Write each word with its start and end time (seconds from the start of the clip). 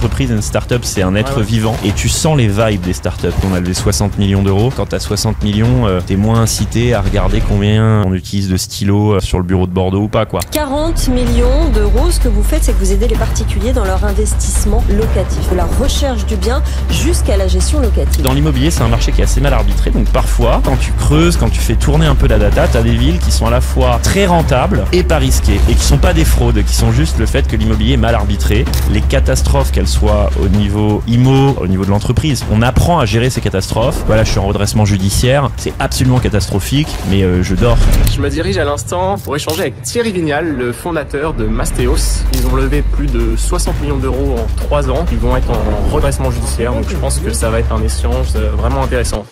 entreprise, 0.00 0.30
une 0.30 0.40
startup, 0.40 0.82
c'est 0.82 1.02
un 1.02 1.14
être 1.14 1.42
vivant 1.42 1.76
et 1.84 1.92
tu 1.92 2.08
sens 2.08 2.34
les 2.34 2.48
vibes 2.48 2.80
des 2.80 2.94
startups. 2.94 3.28
On 3.46 3.54
a 3.54 3.60
levé 3.60 3.74
60 3.74 4.16
millions 4.16 4.42
d'euros. 4.42 4.72
Quand 4.74 4.86
t'as 4.86 4.98
60 4.98 5.42
millions, 5.42 5.86
euh, 5.86 6.00
t'es 6.00 6.16
moins 6.16 6.40
incité 6.40 6.94
à 6.94 7.02
regarder 7.02 7.42
combien 7.46 8.02
on 8.06 8.14
utilise 8.14 8.48
de 8.48 8.56
stylos 8.56 9.16
euh, 9.16 9.20
sur 9.20 9.36
le 9.36 9.44
bureau 9.44 9.66
de 9.66 9.72
Bordeaux 9.72 10.04
ou 10.04 10.08
pas, 10.08 10.24
quoi. 10.24 10.40
40 10.52 11.08
millions 11.08 11.68
d'euros, 11.74 12.10
ce 12.10 12.18
que 12.18 12.28
vous 12.28 12.42
faites, 12.42 12.64
c'est 12.64 12.72
que 12.72 12.78
vous 12.78 12.92
aidez 12.92 13.08
les 13.08 13.14
particuliers 13.14 13.74
dans 13.74 13.84
leur 13.84 14.02
investissement 14.02 14.82
locatif, 14.88 15.50
de 15.50 15.56
la 15.56 15.66
recherche 15.66 16.24
du 16.24 16.36
bien 16.36 16.62
jusqu'à 16.88 17.36
la 17.36 17.46
gestion 17.46 17.80
locative. 17.80 18.24
Dans 18.24 18.32
l'immobilier, 18.32 18.70
c'est 18.70 18.82
un 18.82 18.88
marché 18.88 19.12
qui 19.12 19.20
est 19.20 19.24
assez 19.24 19.42
mal 19.42 19.52
arbitré. 19.52 19.90
Donc 19.90 20.08
parfois, 20.08 20.62
quand 20.64 20.78
tu 20.78 20.92
creuses, 20.92 21.36
quand 21.36 21.50
tu 21.50 21.60
fais 21.60 21.76
tourner 21.76 22.06
un 22.06 22.14
peu 22.14 22.26
la 22.26 22.38
data, 22.38 22.66
t'as 22.68 22.82
des 22.82 22.96
villes 22.96 23.18
qui 23.18 23.32
sont 23.32 23.44
à 23.44 23.50
la 23.50 23.60
fois 23.60 24.00
très 24.02 24.24
rentables 24.24 24.86
et 24.92 25.02
pas 25.02 25.18
risquées 25.18 25.60
et 25.68 25.74
qui 25.74 25.84
sont 25.84 25.98
pas 25.98 26.14
des 26.14 26.24
fraudes, 26.24 26.64
qui 26.64 26.74
sont 26.74 26.90
juste 26.90 27.18
le 27.18 27.26
fait 27.26 27.46
que 27.46 27.56
l'immobilier 27.56 27.92
est 27.92 27.98
mal 27.98 28.14
arbitré. 28.14 28.64
Les 28.90 29.02
catastrophes, 29.02 29.72
qu'elles 29.72 29.89
soient 29.90 30.30
au 30.42 30.48
niveau 30.48 31.02
IMO, 31.06 31.56
au 31.60 31.66
niveau 31.66 31.84
de 31.84 31.90
l'entreprise, 31.90 32.44
on 32.50 32.62
apprend 32.62 32.98
à 32.98 33.04
gérer 33.04 33.28
ces 33.28 33.40
catastrophes. 33.40 34.02
Voilà, 34.06 34.24
je 34.24 34.30
suis 34.30 34.38
en 34.38 34.46
redressement 34.46 34.84
judiciaire, 34.84 35.50
c'est 35.56 35.74
absolument 35.78 36.18
catastrophique, 36.18 36.88
mais 37.10 37.22
euh, 37.22 37.42
je 37.42 37.54
dors. 37.54 37.76
Je 38.14 38.20
me 38.20 38.30
dirige 38.30 38.56
à 38.58 38.64
l'instant 38.64 39.18
pour 39.18 39.36
échanger 39.36 39.60
avec 39.60 39.82
Thierry 39.82 40.12
Vignal, 40.12 40.56
le 40.56 40.72
fondateur 40.72 41.34
de 41.34 41.44
Mastéos. 41.46 42.24
Ils 42.34 42.46
ont 42.46 42.54
levé 42.54 42.82
plus 42.82 43.06
de 43.06 43.36
60 43.36 43.80
millions 43.82 43.98
d'euros 43.98 44.36
en 44.38 44.64
3 44.64 44.90
ans. 44.90 45.04
Ils 45.12 45.18
vont 45.18 45.36
être 45.36 45.50
en 45.50 45.92
redressement 45.92 46.30
judiciaire, 46.30 46.72
donc 46.72 46.84
je 46.88 46.96
pense 46.96 47.18
que 47.18 47.32
ça 47.32 47.50
va 47.50 47.60
être 47.60 47.72
un 47.72 47.82
échange 47.82 48.28
euh, 48.36 48.50
vraiment 48.56 48.82
intéressant. 48.82 49.24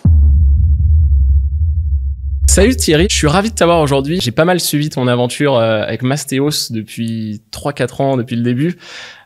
Salut 2.49 2.75
Thierry, 2.75 3.05
je 3.11 3.15
suis 3.15 3.27
ravi 3.27 3.51
de 3.51 3.53
t'avoir 3.53 3.79
aujourd'hui. 3.79 4.19
J'ai 4.19 4.31
pas 4.31 4.43
mal 4.43 4.59
suivi 4.59 4.89
ton 4.89 5.07
aventure 5.07 5.55
euh, 5.55 5.83
avec 5.83 6.01
Mastéos 6.01 6.71
depuis 6.71 7.43
3-4 7.51 8.01
ans, 8.01 8.17
depuis 8.17 8.35
le 8.35 8.41
début. 8.41 8.75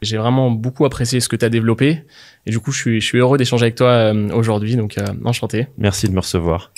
J'ai 0.01 0.17
vraiment 0.17 0.51
beaucoup 0.51 0.83
apprécié 0.83 1.21
ce 1.21 1.29
que 1.29 1.37
tu 1.37 1.45
as 1.45 1.49
développé. 1.49 2.03
Et 2.45 2.51
du 2.51 2.59
coup, 2.59 2.73
je 2.73 2.77
suis, 2.77 2.99
je 2.99 3.05
suis 3.05 3.19
heureux 3.19 3.37
d'échanger 3.37 3.63
avec 3.63 3.75
toi 3.75 3.87
euh, 3.87 4.27
aujourd'hui, 4.33 4.75
donc 4.75 4.97
euh, 4.97 5.05
enchanté. 5.23 5.67
Merci 5.77 6.09
de 6.09 6.11
me 6.11 6.19
recevoir. 6.19 6.73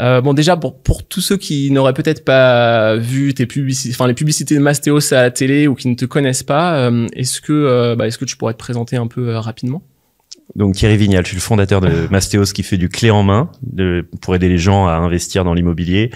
Euh, 0.00 0.22
bon, 0.22 0.32
déjà, 0.32 0.56
pour, 0.56 0.80
pour 0.80 1.06
tous 1.06 1.20
ceux 1.20 1.36
qui 1.36 1.70
n'auraient 1.70 1.92
peut-être 1.92 2.24
pas 2.24 2.96
vu 2.96 3.34
tes 3.34 3.44
publicités, 3.44 3.94
enfin 3.94 4.06
les 4.06 4.14
publicités 4.14 4.54
de 4.54 4.60
Mastéos 4.60 5.12
à 5.12 5.20
la 5.20 5.30
télé 5.30 5.68
ou 5.68 5.74
qui 5.74 5.88
ne 5.88 5.96
te 5.96 6.06
connaissent 6.06 6.42
pas, 6.42 6.90
est-ce 7.12 7.42
que, 7.42 7.94
bah, 7.94 8.06
est-ce 8.06 8.16
que 8.16 8.24
tu 8.24 8.38
pourrais 8.38 8.54
te 8.54 8.58
présenter 8.58 8.96
un 8.96 9.06
peu 9.06 9.36
rapidement? 9.36 9.82
Donc 10.56 10.74
Thierry 10.74 10.96
Vignal, 10.96 11.24
je 11.24 11.28
suis 11.28 11.36
le 11.36 11.42
fondateur 11.42 11.80
de 11.80 12.08
Mastéos 12.10 12.52
qui 12.52 12.62
fait 12.62 12.76
du 12.76 12.88
clé 12.88 13.10
en 13.10 13.22
main 13.22 13.50
de, 13.62 14.06
pour 14.20 14.34
aider 14.34 14.48
les 14.48 14.58
gens 14.58 14.86
à 14.86 14.94
investir 14.94 15.44
dans 15.44 15.54
l'immobilier 15.54 16.10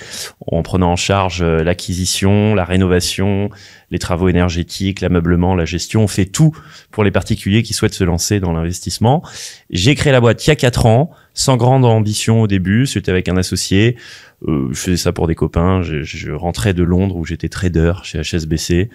en 0.47 0.63
prenant 0.63 0.93
en 0.93 0.97
charge 0.97 1.43
euh, 1.43 1.63
l'acquisition, 1.63 2.55
la 2.55 2.65
rénovation, 2.65 3.51
les 3.91 3.99
travaux 3.99 4.29
énergétiques, 4.29 5.01
l'ameublement, 5.01 5.55
la 5.55 5.65
gestion. 5.65 6.03
On 6.03 6.09
fait 6.09 6.27
tout 6.27 6.57
pour 6.91 7.05
les 7.05 7.11
particuliers 7.11 7.63
qui 7.63 7.75
souhaitent 7.75 7.95
se 7.95 8.05
lancer 8.05 8.41
dans 8.41 8.53
l'investissement. 8.53 9.23
J'ai 9.71 9.95
créé 9.95 10.13
la 10.13 10.21
boîte 10.21 10.47
il 10.47 10.51
y 10.51 10.53
a 10.53 10.57
quatre 10.57 10.87
ans, 10.87 11.11
sans 11.35 11.57
grande 11.57 11.85
ambition 11.85 12.43
au 12.43 12.47
début. 12.47 12.87
C'était 12.87 13.11
avec 13.11 13.29
un 13.29 13.37
associé. 13.37 13.97
Euh, 14.47 14.69
je 14.73 14.79
faisais 14.79 14.97
ça 14.97 15.13
pour 15.13 15.27
des 15.27 15.35
copains. 15.35 15.83
Je, 15.83 16.03
je 16.03 16.33
rentrais 16.33 16.75
de 16.75 16.83
Londres 16.83 17.17
où 17.17 17.25
j'étais 17.25 17.49
trader 17.49 17.95
chez 18.03 18.21
HSBC. 18.21 18.91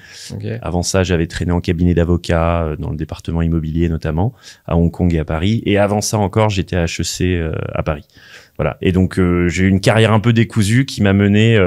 Avant 0.62 0.84
ça, 0.84 1.04
j'avais 1.04 1.28
traîné 1.28 1.52
en 1.52 1.62
cabinet 1.62 1.94
d'avocat 1.94 2.64
euh, 2.64 2.76
dans 2.76 2.92
le 2.92 2.98
département 2.98 3.42
immobilier 3.42 3.90
notamment, 3.90 4.34
à 4.66 4.78
Hong 4.78 4.92
Kong 4.92 5.14
et 5.14 5.20
à 5.20 5.26
Paris. 5.26 5.62
Et 5.66 5.78
avant 5.78 6.02
ça 6.02 6.18
encore, 6.18 6.50
j'étais 6.50 6.76
à 6.76 6.84
HEC 6.84 7.22
euh, 7.22 7.54
à 7.74 7.84
Paris. 7.84 8.06
Voilà. 8.60 8.78
Et 8.82 8.92
donc 8.92 9.20
j'ai 9.48 9.64
eu 9.64 9.68
une 9.68 9.80
carrière 9.80 10.12
un 10.12 10.20
peu 10.20 10.34
décousue 10.34 10.86
qui 10.86 11.02
m'a 11.02 11.14
mené 11.14 11.58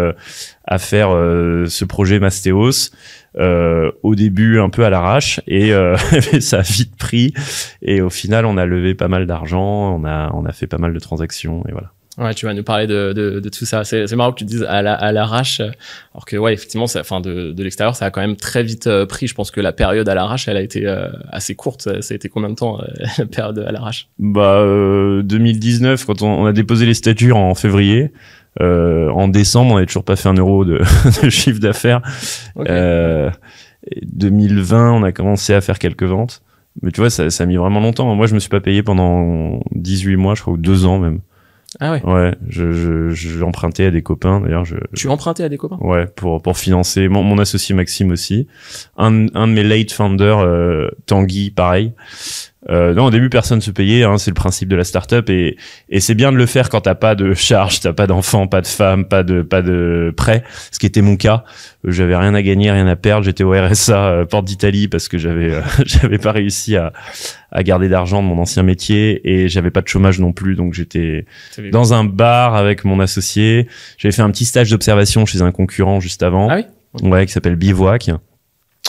à 0.66 0.78
faire 0.78 1.08
ce 1.08 1.84
projet 1.84 2.20
Mastéos 2.20 2.90
euh, 3.38 3.90
au 4.02 4.14
début 4.14 4.60
un 4.60 4.68
peu 4.68 4.84
à 4.84 4.90
l'arrache 4.90 5.40
et 5.46 5.72
euh, 5.72 5.96
ça 6.40 6.58
a 6.58 6.62
vite 6.62 6.96
pris 6.96 7.32
et 7.80 8.02
au 8.02 8.10
final 8.10 8.44
on 8.44 8.58
a 8.58 8.66
levé 8.66 8.94
pas 8.94 9.08
mal 9.08 9.26
d'argent, 9.26 9.96
on 9.96 10.04
a 10.04 10.30
on 10.34 10.44
a 10.44 10.52
fait 10.52 10.66
pas 10.66 10.76
mal 10.76 10.92
de 10.92 10.98
transactions 10.98 11.64
et 11.66 11.72
voilà. 11.72 11.92
Ouais, 12.18 12.34
tu 12.34 12.44
vas 12.44 12.52
nous 12.52 12.62
parler 12.62 12.86
de, 12.86 13.12
de, 13.14 13.40
de 13.40 13.48
tout 13.48 13.64
ça. 13.64 13.84
C'est 13.84 14.14
marrant 14.14 14.32
que 14.32 14.38
tu 14.38 14.44
dises 14.44 14.64
à 14.68 14.82
l'arrache, 15.12 15.60
alors 16.12 16.26
que 16.26 16.36
ouais, 16.36 16.52
effectivement, 16.52 16.84
enfin 16.84 17.20
de, 17.20 17.52
de 17.52 17.62
l'extérieur, 17.62 17.96
ça 17.96 18.06
a 18.06 18.10
quand 18.10 18.20
même 18.20 18.36
très 18.36 18.62
vite 18.62 18.86
euh, 18.86 19.06
pris. 19.06 19.26
Je 19.26 19.34
pense 19.34 19.50
que 19.50 19.60
la 19.60 19.72
période 19.72 20.08
à 20.08 20.14
l'arrache, 20.14 20.46
elle 20.46 20.58
a 20.58 20.62
été 20.62 20.86
euh, 20.86 21.08
assez 21.30 21.54
courte. 21.54 22.00
Ça, 22.02 22.12
a 22.12 22.14
été 22.14 22.28
combien 22.28 22.50
de 22.50 22.54
temps 22.54 22.80
la 23.18 23.24
période 23.26 23.58
à 23.60 23.72
l'arrache? 23.72 24.08
Bah 24.18 24.62
2019, 25.22 26.04
quand 26.04 26.20
on, 26.20 26.42
on, 26.42 26.46
a 26.46 26.52
déposé 26.52 26.84
les 26.84 26.94
statuts 26.94 27.32
en 27.32 27.54
février, 27.54 28.12
euh, 28.60 29.08
en 29.10 29.28
décembre, 29.28 29.72
on 29.72 29.74
n'avait 29.76 29.86
toujours 29.86 30.04
pas 30.04 30.16
fait 30.16 30.28
un 30.28 30.34
euro 30.34 30.64
de, 30.64 30.80
de 31.22 31.30
chiffre 31.30 31.60
d'affaires. 31.60 32.02
Euh, 32.58 33.30
2020, 34.02 34.92
on 34.92 35.02
a 35.02 35.12
commencé 35.12 35.54
à 35.54 35.60
faire 35.60 35.78
quelques 35.78 36.02
ventes. 36.02 36.42
Mais 36.82 36.90
tu 36.90 37.00
vois, 37.00 37.10
ça, 37.10 37.28
ça 37.30 37.44
a 37.44 37.46
mis 37.46 37.56
vraiment 37.56 37.80
longtemps. 37.80 38.14
Moi, 38.14 38.26
je 38.26 38.34
me 38.34 38.38
suis 38.38 38.48
pas 38.48 38.60
payé 38.60 38.82
pendant 38.82 39.60
18 39.72 40.16
mois, 40.16 40.34
je 40.34 40.42
crois, 40.42 40.54
ou 40.54 40.56
deux 40.56 40.86
ans 40.86 40.98
même. 40.98 41.20
Ah 41.80 41.92
ouais. 41.92 42.02
Ouais, 42.04 42.34
je, 42.48 42.72
je, 42.72 43.10
je 43.10 43.42
empruntais 43.42 43.86
à 43.86 43.90
des 43.90 44.02
copains. 44.02 44.40
D'ailleurs, 44.40 44.64
je. 44.64 44.76
Tu 44.94 45.08
empruntais 45.08 45.44
à 45.44 45.48
des 45.48 45.56
copains? 45.56 45.78
Ouais, 45.80 46.06
pour 46.06 46.42
pour 46.42 46.58
financer 46.58 47.08
mon, 47.08 47.22
mon 47.22 47.38
associé 47.38 47.74
Maxime 47.74 48.10
aussi. 48.10 48.46
Un, 48.96 49.26
un 49.34 49.48
de 49.48 49.52
mes 49.52 49.62
late 49.64 49.92
founders, 49.92 50.40
euh, 50.40 50.88
Tanguy, 51.06 51.50
pareil. 51.50 51.92
Euh, 52.70 52.94
non, 52.94 53.06
au 53.06 53.10
début, 53.10 53.28
personne 53.28 53.60
se 53.60 53.70
payait. 53.70 54.04
Hein, 54.04 54.18
c'est 54.18 54.30
le 54.30 54.34
principe 54.34 54.68
de 54.68 54.76
la 54.76 54.84
startup 54.84 55.28
et, 55.30 55.56
et 55.88 56.00
c'est 56.00 56.14
bien 56.14 56.30
de 56.30 56.36
le 56.36 56.46
faire 56.46 56.68
quand 56.68 56.82
t'as 56.82 56.94
pas 56.94 57.14
de 57.14 57.34
charge, 57.34 57.80
t'as 57.80 57.92
pas 57.92 58.06
d'enfants, 58.06 58.46
pas 58.46 58.60
de 58.60 58.66
femmes, 58.66 59.04
pas 59.04 59.22
de 59.22 59.42
pas 59.42 59.62
de 59.62 60.12
prêts. 60.16 60.44
Ce 60.70 60.78
qui 60.78 60.86
était 60.86 61.02
mon 61.02 61.16
cas. 61.16 61.44
Euh, 61.84 61.90
j'avais 61.90 62.16
rien 62.16 62.34
à 62.34 62.42
gagner, 62.42 62.70
rien 62.70 62.86
à 62.86 62.96
perdre. 62.96 63.24
J'étais 63.24 63.44
au 63.44 63.50
RSA 63.52 64.06
euh, 64.06 64.24
porte 64.24 64.44
d'Italie 64.44 64.88
parce 64.88 65.08
que 65.08 65.18
j'avais 65.18 65.52
euh, 65.52 65.60
j'avais 65.84 66.18
pas 66.18 66.32
réussi 66.32 66.76
à, 66.76 66.92
à 67.50 67.62
garder 67.62 67.88
d'argent 67.88 68.22
de 68.22 68.28
mon 68.28 68.38
ancien 68.38 68.62
métier 68.62 69.20
et 69.28 69.48
j'avais 69.48 69.70
pas 69.70 69.82
de 69.82 69.88
chômage 69.88 70.20
non 70.20 70.32
plus. 70.32 70.54
Donc 70.54 70.72
j'étais 70.74 71.26
dans 71.72 71.94
un 71.94 72.04
bar 72.04 72.54
avec 72.54 72.84
mon 72.84 73.00
associé. 73.00 73.66
J'avais 73.98 74.12
fait 74.12 74.22
un 74.22 74.30
petit 74.30 74.44
stage 74.44 74.70
d'observation 74.70 75.26
chez 75.26 75.42
un 75.42 75.50
concurrent 75.52 76.00
juste 76.00 76.22
avant. 76.22 76.48
Ah 76.48 76.56
oui? 76.56 77.08
Ouais, 77.08 77.26
qui 77.26 77.32
s'appelle 77.32 77.56
Bivouac 77.56 78.10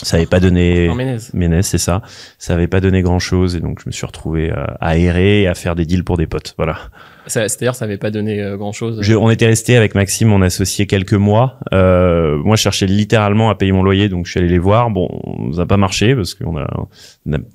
ça 0.04 0.18
avait 0.18 0.26
pas 0.26 0.40
donné 0.40 0.90
Ménez, 1.34 1.64
c'est 1.64 1.78
ça. 1.78 2.02
Ça 2.38 2.54
avait 2.54 2.68
pas 2.68 2.80
donné 2.80 3.02
grand 3.02 3.20
chose 3.20 3.56
et 3.56 3.60
donc 3.60 3.80
je 3.82 3.88
me 3.88 3.92
suis 3.92 4.06
retrouvé 4.06 4.52
à, 4.52 4.78
à 4.80 4.98
errer 4.98 5.44
et 5.44 5.48
à 5.48 5.56
faire 5.56 5.76
des 5.76 5.86
deals 5.86 6.04
pour 6.04 6.18
des 6.18 6.28
potes. 6.28 6.54
Voilà. 6.58 6.78
C'est-à-dire, 7.26 7.74
ça 7.74 7.86
avait 7.86 7.98
pas 7.98 8.12
donné 8.12 8.42
euh, 8.42 8.58
grand 8.58 8.74
chose. 8.74 9.02
Je, 9.02 9.14
on 9.14 9.30
était 9.30 9.46
resté 9.46 9.78
avec 9.78 9.96
Maxime, 9.96 10.28
mon 10.28 10.42
associé, 10.42 10.88
quelques 10.88 11.14
mois. 11.14 11.60
Euh, 11.74 12.38
moi, 12.38 12.56
je 12.56 12.62
cherchais 12.62 12.86
littéralement 12.86 13.50
à 13.50 13.56
payer 13.56 13.72
mon 13.72 13.84
loyer, 13.84 14.10
donc 14.10 14.26
je 14.26 14.32
suis 14.32 14.40
allé 14.40 14.50
les 14.50 14.60
voir. 14.60 14.90
Bon, 14.90 15.08
ça 15.54 15.60
n'a 15.60 15.66
pas 15.66 15.78
marché 15.78 16.16
parce 16.16 16.34
qu'on 16.34 16.58
a, 16.58 16.68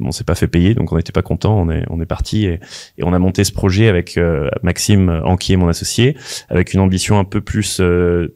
on, 0.00 0.10
s'est 0.10 0.24
pas 0.24 0.34
fait 0.34 0.48
payer, 0.48 0.74
donc 0.74 0.90
on 0.92 0.96
n'était 0.96 1.12
pas 1.12 1.22
content. 1.22 1.58
On 1.58 1.70
est, 1.70 1.84
on 1.90 2.00
est 2.00 2.06
parti 2.06 2.46
et, 2.46 2.60
et, 2.96 3.04
on 3.04 3.12
a 3.12 3.18
monté 3.18 3.44
ce 3.44 3.52
projet 3.52 3.88
avec 3.88 4.16
euh, 4.16 4.48
Maxime 4.62 5.20
Anquier, 5.24 5.56
mon 5.56 5.68
associé, 5.68 6.16
avec 6.48 6.72
une 6.72 6.80
ambition 6.80 7.18
un 7.18 7.24
peu 7.24 7.40
plus 7.40 7.80
euh, 7.80 8.34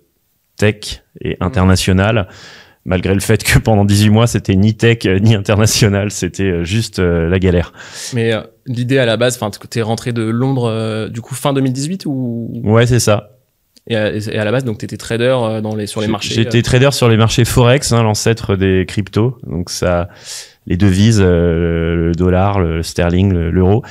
tech 0.57 1.03
et 1.21 1.37
internationale 1.41 2.29
malgré 2.85 3.15
le 3.15 3.21
fait 3.21 3.43
que 3.43 3.59
pendant 3.59 3.85
18 3.85 4.11
mois, 4.11 4.27
c'était 4.27 4.57
ni 4.57 4.75
tech 4.75 4.99
euh, 5.07 5.19
ni 5.19 5.35
international, 5.35 6.11
c'était 6.11 6.45
euh, 6.45 6.65
juste 6.65 6.99
euh, 6.99 7.29
la 7.29 7.39
galère. 7.39 7.73
Mais 8.15 8.33
l'idée 8.67 8.99
à 8.99 9.07
la 9.07 9.17
base, 9.17 9.37
enfin, 9.41 9.51
t'es 9.69 9.83
rentré 9.83 10.13
de 10.13 10.23
Londres 10.23 11.09
du 11.09 11.21
coup 11.21 11.35
fin 11.35 11.53
2018 11.53 12.07
ou? 12.07 12.51
Ouais, 12.65 12.87
c'est 12.87 13.01
ça. 13.01 13.31
Et 13.89 13.97
à, 13.97 14.13
et 14.15 14.39
à, 14.39 14.45
la 14.45 14.53
base, 14.53 14.65
donc 14.65 14.79
t'étais 14.79 14.97
trader 14.97 15.61
dans 15.61 15.75
les 15.75 15.89
sur 15.89 16.01
les 16.01 16.07
marchés. 16.07 16.35
J'étais 16.35 16.63
trader 16.63 16.91
sur 16.93 17.09
les 17.09 17.17
marchés 17.17 17.45
forex, 17.45 17.93
hein, 17.93 18.05
l'ancêtre 18.05 18.55
des 18.55 18.85
cryptos. 18.87 19.39
Donc 19.45 19.71
ça, 19.71 20.09
les 20.67 20.77
devises, 20.77 21.21
le 21.21 22.13
dollar, 22.17 22.61
le 22.61 22.85
sterling, 22.85 23.33
l'euro. 23.33 23.83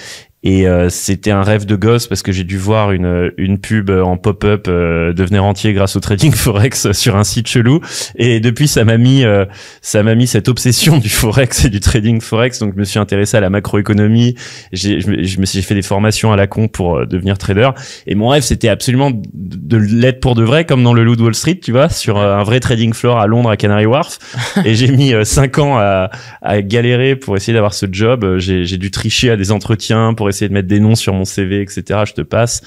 Et 0.44 0.68
euh, 0.68 0.90
c'était 0.90 1.32
un 1.32 1.44
rêve 1.44 1.66
de 1.66 1.76
gosse 1.76 2.08
parce 2.08 2.24
que 2.24 2.32
j'ai 2.32 2.44
dû 2.44 2.58
voir 2.58 2.92
une, 2.92 3.32
une 3.38 3.60
pub 3.60 3.92
en 3.92 4.18
pop-up 4.18 4.66
euh, 4.68 5.14
devenir 5.14 5.44
entier 5.44 5.74
grâce 5.74 5.96
au 5.96 6.00
trading 6.00 6.32
forex 6.36 6.92
sur 6.94 7.16
un 7.16 7.24
site 7.24 7.48
chelou. 7.48 7.80
Et 8.16 8.40
depuis, 8.40 8.68
ça 8.68 8.84
m'a 8.84 8.98
mis, 8.98 9.24
euh, 9.24 9.46
ça 9.82 10.02
m'a 10.02 10.16
mis 10.16 10.26
cette 10.26 10.50
obsession 10.50 10.98
du 10.98 11.10
forex 11.10 11.66
et 11.66 11.70
du 11.70 11.80
trading 11.80 12.22
forex. 12.22 12.60
Donc, 12.60 12.74
je 12.74 12.80
me 12.80 12.86
suis 12.86 12.98
intéressé 12.98 13.38
à 13.38 13.40
la 13.40 13.50
macroéconomie. 13.50 14.36
J'ai, 14.72 15.00
je, 15.00 15.40
me 15.40 15.46
suis 15.46 15.62
fait 15.62 15.76
des 15.76 15.82
formations 15.84 16.32
à 16.32 16.36
la 16.36 16.48
con 16.48 16.68
pour 16.68 16.98
euh, 16.98 17.06
devenir 17.06 17.38
trader. 17.38 17.70
Et 18.08 18.16
mon 18.16 18.30
rêve, 18.30 18.42
c'était 18.42 18.70
absolument 18.70 19.12
de 19.34 19.78
l'être 19.78 20.22
pour 20.22 20.34
de 20.34 20.44
vrai, 20.44 20.66
comme 20.66 20.84
dans 20.84 20.94
le 20.94 21.04
Loup 21.04 21.16
de 21.16 21.24
Wall 21.24 21.36
Street, 21.36 21.60
tu 21.62 21.72
vois, 21.72 21.90
sur 21.90 22.18
un 22.18 22.44
vrai 22.44 22.60
trading 22.60 22.94
floor 22.94 23.20
à 23.20 23.28
Londres, 23.28 23.52
à 23.52 23.58
Canary 23.58 23.86
Wharf. 23.86 24.18
et 24.66 24.74
j'ai 24.74 24.88
mis 24.88 25.14
cinq 25.24 25.60
ans 25.60 25.78
à, 25.78 26.10
à 26.42 26.62
galérer 26.64 27.16
pour 27.16 27.36
essayer 27.36 27.54
d'avoir 27.54 27.76
ce 27.76 27.86
job. 27.92 28.38
J'ai, 28.38 28.66
j'ai 28.66 28.78
dû 28.78 28.90
tricher 28.90 29.30
à 29.30 29.38
des 29.38 29.52
entretiens 29.52 30.14
pour 30.16 30.30
essayer 30.32 30.50
de 30.50 30.54
mettre 30.54 30.68
des 30.68 30.80
noms 30.80 30.96
sur 30.96 31.14
mon 31.14 31.26
CV, 31.26 31.62
etc. 31.62 32.02
Je 32.06 32.14
te 32.14 32.22
passe. 32.22 32.62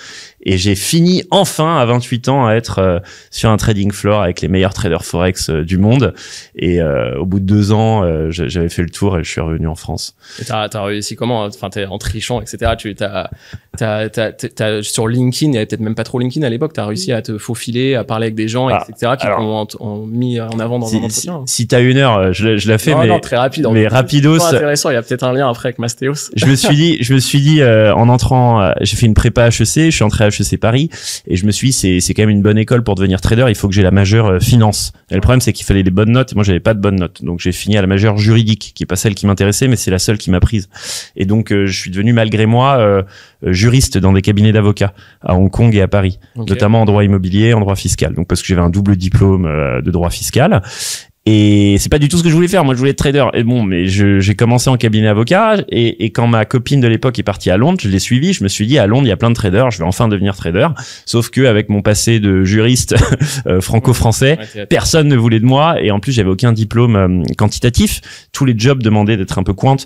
Et 0.44 0.58
j'ai 0.58 0.74
fini 0.74 1.24
enfin 1.30 1.78
à 1.78 1.84
28 1.86 2.28
ans 2.28 2.46
à 2.46 2.54
être 2.54 2.78
euh, 2.78 2.98
sur 3.30 3.50
un 3.50 3.56
trading 3.56 3.92
floor 3.92 4.22
avec 4.22 4.42
les 4.42 4.48
meilleurs 4.48 4.74
traders 4.74 5.04
forex 5.04 5.48
euh, 5.48 5.64
du 5.64 5.78
monde. 5.78 6.14
Et 6.54 6.82
euh, 6.82 7.18
au 7.18 7.24
bout 7.24 7.40
de 7.40 7.46
deux 7.46 7.72
ans, 7.72 8.02
j'avais 8.30 8.68
fait 8.68 8.82
le 8.82 8.90
tour 8.90 9.18
et 9.18 9.24
je 9.24 9.30
suis 9.30 9.40
revenu 9.40 9.66
en 9.66 9.74
France. 9.74 10.14
Et 10.40 10.44
t'as 10.44 10.68
as 10.72 10.82
réussi 10.82 11.16
comment 11.16 11.44
Enfin, 11.44 11.70
t'es 11.70 11.86
en 11.86 11.98
trichant, 11.98 12.40
etc. 12.40 12.72
Tu 12.78 12.94
t'as, 12.94 13.28
t'as, 13.76 14.08
t'as, 14.08 14.82
sur 14.82 15.08
LinkedIn, 15.08 15.52
il 15.52 15.54
y 15.54 15.56
avait 15.56 15.66
peut-être 15.66 15.80
même 15.80 15.94
pas 15.94 16.04
trop 16.04 16.18
LinkedIn 16.18 16.46
à 16.46 16.50
l'époque. 16.50 16.72
T'as 16.74 16.86
réussi 16.86 17.12
à 17.12 17.22
te 17.22 17.38
faufiler, 17.38 17.94
à 17.94 18.04
parler 18.04 18.26
avec 18.26 18.34
des 18.34 18.48
gens, 18.48 18.68
ah, 18.68 18.84
etc. 18.88 19.12
qui 19.18 19.26
t'ont 19.26 20.06
mis 20.06 20.40
en 20.40 20.58
avant 20.60 20.78
dans 20.78 20.86
si, 20.86 20.96
un 20.96 20.98
entretien. 21.00 21.42
Si, 21.46 21.56
si 21.56 21.66
t'as 21.66 21.80
une 21.80 21.96
heure, 21.96 22.32
je, 22.32 22.56
je 22.56 22.68
la 22.68 22.78
fais, 22.78 22.94
mais 22.94 23.06
non, 23.06 23.20
très 23.20 23.36
rapide. 23.36 23.66
Mais 23.72 23.88
rapidos. 23.88 24.42
intéressant. 24.42 24.90
Il 24.90 24.94
y 24.94 24.96
a 24.96 25.02
peut-être 25.02 25.24
un 25.24 25.32
lien 25.32 25.48
après 25.48 25.68
avec 25.68 25.78
Mastéos. 25.78 26.30
je 26.34 26.46
me 26.46 26.54
suis 26.54 26.76
dit, 26.76 26.98
je 27.00 27.14
me 27.14 27.18
suis 27.18 27.40
dit 27.40 27.62
en 27.64 28.08
entrant, 28.08 28.72
j'ai 28.80 28.96
fait 28.96 29.06
une 29.06 29.14
prépa 29.14 29.48
HEC, 29.48 29.66
je 29.66 29.90
suis 29.90 30.04
entré 30.04 30.24
à 30.24 30.30
HEC 30.40 30.58
Paris 30.58 30.90
et 31.26 31.36
je 31.36 31.46
me 31.46 31.50
suis 31.50 31.68
dit 31.68 31.72
c'est 31.72 32.00
c'est 32.00 32.14
quand 32.14 32.22
même 32.22 32.30
une 32.30 32.42
bonne 32.42 32.58
école 32.58 32.82
pour 32.82 32.94
devenir 32.94 33.20
trader. 33.20 33.46
Il 33.48 33.54
faut 33.54 33.68
que 33.68 33.74
j'ai 33.74 33.82
la 33.82 33.90
majeure 33.90 34.26
euh, 34.26 34.40
finance. 34.40 34.92
Et 35.10 35.14
le 35.14 35.20
problème 35.20 35.40
c'est 35.40 35.52
qu'il 35.52 35.66
fallait 35.66 35.82
des 35.82 35.90
bonnes 35.90 36.12
notes. 36.12 36.32
Et 36.32 36.34
moi 36.34 36.44
j'avais 36.44 36.60
pas 36.60 36.74
de 36.74 36.80
bonnes 36.80 36.96
notes, 36.96 37.22
donc 37.24 37.40
j'ai 37.40 37.52
fini 37.52 37.76
à 37.76 37.80
la 37.80 37.86
majeure 37.86 38.16
juridique, 38.16 38.72
qui 38.74 38.82
est 38.82 38.86
pas 38.86 38.96
celle 38.96 39.14
qui 39.14 39.26
m'intéressait, 39.26 39.68
mais 39.68 39.76
c'est 39.76 39.90
la 39.90 39.98
seule 39.98 40.18
qui 40.18 40.30
m'a 40.30 40.40
prise. 40.40 40.68
Et 41.16 41.26
donc 41.26 41.52
euh, 41.52 41.66
je 41.66 41.78
suis 41.78 41.90
devenu 41.90 42.12
malgré 42.12 42.46
moi 42.46 42.78
euh, 42.78 43.02
juriste 43.42 43.98
dans 43.98 44.12
des 44.12 44.22
cabinets 44.22 44.52
d'avocats 44.52 44.94
à 45.22 45.34
Hong 45.34 45.50
Kong 45.50 45.74
et 45.74 45.82
à 45.82 45.88
Paris, 45.88 46.18
notamment 46.36 46.82
en 46.82 46.84
droit 46.84 47.04
immobilier, 47.04 47.54
en 47.54 47.60
droit 47.60 47.76
fiscal. 47.76 48.14
Donc 48.14 48.28
parce 48.28 48.42
que 48.42 48.48
j'avais 48.48 48.62
un 48.62 48.70
double 48.70 48.96
diplôme 48.96 49.44
de 49.82 49.90
droit 49.90 50.10
fiscal 50.10 50.62
et 51.26 51.76
c'est 51.78 51.88
pas 51.88 51.98
du 51.98 52.08
tout 52.08 52.18
ce 52.18 52.22
que 52.22 52.28
je 52.28 52.34
voulais 52.34 52.48
faire. 52.48 52.64
Moi, 52.64 52.74
je 52.74 52.78
voulais 52.78 52.90
être 52.90 52.98
trader. 52.98 53.24
Et 53.32 53.44
bon, 53.44 53.62
mais 53.62 53.86
j'ai 53.86 54.34
commencé 54.34 54.68
en 54.68 54.76
cabinet 54.76 55.08
avocat. 55.08 55.56
Et, 55.70 56.04
et 56.04 56.10
quand 56.10 56.26
ma 56.26 56.44
copine 56.44 56.80
de 56.82 56.88
l'époque 56.88 57.18
est 57.18 57.22
partie 57.22 57.50
à 57.50 57.56
Londres, 57.56 57.78
je 57.80 57.88
l'ai 57.88 57.98
suivie. 57.98 58.34
Je 58.34 58.44
me 58.44 58.48
suis 58.48 58.66
dit, 58.66 58.78
à 58.78 58.86
Londres, 58.86 59.06
il 59.06 59.08
y 59.08 59.12
a 59.12 59.16
plein 59.16 59.30
de 59.30 59.34
traders. 59.34 59.70
Je 59.70 59.78
vais 59.78 59.84
enfin 59.84 60.08
devenir 60.08 60.36
trader. 60.36 60.68
Sauf 61.06 61.30
que 61.30 61.46
avec 61.46 61.70
mon 61.70 61.80
passé 61.80 62.20
de 62.20 62.44
juriste 62.44 62.94
euh, 63.46 63.62
franco-français, 63.62 64.38
personne 64.68 65.08
ne 65.08 65.16
voulait 65.16 65.40
de 65.40 65.46
moi. 65.46 65.80
Et 65.80 65.90
en 65.90 65.98
plus, 65.98 66.12
j'avais 66.12 66.28
aucun 66.28 66.52
diplôme 66.52 66.96
euh, 66.96 67.22
quantitatif. 67.38 68.02
Tous 68.32 68.44
les 68.44 68.54
jobs 68.54 68.82
demandaient 68.82 69.16
d'être 69.16 69.38
un 69.38 69.44
peu 69.44 69.54
quant. 69.54 69.76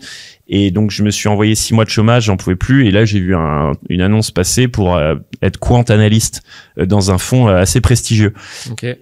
Et 0.49 0.71
donc 0.71 0.91
je 0.91 1.03
me 1.03 1.11
suis 1.11 1.29
envoyé 1.29 1.55
six 1.55 1.75
mois 1.75 1.85
de 1.85 1.91
chômage, 1.91 2.25
j'en 2.25 2.37
pouvais 2.37 2.57
plus. 2.57 2.87
Et 2.87 2.91
là 2.91 3.05
j'ai 3.05 3.21
vu 3.21 3.35
un, 3.35 3.73
une 3.89 4.01
annonce 4.01 4.31
passer 4.31 4.67
pour 4.67 4.97
euh, 4.97 5.17
être 5.43 5.59
quant 5.59 5.83
analyste 5.83 6.43
euh, 6.79 6.87
dans 6.87 7.11
un 7.11 7.19
fonds 7.19 7.49
euh, 7.49 7.57
assez 7.57 7.81
prestigieux. 7.81 8.33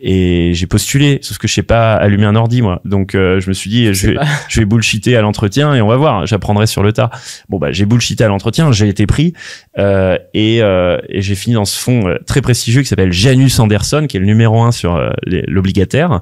Et 0.01 0.53
j'ai 0.55 0.67
postulé, 0.67 1.21
sauf 1.23 1.39
que 1.39 1.47
je 1.47 1.55
sais 1.55 1.63
pas 1.63 1.95
allumer 1.95 2.25
un 2.25 2.35
ordi 2.35 2.63
moi. 2.63 2.81
Donc 2.85 3.13
je 3.13 3.49
me 3.49 3.53
suis 3.53 3.71
dit 3.71 3.95
je 3.95 4.11
vais, 4.11 4.17
je 4.49 4.61
vais 4.61 4.67
bullshiter 4.67 5.17
à 5.17 5.23
l'entretien 5.23 5.75
et 5.75 5.81
on 5.81 5.89
va 5.89 5.97
voir, 5.97 6.27
j'apprendrai 6.27 6.67
sur 6.67 6.83
le 6.83 6.93
tas. 6.93 7.11
Bon 7.49 7.59
bah 7.59 7.71
j'ai 7.71 7.87
bullshité 7.87 8.25
à 8.25 8.29
l'entretien, 8.29 8.73
j'ai 8.73 8.89
été 8.89 9.07
pris 9.07 9.33
et, 9.79 10.59
et 10.59 11.23
j'ai 11.23 11.35
fini 11.35 11.55
dans 11.55 11.65
ce 11.65 11.79
fonds 11.79 12.15
très 12.27 12.41
prestigieux 12.41 12.83
qui 12.83 12.89
s'appelle 12.89 13.13
Janus 13.13 13.59
Anderson, 13.61 14.07
qui 14.09 14.17
est 14.17 14.21
le 14.21 14.27
numéro 14.27 14.63
un 14.63 14.73
sur 14.73 15.01
l'obligataire. 15.27 16.21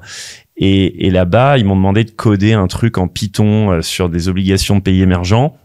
Et, 0.57 1.09
là-bas, 1.09 1.57
ils 1.57 1.65
m'ont 1.65 1.75
demandé 1.75 2.05
de 2.05 2.11
coder 2.11 2.53
un 2.53 2.67
truc 2.67 2.97
en 2.97 3.07
Python 3.07 3.71
euh, 3.71 3.81
sur 3.81 4.09
des 4.09 4.29
obligations 4.29 4.77
de 4.77 4.81
pays 4.81 5.01
émergents. 5.01 5.57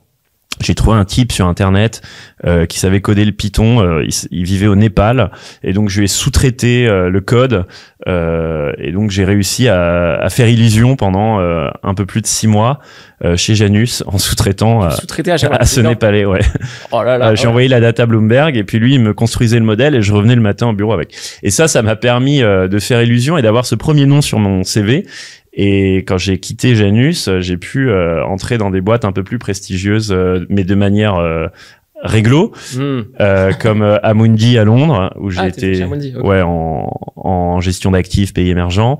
J'ai 0.60 0.74
trouvé 0.74 0.98
un 0.98 1.06
type 1.06 1.32
sur 1.32 1.46
internet 1.46 2.02
euh, 2.44 2.66
qui 2.66 2.78
savait 2.78 3.00
coder 3.00 3.24
le 3.24 3.32
Python. 3.32 3.82
Euh, 3.82 4.04
il, 4.30 4.44
vivait 4.44 4.66
au 4.66 4.76
Népal 4.76 5.30
et 5.62 5.72
donc 5.72 5.88
je 5.88 5.98
lui 5.98 6.04
ai 6.04 6.08
sous-traité 6.08 6.86
euh, 6.86 7.08
le 7.08 7.20
code 7.20 7.64
et 8.06 8.92
donc 8.92 9.10
j'ai 9.10 9.24
réussi 9.24 9.68
à, 9.68 10.14
à, 10.14 10.30
faire 10.30 10.48
illusion 10.48 10.96
pendant 10.96 11.38
un 11.38 11.94
peu 11.94 12.06
plus 12.06 12.22
de 12.22 12.26
six 12.26 12.46
mois 12.46 12.80
chez 13.36 13.54
Janus 13.54 14.02
en 14.06 14.16
sous-traitant 14.16 14.82
à, 14.82 14.88
à, 14.88 15.66
ce 15.66 15.80
Népalais. 15.82 16.24
Ouais. 16.24 16.40
Oh 16.92 17.02
là 17.02 17.18
là, 17.18 17.34
j'ai 17.34 17.46
envoyé 17.46 17.68
la 17.68 17.78
data 17.78 18.06
Bloomberg 18.06 18.56
et 18.56 18.64
puis 18.64 18.78
lui 18.78 18.94
il 18.94 19.00
me 19.00 19.12
construisait 19.12 19.58
le 19.58 19.66
modèle 19.66 19.94
et 19.94 20.00
je 20.00 20.14
revenais 20.14 20.34
le 20.34 20.40
matin 20.40 20.68
au 20.68 20.72
bureau 20.72 20.94
avec. 20.94 21.14
Et 21.42 21.50
ça, 21.50 21.68
ça 21.68 21.82
m'a 21.82 21.94
permis 21.94 22.40
de 22.40 22.78
faire 22.78 23.02
illusion 23.02 23.36
et 23.36 23.42
d'avoir 23.42 23.66
ce 23.66 23.74
premier 23.74 24.06
nom 24.06 24.22
sur 24.22 24.38
mon 24.38 24.64
CV 24.64 25.04
et 25.52 25.98
quand 25.98 26.18
j'ai 26.18 26.38
quitté 26.38 26.74
Janus, 26.74 27.28
j'ai 27.40 27.56
pu 27.56 27.88
euh, 27.88 28.24
entrer 28.24 28.56
dans 28.56 28.70
des 28.70 28.80
boîtes 28.80 29.04
un 29.04 29.12
peu 29.12 29.24
plus 29.24 29.38
prestigieuses, 29.38 30.12
euh, 30.12 30.46
mais 30.48 30.62
de 30.62 30.74
manière 30.74 31.16
euh, 31.16 31.48
réglo, 32.02 32.52
hmm. 32.74 33.02
comme 33.60 33.82
Amundi 34.02 34.58
à 34.58 34.64
Londres, 34.64 35.12
où 35.18 35.30
j'ai 35.30 35.40
ah, 35.40 35.48
été 35.48 35.84
ouais, 35.84 36.42
en, 36.42 36.90
en 37.16 37.60
gestion 37.60 37.90
d'actifs 37.90 38.32
pays 38.32 38.48
émergents, 38.48 38.98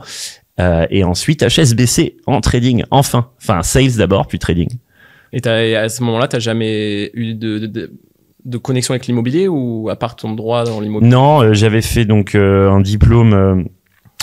et 0.91 1.05
ensuite 1.05 1.43
HSBC 1.43 2.19
en 2.26 2.43
trading, 2.43 2.85
enfin. 2.91 3.31
Enfin, 3.41 3.62
sales 3.62 3.97
d'abord, 3.97 4.26
puis 4.26 4.38
trading. 4.38 4.69
Et 5.32 5.49
à 5.49 5.88
ce 5.88 6.02
moment-là, 6.02 6.29
tu 6.29 6.38
jamais 6.38 7.11
eu 7.14 7.32
de, 7.32 7.61
de, 7.61 7.91
de 8.44 8.58
connexion 8.58 8.93
avec 8.93 9.06
l'immobilier 9.06 9.49
ou 9.49 9.88
à 9.88 9.97
part 9.97 10.17
ton 10.17 10.35
droit 10.35 10.64
dans 10.64 10.81
l'immobilier? 10.81 11.11
Non, 11.11 11.55
j'avais 11.55 11.81
fait 11.81 12.05
donc 12.05 12.35
un 12.35 12.81
diplôme 12.81 13.64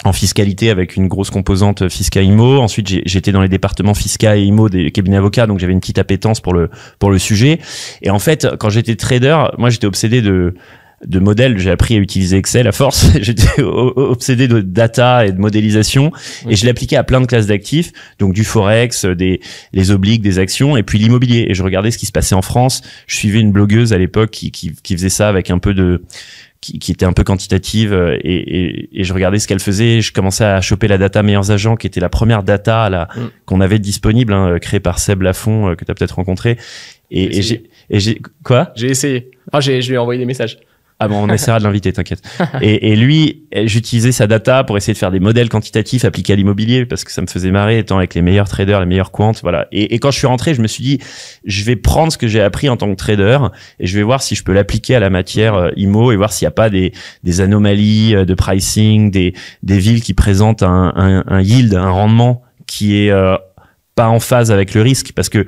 en 0.04 0.14
fiscalité 0.14 0.70
avec 0.70 0.96
une 0.96 1.08
grosse 1.08 1.30
composante 1.30 1.90
fisca 1.90 2.22
IMO. 2.22 2.60
Ensuite, 2.60 3.02
j'étais 3.06 3.32
dans 3.32 3.42
les 3.42 3.50
départements 3.50 3.94
fisca 3.94 4.38
et 4.38 4.44
IMO 4.44 4.70
des 4.70 4.92
cabinets 4.92 5.18
avocats, 5.18 5.48
donc 5.48 5.60
j'avais 5.60 5.74
une 5.74 5.80
petite 5.80 6.00
appétence 6.00 6.40
pour 6.40 6.54
le 6.54 6.70
pour 7.00 7.10
le 7.10 7.20
sujet. 7.20 7.60
Et 8.02 8.10
en 8.10 8.20
fait, 8.20 8.48
quand 8.60 8.70
j'étais 8.70 8.96
trader, 8.96 9.38
moi 9.58 9.70
j'étais 9.70 9.88
obsédé 9.88 10.22
de 10.22 10.54
de 11.06 11.20
modèles, 11.20 11.60
j'ai 11.60 11.70
appris 11.70 11.96
à 11.96 12.00
utiliser 12.00 12.38
Excel 12.38 12.68
à 12.68 12.72
force, 12.72 13.06
j'étais 13.22 13.62
obsédé 13.62 14.48
de 14.48 14.62
data 14.62 15.28
et 15.28 15.32
de 15.32 15.40
modélisation. 15.40 16.12
Et 16.50 16.56
je 16.56 16.66
l'appliquais 16.66 16.96
à 16.96 17.04
plein 17.04 17.22
de 17.22 17.28
classes 17.28 17.48
d'actifs, 17.48 17.92
donc 18.18 18.34
du 18.34 18.44
forex, 18.44 19.06
des 19.06 19.40
les 19.74 19.92
obliques, 19.92 20.22
des 20.22 20.40
actions 20.40 20.76
et 20.76 20.84
puis 20.84 20.98
l'immobilier. 20.98 21.46
Et 21.50 21.54
je 21.54 21.64
regardais 21.64 21.92
ce 21.92 21.98
qui 21.98 22.08
se 22.08 22.12
passait 22.12 22.36
en 22.36 22.42
France, 22.42 22.82
je 23.06 23.16
suivais 23.16 23.40
une 23.40 23.52
blogueuse 23.52 23.94
à 23.94 23.98
l'époque 23.98 24.32
qui, 24.32 24.52
qui, 24.52 24.74
qui 24.82 24.96
faisait 24.96 25.10
ça 25.10 25.30
avec 25.30 25.52
un 25.52 25.60
peu 25.60 25.74
de 25.74 26.02
qui, 26.68 26.80
qui, 26.80 26.92
était 26.92 27.06
un 27.06 27.14
peu 27.14 27.24
quantitative 27.24 27.94
euh, 27.94 28.18
et, 28.22 28.36
et, 28.36 29.00
et 29.00 29.04
je 29.04 29.14
regardais 29.14 29.40
ce 29.40 29.48
qu'elle 29.48 29.60
faisait. 29.60 30.02
Je 30.02 30.12
commençais 30.12 30.44
à 30.44 30.60
choper 30.60 30.88
la 30.88 30.98
data 30.98 31.24
meilleurs 31.24 31.52
agents, 31.52 31.76
qui 31.76 31.88
était 31.88 32.00
la 32.00 32.10
première 32.10 32.44
data 32.44 32.90
là 32.90 33.08
mm. 33.16 33.22
qu'on 33.46 33.62
avait 33.62 33.80
disponible, 33.80 34.34
hein, 34.34 34.58
créée 34.60 34.80
par 34.80 35.00
Seb 35.00 35.22
Lafont, 35.22 35.70
euh, 35.70 35.76
que 35.76 35.86
tu 35.86 35.92
as 35.92 35.96
peut-être 35.96 36.16
rencontré. 36.16 36.58
Et, 37.10 37.38
et 37.38 38.00
j'ai 38.00 38.22
quoi? 38.44 38.74
J'ai 38.76 38.90
essayé. 38.90 39.32
Ah, 39.54 39.62
j'ai 39.62 39.82
je 39.82 39.88
lui 39.88 39.96
ai 39.96 39.98
envoyé 39.98 40.20
des 40.20 40.26
messages. 40.26 40.58
Ah 41.00 41.08
bon, 41.08 41.24
on 41.24 41.30
essaiera 41.30 41.60
de 41.60 41.64
l'inviter, 41.64 41.94
t'inquiète. 41.94 42.22
Et, 42.62 42.92
et, 42.92 42.96
lui, 42.96 43.44
j'utilisais 43.66 44.12
sa 44.12 44.26
data 44.26 44.64
pour 44.64 44.78
essayer 44.78 44.94
de 44.94 44.98
faire 44.98 45.12
des 45.12 45.20
modèles 45.20 45.48
quantitatifs 45.48 46.06
appliqués 46.06 46.34
à 46.34 46.36
l'immobilier 46.36 46.88
parce 46.88 47.04
que 47.04 47.12
ça 47.12 47.22
me 47.22 47.28
faisait 47.28 47.52
marrer 47.52 47.78
étant 47.78 48.00
avec 48.00 48.16
les 48.16 48.24
meilleurs 48.24 48.50
traders, 48.50 48.80
les 48.80 48.88
meilleurs 48.88 49.12
quants, 49.12 49.34
voilà. 49.44 49.68
Et, 49.72 49.94
et 49.94 50.00
quand 50.00 50.10
je 50.10 50.18
suis 50.18 50.26
rentré, 50.26 50.56
je 50.56 50.62
me 50.62 50.68
suis 50.68 50.84
dit, 50.84 51.00
je 51.46 51.64
vais 51.64 51.76
prendre 51.76 52.12
ce 52.12 52.18
que 52.18 52.28
j'ai 52.28 52.42
appris 52.42 52.68
en 52.68 52.78
tant 52.78 52.90
que 52.90 52.96
trader 52.96 53.38
et 53.80 53.86
je 53.86 53.96
vais 53.96 54.04
voir 54.04 54.24
si 54.24 54.34
je 54.34 54.44
peux 54.44 54.54
l'appliquer 54.54 54.96
à 54.96 55.00
la 55.00 55.12
matière 55.12 55.54
euh, 55.54 55.70
IMO 55.76 56.12
et 56.12 56.16
voir 56.16 56.34
s'il 56.34 56.46
n'y 56.46 56.50
a 56.50 56.52
pas 56.52 56.72
des, 56.72 56.94
des 57.24 57.42
anomalies 57.42 58.16
euh, 58.16 58.26
de 58.26 58.34
pricing, 58.34 59.12
des, 59.12 59.34
des 59.62 59.78
villes 59.78 60.02
qui 60.02 60.16
présentent 60.16 60.64
un, 60.64 60.94
un, 60.96 61.24
un 61.28 61.42
yield, 61.42 61.76
un 61.76 61.92
rendement 61.92 62.42
qui 62.66 62.98
est 62.98 63.12
euh, 63.12 63.38
pas 63.94 64.10
en 64.10 64.20
phase 64.20 64.52
avec 64.52 64.74
le 64.74 64.82
risque 64.82 65.12
parce 65.14 65.30
que 65.30 65.46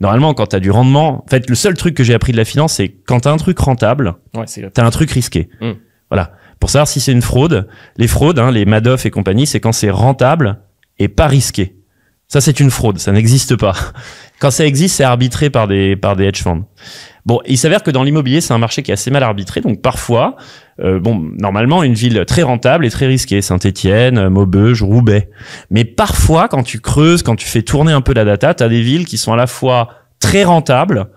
normalement, 0.00 0.34
quand 0.34 0.48
tu 0.48 0.56
as 0.56 0.60
du 0.60 0.70
rendement, 0.70 1.24
en 1.24 1.28
fait, 1.28 1.48
le 1.48 1.54
seul 1.54 1.74
truc 1.74 1.94
que 1.94 2.02
j'ai 2.02 2.14
appris 2.14 2.32
de 2.32 2.36
la 2.36 2.44
finance, 2.44 2.74
c'est 2.74 2.88
quand 2.88 3.20
tu 3.20 3.28
as 3.28 3.32
un 3.32 3.36
truc 3.36 3.58
rentable, 3.58 4.14
ouais, 4.34 4.46
tu 4.46 4.62
as 4.62 4.84
un 4.84 4.90
truc 4.90 5.10
risqué. 5.10 5.48
Mm. 5.60 5.72
Voilà. 6.10 6.32
Pour 6.58 6.68
savoir 6.68 6.88
si 6.88 7.00
c'est 7.00 7.12
une 7.12 7.22
fraude, 7.22 7.68
les 7.96 8.06
fraudes, 8.06 8.38
hein, 8.38 8.50
les 8.50 8.64
Madoff 8.66 9.06
et 9.06 9.10
compagnie, 9.10 9.46
c'est 9.46 9.60
quand 9.60 9.72
c'est 9.72 9.90
rentable 9.90 10.60
et 10.98 11.08
pas 11.08 11.26
risqué. 11.26 11.76
Ça, 12.30 12.40
c'est 12.40 12.60
une 12.60 12.70
fraude. 12.70 12.98
Ça 12.98 13.10
n'existe 13.10 13.56
pas. 13.56 13.74
Quand 14.38 14.52
ça 14.52 14.64
existe, 14.64 14.96
c'est 14.96 15.04
arbitré 15.04 15.50
par 15.50 15.66
des, 15.66 15.96
par 15.96 16.14
des 16.14 16.24
hedge 16.24 16.42
funds. 16.42 16.64
Bon, 17.26 17.40
il 17.44 17.58
s'avère 17.58 17.82
que 17.82 17.90
dans 17.90 18.04
l'immobilier, 18.04 18.40
c'est 18.40 18.54
un 18.54 18.58
marché 18.58 18.82
qui 18.82 18.92
est 18.92 18.94
assez 18.94 19.10
mal 19.10 19.24
arbitré. 19.24 19.60
Donc 19.60 19.82
parfois, 19.82 20.36
euh, 20.80 21.00
bon, 21.00 21.16
normalement, 21.38 21.82
une 21.82 21.94
ville 21.94 22.24
très 22.26 22.42
rentable 22.42 22.86
et 22.86 22.90
très 22.90 23.06
risquée, 23.06 23.42
Saint-Étienne, 23.42 24.28
Maubeuge, 24.28 24.82
Roubaix. 24.82 25.28
Mais 25.70 25.84
parfois, 25.84 26.46
quand 26.46 26.62
tu 26.62 26.80
creuses, 26.80 27.24
quand 27.24 27.34
tu 27.34 27.46
fais 27.46 27.62
tourner 27.62 27.92
un 27.92 28.00
peu 28.00 28.14
la 28.14 28.24
data, 28.24 28.54
tu 28.54 28.62
as 28.62 28.68
des 28.68 28.80
villes 28.80 29.06
qui 29.06 29.18
sont 29.18 29.32
à 29.32 29.36
la 29.36 29.48
fois 29.48 29.90
très 30.20 30.44
rentables 30.44 31.08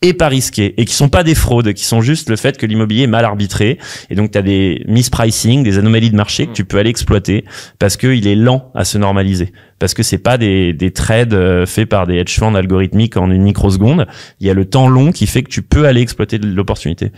et 0.00 0.14
pas 0.14 0.28
risquées 0.28 0.74
et 0.80 0.84
qui 0.84 0.94
sont 0.94 1.08
pas 1.08 1.24
des 1.24 1.34
fraudes, 1.34 1.72
qui 1.72 1.84
sont 1.84 2.00
juste 2.00 2.30
le 2.30 2.36
fait 2.36 2.56
que 2.56 2.66
l'immobilier 2.66 3.04
est 3.04 3.08
mal 3.08 3.24
arbitré 3.24 3.78
et 4.10 4.14
donc 4.14 4.30
tu 4.30 4.38
as 4.38 4.42
des 4.42 4.84
mispricing, 4.86 5.64
des 5.64 5.78
anomalies 5.78 6.10
de 6.10 6.16
marché 6.16 6.46
que 6.46 6.52
tu 6.52 6.64
peux 6.64 6.78
aller 6.78 6.90
exploiter 6.90 7.44
parce 7.78 7.96
qu'il 7.96 8.26
est 8.26 8.36
lent 8.36 8.70
à 8.74 8.84
se 8.84 8.96
normaliser 8.96 9.52
parce 9.78 9.94
que 9.94 10.02
c'est 10.02 10.18
pas 10.18 10.38
des, 10.38 10.72
des 10.72 10.92
trades 10.92 11.34
euh, 11.34 11.66
faits 11.66 11.88
par 11.88 12.06
des 12.06 12.16
hedge 12.16 12.38
funds 12.38 12.54
algorithmiques 12.54 13.16
en 13.16 13.30
une 13.30 13.42
microseconde, 13.42 14.06
il 14.40 14.46
y 14.46 14.50
a 14.50 14.54
le 14.54 14.64
temps 14.64 14.88
long 14.88 15.12
qui 15.12 15.26
fait 15.26 15.42
que 15.42 15.50
tu 15.50 15.62
peux 15.62 15.86
aller 15.86 16.00
exploiter 16.00 16.38
l'opportunité. 16.38 17.12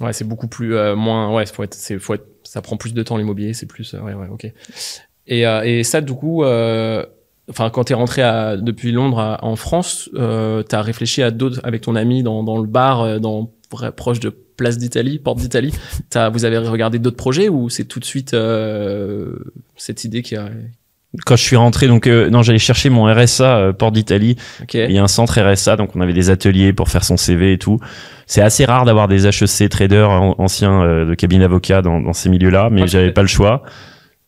Ouais, 0.00 0.12
c'est 0.12 0.24
beaucoup 0.24 0.48
plus 0.48 0.74
euh, 0.74 0.96
moins. 0.96 1.32
Ouais, 1.34 1.46
faut 1.46 1.62
être, 1.62 1.74
c'est, 1.74 1.98
faut 1.98 2.14
être, 2.14 2.26
ça 2.44 2.62
prend 2.62 2.76
plus 2.76 2.94
de 2.94 3.02
temps 3.02 3.16
l'immobilier, 3.16 3.52
c'est 3.54 3.66
plus. 3.66 3.94
Euh, 3.94 4.00
ouais, 4.00 4.14
ouais, 4.14 4.28
ok. 4.28 4.50
Et, 5.26 5.46
euh, 5.46 5.62
et 5.62 5.84
ça, 5.84 6.00
du 6.00 6.12
coup, 6.14 6.42
enfin, 7.52 7.70
quand 7.70 7.84
t'es 7.84 7.94
rentré 7.94 8.22
à, 8.22 8.56
depuis 8.56 8.92
Londres 8.92 9.38
en 9.42 9.56
France, 9.56 10.10
t'as 10.14 10.82
réfléchi 10.82 11.22
à 11.22 11.30
d'autres 11.30 11.60
avec 11.64 11.82
ton 11.82 11.94
ami 11.96 12.22
dans, 12.22 12.42
dans 12.42 12.58
le 12.58 12.66
bar, 12.66 13.20
dans 13.20 13.50
proche 13.96 14.20
de 14.20 14.28
Place 14.28 14.76
d'Italie, 14.78 15.18
Porte 15.18 15.38
d'Italie. 15.38 15.72
Vous 16.32 16.44
avez 16.44 16.58
regardé 16.58 16.98
d'autres 16.98 17.16
projets 17.16 17.48
ou 17.48 17.70
c'est 17.70 17.84
tout 17.84 18.00
de 18.00 18.04
suite 18.04 18.34
cette 19.76 20.04
idée 20.04 20.22
qui 20.22 20.36
a 20.36 20.48
quand 21.26 21.36
je 21.36 21.42
suis 21.42 21.56
rentré, 21.56 21.88
donc 21.88 22.06
euh, 22.06 22.30
non, 22.30 22.42
j'allais 22.42 22.58
chercher 22.58 22.88
mon 22.88 23.04
RSA 23.04 23.58
euh, 23.58 23.72
Port 23.74 23.92
d'Italie. 23.92 24.36
Il 24.88 24.92
y 24.92 24.98
a 24.98 25.02
un 25.02 25.08
centre 25.08 25.38
RSA, 25.38 25.76
donc 25.76 25.94
on 25.94 26.00
avait 26.00 26.14
des 26.14 26.30
ateliers 26.30 26.72
pour 26.72 26.88
faire 26.88 27.04
son 27.04 27.18
CV 27.18 27.52
et 27.52 27.58
tout. 27.58 27.78
C'est 28.26 28.40
assez 28.40 28.64
rare 28.64 28.86
d'avoir 28.86 29.08
des 29.08 29.26
HEC 29.26 29.68
traders 29.68 30.08
an- 30.08 30.34
anciens 30.38 30.82
euh, 30.82 31.04
de 31.04 31.14
cabinet 31.14 31.40
d'avocat 31.44 31.82
dans, 31.82 32.00
dans 32.00 32.14
ces 32.14 32.30
milieux-là, 32.30 32.70
mais 32.70 32.86
j'avais 32.86 33.12
pas 33.12 33.20
le 33.20 33.28
choix. 33.28 33.62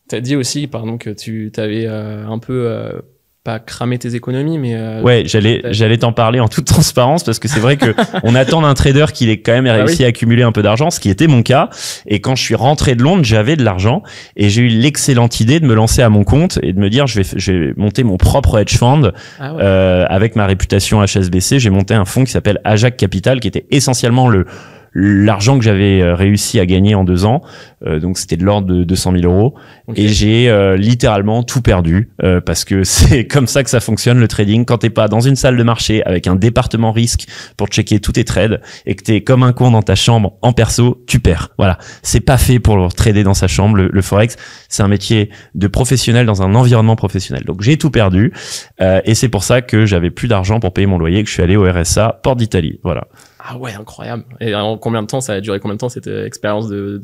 T'as 0.09 0.21
dit 0.21 0.37
aussi, 0.37 0.66
pardon, 0.66 0.99
que 0.99 1.09
tu 1.09 1.50
t'avais 1.54 1.87
euh, 1.87 2.26
un 2.26 2.38
peu 2.38 2.66
euh, 2.69 3.00
pas 3.44 3.58
cramé 3.58 3.98
tes 3.98 4.14
économies, 4.14 4.56
mais 4.58 4.74
euh, 4.74 5.02
Ouais, 5.02 5.24
j'allais 5.26 5.60
j'allais 5.70 5.98
t'en 5.98 6.12
parler 6.12 6.40
en 6.40 6.48
toute 6.48 6.64
transparence 6.64 7.22
parce 7.24 7.38
que 7.38 7.46
c'est 7.46 7.60
vrai 7.60 7.76
que 7.76 7.94
on 8.24 8.34
attend 8.34 8.62
d'un 8.62 8.72
trader 8.72 9.04
qu'il 9.12 9.28
ait 9.28 9.40
quand 9.40 9.52
même 9.52 9.66
Ah 9.66 9.74
réussi 9.74 9.98
oui. 9.98 10.04
à 10.06 10.08
accumuler 10.08 10.42
un 10.42 10.50
peu 10.52 10.62
d'argent, 10.62 10.90
ce 10.90 10.98
qui 10.98 11.10
était 11.10 11.26
mon 11.26 11.42
cas. 11.42 11.68
Et 12.06 12.20
quand 12.22 12.34
je 12.36 12.42
suis 12.42 12.54
rentré 12.54 12.94
de 12.94 13.02
Londres, 13.02 13.22
j'avais 13.22 13.56
de 13.56 13.62
l'argent 13.62 14.02
et 14.36 14.48
j'ai 14.48 14.62
eu 14.62 14.68
l'excellente 14.68 15.40
idée 15.40 15.60
de 15.60 15.66
me 15.66 15.74
lancer 15.74 16.00
à 16.00 16.08
mon 16.08 16.24
compte 16.24 16.58
et 16.62 16.72
de 16.72 16.80
me 16.80 16.88
dire 16.88 17.06
je 17.06 17.20
vais 17.20 17.26
je 17.36 17.52
vais 17.52 17.74
monter 17.76 18.02
mon 18.02 18.16
propre 18.16 18.58
hedge 18.58 18.76
fund 18.78 19.12
ah 19.38 19.54
ouais. 19.54 19.62
euh, 19.62 20.06
avec 20.08 20.36
ma 20.36 20.46
réputation 20.46 21.04
HSBC. 21.04 21.58
J'ai 21.58 21.70
monté 21.70 21.92
un 21.92 22.06
fonds 22.06 22.24
qui 22.24 22.32
s'appelle 22.32 22.60
Ajax 22.64 22.96
Capital 22.96 23.40
qui 23.40 23.48
était 23.48 23.66
essentiellement 23.70 24.28
le 24.28 24.46
l'argent 24.94 25.58
que 25.58 25.64
j'avais 25.64 26.00
euh, 26.00 26.14
réussi 26.14 26.60
à 26.60 26.66
gagner 26.66 26.94
en 26.94 27.04
deux 27.04 27.24
ans, 27.24 27.42
Euh, 27.86 28.00
donc 28.00 28.18
c'était 28.18 28.36
de 28.36 28.44
l'ordre 28.44 28.66
de 28.66 28.84
200 28.84 29.12
000 29.20 29.24
euros. 29.24 29.54
Et 29.94 30.08
j'ai 30.08 30.48
euh, 30.48 30.76
littéralement 30.76 31.42
tout 31.42 31.60
perdu 31.60 32.10
euh, 32.22 32.40
parce 32.40 32.64
que 32.64 32.84
c'est 32.84 33.26
comme 33.26 33.46
ça 33.46 33.62
que 33.62 33.70
ça 33.70 33.80
fonctionne 33.80 34.18
le 34.18 34.28
trading. 34.28 34.64
Quand 34.64 34.78
t'es 34.78 34.90
pas 34.90 35.08
dans 35.08 35.20
une 35.20 35.36
salle 35.36 35.56
de 35.56 35.62
marché 35.62 36.02
avec 36.04 36.26
un 36.26 36.36
département 36.36 36.92
risque 36.92 37.26
pour 37.56 37.68
checker 37.68 38.00
tous 38.00 38.12
tes 38.12 38.24
trades 38.24 38.60
et 38.86 38.94
que 38.94 39.02
t'es 39.02 39.22
comme 39.22 39.42
un 39.42 39.52
con 39.52 39.70
dans 39.70 39.82
ta 39.82 39.94
chambre 39.94 40.34
en 40.42 40.52
perso, 40.52 41.04
tu 41.06 41.20
perds. 41.20 41.50
Voilà, 41.58 41.78
c'est 42.02 42.20
pas 42.20 42.38
fait 42.38 42.58
pour 42.58 42.92
trader 42.94 43.22
dans 43.22 43.34
sa 43.34 43.48
chambre. 43.48 43.76
Le, 43.76 43.88
le 43.92 44.02
forex, 44.02 44.36
c'est 44.68 44.82
un 44.82 44.88
métier 44.88 45.30
de 45.54 45.66
professionnel 45.66 46.26
dans 46.26 46.42
un 46.42 46.54
environnement 46.54 46.96
professionnel. 46.96 47.44
Donc 47.44 47.62
j'ai 47.62 47.76
tout 47.76 47.90
perdu 47.90 48.32
euh, 48.80 49.00
et 49.04 49.14
c'est 49.14 49.28
pour 49.28 49.44
ça 49.44 49.62
que 49.62 49.86
j'avais 49.86 50.10
plus 50.10 50.28
d'argent 50.28 50.60
pour 50.60 50.72
payer 50.72 50.86
mon 50.86 50.98
loyer 50.98 51.18
et 51.18 51.22
que 51.22 51.28
je 51.28 51.34
suis 51.34 51.42
allé 51.42 51.56
au 51.56 51.70
RSA 51.70 52.20
Port 52.22 52.36
d'Italie. 52.36 52.80
Voilà. 52.82 53.06
Ah 53.46 53.58
ouais, 53.58 53.74
incroyable. 53.74 54.24
Et 54.40 54.54
en 54.54 54.78
combien 54.78 55.02
de 55.02 55.06
temps 55.06 55.20
ça 55.20 55.34
a 55.34 55.40
duré 55.42 55.60
Combien 55.60 55.74
de 55.74 55.78
temps 55.78 55.90
cette 55.90 56.06
euh, 56.06 56.24
expérience 56.24 56.66
de, 56.68 57.00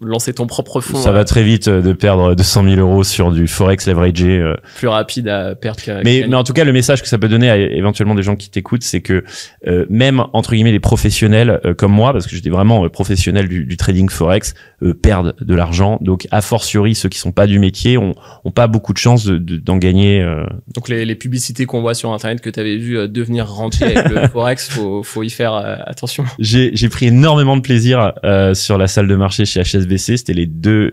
lancer 0.00 0.32
ton 0.32 0.46
propre 0.46 0.80
fonds 0.80 0.98
ça 0.98 1.08
euh, 1.08 1.12
va 1.12 1.24
très 1.24 1.42
vite 1.42 1.66
euh, 1.66 1.82
de 1.82 1.92
perdre 1.92 2.36
200 2.36 2.62
000 2.62 2.76
euros 2.76 3.02
sur 3.02 3.32
du 3.32 3.48
forex 3.48 3.88
leveragé. 3.88 4.38
euh, 4.38 4.54
plus 4.76 4.86
rapide 4.86 5.26
à 5.28 5.56
perdre 5.56 5.80
qu'à 5.82 6.00
mais, 6.04 6.20
qu'à 6.20 6.28
mais 6.28 6.36
en 6.36 6.44
tout 6.44 6.52
cas, 6.52 6.62
le 6.62 6.72
message 6.72 7.02
que 7.02 7.08
ça 7.08 7.18
peut 7.18 7.28
donner 7.28 7.50
à 7.50 7.56
éventuellement 7.56 8.14
des 8.14 8.22
gens 8.22 8.36
qui 8.36 8.50
t'écoutent, 8.50 8.84
c'est 8.84 9.00
que 9.00 9.24
euh, 9.66 9.84
même 9.90 10.22
entre 10.32 10.52
guillemets 10.52 10.70
les 10.70 10.78
professionnels 10.78 11.60
euh, 11.64 11.74
comme 11.74 11.92
moi, 11.92 12.12
parce 12.12 12.26
que 12.28 12.36
j'étais 12.36 12.50
vraiment 12.50 12.84
euh, 12.84 12.88
professionnel 12.88 13.48
du, 13.48 13.64
du 13.64 13.76
trading 13.76 14.08
forex, 14.08 14.54
euh, 14.84 14.94
perdent 14.94 15.34
de 15.40 15.54
l'argent. 15.56 15.98
Donc, 16.00 16.28
a 16.30 16.40
fortiori, 16.40 16.94
ceux 16.94 17.08
qui 17.08 17.18
sont 17.18 17.32
pas 17.32 17.46
du 17.48 17.58
métier 17.58 17.98
ont, 17.98 18.14
ont 18.44 18.50
pas 18.52 18.68
beaucoup 18.68 18.92
de 18.92 18.98
chances 18.98 19.24
de- 19.24 19.38
de- 19.38 19.56
d'en 19.56 19.76
gagner. 19.76 20.22
euh. 20.22 20.44
Donc 20.74 20.88
les, 20.88 21.04
les 21.04 21.16
publicités 21.16 21.66
qu'on 21.66 21.80
voit 21.80 21.94
sur 21.94 22.12
internet 22.12 22.40
que 22.40 22.48
tu 22.50 22.60
avais 22.60 22.76
vu 22.76 22.96
euh, 22.96 23.08
devenir 23.08 23.48
rentier 23.48 23.86
avec 23.96 24.08
le 24.08 24.28
forex, 24.32 24.68
faut 24.70 25.02
faut 25.02 25.22
y 25.24 25.30
faire 25.30 25.54
euh, 25.54 25.76
attention. 25.86 26.24
J'ai 26.38 26.88
pris 26.88 27.06
énormément 27.06 27.56
de 27.56 27.62
plaisir 27.62 28.12
euh, 28.24 28.54
sur 28.54 28.78
la 28.78 28.86
salle 28.88 29.08
de 29.08 29.16
marché 29.16 29.44
chez 29.44 29.60
HSBC. 29.62 30.16
C'était 30.18 30.32
les 30.34 30.46
deux 30.46 30.92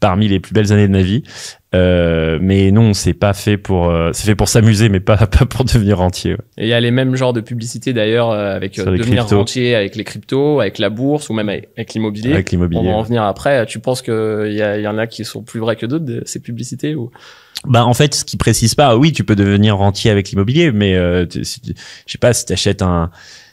parmi 0.00 0.26
les 0.26 0.40
plus 0.40 0.52
belles 0.52 0.72
années 0.72 0.88
de 0.88 0.92
ma 0.92 1.02
vie. 1.02 1.22
Euh, 1.76 2.40
mais 2.42 2.72
non, 2.72 2.92
c'est 2.92 3.14
pas 3.14 3.32
fait 3.34 3.56
pour. 3.56 3.88
euh, 3.88 4.10
c'est 4.12 4.26
fait 4.26 4.34
pour 4.34 4.48
s'amuser, 4.48 4.88
mais 4.88 4.98
pas 4.98 5.16
pas 5.28 5.46
pour 5.46 5.64
devenir 5.64 5.98
rentier. 5.98 6.32
ouais. 6.32 6.38
Et 6.58 6.64
il 6.64 6.68
y 6.68 6.72
a 6.72 6.80
les 6.80 6.90
mêmes 6.90 7.14
genres 7.14 7.32
de 7.32 7.40
publicités 7.40 7.92
d'ailleurs 7.92 8.30
euh, 8.32 8.56
avec 8.56 8.76
devenir 8.76 9.28
rentier 9.28 9.76
avec 9.76 9.94
les 9.94 10.02
cryptos, 10.02 10.58
avec 10.60 10.78
la 10.78 10.90
bourse 10.90 11.28
ou 11.28 11.34
même 11.34 11.48
avec, 11.48 11.68
avec 11.76 11.94
l'immobilier. 11.94 12.32
Avec 12.32 12.48
On 12.48 12.50
l'immobilier. 12.56 12.82
va 12.88 12.96
en 12.96 13.02
venir 13.02 13.22
après. 13.22 13.64
Tu 13.66 13.78
penses 13.78 14.02
qu'il 14.02 14.12
y, 14.52 14.60
a- 14.62 14.76
il 14.78 14.82
y 14.82 14.88
en 14.88 14.98
a 14.98 15.06
qui 15.06 15.24
sont 15.24 15.42
plus 15.42 15.60
vrais 15.60 15.76
que 15.76 15.86
d'autres, 15.86 16.04
de 16.04 16.22
ces 16.26 16.40
publicités 16.40 16.96
ou... 16.96 17.10
Bah 17.66 17.84
en 17.84 17.92
fait, 17.94 18.14
ce 18.14 18.24
qui 18.24 18.38
précise 18.38 18.74
pas, 18.74 18.96
oui, 18.96 19.12
tu 19.12 19.22
peux 19.22 19.36
devenir 19.36 19.76
rentier 19.76 20.10
avec 20.10 20.30
l'immobilier, 20.30 20.72
mais 20.72 20.94
je 20.94 21.28
sais 22.06 22.18
pas 22.18 22.32
si 22.32 22.46
t'achètes 22.46 22.80
un, 22.80 23.10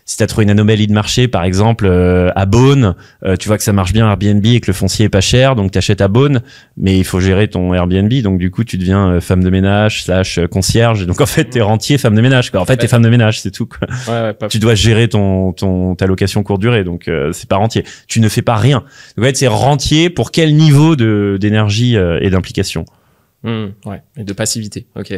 si 0.07 0.15
t'as 0.15 0.25
trouvé 0.25 0.45
une 0.45 0.49
anomalie 0.49 0.87
de 0.87 0.93
marché, 0.93 1.27
par 1.27 1.43
exemple 1.43 1.85
euh, 1.85 2.31
à 2.35 2.45
Beaune, 2.45 2.95
euh, 3.25 3.35
tu 3.35 3.49
vois 3.49 3.57
que 3.57 3.63
ça 3.63 3.73
marche 3.73 3.91
bien 3.91 4.07
Airbnb 4.07 4.43
et 4.45 4.61
que 4.61 4.67
le 4.67 4.73
foncier 4.73 5.05
est 5.05 5.09
pas 5.09 5.21
cher, 5.21 5.55
donc 5.55 5.71
t'achètes 5.71 5.99
à 5.99 6.07
Beaune, 6.07 6.41
mais 6.77 6.97
il 6.97 7.03
faut 7.03 7.19
gérer 7.19 7.49
ton 7.49 7.73
Airbnb, 7.73 8.13
donc 8.23 8.39
du 8.39 8.49
coup 8.49 8.63
tu 8.63 8.77
deviens 8.77 9.09
euh, 9.09 9.21
femme 9.21 9.43
de 9.43 9.49
ménage 9.49 10.03
slash 10.03 10.39
euh, 10.39 10.47
concierge, 10.47 11.05
donc 11.05 11.19
en 11.19 11.25
fait 11.25 11.43
t'es 11.43 11.59
rentier 11.59 11.97
femme 11.97 12.15
de 12.15 12.21
ménage, 12.21 12.51
quoi. 12.51 12.61
En 12.61 12.65
fait 12.65 12.77
t'es 12.77 12.87
femme 12.87 13.03
de 13.03 13.09
ménage, 13.09 13.41
c'est 13.41 13.51
tout. 13.51 13.65
Quoi. 13.65 13.85
Ouais, 14.07 14.21
ouais, 14.27 14.33
pas 14.33 14.47
Tu 14.47 14.59
dois 14.59 14.75
gérer 14.75 15.09
ton 15.09 15.51
ton 15.51 15.95
ta 15.95 16.05
location 16.07 16.41
courte 16.41 16.61
durée, 16.61 16.85
donc 16.85 17.09
euh, 17.09 17.33
c'est 17.33 17.49
pas 17.49 17.57
rentier. 17.57 17.83
Tu 18.07 18.21
ne 18.21 18.29
fais 18.29 18.41
pas 18.41 18.55
rien. 18.55 18.85
Donc 19.17 19.25
en 19.25 19.27
fait 19.27 19.35
c'est 19.35 19.47
rentier 19.47 20.09
pour 20.09 20.31
quel 20.31 20.55
niveau 20.55 20.95
de 20.95 21.37
d'énergie 21.37 21.97
euh, 21.97 22.19
et 22.21 22.29
d'implication? 22.29 22.85
Hmm, 23.43 23.67
ouais, 23.85 24.01
et 24.17 24.23
de 24.23 24.33
passivité. 24.33 24.87
Ok. 24.95 25.13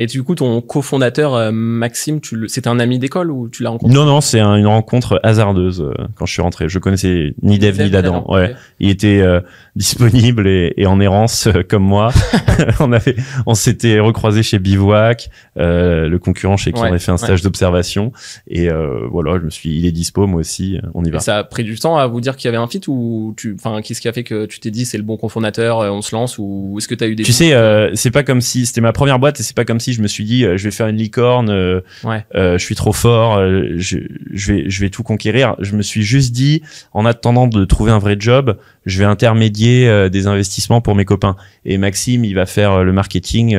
Et 0.00 0.06
du 0.06 0.22
coup, 0.22 0.34
ton 0.36 0.60
cofondateur 0.60 1.34
euh, 1.34 1.50
Maxime, 1.52 2.20
tu 2.20 2.36
le... 2.36 2.46
c'était 2.48 2.68
un 2.68 2.78
ami 2.78 2.98
d'école 3.00 3.30
ou 3.32 3.48
tu 3.48 3.62
l'as 3.64 3.70
rencontré? 3.70 3.92
Non, 3.94 4.04
non, 4.04 4.20
c'est 4.20 4.38
un- 4.38 4.54
une 4.56 4.66
rencontre 4.68 5.18
hasardeuse 5.24 5.80
euh, 5.80 5.92
quand 6.14 6.24
je 6.24 6.32
suis 6.32 6.42
rentré. 6.42 6.68
Je 6.68 6.78
connaissais 6.78 7.34
ni 7.42 7.58
Dev 7.58 7.82
ni 7.82 7.90
Dadan. 7.90 8.24
Ouais, 8.28 8.54
il 8.78 8.90
était 8.90 9.20
euh, 9.20 9.40
disponible 9.74 10.46
et, 10.46 10.72
et 10.76 10.86
en 10.86 11.00
errance 11.00 11.48
euh, 11.48 11.62
comme 11.68 11.82
moi. 11.82 12.12
on 12.80 12.92
avait, 12.92 13.16
on 13.46 13.54
s'était 13.54 13.98
recroisé 14.00 14.42
chez 14.42 14.58
Bivouac, 14.58 15.30
le 15.56 16.16
concurrent 16.18 16.56
chez 16.56 16.72
qui 16.72 16.80
Ouais, 16.80 16.86
on 16.86 16.90
avait 16.90 16.98
fait 17.00 17.10
un 17.10 17.14
ouais. 17.14 17.18
stage 17.18 17.42
d'observation. 17.42 18.12
Et 18.48 18.68
voilà, 19.10 19.38
je 19.38 19.44
me 19.44 19.50
suis, 19.50 19.76
il 19.78 19.86
est 19.86 19.92
dispo, 19.92 20.26
moi 20.26 20.40
aussi, 20.40 20.78
on 20.94 21.04
y 21.04 21.10
va. 21.10 21.18
Et 21.18 21.20
ça 21.20 21.38
a 21.38 21.44
pris 21.44 21.64
du 21.64 21.76
temps 21.78 21.96
à 21.96 22.06
vous 22.06 22.20
dire 22.20 22.36
qu'il 22.36 22.46
y 22.46 22.48
avait 22.48 22.56
un 22.62 22.66
fit 22.68 22.80
ou 22.88 23.34
tu, 23.36 23.56
enfin, 23.58 23.80
qu'est-ce 23.82 24.00
qui 24.00 24.08
a 24.08 24.12
fait 24.12 24.22
que 24.24 24.46
tu 24.46 24.60
t'es 24.60 24.70
dit 24.70 24.84
c'est 24.84 24.96
le 24.98 25.02
bon 25.02 25.16
cofondateur, 25.16 25.78
on 25.78 26.02
se 26.02 26.14
lance 26.14 26.36
ou 26.38 26.74
est-ce 26.78 26.86
que 26.88 26.94
tu 26.94 27.04
as 27.04 27.08
eu 27.08 27.14
des 27.16 27.24
Tu 27.24 27.32
sais, 27.32 27.52
c'est 27.94 28.10
pas 28.12 28.22
comme 28.22 28.40
si 28.40 28.66
c'était 28.66 28.80
ma 28.80 28.92
première 28.92 29.18
boîte 29.18 29.40
et 29.40 29.42
c'est 29.42 29.56
pas 29.56 29.64
comme 29.64 29.80
si 29.80 29.87
je 29.92 30.02
me 30.02 30.08
suis 30.08 30.24
dit 30.24 30.44
euh, 30.44 30.56
je 30.56 30.64
vais 30.64 30.70
faire 30.70 30.86
une 30.88 30.96
licorne, 30.96 31.50
euh, 31.50 31.80
Ouais. 32.04 32.24
euh, 32.34 32.58
je 32.58 32.64
suis 32.64 32.74
trop 32.74 32.92
fort, 32.92 33.38
je, 33.76 33.98
je 34.32 34.52
vais 34.52 34.70
je 34.70 34.80
vais 34.80 34.90
tout 34.90 35.02
conquérir. 35.02 35.54
Je 35.60 35.74
me 35.76 35.82
suis 35.82 36.02
juste 36.02 36.32
dit 36.32 36.62
en 36.92 37.04
attendant 37.06 37.46
de 37.46 37.64
trouver 37.64 37.90
un 37.92 37.98
vrai 37.98 38.16
job, 38.18 38.58
je 38.86 38.98
vais 38.98 39.04
intermédier 39.04 40.08
des 40.10 40.26
investissements 40.26 40.80
pour 40.80 40.94
mes 40.94 41.04
copains. 41.04 41.36
Et 41.64 41.78
Maxime, 41.78 42.24
il 42.24 42.34
va 42.34 42.46
faire 42.46 42.84
le 42.84 42.92
marketing 42.92 43.56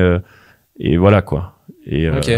et 0.78 0.96
voilà 0.96 1.22
quoi. 1.22 1.58
Et 1.86 2.08
Ok. 2.10 2.30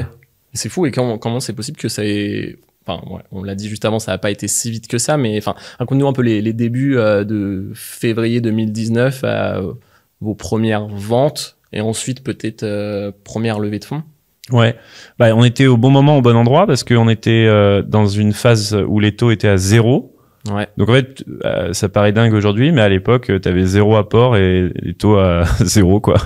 C'est 0.55 0.69
fou. 0.69 0.85
Et 0.87 0.91
comment 0.91 1.19
comment 1.19 1.41
c'est 1.41 1.55
possible 1.55 1.79
que 1.79 1.89
ça 1.89 2.05
ait 2.05 2.57
Enfin, 2.85 3.01
ouais, 3.15 3.21
on 3.31 3.45
l'a 3.45 3.55
dit 3.55 3.69
juste 3.69 3.85
avant, 3.85 4.01
ça 4.01 4.11
n'a 4.11 4.19
pas 4.19 4.33
été 4.33 4.49
si 4.49 4.69
vite 4.69 4.89
que 4.89 4.99
ça, 4.99 5.17
mais 5.17 5.39
enfin, 5.39 5.55
raconte-nous 5.79 6.09
un 6.09 6.13
peu 6.13 6.23
les, 6.23 6.43
les 6.43 6.53
débuts 6.53 6.99
euh, 6.99 7.23
de 7.23 7.71
février 7.75 8.41
2019 8.41 9.23
à 9.23 9.59
euh, 9.59 9.73
vos 10.21 10.35
premières 10.35 10.89
ventes 10.89 11.57
et 11.73 11.81
ensuite 11.81 12.23
peut-être 12.23 12.62
euh, 12.62 13.12
première 13.25 13.59
levée 13.59 13.79
de 13.79 13.85
fonds. 13.85 14.02
Ouais, 14.50 14.76
bah, 15.19 15.35
on 15.35 15.45
était 15.45 15.67
au 15.67 15.76
bon 15.76 15.91
moment, 15.91 16.19
au 16.19 16.23
bon 16.23 16.37
endroit 16.37 16.67
parce 16.67 16.85
qu'on 16.85 17.09
était 17.09 17.47
euh, 17.47 17.83
dans 17.83 18.07
une 18.07 18.33
phase 18.33 18.76
où 18.87 18.99
les 19.00 19.14
taux 19.14 19.31
étaient 19.31 19.49
à 19.49 19.57
zéro. 19.57 20.17
Ouais. 20.50 20.69
Donc 20.76 20.88
en 20.88 20.95
fait, 20.95 21.25
euh, 21.45 21.73
ça 21.73 21.88
paraît 21.88 22.12
dingue 22.12 22.35
aujourd'hui, 22.35 22.73
mais 22.73 22.81
à 22.81 22.88
l'époque, 22.88 23.31
tu 23.41 23.49
avais 23.49 23.64
zéro 23.64 23.97
apport 23.97 24.37
et 24.37 24.73
les 24.75 24.95
taux 24.95 25.17
à 25.17 25.45
zéro, 25.61 26.00
quoi. 26.00 26.17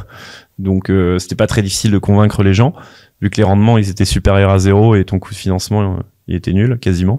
Donc 0.59 0.91
c'était 1.19 1.37
pas 1.37 1.47
très 1.47 1.61
difficile 1.61 1.91
de 1.91 1.99
convaincre 1.99 2.43
les 2.43 2.55
gens, 2.55 2.73
vu 3.21 3.29
que 3.29 3.37
les 3.37 3.43
rendements, 3.43 3.77
ils 3.77 3.91
étaient 3.91 4.07
supérieurs 4.07 4.51
à 4.51 4.59
zéro 4.59 4.95
et 4.95 5.05
ton 5.05 5.19
coût 5.19 5.33
de 5.33 5.39
financement, 5.39 5.99
il 6.29 6.35
était 6.35 6.55
nul, 6.55 6.79
quasiment. 6.79 7.19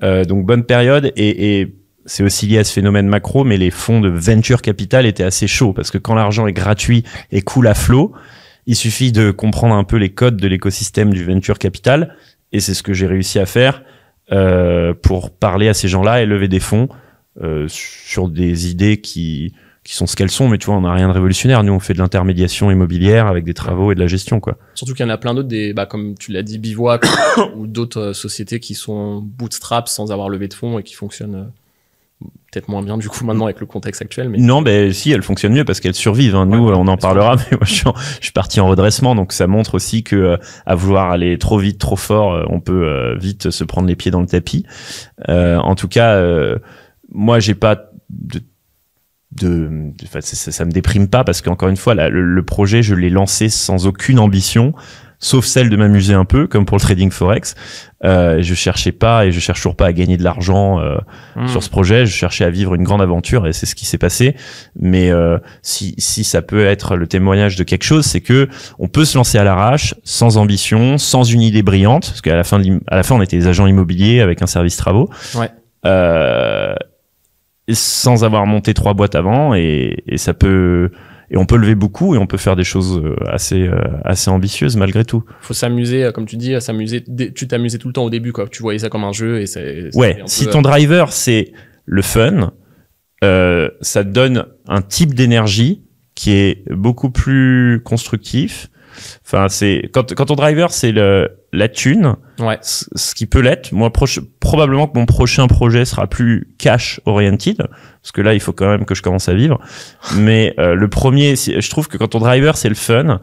Mm. 0.00 0.22
Donc 0.26 0.46
bonne 0.46 0.62
période 0.62 1.10
et, 1.16 1.60
et 1.60 1.79
c'est 2.10 2.24
aussi 2.24 2.48
lié 2.48 2.58
à 2.58 2.64
ce 2.64 2.72
phénomène 2.72 3.06
macro, 3.06 3.44
mais 3.44 3.56
les 3.56 3.70
fonds 3.70 4.00
de 4.00 4.08
venture 4.08 4.62
capital 4.62 5.06
étaient 5.06 5.22
assez 5.22 5.46
chauds 5.46 5.72
parce 5.72 5.92
que 5.92 5.98
quand 5.98 6.16
l'argent 6.16 6.48
est 6.48 6.52
gratuit 6.52 7.04
et 7.30 7.40
coule 7.40 7.68
à 7.68 7.74
flot, 7.74 8.12
il 8.66 8.74
suffit 8.74 9.12
de 9.12 9.30
comprendre 9.30 9.76
un 9.76 9.84
peu 9.84 9.96
les 9.96 10.08
codes 10.08 10.36
de 10.36 10.48
l'écosystème 10.48 11.12
du 11.14 11.24
venture 11.24 11.56
capital 11.56 12.16
et 12.50 12.58
c'est 12.58 12.74
ce 12.74 12.82
que 12.82 12.94
j'ai 12.94 13.06
réussi 13.06 13.38
à 13.38 13.46
faire 13.46 13.84
euh, 14.32 14.92
pour 14.92 15.30
parler 15.30 15.68
à 15.68 15.74
ces 15.74 15.86
gens-là 15.86 16.20
et 16.20 16.26
lever 16.26 16.48
des 16.48 16.58
fonds 16.58 16.88
euh, 17.42 17.66
sur 17.68 18.28
des 18.28 18.68
idées 18.68 19.00
qui 19.00 19.54
qui 19.84 19.94
sont 19.94 20.06
ce 20.06 20.14
qu'elles 20.14 20.30
sont, 20.30 20.48
mais 20.48 20.58
tu 20.58 20.66
vois, 20.66 20.76
on 20.76 20.82
n'a 20.82 20.92
rien 20.92 21.08
de 21.08 21.12
révolutionnaire. 21.12 21.64
Nous, 21.64 21.72
on 21.72 21.80
fait 21.80 21.94
de 21.94 21.98
l'intermédiation 21.98 22.70
immobilière 22.70 23.26
avec 23.26 23.44
des 23.44 23.54
travaux 23.54 23.92
et 23.92 23.94
de 23.94 24.00
la 24.00 24.08
gestion, 24.08 24.38
quoi. 24.38 24.58
Surtout 24.74 24.92
qu'il 24.92 25.06
y 25.06 25.08
en 25.08 25.12
a 25.12 25.16
plein 25.16 25.32
d'autres, 25.32 25.72
bah, 25.72 25.86
comme 25.86 26.16
tu 26.18 26.32
l'as 26.32 26.42
dit, 26.42 26.58
Bivouac 26.58 27.06
ou 27.56 27.66
d'autres 27.66 28.00
euh, 28.00 28.12
sociétés 28.12 28.60
qui 28.60 28.74
sont 28.74 29.22
bootstrap 29.22 29.88
sans 29.88 30.12
avoir 30.12 30.28
levé 30.28 30.48
de 30.48 30.54
fonds 30.54 30.78
et 30.78 30.82
qui 30.82 30.94
fonctionnent 30.94 31.50
peut-être 32.50 32.68
moins 32.68 32.82
bien 32.82 32.98
du 32.98 33.08
coup 33.08 33.24
maintenant 33.24 33.44
avec 33.44 33.60
le 33.60 33.66
contexte 33.66 34.02
actuel. 34.02 34.28
Mais 34.28 34.38
Non, 34.38 34.62
ben 34.62 34.92
si, 34.92 35.10
elles 35.12 35.22
fonctionnent 35.22 35.52
mieux 35.54 35.64
parce 35.64 35.80
qu'elles 35.80 35.94
survivent. 35.94 36.34
hein. 36.36 36.46
Nous, 36.46 36.68
Ouais, 36.68 36.74
on 36.76 36.86
en 36.88 36.96
parlera, 36.96 37.36
mais 37.50 37.56
moi, 37.56 37.60
je 37.64 37.72
suis, 37.74 37.88
en- 37.88 37.94
je 38.18 38.24
suis 38.24 38.32
parti 38.32 38.60
en 38.60 38.68
redressement, 38.68 39.14
donc 39.14 39.32
ça 39.32 39.46
montre 39.46 39.74
aussi 39.74 40.02
que 40.02 40.16
euh, 40.16 40.36
à 40.66 40.74
vouloir 40.74 41.10
aller 41.10 41.38
trop 41.38 41.58
vite, 41.58 41.78
trop 41.78 41.96
fort, 41.96 42.34
euh, 42.34 42.44
on 42.48 42.60
peut 42.60 42.84
euh, 42.88 43.16
vite 43.18 43.50
se 43.50 43.64
prendre 43.64 43.86
les 43.88 43.96
pieds 43.96 44.10
dans 44.10 44.20
le 44.20 44.26
tapis. 44.26 44.66
Euh, 45.28 45.58
en 45.58 45.74
tout 45.74 45.88
cas, 45.88 46.14
euh, 46.14 46.56
moi, 47.12 47.38
j'ai 47.40 47.54
pas 47.54 47.90
de 48.10 48.40
de, 49.32 49.92
ça, 50.10 50.20
ça- 50.20 50.50
ça 50.50 50.64
me 50.64 50.72
déprime 50.72 51.06
pas 51.06 51.22
parce 51.22 51.40
qu'encore 51.40 51.68
une 51.68 51.76
fois, 51.76 51.94
là, 51.94 52.08
le, 52.08 52.20
le 52.24 52.42
projet, 52.44 52.82
je 52.82 52.96
l'ai 52.96 53.10
lancé 53.10 53.48
sans 53.48 53.86
aucune 53.86 54.18
ambition. 54.18 54.74
Sauf 55.20 55.44
celle 55.44 55.68
de 55.70 55.76
m'amuser 55.76 56.14
un 56.14 56.24
peu, 56.24 56.46
comme 56.46 56.64
pour 56.66 56.76
le 56.78 56.80
trading 56.80 57.10
forex. 57.10 57.54
Euh, 58.02 58.38
je 58.40 58.54
cherchais 58.54 58.92
pas 58.92 59.26
et 59.26 59.32
je 59.32 59.38
cherche 59.38 59.58
toujours 59.60 59.76
pas 59.76 59.86
à 59.86 59.92
gagner 59.92 60.16
de 60.16 60.24
l'argent 60.24 60.80
euh, 60.80 60.96
Hmm. 61.36 61.46
sur 61.46 61.62
ce 61.62 61.68
projet. 61.70 62.06
Je 62.06 62.12
cherchais 62.12 62.44
à 62.44 62.50
vivre 62.50 62.74
une 62.74 62.82
grande 62.82 63.02
aventure 63.02 63.46
et 63.46 63.52
c'est 63.52 63.66
ce 63.66 63.74
qui 63.74 63.84
s'est 63.86 63.98
passé. 63.98 64.34
Mais 64.74 65.10
euh, 65.10 65.38
si, 65.62 65.94
si 65.98 66.24
ça 66.24 66.40
peut 66.42 66.64
être 66.64 66.96
le 66.96 67.06
témoignage 67.06 67.56
de 67.56 67.62
quelque 67.64 67.84
chose, 67.84 68.04
c'est 68.06 68.20
que 68.22 68.48
on 68.78 68.88
peut 68.88 69.04
se 69.04 69.16
lancer 69.18 69.36
à 69.38 69.44
l'arrache, 69.44 69.94
sans 70.02 70.38
ambition, 70.38 70.96
sans 70.98 71.22
une 71.22 71.42
idée 71.42 71.62
brillante, 71.62 72.08
parce 72.08 72.20
qu'à 72.22 72.34
la 72.36 72.44
fin, 72.44 72.58
de 72.58 72.80
à 72.88 72.96
la 72.96 73.02
fin, 73.02 73.14
on 73.14 73.22
était 73.22 73.36
des 73.36 73.46
agents 73.46 73.66
immobiliers 73.66 74.20
avec 74.22 74.40
un 74.42 74.46
service 74.46 74.76
travaux. 74.76 75.10
Ouais. 75.34 75.50
Euh, 75.86 76.74
sans 77.72 78.24
avoir 78.24 78.46
monté 78.46 78.74
trois 78.74 78.94
boîtes 78.94 79.14
avant 79.14 79.54
et, 79.54 80.02
et 80.06 80.18
ça 80.18 80.34
peut 80.34 80.90
et 81.30 81.36
on 81.36 81.46
peut 81.46 81.56
lever 81.56 81.74
beaucoup 81.74 82.14
et 82.14 82.18
on 82.18 82.26
peut 82.26 82.36
faire 82.36 82.56
des 82.56 82.64
choses 82.64 82.98
euh, 82.98 83.14
assez 83.28 83.62
euh, 83.62 83.80
assez 84.04 84.30
ambitieuses 84.30 84.76
malgré 84.76 85.04
tout. 85.04 85.24
Faut 85.40 85.54
s'amuser, 85.54 86.04
euh, 86.04 86.12
comme 86.12 86.26
tu 86.26 86.36
dis, 86.36 86.60
s'amuser. 86.60 87.04
Tu 87.34 87.46
t'amusais 87.46 87.78
tout 87.78 87.88
le 87.88 87.94
temps 87.94 88.04
au 88.04 88.10
début, 88.10 88.32
quoi. 88.32 88.48
Tu 88.48 88.62
voyais 88.62 88.80
ça 88.80 88.88
comme 88.88 89.04
un 89.04 89.12
jeu 89.12 89.40
et 89.40 89.46
c'est. 89.46 89.94
Ouais, 89.94 90.20
si 90.26 90.46
peu, 90.46 90.50
ton 90.50 90.62
driver 90.62 91.12
c'est 91.12 91.52
le 91.86 92.02
fun, 92.02 92.52
euh, 93.22 93.68
ça 93.80 94.04
te 94.04 94.08
donne 94.08 94.46
un 94.66 94.82
type 94.82 95.14
d'énergie 95.14 95.84
qui 96.14 96.32
est 96.32 96.64
beaucoup 96.70 97.10
plus 97.10 97.80
constructif. 97.84 98.69
Enfin, 99.24 99.48
c'est 99.48 99.90
quand 99.92 100.14
quand 100.14 100.26
ton 100.26 100.34
driver 100.34 100.70
c'est 100.72 100.92
le 100.92 101.30
la 101.52 101.68
thune, 101.68 102.14
Ouais. 102.38 102.58
ce 102.62 103.14
qui 103.14 103.26
peut 103.26 103.40
l'être. 103.40 103.72
Moi, 103.72 103.88
proche- 103.90 104.20
probablement 104.38 104.86
que 104.86 104.96
mon 104.96 105.04
prochain 105.06 105.48
projet 105.48 105.84
sera 105.84 106.06
plus 106.06 106.48
cash 106.58 107.00
oriented, 107.06 107.56
parce 108.02 108.12
que 108.12 108.20
là, 108.20 108.34
il 108.34 108.40
faut 108.40 108.52
quand 108.52 108.68
même 108.68 108.84
que 108.84 108.94
je 108.94 109.02
commence 109.02 109.28
à 109.28 109.34
vivre. 109.34 109.58
Mais 110.16 110.54
euh, 110.60 110.74
le 110.74 110.88
premier, 110.88 111.34
je 111.36 111.70
trouve 111.70 111.88
que 111.88 111.96
quand 111.96 112.08
ton 112.08 112.20
driver 112.20 112.56
c'est 112.56 112.68
le 112.68 112.76
fun, 112.76 113.20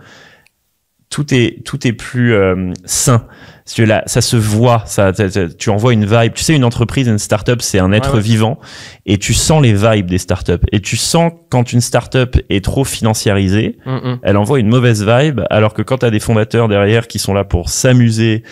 tout 1.10 1.34
est 1.34 1.64
tout 1.64 1.88
est 1.88 1.94
plus 1.94 2.34
euh, 2.34 2.72
sain. 2.86 3.26
Parce 3.64 3.76
que 3.76 3.84
là, 3.84 4.02
ça 4.06 4.22
se 4.22 4.38
voit, 4.38 4.84
ça, 4.86 5.14
ça- 5.14 5.30
ça- 5.30 5.50
tu 5.50 5.70
envoies 5.70 5.92
une 5.92 6.06
vibe. 6.06 6.32
Tu 6.34 6.44
sais, 6.44 6.56
une 6.56 6.64
entreprise, 6.64 7.08
une 7.08 7.18
startup, 7.18 7.62
c'est 7.62 7.80
un 7.80 7.92
être 7.92 8.12
Ouais, 8.12 8.16
ouais. 8.16 8.22
vivant, 8.22 8.60
et 9.06 9.18
tu 9.18 9.34
sens 9.34 9.62
les 9.62 9.74
vibes 9.74 10.06
des 10.06 10.20
startups. 10.20 10.54
Et 10.72 10.80
tu 10.80 10.96
sens 10.96 11.34
quand 11.50 11.74
une 11.74 11.82
startup 11.82 12.38
est 12.50 12.64
trop 12.64 12.86
financiarisée, 12.86 13.78
elle 14.24 14.38
envoie 14.38 14.60
une 14.60 14.70
mauvaise 14.70 15.06
vibe, 15.06 15.42
alors 15.50 15.74
que 15.74 15.82
quand 15.82 15.98
tu 15.98 16.06
as 16.06 16.12
des 16.12 16.22
fondateurs 16.22 16.70
derrière 16.70 17.08
qui 17.10 17.20
sont 17.20 17.34
là 17.34 17.44
pour 17.44 17.68
s'amuser 17.70 18.44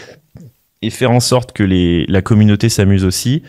et 0.81 0.89
faire 0.89 1.11
en 1.11 1.21
sorte 1.21 1.53
que 1.53 1.63
les, 1.63 2.05
la 2.09 2.21
communauté 2.21 2.67
s'amuse 2.67 3.05
aussi, 3.05 3.41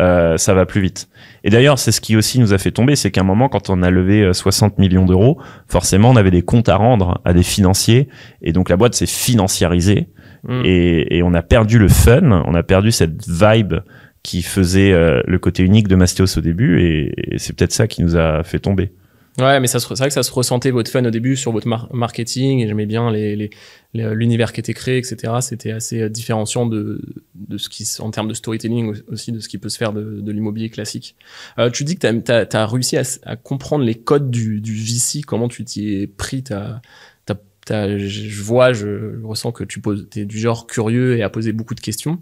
euh, 0.00 0.36
ça 0.36 0.54
va 0.54 0.66
plus 0.66 0.80
vite. 0.80 1.08
Et 1.44 1.50
d'ailleurs, 1.50 1.78
c'est 1.78 1.92
ce 1.92 2.00
qui 2.00 2.16
aussi 2.16 2.38
nous 2.38 2.52
a 2.52 2.58
fait 2.58 2.70
tomber, 2.70 2.96
c'est 2.96 3.10
qu'à 3.10 3.22
un 3.22 3.24
moment, 3.24 3.48
quand 3.48 3.70
on 3.70 3.82
a 3.82 3.90
levé 3.90 4.22
euh, 4.22 4.32
60 4.32 4.78
millions 4.78 5.06
d'euros, 5.06 5.40
forcément, 5.68 6.10
on 6.10 6.16
avait 6.16 6.30
des 6.30 6.42
comptes 6.42 6.68
à 6.68 6.76
rendre 6.76 7.20
à 7.24 7.32
des 7.32 7.42
financiers, 7.42 8.08
et 8.42 8.52
donc 8.52 8.68
la 8.68 8.76
boîte 8.76 8.94
s'est 8.94 9.06
financiarisée, 9.06 10.08
Hum. 10.46 10.62
et, 10.64 11.16
et 11.16 11.22
on 11.22 11.34
a 11.34 11.42
perdu 11.42 11.78
le 11.78 11.88
fun, 11.88 12.44
on 12.46 12.54
a 12.54 12.62
perdu 12.62 12.92
cette 12.92 13.26
vibe 13.28 13.74
qui 14.22 14.42
faisait 14.42 14.92
euh, 14.92 15.20
le 15.26 15.38
côté 15.38 15.62
unique 15.62 15.88
de 15.88 15.96
Mastéos 15.96 16.36
au 16.36 16.40
début, 16.40 16.80
et, 16.80 17.34
et 17.34 17.38
c'est 17.38 17.56
peut-être 17.56 17.72
ça 17.72 17.86
qui 17.86 18.02
nous 18.02 18.16
a 18.16 18.42
fait 18.44 18.58
tomber. 18.58 18.92
Ouais, 19.38 19.60
mais 19.60 19.68
ça 19.68 19.78
c'est 19.78 19.94
vrai 19.94 20.08
que 20.08 20.14
ça 20.14 20.24
se 20.24 20.32
ressentait 20.32 20.72
votre 20.72 20.90
fun 20.90 21.04
au 21.04 21.10
début 21.10 21.36
sur 21.36 21.52
votre 21.52 21.68
mar- 21.68 21.88
marketing 21.94 22.58
et 22.58 22.66
j'aimais 22.66 22.86
bien 22.86 23.12
les, 23.12 23.36
les, 23.36 23.50
les- 23.94 24.12
l'univers 24.16 24.52
qui 24.52 24.58
était 24.58 24.74
créé, 24.74 24.98
etc. 24.98 25.40
C'était 25.42 25.70
assez 25.70 26.00
euh, 26.02 26.08
différenciant 26.08 26.66
de, 26.66 27.00
de 27.36 27.56
ce 27.56 27.68
qui, 27.68 27.86
en 28.00 28.10
termes 28.10 28.26
de 28.26 28.34
storytelling 28.34 28.86
au- 29.08 29.12
aussi, 29.12 29.30
de 29.30 29.38
ce 29.38 29.48
qui 29.48 29.58
peut 29.58 29.68
se 29.68 29.78
faire 29.78 29.92
de, 29.92 30.20
de 30.20 30.32
l'immobilier 30.32 30.70
classique. 30.70 31.14
Euh, 31.60 31.70
tu 31.70 31.84
dis 31.84 31.96
que 31.96 32.08
tu 32.20 32.56
as, 32.56 32.66
réussi 32.66 32.96
à, 32.96 33.02
à 33.26 33.36
comprendre 33.36 33.84
les 33.84 33.94
codes 33.94 34.28
du, 34.28 34.60
du 34.60 34.74
VC, 34.74 35.20
comment 35.24 35.46
tu 35.46 35.64
t'y 35.64 35.94
es 36.02 36.06
pris, 36.08 36.42
t'as, 36.42 36.80
je 37.70 37.98
je 38.08 38.42
vois, 38.42 38.72
je 38.72 39.22
ressens 39.22 39.52
que 39.52 39.62
tu 39.64 39.80
poses, 39.80 40.08
es 40.16 40.24
du 40.24 40.38
genre 40.38 40.66
curieux 40.66 41.16
et 41.18 41.22
à 41.22 41.28
poser 41.30 41.52
beaucoup 41.52 41.74
de 41.74 41.80
questions. 41.80 42.20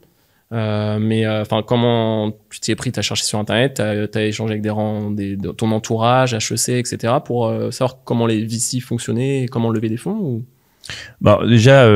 Euh, 0.52 0.98
mais 1.00 1.26
euh, 1.26 1.42
enfin, 1.42 1.62
comment 1.66 2.32
tu 2.50 2.60
t'y 2.60 2.70
es 2.70 2.76
pris? 2.76 2.92
T'as 2.92 3.02
cherché 3.02 3.24
sur 3.24 3.38
internet, 3.38 3.74
t'as 3.74 4.06
as 4.20 4.24
échangé 4.24 4.52
avec 4.52 4.62
des, 4.62 4.70
rangs, 4.70 5.14
ton 5.56 5.72
entourage, 5.72 6.34
HEC, 6.34 6.68
etc. 6.68 7.14
pour 7.24 7.46
euh, 7.46 7.70
savoir 7.72 7.98
comment 8.04 8.26
les 8.26 8.44
VC 8.44 8.80
fonctionnaient, 8.80 9.42
et 9.42 9.46
comment 9.48 9.70
lever 9.70 9.88
des 9.88 9.96
fonds 9.96 10.18
ou... 10.18 10.44
Bon, 11.20 11.44
déjà, 11.44 11.88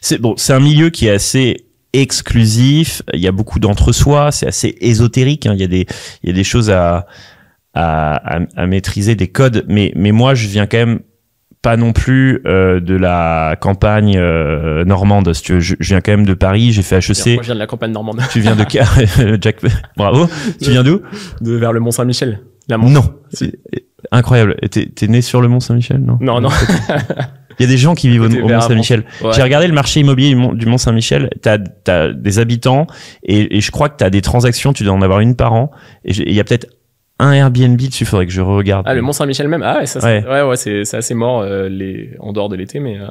c'est 0.00 0.18
bon, 0.18 0.34
un 0.48 0.58
milieu 0.58 0.90
qui 0.90 1.06
est 1.06 1.12
assez 1.12 1.56
exclusif. 1.92 3.02
Il 3.12 3.20
y 3.20 3.28
a 3.28 3.32
beaucoup 3.32 3.60
d'entre-soi. 3.60 4.32
C'est 4.32 4.48
assez 4.48 4.76
ésotérique. 4.80 5.46
hein. 5.46 5.54
Il 5.54 5.60
y 5.60 5.64
a 5.64 5.68
des, 5.68 5.86
il 6.24 6.28
y 6.28 6.32
a 6.32 6.34
des 6.34 6.42
choses 6.42 6.68
à, 6.68 7.06
à, 7.74 8.38
à, 8.38 8.40
à 8.56 8.66
maîtriser, 8.66 9.14
des 9.14 9.28
codes. 9.28 9.64
Mais, 9.68 9.92
mais 9.94 10.10
moi, 10.10 10.34
je 10.34 10.48
viens 10.48 10.66
quand 10.66 10.78
même 10.78 11.00
pas 11.62 11.76
non 11.76 11.92
plus 11.92 12.42
euh, 12.44 12.80
de 12.80 12.94
la 12.96 13.56
campagne 13.60 14.16
euh, 14.18 14.84
normande. 14.84 15.32
Si 15.32 15.42
tu 15.42 15.52
veux, 15.54 15.60
je, 15.60 15.76
je 15.78 15.88
viens 15.90 16.00
quand 16.00 16.10
même 16.12 16.26
de 16.26 16.34
Paris. 16.34 16.72
J'ai 16.72 16.82
fait 16.82 16.96
Moi, 16.96 17.00
HEC. 17.08 17.38
je 17.40 17.44
viens 17.46 17.54
de 17.54 17.58
la 17.60 17.66
campagne 17.68 17.92
normande, 17.92 18.20
Tu 18.32 18.40
viens 18.40 18.56
de 18.56 18.64
Jack, 19.40 19.56
bravo. 19.96 20.28
Tu 20.60 20.70
viens 20.70 20.82
d'où? 20.82 21.00
De 21.40 21.52
vers 21.54 21.72
le 21.72 21.80
Mont 21.80 21.92
Saint-Michel. 21.92 22.40
La 22.68 22.78
Mont- 22.78 22.90
Non. 22.90 23.04
C'est 23.32 23.54
incroyable. 24.10 24.56
T'es 24.70 24.86
t'es 24.86 25.06
né 25.06 25.22
sur 25.22 25.40
le 25.40 25.48
Mont 25.48 25.60
Saint-Michel, 25.60 25.98
non 26.00 26.18
Non, 26.20 26.40
non. 26.40 26.48
Il 27.58 27.62
y 27.62 27.68
a 27.68 27.68
des 27.68 27.76
gens 27.76 27.94
qui 27.94 28.08
vivent 28.08 28.22
au, 28.22 28.28
Mont 28.28 28.60
Saint-Michel. 28.60 29.04
Ouais. 29.22 29.30
J'ai 29.34 29.42
regardé 29.42 29.68
le 29.68 29.74
marché 29.74 30.00
immobilier 30.00 30.30
du 30.30 30.36
Mont, 30.36 30.52
du 30.54 30.66
Mont 30.66 30.78
Saint-Michel. 30.78 31.30
T'as 31.42 31.58
as 31.86 32.08
des 32.12 32.38
habitants 32.40 32.86
et, 33.22 33.56
et 33.56 33.60
je 33.60 33.70
crois 33.70 33.88
que 33.88 33.96
t'as 33.98 34.10
des 34.10 34.20
transactions. 34.22 34.72
Tu 34.72 34.82
dois 34.84 34.92
en 34.94 35.02
avoir 35.02 35.20
une 35.20 35.36
par 35.36 35.52
an. 35.52 35.70
Et 36.04 36.12
il 36.12 36.32
y 36.32 36.40
a 36.40 36.44
peut-être 36.44 36.66
un 37.22 37.32
Airbnb 37.32 37.76
dessus. 37.80 38.04
Faudrait 38.04 38.26
que 38.26 38.32
je 38.32 38.40
regarde. 38.40 38.84
Ah, 38.88 38.94
le 38.94 39.02
Mont 39.02 39.12
Saint-Michel 39.12 39.48
même? 39.48 39.62
Ah 39.62 39.78
ouais, 39.78 39.86
ça, 39.86 40.00
c'est- 40.00 40.06
Ouais. 40.06 40.24
ouais, 40.26 40.42
ouais, 40.42 40.56
c'est 40.56 40.94
assez 40.96 41.14
mort 41.14 41.40
euh, 41.42 41.68
les 41.68 42.14
en 42.20 42.32
dehors 42.32 42.48
de 42.48 42.56
l'été, 42.56 42.80
mais 42.80 42.98
euh, 42.98 43.06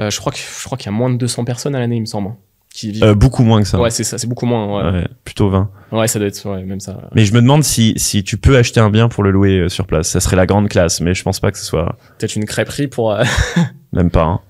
euh, 0.00 0.10
je 0.10 0.18
crois 0.20 0.32
que 0.32 0.38
je 0.38 0.64
crois 0.64 0.76
qu'il 0.78 0.86
y 0.86 0.94
a 0.94 0.96
moins 0.96 1.10
de 1.10 1.16
200 1.16 1.44
personnes 1.44 1.74
à 1.74 1.78
l'année, 1.80 1.96
il 1.96 2.00
me 2.00 2.06
semble, 2.06 2.28
hein, 2.28 2.36
qui 2.72 2.90
vivent. 2.92 3.04
Euh, 3.04 3.14
beaucoup 3.14 3.42
moins 3.44 3.62
que 3.62 3.68
ça. 3.68 3.80
ouais, 3.80 3.90
c'est 3.90 4.04
ça, 4.04 4.18
c'est 4.18 4.26
beaucoup 4.26 4.46
moins. 4.46 4.92
Ouais. 4.92 5.08
Plutôt 5.24 5.48
20. 5.48 5.70
Ouais, 5.92 6.08
ça 6.08 6.18
doit 6.18 6.28
être 6.28 6.44
ouais, 6.50 6.62
même 6.64 6.80
ça. 6.80 7.08
Mais 7.14 7.24
je 7.24 7.32
me 7.34 7.40
demande 7.40 7.62
si, 7.64 7.94
si 7.96 8.24
tu 8.24 8.36
peux 8.36 8.56
acheter 8.56 8.80
un 8.80 8.90
bien 8.90 9.08
pour 9.08 9.22
le 9.22 9.30
louer 9.30 9.68
sur 9.68 9.86
place. 9.86 10.08
Ça 10.08 10.20
serait 10.20 10.36
la 10.36 10.46
grande 10.46 10.68
classe, 10.68 11.00
mais 11.00 11.14
je 11.14 11.22
pense 11.22 11.40
pas 11.40 11.50
que 11.52 11.58
ce 11.58 11.64
soit 11.64 11.96
Peut-être 12.18 12.34
une 12.36 12.44
crêperie 12.46 12.88
pour. 12.88 13.16
même 13.92 14.10
pas. 14.10 14.24
hein. 14.24 14.40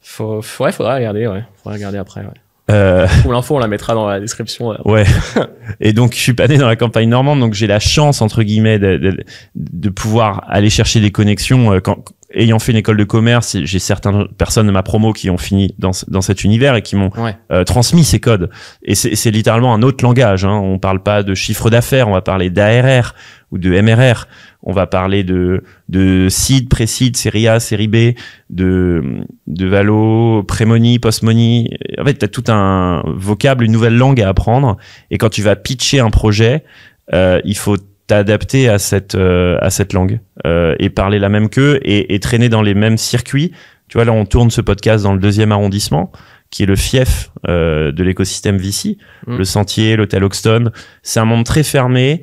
faut- 0.00 0.40
ouais, 0.60 0.72
faudra 0.72 0.94
regarder, 0.96 1.26
ouais. 1.26 1.44
Faudra 1.62 1.74
regarder 1.74 1.98
après. 1.98 2.22
Ouais. 2.22 2.28
Euh, 2.70 3.06
Pour 3.22 3.32
l'info, 3.32 3.56
on 3.56 3.58
la 3.58 3.68
mettra 3.68 3.94
dans 3.94 4.06
la 4.06 4.20
description. 4.20 4.72
euh. 4.72 4.76
Ouais. 4.84 5.04
Et 5.80 5.92
donc, 5.92 6.14
je 6.14 6.18
suis 6.20 6.34
pas 6.34 6.46
né 6.48 6.56
dans 6.58 6.68
la 6.68 6.76
campagne 6.76 7.08
normande, 7.08 7.40
donc 7.40 7.54
j'ai 7.54 7.66
la 7.66 7.80
chance, 7.80 8.22
entre 8.22 8.42
guillemets, 8.42 8.78
de, 8.78 8.96
de, 8.96 9.16
de 9.54 9.88
pouvoir 9.88 10.44
aller 10.48 10.70
chercher 10.70 11.00
des 11.00 11.10
connexions. 11.10 11.72
euh, 11.72 11.80
Quand, 11.80 12.04
ayant 12.34 12.58
fait 12.58 12.72
une 12.72 12.78
école 12.78 12.96
de 12.96 13.04
commerce, 13.04 13.56
j'ai 13.64 13.78
certaines 13.80 14.28
personnes 14.38 14.66
de 14.68 14.72
ma 14.72 14.82
promo 14.82 15.12
qui 15.12 15.30
ont 15.30 15.38
fini 15.38 15.74
dans, 15.78 15.90
dans 16.08 16.20
cet 16.20 16.44
univers 16.44 16.76
et 16.76 16.82
qui 16.82 16.94
m'ont 16.96 17.10
Ouais. 17.16 17.36
euh, 17.50 17.64
transmis 17.64 18.04
ces 18.04 18.20
codes. 18.20 18.50
Et 18.84 18.94
c'est 18.94 19.16
c'est 19.16 19.30
littéralement 19.32 19.74
un 19.74 19.82
autre 19.82 20.04
langage. 20.04 20.44
Hein. 20.44 20.52
On 20.62 20.78
parle 20.78 21.02
pas 21.02 21.22
de 21.24 21.34
chiffre 21.34 21.70
d'affaires, 21.70 22.06
on 22.08 22.12
va 22.12 22.20
parler 22.22 22.48
d'ARR 22.50 23.14
ou 23.50 23.58
de 23.58 23.70
MRR. 23.80 24.26
On 24.62 24.72
va 24.72 24.86
parler 24.86 25.24
de, 25.24 25.62
de 25.88 26.28
seed, 26.28 26.68
pré-seed, 26.68 27.16
série 27.16 27.48
A, 27.48 27.60
série 27.60 27.88
B, 27.88 28.14
de, 28.50 29.02
de 29.46 29.66
valo, 29.66 30.42
pré-money, 30.44 30.98
post-money. 30.98 31.70
En 31.98 32.04
fait, 32.04 32.14
tu 32.18 32.24
as 32.24 32.28
tout 32.28 32.44
un 32.48 33.02
vocable, 33.06 33.64
une 33.64 33.72
nouvelle 33.72 33.96
langue 33.96 34.20
à 34.20 34.28
apprendre. 34.28 34.76
Et 35.10 35.18
quand 35.18 35.30
tu 35.30 35.42
vas 35.42 35.56
pitcher 35.56 36.00
un 36.00 36.10
projet, 36.10 36.64
euh, 37.12 37.40
il 37.44 37.56
faut 37.56 37.76
t'adapter 38.06 38.68
à 38.68 38.78
cette, 38.78 39.14
euh, 39.14 39.56
à 39.60 39.70
cette 39.70 39.92
langue 39.92 40.20
euh, 40.46 40.74
et 40.78 40.90
parler 40.90 41.18
la 41.18 41.28
même 41.28 41.48
qu'eux 41.48 41.78
et, 41.82 42.14
et 42.14 42.20
traîner 42.20 42.48
dans 42.48 42.62
les 42.62 42.74
mêmes 42.74 42.98
circuits. 42.98 43.52
Tu 43.88 43.98
vois, 43.98 44.04
là, 44.04 44.12
on 44.12 44.24
tourne 44.24 44.50
ce 44.50 44.60
podcast 44.60 45.02
dans 45.04 45.14
le 45.14 45.18
deuxième 45.20 45.50
arrondissement, 45.50 46.12
qui 46.50 46.62
est 46.64 46.66
le 46.66 46.76
fief 46.76 47.30
euh, 47.48 47.90
de 47.92 48.04
l'écosystème 48.04 48.56
VC, 48.56 48.98
Mm. 49.26 49.36
le 49.38 49.44
Sentier, 49.44 49.96
l'hôtel 49.96 50.24
Hoxton. 50.24 50.70
C'est 51.02 51.20
un 51.20 51.24
monde 51.24 51.44
très 51.44 51.62
fermé 51.62 52.22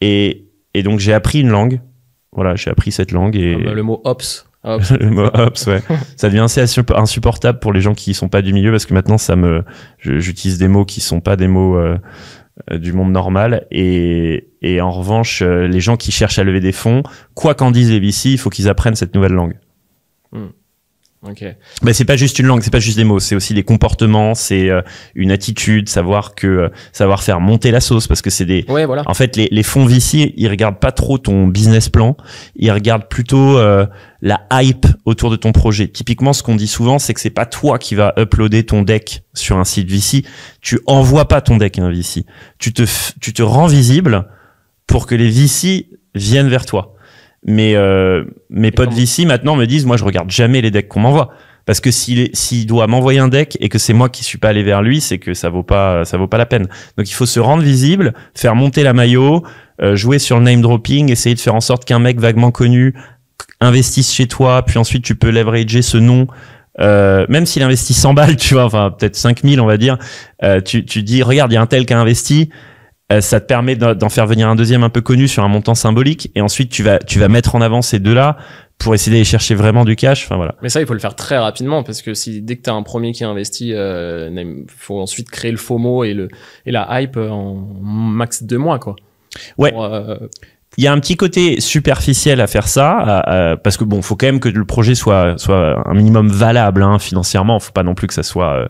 et, 0.00 0.44
et 0.78 0.82
donc 0.82 0.98
j'ai 1.00 1.12
appris 1.12 1.40
une 1.40 1.48
langue. 1.50 1.80
Voilà, 2.32 2.54
j'ai 2.56 2.70
appris 2.70 2.92
cette 2.92 3.10
langue 3.12 3.36
et 3.36 3.56
Ah 3.58 3.64
bah, 3.64 3.74
le 3.74 3.82
mot 3.82 4.00
ops. 4.04 4.46
Ops. 4.64 4.90
le 5.00 5.10
mot 5.10 5.28
ops, 5.32 5.66
ouais. 5.66 5.80
ça 6.16 6.28
devient 6.28 6.40
assez 6.40 6.60
insup- 6.62 6.94
insupportable 6.94 7.58
pour 7.58 7.72
les 7.72 7.80
gens 7.80 7.94
qui 7.94 8.12
sont 8.12 8.28
pas 8.28 8.42
du 8.42 8.52
milieu 8.52 8.70
parce 8.70 8.86
que 8.86 8.92
maintenant 8.94 9.16
ça 9.18 9.36
me, 9.36 9.62
j'utilise 9.98 10.58
des 10.58 10.68
mots 10.68 10.84
qui 10.84 11.00
sont 11.00 11.20
pas 11.20 11.36
des 11.36 11.48
mots 11.48 11.76
euh, 11.78 11.96
euh, 12.70 12.78
du 12.78 12.92
monde 12.92 13.12
normal 13.12 13.66
et, 13.70 14.48
et 14.60 14.80
en 14.80 14.90
revanche 14.90 15.42
euh, 15.42 15.68
les 15.68 15.80
gens 15.80 15.96
qui 15.96 16.10
cherchent 16.12 16.38
à 16.40 16.44
lever 16.44 16.60
des 16.60 16.72
fonds, 16.72 17.02
quoi 17.34 17.54
qu'en 17.54 17.70
disent 17.70 17.90
les 17.92 18.00
VC, 18.00 18.30
il 18.30 18.38
faut 18.38 18.50
qu'ils 18.50 18.68
apprennent 18.68 18.96
cette 18.96 19.14
nouvelle 19.14 19.32
langue. 19.32 19.54
Ok. 21.22 21.44
Mais 21.82 21.92
c'est 21.92 22.04
pas 22.04 22.16
juste 22.16 22.38
une 22.38 22.46
langue, 22.46 22.62
c'est 22.62 22.70
pas 22.70 22.78
juste 22.78 22.96
des 22.96 23.02
mots, 23.02 23.18
c'est 23.18 23.34
aussi 23.34 23.52
des 23.52 23.64
comportements, 23.64 24.36
c'est 24.36 24.70
euh, 24.70 24.82
une 25.16 25.32
attitude, 25.32 25.88
savoir 25.88 26.36
que 26.36 26.46
euh, 26.46 26.68
savoir 26.92 27.24
faire 27.24 27.40
monter 27.40 27.72
la 27.72 27.80
sauce 27.80 28.06
parce 28.06 28.22
que 28.22 28.30
c'est 28.30 28.44
des 28.44 28.64
Ouais, 28.68 28.86
voilà. 28.86 29.02
en 29.04 29.14
fait, 29.14 29.34
les, 29.34 29.48
les 29.50 29.62
fonds 29.64 29.84
VC, 29.84 30.32
ils 30.36 30.48
regardent 30.48 30.78
pas 30.78 30.92
trop 30.92 31.18
ton 31.18 31.48
business 31.48 31.88
plan, 31.88 32.16
ils 32.54 32.70
regardent 32.70 33.08
plutôt 33.08 33.58
euh, 33.58 33.84
la 34.22 34.46
hype 34.52 34.86
autour 35.06 35.30
de 35.30 35.36
ton 35.36 35.50
projet. 35.50 35.88
Typiquement, 35.88 36.32
ce 36.32 36.44
qu'on 36.44 36.54
dit 36.54 36.68
souvent, 36.68 37.00
c'est 37.00 37.14
que 37.14 37.20
c'est 37.20 37.30
pas 37.30 37.46
toi 37.46 37.80
qui 37.80 37.96
vas 37.96 38.12
uploader 38.16 38.64
ton 38.64 38.82
deck 38.82 39.22
sur 39.34 39.56
un 39.58 39.64
site 39.64 39.90
VC. 39.90 40.24
Tu 40.60 40.78
envoies 40.86 41.26
pas 41.26 41.40
ton 41.40 41.56
deck 41.56 41.80
à 41.80 41.82
un 41.82 41.90
VC. 41.90 42.26
Tu 42.58 42.72
te, 42.72 42.84
tu 43.20 43.32
te 43.32 43.42
rends 43.42 43.66
visible 43.66 44.28
pour 44.86 45.06
que 45.06 45.16
les 45.16 45.30
VC 45.30 45.88
viennent 46.14 46.48
vers 46.48 46.64
toi. 46.64 46.94
Mais 47.46 47.74
euh, 47.76 48.24
mes 48.50 48.70
potes 48.70 48.92
VC 48.92 49.24
maintenant 49.24 49.56
me 49.56 49.66
disent, 49.66 49.86
moi, 49.86 49.96
je 49.96 50.04
regarde 50.04 50.30
jamais 50.30 50.60
les 50.60 50.70
decks 50.70 50.88
qu'on 50.88 51.00
m'envoie 51.00 51.30
Parce 51.66 51.80
que 51.80 51.90
s'il 51.90 52.30
s'il 52.34 52.66
doit 52.66 52.86
m'envoyer 52.86 53.20
un 53.20 53.28
deck 53.28 53.56
et 53.60 53.68
que 53.68 53.78
c'est 53.78 53.92
moi 53.92 54.08
qui 54.08 54.24
suis 54.24 54.38
pas 54.38 54.48
allé 54.48 54.62
vers 54.62 54.82
lui, 54.82 55.00
c'est 55.00 55.18
que 55.18 55.34
ça 55.34 55.48
vaut 55.48 55.62
pas 55.62 56.04
ça 56.04 56.16
vaut 56.16 56.26
pas 56.26 56.38
la 56.38 56.46
peine. 56.46 56.66
Donc 56.96 57.08
il 57.08 57.14
faut 57.14 57.26
se 57.26 57.40
rendre 57.40 57.62
visible, 57.62 58.12
faire 58.34 58.54
monter 58.54 58.82
la 58.82 58.92
maillot, 58.92 59.44
euh, 59.80 59.94
jouer 59.94 60.18
sur 60.18 60.38
le 60.38 60.44
name 60.44 60.60
dropping, 60.60 61.10
essayer 61.10 61.34
de 61.34 61.40
faire 61.40 61.54
en 61.54 61.60
sorte 61.60 61.84
qu'un 61.84 62.00
mec 62.00 62.18
vaguement 62.18 62.50
connu 62.50 62.94
investisse 63.60 64.12
chez 64.12 64.26
toi, 64.26 64.64
puis 64.64 64.78
ensuite 64.78 65.04
tu 65.04 65.14
peux 65.14 65.30
leverager 65.30 65.82
ce 65.82 65.98
nom. 65.98 66.26
Euh, 66.80 67.26
même 67.28 67.44
s'il 67.44 67.62
investit 67.62 67.94
100 67.94 68.14
balles, 68.14 68.36
tu 68.36 68.54
vois, 68.54 68.64
enfin 68.64 68.94
peut-être 68.96 69.16
5000 69.16 69.60
on 69.60 69.66
va 69.66 69.76
dire, 69.76 69.98
euh, 70.42 70.60
tu, 70.60 70.84
tu 70.84 71.02
dis 71.02 71.22
regarde 71.22 71.52
il 71.52 71.54
y 71.54 71.58
a 71.58 71.62
un 71.62 71.66
tel 71.66 71.86
qui 71.86 71.92
a 71.92 72.00
investi, 72.00 72.50
euh, 73.12 73.20
ça 73.20 73.40
te 73.40 73.46
permet 73.46 73.74
d'en 73.76 74.08
faire 74.08 74.26
venir 74.26 74.48
un 74.48 74.56
deuxième 74.56 74.82
un 74.82 74.90
peu 74.90 75.00
connu 75.00 75.28
sur 75.28 75.42
un 75.44 75.48
montant 75.48 75.74
symbolique 75.74 76.30
et 76.34 76.40
ensuite 76.42 76.70
tu 76.70 76.82
vas 76.82 76.98
tu 76.98 77.18
vas 77.18 77.28
mettre 77.28 77.54
en 77.54 77.60
avant 77.60 77.80
ces 77.82 77.98
deux 77.98 78.14
là 78.14 78.36
pour 78.78 78.94
essayer 78.94 79.10
d'aller 79.12 79.24
chercher 79.24 79.54
vraiment 79.56 79.84
du 79.84 79.96
cash 79.96 80.24
enfin 80.26 80.36
voilà 80.36 80.54
Mais 80.62 80.68
ça, 80.68 80.80
il 80.80 80.86
faut 80.86 80.92
le 80.94 81.00
faire 81.00 81.16
très 81.16 81.36
rapidement 81.38 81.82
parce 81.82 82.00
que 82.02 82.14
si 82.14 82.42
dès 82.42 82.56
que 82.56 82.62
t'as 82.62 82.74
un 82.74 82.82
premier 82.82 83.12
qui 83.12 83.24
investit, 83.24 83.72
euh, 83.74 84.30
il 84.32 84.64
faut 84.68 85.00
ensuite 85.00 85.30
créer 85.30 85.50
le 85.50 85.56
FOMO 85.56 86.04
et 86.04 86.14
le 86.14 86.28
et 86.66 86.70
la 86.70 87.00
hype 87.00 87.16
en 87.16 87.54
max 87.82 88.42
deux 88.44 88.58
mois 88.58 88.78
quoi. 88.78 88.94
Ouais. 89.56 89.72
Pour, 89.72 89.84
euh, 89.84 90.16
il 90.76 90.84
y 90.84 90.86
a 90.86 90.92
un 90.92 91.00
petit 91.00 91.16
côté 91.16 91.60
superficiel 91.60 92.40
à 92.40 92.46
faire 92.46 92.68
ça 92.68 92.98
à- 92.98 93.56
parce 93.56 93.76
que 93.76 93.84
bon 93.84 94.00
faut 94.02 94.14
quand 94.16 94.26
même 94.26 94.38
que 94.38 94.48
le 94.48 94.64
projet 94.64 94.94
soit 94.94 95.36
soit 95.38 95.82
un 95.88 95.94
minimum 95.94 96.28
valable 96.28 96.82
hein, 96.82 96.98
financièrement 97.00 97.58
faut 97.58 97.72
pas 97.72 97.82
non 97.82 97.94
plus 97.94 98.06
que 98.06 98.14
ça 98.14 98.22
soit 98.22 98.52
euh, 98.52 98.68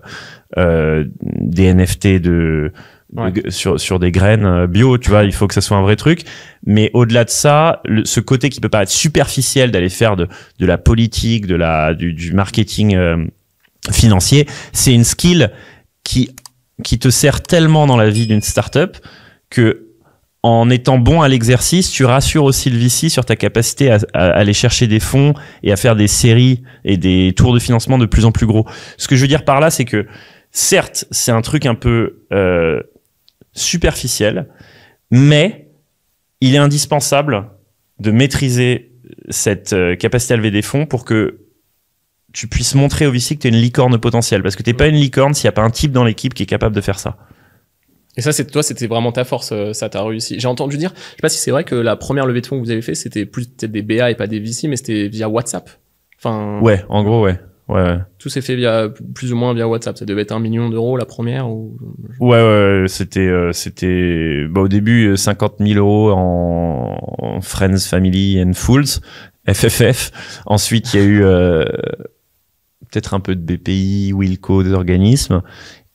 euh, 0.57 1.05
des 1.20 1.64
NFT 1.74 2.18
de- 2.20 2.72
Ouais. 3.16 3.33
sur 3.49 3.81
sur 3.81 3.99
des 3.99 4.12
graines 4.12 4.44
euh, 4.44 4.66
bio 4.66 4.99
tu 4.99 5.09
vois 5.09 5.25
il 5.25 5.33
faut 5.33 5.47
que 5.47 5.55
ça 5.55 5.62
soit 5.62 5.79
un 5.79 5.83
vrai 5.83 5.97
truc 5.97 6.25
mais 6.66 6.90
au-delà 6.92 7.25
de 7.25 7.31
ça 7.31 7.81
le- 7.87 8.05
ce 8.05 8.21
côté 8.21 8.51
qui 8.51 8.61
peut 8.61 8.68
paraître 8.68 8.92
superficiel 8.92 9.71
d'aller 9.71 9.88
faire 9.88 10.14
de 10.14 10.29
de 10.59 10.66
la 10.66 10.77
politique 10.77 11.47
de 11.47 11.55
la 11.55 11.94
du, 11.94 12.12
du 12.12 12.35
marketing 12.35 12.94
euh, 12.97 13.25
financier 13.90 14.47
c'est 14.75 14.92
une 14.92 15.05
skill 15.05 15.51
qui 16.05 16.31
qui 16.85 16.99
te 16.99 17.09
sert 17.09 17.40
tellement 17.42 17.87
dans 17.87 17.97
la 17.97 18.11
vie 18.11 18.27
d'une 18.27 18.42
startup 18.42 18.99
que 19.49 19.87
en 20.44 20.71
étant 20.71 20.99
bon 20.99 21.21
à 21.21 21.27
l'exercice, 21.29 21.90
tu 21.90 22.05
rassures 22.05 22.44
aussi 22.44 22.71
le 22.71 22.79
VC 22.79 23.09
sur 23.09 23.25
ta 23.25 23.35
capacité 23.35 23.90
à, 23.90 23.99
à 24.14 24.27
aller 24.29 24.53
chercher 24.53 24.87
des 24.87 25.01
fonds 25.01 25.35
et 25.64 25.73
à 25.73 25.77
faire 25.77 25.97
des 25.97 26.07
séries 26.07 26.62
et 26.85 26.97
des 26.97 27.33
tours 27.37 27.53
de 27.53 27.59
financement 27.59 27.99
de 27.99 28.07
plus 28.07 28.25
en 28.25 28.31
plus 28.31 28.47
gros. 28.47 28.64
Ce 28.99 29.09
que 29.09 29.16
je 29.16 29.23
veux 29.23 29.27
dire 29.27 29.44
par 29.44 29.59
là, 29.59 29.71
c'est 29.71 29.85
que 29.85 30.07
certes, 30.53 31.07
c'est 31.11 31.33
un 31.33 31.40
truc 31.42 31.66
un 31.66 31.75
peu 31.75 32.21
euh, 32.33 32.81
superficiel, 33.53 34.49
mais 35.11 35.71
il 36.41 36.55
est 36.55 36.59
indispensable 36.59 37.51
de 37.99 38.11
maîtriser 38.11 38.93
cette 39.31 39.73
euh, 39.73 39.97
capacité 39.97 40.35
à 40.35 40.37
lever 40.37 40.51
des 40.51 40.63
fonds 40.63 40.87
pour 40.87 41.05
que 41.05 41.41
tu 42.33 42.47
puisses 42.47 42.75
montrer 42.75 43.07
au 43.07 43.13
VC 43.13 43.37
que 43.37 43.41
tu 43.41 43.49
es 43.49 43.51
une 43.51 43.57
licorne 43.57 43.99
potentielle. 43.99 44.43
Parce 44.43 44.55
que 44.55 44.63
tu 44.63 44.75
pas 44.75 44.87
une 44.87 44.97
licorne 44.97 45.35
s'il 45.35 45.47
n'y 45.47 45.51
a 45.51 45.53
pas 45.53 45.63
un 45.63 45.71
type 45.71 45.93
dans 45.93 46.05
l'équipe 46.05 46.35
qui 46.35 46.43
est 46.43 46.47
capable 46.47 46.75
de 46.75 46.81
faire 46.81 46.99
ça. 46.99 47.17
Et 48.17 48.21
ça, 48.21 48.33
c'est 48.33 48.51
toi, 48.51 48.63
c'était 48.63 48.89
vraiment 48.89 49.13
ta 49.13 49.25
force, 49.25 49.51
euh, 49.53 49.73
ça 49.73 49.89
t'a 49.89 50.03
réussi. 50.03 50.41
J'ai 50.41 50.49
entendu 50.49 50.77
dire, 50.77 50.93
je 50.95 51.11
sais 51.11 51.23
pas 51.23 51.29
si 51.29 51.39
c'est 51.39 51.53
vrai 51.53 51.65
que 51.65 51.77
la 51.77 51.97
première 51.97 52.27
levée 52.27 52.41
de 52.41 52.47
fonds 52.47 52.59
que 52.59 52.65
vous 52.65 52.71
avez 52.71 52.83
fait, 52.83 52.97
c'était 52.97 53.27
plus 53.27 53.47
peut-être 53.47 53.71
des 53.71 53.83
BA 53.83 54.11
et 54.11 54.17
pas 54.17 54.27
des 54.27 54.41
VC, 54.41 54.67
mais 54.67 54.77
c'était 54.77 55.09
via 55.09 55.29
WhatsApp. 55.29 55.71
Enfin, 56.19 56.59
Ouais, 56.61 56.85
en 56.89 57.05
gros, 57.05 57.23
ouais. 57.23 57.39
Ouais, 57.69 57.83
ouais. 57.83 57.99
tout 58.19 58.31
s'est 58.31 58.41
fait 58.41 58.57
via 58.57 58.89
plus 59.15 59.33
ou 59.33 59.37
moins 59.37 59.53
via 59.53 59.69
WhatsApp. 59.69 59.99
Ça 59.99 60.07
devait 60.07 60.23
être 60.23 60.33
un 60.33 60.41
million 60.41 60.71
d'euros 60.71 60.97
la 60.97 61.05
première 61.05 61.51
ou? 61.51 61.77
Ouais, 62.19 62.43
ouais, 62.43 62.85
c'était, 62.89 63.21
euh, 63.21 63.53
c'était, 63.53 64.47
bah, 64.49 64.63
au 64.63 64.69
début, 64.69 65.09
euh, 65.09 65.17
50 65.17 65.57
000 65.61 65.79
euros 65.79 66.13
en, 66.13 66.97
en 67.19 67.41
Friends, 67.43 67.79
Family 67.79 68.43
and 68.43 68.55
Fools, 68.55 69.01
FFF. 69.47 70.11
Ensuite, 70.47 70.95
il 70.95 71.01
y 71.01 71.03
a 71.03 71.07
eu, 71.07 71.23
euh, 71.23 71.65
peut-être 72.91 73.15
un 73.15 73.21
peu 73.21 73.37
de 73.37 73.41
BPI, 73.41 74.13
Wilco, 74.15 74.63
des 74.63 74.73
organismes. 74.73 75.43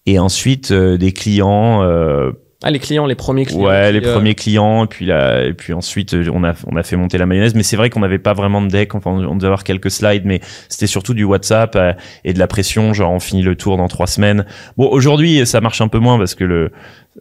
Et 0.06 0.20
ensuite, 0.20 0.72
euh, 0.72 0.98
des 0.98 1.12
clients, 1.12 1.82
euh, 1.84 2.32
ah 2.66 2.72
les 2.72 2.80
clients, 2.80 3.06
les 3.06 3.16
premiers 3.16 3.46
clients. 3.46 3.66
ouais, 3.66 3.92
les 3.92 4.06
euh, 4.06 4.14
premiers 4.14 4.36
clients, 4.36 4.86
et 4.86 4.88
puis 4.88 5.06
là, 5.06 5.44
et 5.44 5.54
puis 5.54 5.74
ensuite, 5.74 6.14
euh, 6.14 6.30
on 6.34 6.46
a, 6.46 6.54
on 6.66 6.78
a 6.78 6.84
fait 6.84 6.96
monter 6.96 7.18
la 7.18 7.26
mayonnaise. 7.26 7.56
Mais 7.56 7.64
c'est 7.64 7.76
vrai 7.76 7.90
qu'on 7.90 8.00
n'avait 8.00 8.20
pas 8.20 8.34
vraiment 8.34 8.62
de 8.62 8.70
deck. 8.70 8.96
Enfin, 8.96 9.12
on 9.12 9.36
devait 9.36 9.48
avoir 9.48 9.66
quelques 9.66 9.92
slides, 9.92 10.24
mais 10.26 10.40
c'était 10.70 10.88
surtout 10.88 11.14
du 11.14 11.26
WhatsApp 11.26 11.76
euh, 11.76 11.92
et 12.24 12.32
de 12.34 12.40
la 12.40 12.48
pression. 12.48 12.94
Genre, 12.94 13.12
on 13.12 13.20
finit 13.20 13.42
le 13.42 13.56
tour 13.56 13.76
dans 13.76 13.90
trois 13.90 14.08
semaines. 14.08 14.46
Bon, 14.78 14.88
aujourd'hui, 14.88 15.46
ça 15.46 15.60
marche 15.60 15.82
un 15.82 15.90
peu 15.90 16.00
moins 16.00 16.18
parce 16.18 16.36
que 16.36 16.46
le, 16.46 16.72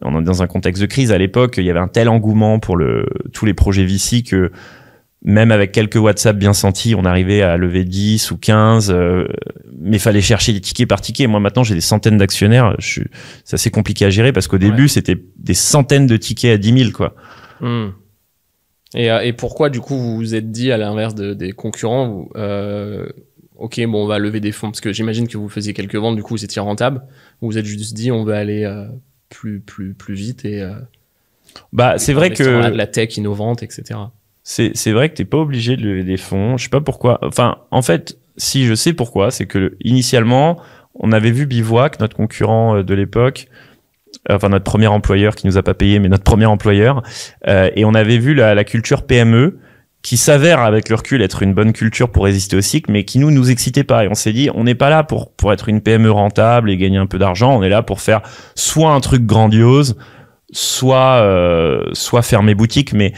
on 0.01 0.17
est 0.21 0.23
dans 0.23 0.41
un 0.41 0.47
contexte 0.47 0.81
de 0.81 0.87
crise. 0.87 1.11
À 1.11 1.17
l'époque, 1.17 1.55
il 1.57 1.65
y 1.65 1.69
avait 1.69 1.79
un 1.79 1.89
tel 1.89 2.07
engouement 2.07 2.59
pour 2.59 2.77
le, 2.77 3.05
tous 3.33 3.45
les 3.45 3.53
projets 3.53 3.83
VC 3.83 4.23
que 4.23 4.49
même 5.25 5.51
avec 5.51 5.71
quelques 5.71 5.95
WhatsApp 5.95 6.37
bien 6.37 6.51
sentis, 6.53 6.95
on 6.95 7.05
arrivait 7.05 7.41
à 7.41 7.55
lever 7.57 7.85
10 7.85 8.31
ou 8.31 8.37
15, 8.37 8.91
euh, 8.91 9.25
mais 9.79 9.97
fallait 9.99 10.21
chercher 10.21 10.51
des 10.53 10.59
tickets 10.61 10.87
par 10.87 10.99
ticket. 11.01 11.27
Moi, 11.27 11.39
maintenant, 11.39 11.63
j'ai 11.63 11.75
des 11.75 11.81
centaines 11.81 12.17
d'actionnaires. 12.17 12.75
C'est 12.79 13.53
assez 13.53 13.71
compliqué 13.71 14.05
à 14.05 14.09
gérer 14.09 14.33
parce 14.33 14.47
qu'au 14.47 14.57
début, 14.57 14.83
Ouais. 14.83 14.87
c'était 14.89 15.15
des 15.37 15.53
centaines 15.53 16.07
de 16.07 16.17
tickets 16.17 16.53
à 16.53 16.57
10 16.57 16.77
000, 16.77 16.91
quoi. 16.91 17.15
Hmm. 17.61 17.89
Et, 18.95 19.09
euh, 19.11 19.21
et 19.21 19.33
pourquoi, 19.33 19.69
du 19.69 19.79
coup, 19.79 19.95
vous 19.97 20.17
vous 20.17 20.35
êtes 20.35 20.51
dit, 20.51 20.71
à 20.71 20.77
l'inverse 20.77 21.15
de- 21.15 21.33
des 21.33 21.51
concurrents, 21.53 22.07
vous, 22.09 22.29
euh, 22.35 23.07
ok, 23.55 23.81
bon, 23.87 24.03
on 24.03 24.07
va 24.07 24.19
lever 24.19 24.39
des 24.41 24.51
fonds, 24.51 24.71
parce 24.71 24.81
que 24.81 24.91
j'imagine 24.93 25.27
que 25.27 25.37
vous 25.37 25.49
faisiez 25.49 25.73
quelques 25.73 25.95
ventes, 25.95 26.15
du 26.17 26.21
coup, 26.23 26.33
vous 26.35 26.43
étiez 26.43 26.61
rentable. 26.61 27.01
Vous 27.41 27.47
vous 27.47 27.57
êtes 27.57 27.65
juste 27.65 27.93
dit, 27.95 28.11
on 28.11 28.23
va 28.25 28.37
aller 28.37 28.65
euh, 28.65 28.85
plus, 29.29 29.61
plus, 29.61 29.93
plus 29.93 30.13
vite 30.15 30.43
et. 30.45 30.67
Bah, 31.71 31.97
c'est 31.97 32.13
vrai 32.13 32.29
la- 32.29 32.35
que 32.35 32.43
la 32.75 32.87
tech 32.87 33.15
innovante, 33.17 33.63
etc. 33.63 33.99
c'est 34.43 34.91
vrai 34.91 35.09
que 35.09 35.15
t'es 35.15 35.25
pas 35.25 35.37
obligé 35.37 35.77
de 35.77 35.83
lever 35.83 36.03
des 36.03 36.17
fonds. 36.17 36.57
Je 36.57 36.63
sais 36.63 36.69
pas 36.69 36.81
pourquoi. 36.81 37.19
Enfin, 37.21 37.57
en 37.71 37.81
fait, 37.81 38.17
si 38.37 38.65
je 38.65 38.75
sais 38.75 38.93
pourquoi, 38.93 39.31
c'est 39.31 39.45
que 39.45 39.77
initialement, 39.81 40.59
on 40.95 41.11
avait 41.11 41.31
vu 41.31 41.45
Bivouac, 41.45 41.99
notre 41.99 42.15
concurrent 42.15 42.77
euh, 42.77 42.83
de 42.83 42.93
l'époque, 42.93 43.47
euh, 44.29 44.35
enfin 44.35 44.49
notre 44.49 44.65
premier 44.65 44.87
employeur 44.87 45.35
qui 45.35 45.47
nous 45.47 45.57
a 45.57 45.63
pas 45.63 45.73
payé, 45.73 45.99
mais 45.99 46.09
notre 46.09 46.23
premier 46.23 46.45
employeur, 46.45 47.01
euh, 47.47 47.69
et 47.75 47.85
on 47.85 47.93
avait 47.93 48.17
vu 48.17 48.33
la, 48.33 48.53
la 48.53 48.63
culture 48.63 49.05
PME 49.05 49.59
qui 50.01 50.17
s'avère 50.17 50.59
avec 50.59 50.89
le 50.89 50.95
recul 50.95 51.21
être 51.21 51.41
une 51.41 51.53
bonne 51.53 51.71
culture 51.71 52.11
pour 52.11 52.25
résister 52.25 52.57
au 52.57 52.61
cycle, 52.61 52.91
mais 52.91 53.05
qui 53.05 53.19
nous 53.19 53.31
nous 53.31 53.49
excitait 53.49 53.85
pas. 53.85 54.03
Et 54.03 54.09
on 54.09 54.13
s'est 54.13 54.33
dit, 54.33 54.49
on 54.53 54.65
n'est 54.65 54.75
pas 54.75 54.89
là 54.89 55.03
pour 55.03 55.31
pour 55.31 55.53
être 55.53 55.69
une 55.69 55.79
PME 55.79 56.11
rentable 56.11 56.69
et 56.69 56.77
gagner 56.77 56.97
un 56.97 57.05
peu 57.05 57.17
d'argent. 57.17 57.55
On 57.55 57.63
est 57.63 57.69
là 57.69 57.81
pour 57.81 58.01
faire 58.01 58.21
soit 58.53 58.91
un 58.91 58.99
truc 58.99 59.25
grandiose, 59.25 59.95
soit 60.51 61.21
euh, 61.21 61.83
soit 61.93 62.21
fermer 62.21 62.53
boutique. 62.53 62.93
Mais 62.93 63.13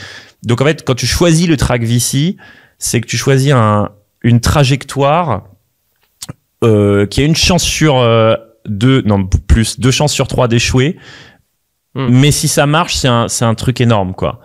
donc 0.46 0.62
en 0.62 0.66
fait, 0.66 0.84
quand 0.86 0.96
tu 0.96 1.08
choisis 1.08 1.48
le 1.48 1.58
track 1.58 1.84
VC, 1.84 2.38
c'est 2.78 3.02
que 3.02 3.08
tu 3.08 3.18
choisis 3.18 3.52
un, 3.52 3.90
une 4.22 4.40
trajectoire 4.40 5.44
euh, 6.64 7.06
qui 7.06 7.22
a 7.22 7.26
une 7.26 7.36
chance 7.36 7.64
sur 7.64 7.98
euh, 7.98 8.36
deux, 8.68 9.02
non 9.02 9.26
plus, 9.26 9.80
deux 9.80 9.92
chances 9.92 10.14
sur 10.14 10.28
trois 10.28 10.48
d'échouer. 10.48 10.98
Hmm. 11.96 12.08
Mais 12.10 12.32
si 12.32 12.48
ça 12.48 12.66
marche, 12.66 12.96
c'est 12.96 13.08
un, 13.08 13.28
c'est 13.28 13.46
un 13.46 13.56
truc 13.56 13.82
énorme, 13.82 14.14
quoi. 14.14 14.42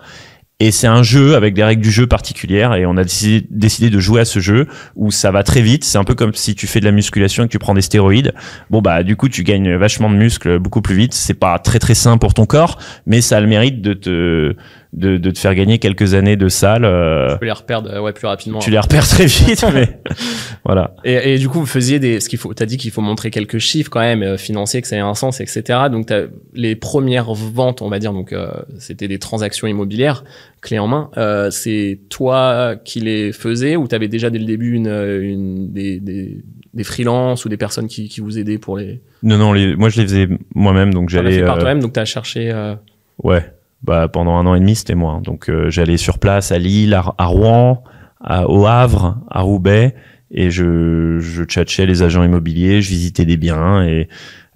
Et 0.59 0.69
c'est 0.69 0.85
un 0.85 1.01
jeu 1.01 1.33
avec 1.33 1.55
des 1.55 1.63
règles 1.63 1.81
du 1.81 1.89
jeu 1.89 2.05
particulières 2.05 2.75
et 2.75 2.85
on 2.85 2.95
a 2.95 3.03
décidé, 3.03 3.47
décidé 3.49 3.89
de 3.89 3.99
jouer 3.99 4.21
à 4.21 4.25
ce 4.25 4.39
jeu 4.39 4.67
où 4.95 5.09
ça 5.09 5.31
va 5.31 5.41
très 5.41 5.63
vite. 5.63 5.83
C'est 5.83 5.97
un 5.97 6.03
peu 6.03 6.13
comme 6.13 6.35
si 6.35 6.53
tu 6.53 6.67
fais 6.67 6.79
de 6.79 6.85
la 6.85 6.91
musculation 6.91 7.43
et 7.43 7.47
que 7.47 7.51
tu 7.51 7.57
prends 7.57 7.73
des 7.73 7.81
stéroïdes. 7.81 8.35
Bon 8.69 8.79
bah 8.79 9.01
du 9.01 9.15
coup 9.15 9.27
tu 9.27 9.43
gagnes 9.43 9.75
vachement 9.75 10.07
de 10.11 10.15
muscles 10.15 10.59
beaucoup 10.59 10.83
plus 10.83 10.93
vite. 10.93 11.15
C'est 11.15 11.33
pas 11.33 11.57
très 11.57 11.79
très 11.79 11.95
sain 11.95 12.19
pour 12.19 12.35
ton 12.35 12.45
corps, 12.45 12.77
mais 13.07 13.21
ça 13.21 13.37
a 13.37 13.39
le 13.41 13.47
mérite 13.47 13.81
de 13.81 13.93
te 13.93 14.55
de, 14.93 15.15
de 15.17 15.31
te 15.31 15.39
faire 15.39 15.55
gagner 15.55 15.79
quelques 15.79 16.13
années 16.15 16.35
de 16.35 16.49
salle. 16.49 16.83
euh, 16.83 17.31
Tu 17.33 17.39
peux 17.39 17.45
les 17.45 17.51
reperdre 17.53 17.89
euh, 17.91 18.01
ouais, 18.01 18.11
plus 18.11 18.27
rapidement. 18.27 18.59
tu 18.59 18.71
les 18.71 18.79
repères 18.79 19.07
très 19.07 19.25
vite, 19.25 19.63
mais 19.73 19.99
voilà. 20.65 20.95
Et, 21.05 21.33
et 21.33 21.37
du 21.37 21.47
coup, 21.47 21.59
vous 21.59 21.65
faisiez 21.65 21.99
des, 21.99 22.19
ce 22.19 22.27
qu'il 22.29 22.37
faut, 22.39 22.53
t'as 22.53 22.65
dit 22.65 22.77
qu'il 22.77 22.91
faut 22.91 23.01
montrer 23.01 23.31
quelques 23.31 23.57
chiffres 23.59 23.89
quand 23.89 24.01
même 24.01 24.21
euh, 24.23 24.37
financiers, 24.37 24.81
que 24.81 24.87
ça 24.87 24.97
ait 24.97 24.99
un 24.99 25.13
sens, 25.13 25.39
etc. 25.39 25.63
Donc, 25.91 26.07
t'as 26.07 26.23
les 26.53 26.75
premières 26.75 27.33
ventes, 27.33 27.81
on 27.81 27.89
va 27.89 27.99
dire, 27.99 28.11
donc 28.13 28.33
euh, 28.33 28.49
c'était 28.79 29.07
des 29.07 29.17
transactions 29.19 29.65
immobilières, 29.67 30.23
clé 30.61 30.77
en 30.77 30.87
main. 30.87 31.09
Euh, 31.17 31.49
c'est 31.51 31.99
toi 32.09 32.75
qui 32.83 32.99
les 32.99 33.31
faisais 33.31 33.75
ou 33.77 33.87
t'avais 33.87 34.07
déjà 34.09 34.29
dès 34.29 34.39
le 34.39 34.45
début 34.45 34.73
une, 34.73 34.87
une 34.89 35.71
des, 35.71 35.99
des, 36.01 36.43
des 36.73 36.83
freelances 36.83 37.45
ou 37.45 37.49
des 37.49 37.57
personnes 37.57 37.87
qui, 37.87 38.09
qui 38.09 38.19
vous 38.21 38.37
aidaient 38.37 38.57
pour 38.57 38.77
les. 38.77 39.01
Non 39.23 39.37
non, 39.37 39.53
les, 39.53 39.75
moi 39.75 39.87
je 39.89 40.01
les 40.01 40.07
faisais 40.07 40.27
moi-même, 40.53 40.93
donc 40.93 41.09
as 41.11 41.13
j'allais. 41.13 41.31
fait 41.39 41.45
par 41.45 41.55
euh, 41.55 41.59
toi-même, 41.61 41.79
donc 41.81 41.93
t'as 41.93 42.05
cherché. 42.05 42.51
euh, 42.51 42.75
Ouais, 43.23 43.45
bah 43.83 44.07
pendant 44.07 44.35
un 44.37 44.45
an 44.45 44.55
et 44.55 44.59
demi 44.59 44.75
c'était 44.75 44.95
moi. 44.95 45.13
hein. 45.13 45.21
Donc 45.23 45.49
euh, 45.49 45.69
j'allais 45.69 45.97
sur 45.97 46.19
place 46.19 46.51
à 46.51 46.57
Lille, 46.59 46.93
à, 46.93 47.03
à 47.17 47.25
Rouen, 47.25 47.83
à, 48.23 48.47
au 48.49 48.65
Havre, 48.65 49.17
à 49.29 49.41
Roubaix, 49.41 49.95
et 50.29 50.49
je 50.51 51.17
je 51.19 51.43
tchatchais 51.43 51.85
les 51.85 52.03
agents 52.03 52.23
immobiliers, 52.23 52.81
je 52.81 52.89
visitais 52.89 53.25
des 53.25 53.37
biens 53.37 53.83
et 53.83 54.07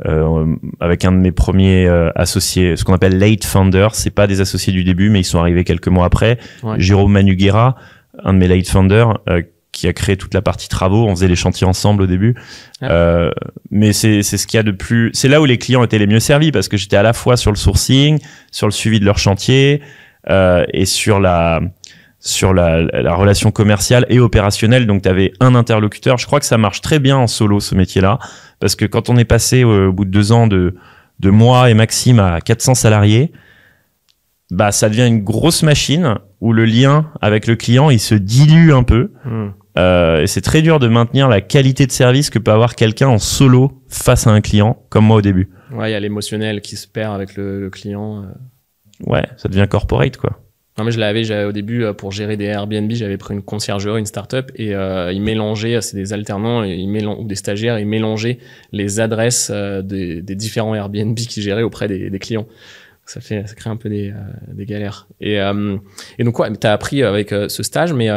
euh, 0.05 0.55
avec 0.79 1.05
un 1.05 1.11
de 1.13 1.17
mes 1.17 1.31
premiers 1.31 1.87
euh, 1.87 2.09
associés, 2.15 2.75
ce 2.75 2.83
qu'on 2.83 2.93
appelle 2.93 3.17
late 3.17 3.45
founders, 3.45 3.95
c'est 3.95 4.09
pas 4.13 4.27
des 4.27 4.41
associés 4.41 4.73
du 4.73 4.83
début, 4.83 5.09
mais 5.09 5.21
ils 5.21 5.25
sont 5.25 5.39
arrivés 5.39 5.63
quelques 5.63 5.87
mois 5.87 6.05
après. 6.05 6.37
Ouais. 6.63 6.75
Jérôme 6.79 7.13
Manuguera, 7.13 7.77
un 8.23 8.33
de 8.33 8.39
mes 8.39 8.47
late 8.49 8.67
founders, 8.67 9.19
euh, 9.29 9.41
qui 9.75 9.87
a 9.87 9.93
créé 9.93 10.15
toute 10.17 10.33
la 10.33 10.41
partie 10.41 10.69
travaux. 10.69 11.05
On 11.05 11.15
faisait 11.15 11.27
les 11.27 11.35
chantiers 11.35 11.67
ensemble 11.67 12.03
au 12.03 12.07
début. 12.07 12.33
Ah. 12.81 12.91
Euh, 12.91 13.31
mais 13.69 13.93
c'est 13.93 14.23
c'est 14.23 14.37
ce 14.37 14.47
qu'il 14.47 14.57
y 14.57 14.59
a 14.59 14.63
de 14.63 14.71
plus. 14.71 15.11
C'est 15.13 15.27
là 15.27 15.41
où 15.41 15.45
les 15.45 15.57
clients 15.57 15.83
étaient 15.83 15.99
les 15.99 16.07
mieux 16.07 16.19
servis 16.19 16.51
parce 16.51 16.69
que 16.69 16.77
j'étais 16.77 16.95
à 16.95 17.03
la 17.03 17.13
fois 17.13 17.37
sur 17.37 17.51
le 17.51 17.57
sourcing, 17.57 18.19
sur 18.51 18.67
le 18.67 18.71
suivi 18.71 18.99
de 18.99 19.05
leur 19.05 19.17
chantier 19.17 19.81
euh, 20.29 20.65
et 20.73 20.85
sur 20.85 21.19
la 21.19 21.59
sur 22.19 22.55
la, 22.55 22.81
la 22.81 23.13
relation 23.13 23.51
commerciale 23.51 24.07
et 24.09 24.19
opérationnelle. 24.19 24.87
Donc, 24.87 25.03
tu 25.03 25.09
avais 25.09 25.31
un 25.39 25.53
interlocuteur. 25.53 26.17
Je 26.17 26.25
crois 26.25 26.39
que 26.39 26.45
ça 26.47 26.57
marche 26.57 26.81
très 26.81 26.97
bien 26.97 27.17
en 27.17 27.27
solo, 27.27 27.59
ce 27.59 27.75
métier-là. 27.75 28.17
Parce 28.59 28.75
que 28.75 28.85
quand 28.85 29.09
on 29.09 29.17
est 29.17 29.25
passé 29.25 29.63
au, 29.63 29.93
bout 29.93 30.05
de 30.05 30.09
deux 30.09 30.31
ans 30.31 30.47
de, 30.47 30.75
de 31.19 31.29
moi 31.29 31.69
et 31.69 31.75
Maxime 31.75 32.19
à 32.19 32.41
400 32.41 32.73
salariés, 32.73 33.31
bah, 34.49 34.71
ça 34.71 34.89
devient 34.89 35.05
une 35.05 35.23
grosse 35.23 35.61
machine 35.61 36.15
où 36.41 36.53
le 36.53 36.65
lien 36.65 37.11
avec 37.21 37.45
le 37.45 37.55
client, 37.55 37.91
il 37.91 37.99
se 37.99 38.15
dilue 38.15 38.71
un 38.71 38.83
peu. 38.83 39.11
Hmm. 39.23 39.49
Euh, 39.77 40.21
et 40.21 40.27
c'est 40.27 40.41
très 40.41 40.61
dur 40.61 40.79
de 40.79 40.87
maintenir 40.87 41.27
la 41.27 41.41
qualité 41.41 41.85
de 41.85 41.91
service 41.91 42.29
que 42.29 42.39
peut 42.39 42.51
avoir 42.51 42.75
quelqu'un 42.75 43.07
en 43.07 43.17
solo 43.17 43.81
face 43.89 44.25
à 44.27 44.31
un 44.31 44.41
client, 44.41 44.83
comme 44.89 45.05
moi 45.05 45.17
au 45.17 45.21
début. 45.21 45.49
Ouais, 45.73 45.89
il 45.89 45.93
y 45.93 45.95
a 45.95 45.99
l'émotionnel 45.99 46.61
qui 46.61 46.77
se 46.77 46.87
perd 46.87 47.13
avec 47.13 47.35
le, 47.35 47.59
le 47.59 47.69
client. 47.69 48.23
euh. 48.23 48.27
Ouais, 49.05 49.25
ça 49.37 49.49
devient 49.49 49.67
corporate, 49.69 50.17
quoi. 50.17 50.39
Non 50.77 50.83
mais 50.83 50.91
je 50.91 50.99
l'avais, 50.99 51.23
j'avais 51.23 51.45
au 51.45 51.53
début 51.53 51.85
euh, 51.85 51.93
pour 51.93 52.11
gérer 52.11 52.35
des 52.35 52.45
Airbnb, 52.45 52.91
j'avais 52.91 53.15
pris 53.15 53.33
une 53.33 53.41
conciergerie, 53.41 53.97
une 53.97 54.05
start-up 54.05 54.51
et 54.55 54.75
euh, 54.75 55.13
ils 55.13 55.21
mélangeaient, 55.21 55.79
c'est 55.79 55.95
des 55.95 56.11
alternants 56.11 56.65
et 56.65 56.73
ils 56.73 57.07
ou 57.07 57.23
des 57.25 57.35
stagiaires, 57.35 57.79
ils 57.79 57.87
mélangeaient 57.87 58.39
les 58.73 58.99
adresses 58.99 59.51
euh, 59.53 59.81
des, 59.81 60.21
des 60.21 60.35
différents 60.35 60.75
Airbnb 60.75 61.15
qu'ils 61.15 61.43
géraient 61.43 61.63
auprès 61.63 61.87
des, 61.87 62.09
des 62.09 62.19
clients. 62.19 62.45
Ça 63.05 63.21
fait, 63.21 63.47
ça 63.47 63.55
crée 63.55 63.69
un 63.69 63.77
peu 63.77 63.87
des, 63.87 64.09
euh, 64.09 64.53
des 64.53 64.65
galères. 64.65 65.07
Et, 65.21 65.39
euh, 65.39 65.77
et 66.19 66.25
donc 66.25 66.33
quoi, 66.33 66.49
t'as 66.51 66.73
appris 66.73 67.03
avec 67.03 67.29
ce 67.29 67.63
stage, 67.63 67.93
mais 67.93 68.09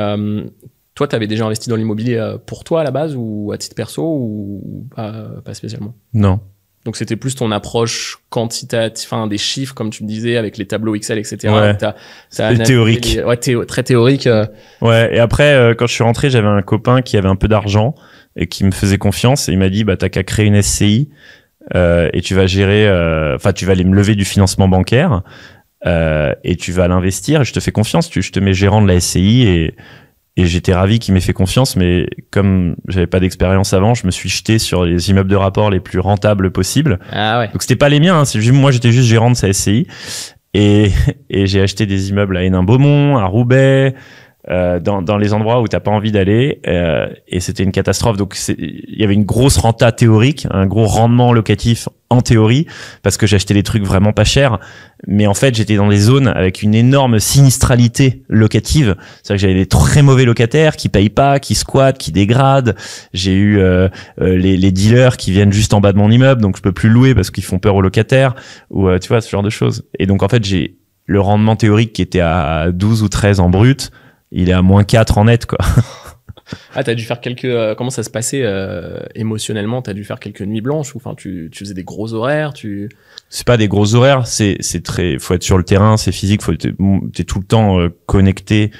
euh, 0.99 1.07
toi, 1.07 1.09
t'avais 1.09 1.27
déjà 1.27 1.45
investi 1.47 1.69
dans 1.71 1.77
l'immobilier 1.77 2.17
euh, 2.17 2.37
pour 2.45 2.65
toi 2.65 2.81
à 2.81 2.85
la 2.85 2.91
base 2.91 3.15
ou 3.17 3.51
à 3.53 3.59
titre 3.59 3.75
perso 3.77 4.03
ou, 4.03 4.87
pas, 4.95 5.13
pas 5.45 5.55
spécialement? 5.55 5.95
Non. 6.13 6.41
Donc 6.85 6.97
c'était 6.97 7.17
plus 7.17 7.35
ton 7.35 7.51
approche 7.51 8.19
quantitative, 8.31 9.07
enfin 9.11 9.27
des 9.27 9.37
chiffres 9.37 9.75
comme 9.75 9.91
tu 9.91 10.05
me 10.05 10.09
disais 10.09 10.37
avec 10.37 10.57
les 10.57 10.67
tableaux 10.67 10.95
Excel, 10.95 11.19
etc. 11.19 11.37
Ouais. 11.49 11.77
Théorique. 12.65 13.15
les- 13.17 13.25
ouais, 13.25 13.37
théo- 13.37 13.65
très 13.65 13.83
théorique. 13.83 14.27
euh. 14.27 14.47
Ouais, 14.81 15.15
et 15.15 15.19
après, 15.19 15.53
euh, 15.55 15.75
quand 15.75 15.87
je 15.87 15.93
suis 15.93 16.05
rentré, 16.05 16.31
j'avais 16.31 16.47
un 16.49 16.63
copain 16.63 17.03
qui 17.03 17.17
avait 17.17 17.29
un 17.29 17.37
peu 17.37 17.49
d'argent 17.49 17.95
et 18.37 18.47
qui 18.47 18.65
me 18.65 18.71
faisait 18.71 18.97
confiance 18.97 19.49
et 19.49 19.53
il 19.53 19.59
m'a 19.59 19.69
dit, 19.69 19.85
bah, 19.85 19.97
t'as 19.97 20.09
qu'à 20.09 20.23
créer 20.23 20.47
une 20.47 20.63
SCI 20.63 21.11
euh, 21.75 22.09
et 22.15 22.23
tu 22.23 22.35
vas 22.35 22.47
gérer, 22.47 22.89
euh, 22.89 23.35
enfin, 23.37 23.53
tu 23.53 23.67
vas 23.67 23.73
aller 23.73 23.85
me 23.85 23.95
lever 23.95 24.15
du 24.15 24.25
financement 24.25 24.69
bancaire 24.69 25.23
euh, 25.87 26.33
et 26.45 26.57
tu 26.57 26.73
vas 26.73 26.89
l'investir 26.89 27.43
et 27.43 27.45
je 27.45 27.53
te 27.53 27.61
fais 27.61 27.73
confiance, 27.73 28.09
tu, 28.09 28.23
je 28.23 28.33
te 28.33 28.41
mets 28.41 28.55
gérant 28.55 28.81
de 28.81 28.87
la 28.89 28.99
SCI 29.01 29.43
et, 29.47 29.75
et 30.39 30.47
j'étais 30.47 30.73
ravi 30.73 31.01
qu'il 31.01 31.15
m'ait 31.15 31.21
fait 31.21 31.33
confiance, 31.33 31.75
mais 31.75 32.07
comme 32.31 32.77
j'avais 32.87 33.09
pas 33.09 33.19
d'expérience 33.19 33.73
avant, 33.73 33.95
je 33.95 34.07
me 34.07 34.13
suis 34.13 34.29
jeté 34.29 34.61
sur 34.61 34.85
les 34.85 35.11
immeubles 35.11 35.29
de 35.29 35.35
rapport 35.35 35.69
les 35.69 35.81
plus 35.81 35.99
rentables 35.99 36.53
possibles. 36.53 37.01
Ah 37.11 37.41
ouais. 37.41 37.49
Donc 37.49 37.61
c'était 37.63 37.75
pas 37.75 37.89
les 37.89 37.99
miens, 37.99 38.21
hein, 38.21 38.25
c'est 38.25 38.41
juste 38.41 38.55
moi 38.55 38.71
j'étais 38.71 38.93
juste 38.93 39.09
gérant 39.09 39.33
de 39.33 39.37
sa 39.37 39.53
SCI 39.53 39.89
et, 40.55 40.93
et 41.31 41.49
j'ai 41.49 41.61
acheté 41.61 41.87
des 41.87 42.11
immeubles 42.11 42.37
à 42.37 42.45
Hénin-Beaumont, 42.45 43.19
à 43.19 43.25
Roubaix, 43.25 43.97
euh, 44.51 44.81
dans, 44.81 45.03
dans 45.03 45.19
les 45.19 45.33
endroits 45.35 45.61
où 45.61 45.69
t'as 45.69 45.81
pas 45.81 45.91
envie 45.91 46.13
d'aller 46.13 46.61
euh, 46.67 47.07
et 47.29 47.41
c'était 47.41 47.63
une 47.63 47.73
catastrophe. 47.73 48.17
Donc 48.17 48.35
c'est- 48.35 48.57
il 48.59 48.99
y 48.99 49.05
avait 49.05 49.15
une 49.15 49.25
grosse 49.25 49.57
renta 49.59 49.93
théorique, 49.93 50.47
un 50.51 50.67
gros 50.67 50.87
rendement 50.87 51.33
locatif 51.33 51.89
en 52.11 52.23
théorie 52.23 52.67
parce 53.03 53.19
que 53.19 53.27
acheté 53.35 53.53
des 53.53 53.63
trucs 53.63 53.85
vraiment 53.85 54.13
pas 54.15 54.25
chers, 54.25 54.59
mais 55.07 55.27
en 55.27 55.35
fait 55.35 55.55
j'étais 55.55 55.77
dans 55.77 55.89
des 55.89 55.99
zones 55.99 56.29
avec 56.29 56.63
une 56.63 56.75
énorme 56.75 57.19
sinistralité 57.19 58.23
locative. 58.29 58.97
C'est-à-dire 59.23 59.37
que 59.37 59.49
j'avais 59.49 59.55
des 59.61 59.67
très 59.67 60.01
mauvais 60.03 60.25
locataires 60.25 60.77
qui 60.77 60.89
payent 60.89 61.11
pas, 61.11 61.39
qui 61.39 61.55
squattent, 61.55 61.99
qui 61.99 62.11
dégradent. 62.13 62.75
J'ai 63.13 63.35
eu 63.35 63.59
euh, 63.59 63.89
euh, 64.21 64.37
les, 64.37 64.57
les 64.57 64.73
dealers 64.73 65.17
qui 65.19 65.33
viennent 65.33 65.53
juste 65.53 65.75
en 65.75 65.81
bas 65.81 65.93
de 65.93 65.99
mon 65.99 66.11
immeuble, 66.11 66.41
donc 66.41 66.57
je 66.57 66.63
peux 66.63 66.73
plus 66.73 66.89
louer 66.89 67.15
parce 67.15 67.31
qu'ils 67.31 67.45
font 67.45 67.59
peur 67.59 67.75
aux 67.75 67.83
locataires 67.83 68.35
ou 68.71 68.89
euh, 68.89 68.99
tu 68.99 69.09
vois 69.09 69.21
ce 69.21 69.29
genre 69.31 69.43
de 69.43 69.51
choses. 69.51 69.85
Et 69.99 70.07
donc 70.07 70.23
en 70.23 70.29
fait 70.29 70.43
j'ai 70.45 70.77
le 71.05 71.21
rendement 71.21 71.57
théorique 71.57 71.93
qui 71.93 72.03
était 72.03 72.21
à 72.21 72.69
12 72.73 73.03
ou 73.03 73.09
13 73.09 73.41
en 73.41 73.49
brut, 73.51 73.91
il 74.33 74.49
est 74.49 74.53
à 74.53 74.63
moins 74.63 74.85
4 74.85 75.19
en 75.19 75.25
net 75.25 75.47
quoi. 75.47 75.59
Ah 76.75 76.83
t'as 76.83 76.95
dû 76.95 77.05
faire 77.05 77.21
quelques. 77.21 77.45
euh, 77.45 77.75
comment 77.75 77.91
ça 77.91 78.03
se 78.03 78.09
passait 78.09 78.41
euh, 78.43 79.01
émotionnellement? 79.15 79.83
T'as 79.83 79.93
dû 79.93 80.03
faire 80.03 80.19
quelques 80.19 80.41
nuits 80.41 80.63
blanches 80.63 80.95
ou 80.95 80.97
enfin 80.97 81.15
tu, 81.15 81.51
tu 81.53 81.59
faisais 81.59 81.75
des 81.75 81.85
gros 81.85 82.15
horaires. 82.15 82.55
Tu. 82.55 82.89
C'est 83.29 83.47
pas 83.47 83.59
des 83.59 83.69
gros 83.69 83.95
horaires, 83.95 84.27
c'est 84.27 84.57
c'est 84.61 84.83
très 84.83 85.19
faut 85.19 85.35
être 85.35 85.43
sur 85.43 85.59
le 85.59 85.65
terrain, 85.65 85.99
c'est 85.99 86.11
physique, 86.13 86.41
faut 86.41 86.53
être 86.53 86.67
t'es 87.13 87.25
tout 87.25 87.39
le 87.41 87.45
temps 87.45 87.79
euh, 87.81 87.91
connecté 88.07 88.71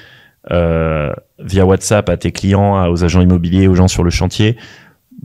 euh, 0.49 1.13
via 1.37 1.63
WhatsApp 1.63 2.09
à 2.09 2.17
tes 2.17 2.31
clients, 2.31 2.75
à- 2.75 2.89
aux 2.89 3.03
agents 3.03 3.21
immobiliers, 3.21 3.67
aux 3.67 3.75
gens 3.75 3.87
sur 3.87 4.03
le 4.03 4.09
chantier. 4.09 4.57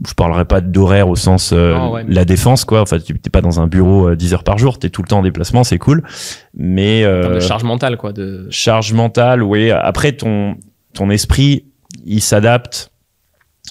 Je 0.05 0.13
parlerai 0.13 0.45
pas 0.45 0.61
d'horaire 0.61 1.07
au 1.07 1.15
sens 1.15 1.51
euh, 1.53 1.77
ouais. 1.89 2.05
la 2.07 2.25
défense 2.25 2.65
quoi. 2.65 2.81
Enfin, 2.81 2.99
tu 2.99 3.17
t'es 3.19 3.29
pas 3.29 3.41
dans 3.41 3.59
un 3.59 3.67
bureau 3.67 4.09
euh, 4.09 4.15
10 4.15 4.33
heures 4.33 4.43
par 4.43 4.57
jour, 4.57 4.77
t'es 4.79 4.89
tout 4.89 5.01
le 5.01 5.07
temps 5.07 5.19
en 5.19 5.23
déplacement, 5.23 5.63
c'est 5.63 5.77
cool. 5.77 6.03
Mais 6.53 7.03
euh, 7.03 7.35
de 7.35 7.39
charge 7.39 7.63
mentale 7.63 7.97
quoi. 7.97 8.11
De. 8.11 8.47
charge 8.49 8.93
mentale, 8.93 9.43
oui. 9.43 9.71
Après, 9.71 10.11
ton, 10.11 10.55
ton 10.93 11.09
esprit, 11.09 11.65
il 12.05 12.21
s'adapte 12.21 12.91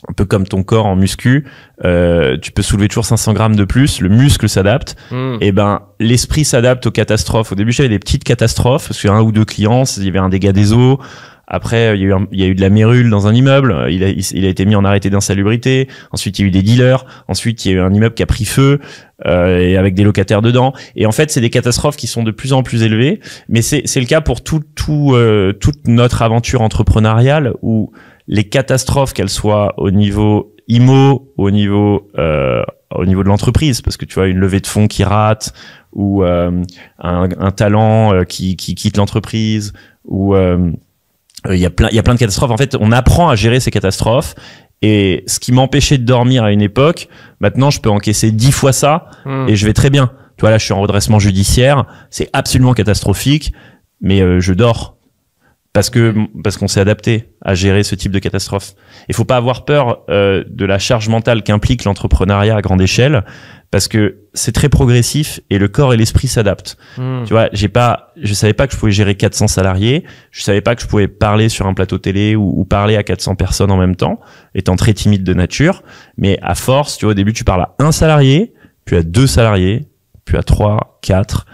un 0.09 0.13
peu 0.13 0.25
comme 0.25 0.47
ton 0.47 0.63
corps 0.63 0.87
en 0.87 0.97
muscu. 0.97 1.47
Euh, 1.85 2.37
tu 2.41 2.53
peux 2.53 2.63
soulever 2.63 2.89
toujours 2.89 3.05
500 3.05 3.33
grammes 3.33 3.57
de 3.57 3.65
plus, 3.65 4.01
le 4.01 4.09
muscle 4.09 4.49
s'adapte. 4.49 4.97
Hmm. 5.11 5.37
Et 5.41 5.53
ben, 5.53 5.83
l'esprit 6.01 6.45
s'adapte 6.45 6.87
aux 6.87 6.91
catastrophes. 6.91 7.53
Au 7.53 7.55
début, 7.55 7.73
j'avais 7.73 7.89
des 7.89 7.99
petites 7.99 8.25
catastrophes 8.25 8.89
parce 8.89 9.01
qu'il 9.01 9.09
y 9.09 9.13
a 9.13 9.17
un 9.17 9.23
ou 9.23 9.33
deux 9.33 9.45
clients, 9.45 9.85
il 9.97 10.05
y 10.05 10.09
avait 10.09 10.19
un 10.19 10.29
dégât 10.29 10.53
des 10.53 10.73
eaux. 10.73 11.01
Après, 11.47 11.97
il 11.97 12.03
y, 12.03 12.13
a 12.13 12.17
eu 12.17 12.27
il 12.33 12.41
y 12.41 12.45
a 12.45 12.47
eu 12.47 12.55
de 12.55 12.61
la 12.61 12.71
mérule 12.71 13.11
dans 13.11 13.27
un 13.27 13.35
immeuble. 13.35 13.87
Il 13.91 14.03
a, 14.05 14.09
il, 14.09 14.45
a 14.45 14.49
été 14.49 14.65
mis 14.65 14.75
en 14.77 14.85
arrêté 14.85 15.11
d'insalubrité. 15.11 15.89
Ensuite, 16.11 16.39
il 16.39 16.43
y 16.43 16.45
a 16.45 16.49
eu 16.49 16.51
des 16.51 16.63
dealers. 16.63 17.05
Ensuite, 17.29 17.65
il 17.65 17.73
y 17.73 17.75
a 17.75 17.79
eu 17.79 17.81
un 17.81 17.93
immeuble 17.93 18.15
qui 18.15 18.23
a 18.23 18.27
pris 18.27 18.45
feu 18.45 18.81
euh, 19.27 19.59
et 19.59 19.77
avec 19.77 19.95
des 19.95 20.05
locataires 20.05 20.43
dedans. 20.43 20.73
Et 20.97 21.07
en 21.07 21.13
fait, 21.13 21.31
c'est 21.31 21.41
des 21.41 21.51
catastrophes 21.51 21.97
qui 21.97 22.07
sont 22.07 22.23
de 22.23 22.31
plus 22.31 22.53
en 22.53 22.63
plus 22.63 22.83
élevées. 22.83 23.21
Mais 23.49 23.63
c'est 23.63 23.83
c'est 23.85 24.01
le 24.01 24.07
cas 24.07 24.21
pour 24.21 24.43
tout, 24.43 24.63
tout, 24.75 25.13
euh, 25.15 25.53
toute 25.53 25.87
notre 25.87 26.23
aventure 26.23 26.63
entrepreneuriale 26.63 27.53
où 27.63 27.93
les 28.27 28.45
catastrophes, 28.45 29.13
qu'elles 29.13 29.29
soient 29.29 29.75
au 29.77 29.91
niveau 29.91 30.55
IMO, 30.69 31.31
au 31.37 31.51
niveau 31.51 32.11
euh, 32.19 32.63
au 32.95 33.07
niveau 33.07 33.23
de 33.23 33.29
l'entreprise, 33.29 33.81
parce 33.83 33.97
que 33.97 34.05
tu 34.05 34.15
vois 34.15 34.29
une 34.29 34.39
levée 34.39 34.61
de 34.61 34.67
fonds 34.67 34.87
qui 34.87 35.05
rate 35.05 35.53
ou 35.93 36.25
euh, 36.25 36.63
un, 36.99 37.29
un 37.39 37.51
talent 37.51 38.15
euh, 38.15 38.25
qui, 38.25 38.57
qui 38.57 38.75
quitte 38.75 38.97
l'entreprise 38.97 39.73
ou 40.05 40.35
euh, 40.35 40.71
il 41.51 41.59
y 41.59 41.67
a 41.67 41.71
plein 41.71 41.89
il 41.91 41.97
y 41.97 41.99
a 41.99 42.03
plein 42.03 42.15
de 42.15 42.19
catastrophes. 42.19 42.51
En 42.51 42.57
fait, 42.57 42.77
on 42.81 42.93
apprend 42.93 43.29
à 43.29 43.37
gérer 43.37 43.61
ces 43.61 43.71
catastrophes. 43.71 44.35
Et 44.83 45.25
ce 45.27 45.41
qui 45.41 45.53
m'empêchait 45.53 45.97
de 45.99 46.05
dormir 46.05 46.45
à 46.45 46.53
une 46.53 46.61
époque, 46.61 47.09
maintenant 47.41 47.71
je 47.71 47.81
peux 47.81 47.91
encaisser 47.91 48.31
dix 48.33 48.53
fois 48.53 48.73
ça 48.73 49.07
Hmm. 49.25 49.47
et 49.49 49.57
je 49.57 49.65
vais 49.67 49.73
très 49.73 49.89
bien. 49.91 50.11
Tu 50.37 50.41
vois, 50.43 50.51
là, 50.51 50.59
je 50.59 50.65
suis 50.65 50.75
en 50.75 50.81
redressement 50.81 51.19
judiciaire, 51.21 51.85
c'est 52.11 52.29
absolument 52.33 52.75
catastrophique, 52.75 53.53
mais 54.01 54.21
euh, 54.21 54.41
je 54.41 54.53
dors 54.53 54.94
parce 55.75 55.91
que 55.91 56.15
parce 56.43 56.57
qu'on 56.57 56.69
s'est 56.69 56.81
adapté 56.81 57.35
à 57.43 57.55
gérer 57.55 57.83
ce 57.83 57.97
type 57.97 58.13
de 58.13 58.21
catastrophe. 58.21 58.75
Il 59.09 59.15
faut 59.15 59.25
pas 59.25 59.37
avoir 59.37 59.65
peur 59.65 60.05
euh, 60.09 60.45
de 60.49 60.65
la 60.65 60.79
charge 60.79 61.09
mentale 61.09 61.43
qu'implique 61.43 61.85
l'entrepreneuriat 61.85 62.57
à 62.57 62.63
grande 62.63 62.81
échelle, 62.81 63.25
parce 63.73 63.89
que 63.89 64.19
c'est 64.35 64.53
très 64.53 64.69
progressif 64.69 65.41
et 65.51 65.59
le 65.59 65.67
corps 65.67 65.93
et 65.93 65.97
l'esprit 65.97 66.29
s'adaptent. 66.29 66.77
Hmm. 66.97 67.25
Tu 67.25 67.33
vois, 67.33 67.49
j'ai 67.53 67.67
pas, 67.67 68.13
je 68.17 68.33
savais 68.35 68.53
pas 68.53 68.69
que 68.69 68.73
je 68.73 68.79
pouvais 68.79 68.93
gérer 68.93 69.17
400 69.17 69.49
salariés, 69.49 70.05
je 70.31 70.45
savais 70.45 70.61
pas 70.61 70.77
que 70.77 70.83
je 70.83 70.87
pouvais 70.87 71.09
parler 71.09 71.49
sur 71.49 71.67
un 71.67 71.75
plateau 71.75 71.99
télé 71.99 72.37
ou, 72.37 72.53
ou 72.57 72.65
parler 72.65 72.97
à 72.97 73.03
400 73.03 73.35
personnes 73.35 73.73
en 73.73 73.77
même 73.77 73.97
temps, 73.97 74.21
étant 74.55 74.77
très 74.77 74.95
timide 74.95 75.25
de 75.25 75.35
nature. 75.35 75.83
Mais 76.17 76.39
à 76.41 76.55
force, 76.55 76.99
tu 76.99 77.05
vois, 77.05 77.13
au 77.13 77.15
début, 77.15 77.33
tu 77.33 77.43
parles 77.43 77.63
à 77.63 77.75
un 77.81 77.91
salarié, 77.91 78.55
puis 78.85 78.95
à 78.95 79.03
deux 79.03 79.27
salariés, 79.27 79.89
puis 80.25 80.37
à 80.37 80.45
trois, 80.45 81.01
quatre, 81.03 81.47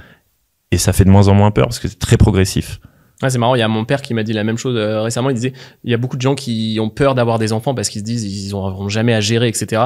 et 0.72 0.76
ça 0.76 0.92
fait 0.92 1.04
de 1.04 1.11
moins 1.11 1.28
en 1.28 1.35
moins 1.35 1.50
peur 1.50 1.68
parce 1.68 1.78
que 1.78 1.88
c'est 1.88 1.98
très 1.98 2.18
progressif. 2.18 2.80
Ouais, 3.22 3.28
c'est 3.28 3.38
marrant, 3.38 3.54
il 3.54 3.59
y 3.59 3.62
a 3.62 3.68
mon 3.68 3.85
père 3.85 4.00
qui 4.00 4.14
m'a 4.14 4.22
dit 4.22 4.33
la 4.33 4.44
même 4.44 4.56
chose 4.56 4.76
euh, 4.76 5.02
récemment. 5.02 5.28
Il 5.28 5.35
disait, 5.35 5.52
il 5.85 5.90
y 5.90 5.94
a 5.94 5.98
beaucoup 5.98 6.16
de 6.16 6.22
gens 6.22 6.35
qui 6.35 6.78
ont 6.80 6.88
peur 6.88 7.14
d'avoir 7.14 7.38
des 7.38 7.52
enfants 7.52 7.74
parce 7.74 7.90
qu'ils 7.90 8.00
se 8.00 8.04
disent 8.06 8.24
ils 8.24 8.54
auront 8.54 8.88
jamais 8.88 9.12
à 9.12 9.20
gérer, 9.20 9.46
etc. 9.48 9.83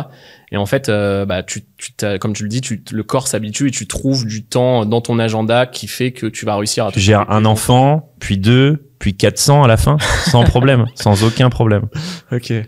Et 0.52 0.56
en 0.56 0.66
fait, 0.66 0.88
euh, 0.88 1.26
bah, 1.26 1.42
tu, 1.42 1.64
tu 1.76 1.92
t'as- 1.94 2.18
comme 2.18 2.32
tu 2.32 2.44
le 2.44 2.48
dis, 2.48 2.60
tu, 2.60 2.82
le 2.92 3.02
corps 3.02 3.26
s'habitue 3.26 3.68
et 3.68 3.70
tu 3.72 3.88
trouves 3.88 4.24
du 4.24 4.44
temps 4.44 4.86
dans 4.86 5.00
ton 5.00 5.18
agenda 5.18 5.66
qui 5.66 5.88
fait 5.88 6.12
que 6.12 6.26
tu 6.26 6.46
vas 6.46 6.54
réussir 6.56 6.86
à. 6.86 6.92
Tu 6.92 7.00
gères 7.00 7.28
un 7.30 7.44
enfant, 7.44 8.12
puis 8.20 8.38
deux, 8.38 8.88
puis 9.00 9.16
400 9.16 9.64
à 9.64 9.68
la 9.68 9.76
fin, 9.76 9.96
sans 10.30 10.44
problème, 10.44 10.86
sans 10.94 11.24
aucun 11.24 11.50
problème. 11.50 11.86
Ok. 12.30 12.52
Et, 12.52 12.64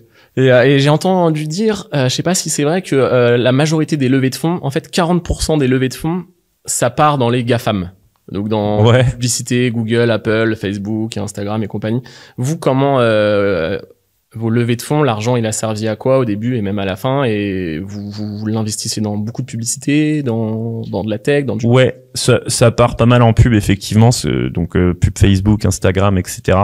euh, 0.53 0.65
et 0.65 0.81
j'ai 0.81 0.91
entendu 0.91 1.47
dire, 1.47 1.87
euh, 1.95 2.09
je 2.11 2.15
sais 2.15 2.23
pas 2.25 2.35
si 2.35 2.51
c'est 2.51 2.65
vrai 2.65 2.83
que 2.83 2.95
euh, 2.97 3.37
la 3.39 3.53
majorité 3.53 3.97
des 3.97 4.09
levées 4.09 4.31
de 4.31 4.35
fonds, 4.35 4.59
en 4.63 4.71
fait, 4.71 4.93
40% 4.93 5.59
des 5.59 5.69
levées 5.69 5.89
de 5.89 5.95
fonds, 5.95 6.25
ça 6.67 6.91
part 6.91 7.17
dans 7.19 7.31
les 7.31 7.45
GAFAM. 7.45 7.93
Donc 8.33 8.49
dans 8.49 8.85
Ouais. 8.85 9.05
publicité, 9.05 9.71
Google, 9.71 10.11
Apple, 10.11 10.55
Facebook, 10.57 11.17
Instagram 11.17 11.63
et 11.63 11.67
compagnie. 11.69 12.03
Vous, 12.37 12.59
comment 12.59 12.99
euh, 13.01 13.79
vos 14.35 14.51
levées 14.51 14.77
de 14.77 14.83
fonds, 14.83 15.03
l'argent, 15.03 15.37
il 15.37 15.47
a 15.47 15.53
servi 15.53 15.87
à 15.89 15.97
quoi 15.97 16.19
au 16.19 16.25
début 16.25 16.57
et 16.57 16.63
même 16.63 16.79
à 16.79 16.85
la 16.85 16.97
fin? 16.97 17.25
Et 17.25 17.79
vous, 17.79 18.11
vous, 18.11 18.39
vous 18.39 18.47
l'investissez 18.47 19.01
dans 19.01 19.17
beaucoup 19.17 19.43
de 19.43 19.47
publicité, 19.47 20.23
dans, 20.23 20.83
dans 20.83 21.05
de 21.05 21.11
la 21.11 21.19
tech, 21.19 21.45
dans 21.47 21.57
du... 21.57 21.67
Ouais, 21.67 22.03
ça, 22.15 22.41
ça 22.49 22.71
part 22.73 22.97
pas 22.97 23.07
mal 23.07 23.23
en 23.23 23.33
pub 23.33 23.55
effectivement, 23.55 24.11
ce- 24.11 24.49
donc 24.49 24.77
euh, 24.77 24.93
pub 24.93 25.17
Facebook, 25.17 25.65
Instagram, 25.65 26.19
etc. 26.19 26.59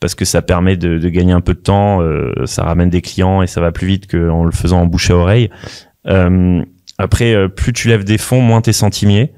Parce 0.00 0.14
que 0.14 0.24
ça 0.26 0.42
permet 0.42 0.76
de, 0.76 0.98
de 0.98 1.08
gagner 1.08 1.32
un 1.32 1.40
peu 1.40 1.54
de 1.54 1.60
temps, 1.60 2.02
euh, 2.02 2.32
ça 2.44 2.64
ramène 2.64 2.90
des 2.90 3.00
clients 3.00 3.40
et 3.40 3.46
ça 3.46 3.60
va 3.62 3.72
plus 3.72 3.86
vite 3.86 4.10
qu'en 4.10 4.44
le 4.44 4.52
faisant 4.52 4.82
en 4.82 4.86
bouche 4.86 5.10
à 5.10 5.16
oreille. 5.16 5.48
Euh, 6.08 6.60
après, 6.98 7.48
plus 7.48 7.72
tu 7.72 7.88
lèves 7.88 8.04
des 8.04 8.18
fonds, 8.18 8.42
moins 8.42 8.60
t'es 8.60 8.72
centimier. 8.74 9.32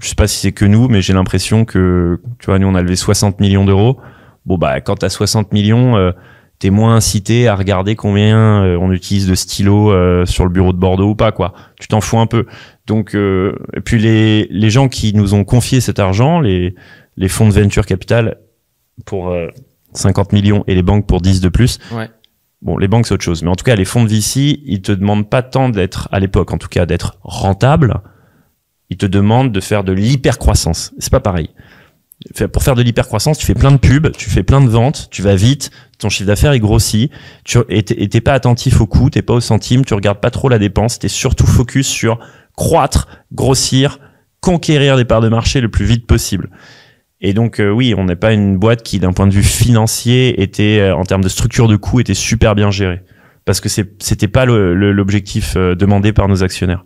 Je 0.00 0.08
sais 0.08 0.14
pas 0.14 0.26
si 0.26 0.38
c'est 0.38 0.52
que 0.52 0.64
nous, 0.64 0.88
mais 0.88 1.02
j'ai 1.02 1.12
l'impression 1.12 1.64
que, 1.64 2.20
tu 2.38 2.46
vois, 2.46 2.58
nous 2.58 2.66
on 2.66 2.74
a 2.74 2.82
levé 2.82 2.96
60 2.96 3.40
millions 3.40 3.64
d'euros. 3.64 3.98
Bon 4.46 4.58
bah 4.58 4.80
quand 4.80 4.96
t'as 4.96 5.08
60 5.08 5.52
millions, 5.52 5.96
euh, 5.96 6.10
t'es 6.58 6.70
moins 6.70 6.96
incité 6.96 7.48
à 7.48 7.54
regarder 7.54 7.96
combien 7.96 8.64
euh, 8.64 8.76
on 8.80 8.92
utilise 8.92 9.26
de 9.26 9.34
stylos 9.34 9.90
euh, 9.90 10.26
sur 10.26 10.44
le 10.44 10.50
bureau 10.50 10.72
de 10.72 10.78
Bordeaux 10.78 11.10
ou 11.10 11.14
pas 11.14 11.32
quoi. 11.32 11.54
Tu 11.80 11.88
t'en 11.88 12.00
fous 12.00 12.18
un 12.18 12.26
peu. 12.26 12.46
Donc 12.86 13.14
euh, 13.14 13.54
et 13.74 13.80
puis 13.80 13.98
les 13.98 14.46
les 14.50 14.70
gens 14.70 14.88
qui 14.88 15.14
nous 15.14 15.34
ont 15.34 15.44
confié 15.44 15.80
cet 15.80 15.98
argent, 15.98 16.40
les 16.40 16.74
les 17.16 17.28
fonds 17.28 17.48
de 17.48 17.52
venture 17.52 17.86
capital 17.86 18.38
pour 19.06 19.28
euh, 19.28 19.48
50 19.92 20.32
millions 20.32 20.64
et 20.66 20.74
les 20.74 20.82
banques 20.82 21.06
pour 21.06 21.20
10 21.20 21.40
de 21.40 21.48
plus. 21.48 21.78
Ouais. 21.92 22.10
Bon, 22.62 22.78
les 22.78 22.88
banques 22.88 23.06
c'est 23.06 23.14
autre 23.14 23.24
chose, 23.24 23.42
mais 23.42 23.50
en 23.50 23.56
tout 23.56 23.64
cas 23.64 23.76
les 23.76 23.84
fonds 23.84 24.04
de 24.04 24.08
VC, 24.08 24.60
ils 24.64 24.82
te 24.82 24.92
demandent 24.92 25.28
pas 25.28 25.42
tant 25.42 25.68
d'être 25.68 26.08
à 26.12 26.20
l'époque 26.20 26.52
en 26.52 26.58
tout 26.58 26.68
cas 26.68 26.86
d'être 26.86 27.18
rentable. 27.22 28.00
Te 28.96 29.06
demandent 29.06 29.52
de 29.52 29.60
faire 29.60 29.84
de 29.84 29.92
l'hypercroissance. 29.92 30.92
C'est 30.98 31.10
pas 31.10 31.20
pareil. 31.20 31.50
Pour 32.52 32.62
faire 32.62 32.74
de 32.74 32.82
l'hypercroissance, 32.82 33.38
tu 33.38 33.44
fais 33.44 33.54
plein 33.54 33.72
de 33.72 33.76
pubs, 33.76 34.12
tu 34.16 34.30
fais 34.30 34.42
plein 34.42 34.60
de 34.62 34.68
ventes, 34.68 35.08
tu 35.10 35.20
vas 35.20 35.34
vite, 35.34 35.70
ton 35.98 36.08
chiffre 36.08 36.26
d'affaires 36.28 36.54
il 36.54 36.60
grossit, 36.60 37.10
tu 37.44 37.58
t'es 37.64 38.20
pas 38.20 38.32
attentif 38.32 38.80
au 38.80 38.86
coût, 38.86 39.10
t'es 39.10 39.20
pas 39.20 39.34
au 39.34 39.40
centime, 39.40 39.84
tu 39.84 39.92
regardes 39.94 40.20
pas 40.20 40.30
trop 40.30 40.48
la 40.48 40.58
dépense, 40.58 40.98
t'es 40.98 41.08
surtout 41.08 41.46
focus 41.46 41.86
sur 41.86 42.18
croître, 42.56 43.08
grossir, 43.32 43.98
conquérir 44.40 44.96
des 44.96 45.04
parts 45.04 45.20
de 45.20 45.28
marché 45.28 45.60
le 45.60 45.68
plus 45.70 45.84
vite 45.84 46.06
possible. 46.06 46.48
Et 47.20 47.34
donc 47.34 47.60
euh, 47.60 47.70
oui, 47.70 47.94
on 47.96 48.04
n'est 48.04 48.16
pas 48.16 48.32
une 48.32 48.56
boîte 48.58 48.82
qui 48.82 49.00
d'un 49.00 49.12
point 49.12 49.26
de 49.26 49.32
vue 49.34 49.42
financier 49.42 50.40
était 50.42 50.78
euh, 50.80 50.96
en 50.96 51.04
termes 51.04 51.24
de 51.24 51.28
structure 51.28 51.68
de 51.68 51.76
coût 51.76 52.00
était 52.00 52.14
super 52.14 52.54
bien 52.54 52.70
gérée 52.70 53.02
parce 53.44 53.60
que 53.60 53.68
c'est- 53.68 54.02
c'était 54.02 54.28
pas 54.28 54.46
l'objectif 54.46 55.54
euh, 55.56 55.74
demandé 55.74 56.12
par 56.14 56.28
nos 56.28 56.42
actionnaires. 56.42 56.84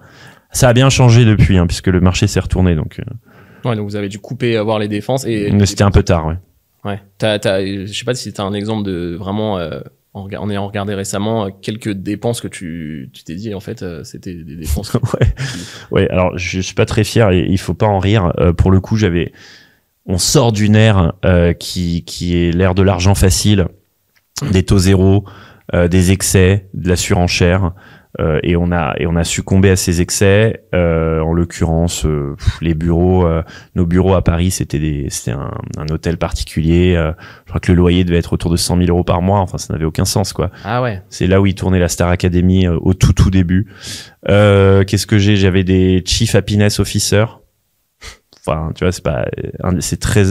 Ça 0.51 0.69
a 0.69 0.73
bien 0.73 0.91
changé 0.91 1.25
depuis 1.25 1.59
hein, 1.59 1.67
puisque 1.67 1.89
le 1.89 2.01
marché 2.01 2.27
s'est 2.27 2.41
retourné 2.41 2.75
donc 2.75 3.01
euh, 3.01 3.69
Ouais, 3.69 3.77
donc 3.77 3.89
vous 3.89 3.97
avez 3.97 4.09
dû 4.09 4.19
couper, 4.19 4.57
avoir 4.57 4.79
les 4.79 4.89
défenses 4.89 5.25
et. 5.27 5.51
mais 5.51 5.67
c'était 5.67 5.85
un 5.85 5.91
peu 5.91 6.03
tard 6.03 6.27
ouais. 6.27 6.37
Ouais. 6.85 7.01
T'as, 7.19 7.39
t'as, 7.39 7.61
je 7.65 7.93
sais 7.93 8.05
pas 8.05 8.15
si 8.15 8.33
t'as 8.33 8.45
un 8.45 8.55
exemple 8.55 8.85
de 8.85 9.17
vraiment, 9.19 9.59
euh, 9.59 9.81
en, 10.15 10.51
ayant 10.51 10.67
regardé 10.67 10.95
récemment 10.95 11.47
euh, 11.47 11.49
quelques 11.63 11.91
dépenses 11.91 12.41
que 12.41 12.49
tu, 12.49 13.11
tu 13.13 13.25
t'es 13.25 13.35
dit 13.35 13.55
en 13.55 13.61
fait 13.61 13.83
euh, 13.83 14.05
c'était 14.05 14.35
des 14.35 14.57
dépenses. 14.57 14.95
ouais. 15.21 15.35
ouais, 15.91 16.09
alors 16.11 16.37
je 16.37 16.61
suis 16.61 16.75
pas 16.75 16.87
très 16.87 17.05
fier 17.05 17.31
et 17.31 17.47
il 17.49 17.59
faut 17.59 17.75
pas 17.75 17.87
en 17.87 17.99
rire. 17.99 18.33
Euh, 18.39 18.53
pour 18.53 18.71
le 18.71 18.81
coup, 18.81 18.97
j'avais, 18.97 19.33
on 20.07 20.19
sort 20.19 20.53
d'une 20.53 20.77
ère 20.77 21.13
qui 21.59 22.05
qui 22.05 22.37
est 22.37 22.53
l'ère 22.53 22.75
de 22.75 22.83
l'argent 22.83 23.15
facile, 23.15 23.67
des 24.51 24.63
taux 24.63 24.79
zéro, 24.79 25.25
des 25.75 26.13
excès, 26.13 26.69
de 26.73 26.89
la 26.89 26.97
surenchère. 26.97 27.73
Euh, 28.21 28.41
et 28.43 28.57
on 28.57 28.73
a 28.73 28.95
et 28.99 29.07
on 29.07 29.17
a 29.17 29.25
succombé 29.25 29.71
à 29.71 29.77
ces 29.77 30.01
excès. 30.01 30.65
Euh, 30.75 31.21
en 31.21 31.33
l'occurrence, 31.35 32.07
euh, 32.07 32.37
les 32.61 32.75
bureaux, 32.75 33.27
euh, 33.27 33.43
nos 33.75 33.85
bureaux 33.87 34.15
à 34.15 34.23
Paris, 34.25 34.51
c'était 34.51 34.79
des, 34.79 35.07
c'était 35.11 35.33
un, 35.33 35.51
un 35.77 35.87
hôtel 35.93 36.17
particulier. 36.17 36.95
euh, 36.97 37.13
je 37.45 37.51
crois 37.51 37.61
que 37.61 37.71
le 37.73 37.77
loyer 37.79 38.05
devait 38.05 38.19
être 38.19 38.33
autour 38.33 38.51
de 38.51 38.57
100 38.57 38.77
000 38.79 38.89
euros 38.89 39.05
par 39.05 39.21
mois. 39.23 39.41
Enfin, 39.41 39.59
ça 39.59 39.73
n'avait 39.73 39.85
aucun 39.85 40.05
sens, 40.07 40.33
quoi. 40.33 40.51
Ah 40.65 40.83
ouais. 40.83 41.03
C'est 41.11 41.27
là 41.27 41.41
où 41.41 41.47
il 41.47 41.55
tournait 41.55 41.79
la 41.79 41.89
Star 41.89 42.09
Academy 42.09 42.67
euh, 42.67 42.79
au 42.81 42.95
tout 42.95 43.13
tout 43.13 43.31
début. 43.31 43.67
Euh, 44.29 44.85
Qu'est-ce 44.85 45.07
que 45.07 45.19
j'ai? 45.19 45.37
J'avais 45.37 45.65
des 45.65 46.03
Chief 46.07 46.35
Happiness 46.35 46.81
Officer. 46.81 47.25
Enfin, 48.47 48.73
tu 48.75 48.85
vois, 48.85 48.93
c'est 48.93 49.05
pas, 49.05 49.27
c'est 49.81 50.01
très, 50.01 50.25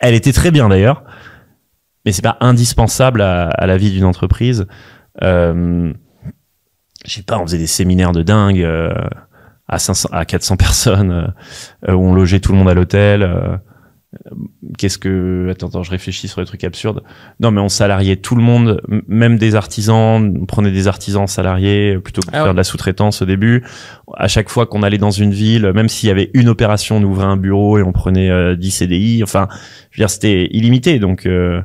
elle 0.00 0.14
était 0.14 0.32
très 0.32 0.50
bien 0.50 0.68
d'ailleurs, 0.68 1.04
mais 2.04 2.12
c'est 2.12 2.20
pas 2.22 2.36
indispensable 2.40 3.22
à, 3.22 3.48
à 3.48 3.66
la 3.66 3.78
vie 3.78 3.90
d'une 3.90 4.04
entreprise. 4.04 4.66
Euh, 5.22 5.92
je 7.06 7.14
sais 7.14 7.22
pas, 7.22 7.38
on 7.38 7.42
faisait 7.46 7.58
des 7.58 7.66
séminaires 7.66 8.12
de 8.12 8.22
dingue 8.22 8.62
euh, 8.62 8.92
à 9.68 9.78
500, 9.78 10.08
à 10.12 10.24
400 10.24 10.56
personnes 10.56 11.32
euh, 11.88 11.92
où 11.94 12.06
on 12.08 12.14
logeait 12.14 12.40
tout 12.40 12.52
le 12.52 12.58
monde 12.58 12.68
à 12.68 12.74
l'hôtel. 12.74 13.22
euh, 13.22 13.56
Qu'est-ce 14.78 14.96
que 14.98 15.48
attends, 15.50 15.66
attends, 15.68 15.82
je 15.82 15.90
réfléchis 15.90 16.26
sur 16.28 16.40
les 16.40 16.46
trucs 16.46 16.64
absurdes. 16.64 17.02
Non, 17.38 17.50
mais 17.50 17.60
on 17.60 17.68
salariait 17.68 18.16
tout 18.16 18.34
le 18.34 18.42
monde, 18.42 18.80
même 19.06 19.36
des 19.36 19.54
artisans. 19.54 20.34
On 20.40 20.46
prenait 20.46 20.70
des 20.70 20.88
artisans 20.88 21.26
salariés 21.26 21.96
euh, 21.96 22.00
plutôt 22.00 22.22
que 22.22 22.26
de 22.28 22.30
Ah 22.32 22.38
faire 22.38 22.44
ouais. 22.46 22.52
de 22.52 22.56
la 22.56 22.64
sous-traitance 22.64 23.20
au 23.22 23.26
début. 23.26 23.62
À 24.16 24.26
chaque 24.28 24.48
fois 24.48 24.66
qu'on 24.66 24.82
allait 24.82 24.96
dans 24.98 25.10
une 25.10 25.32
ville, 25.32 25.70
même 25.74 25.88
s'il 25.90 26.08
y 26.08 26.12
avait 26.12 26.30
une 26.32 26.48
opération, 26.48 26.96
on 26.96 27.02
ouvrait 27.02 27.26
un 27.26 27.36
bureau 27.36 27.78
et 27.78 27.82
on 27.82 27.92
prenait 27.92 28.30
euh, 28.30 28.56
10 28.56 28.70
CDI. 28.70 29.22
Enfin, 29.22 29.48
je 29.90 29.98
veux 30.00 30.02
dire, 30.02 30.10
c'était 30.10 30.46
illimité. 30.50 30.98
Donc, 30.98 31.26
euh, 31.26 31.60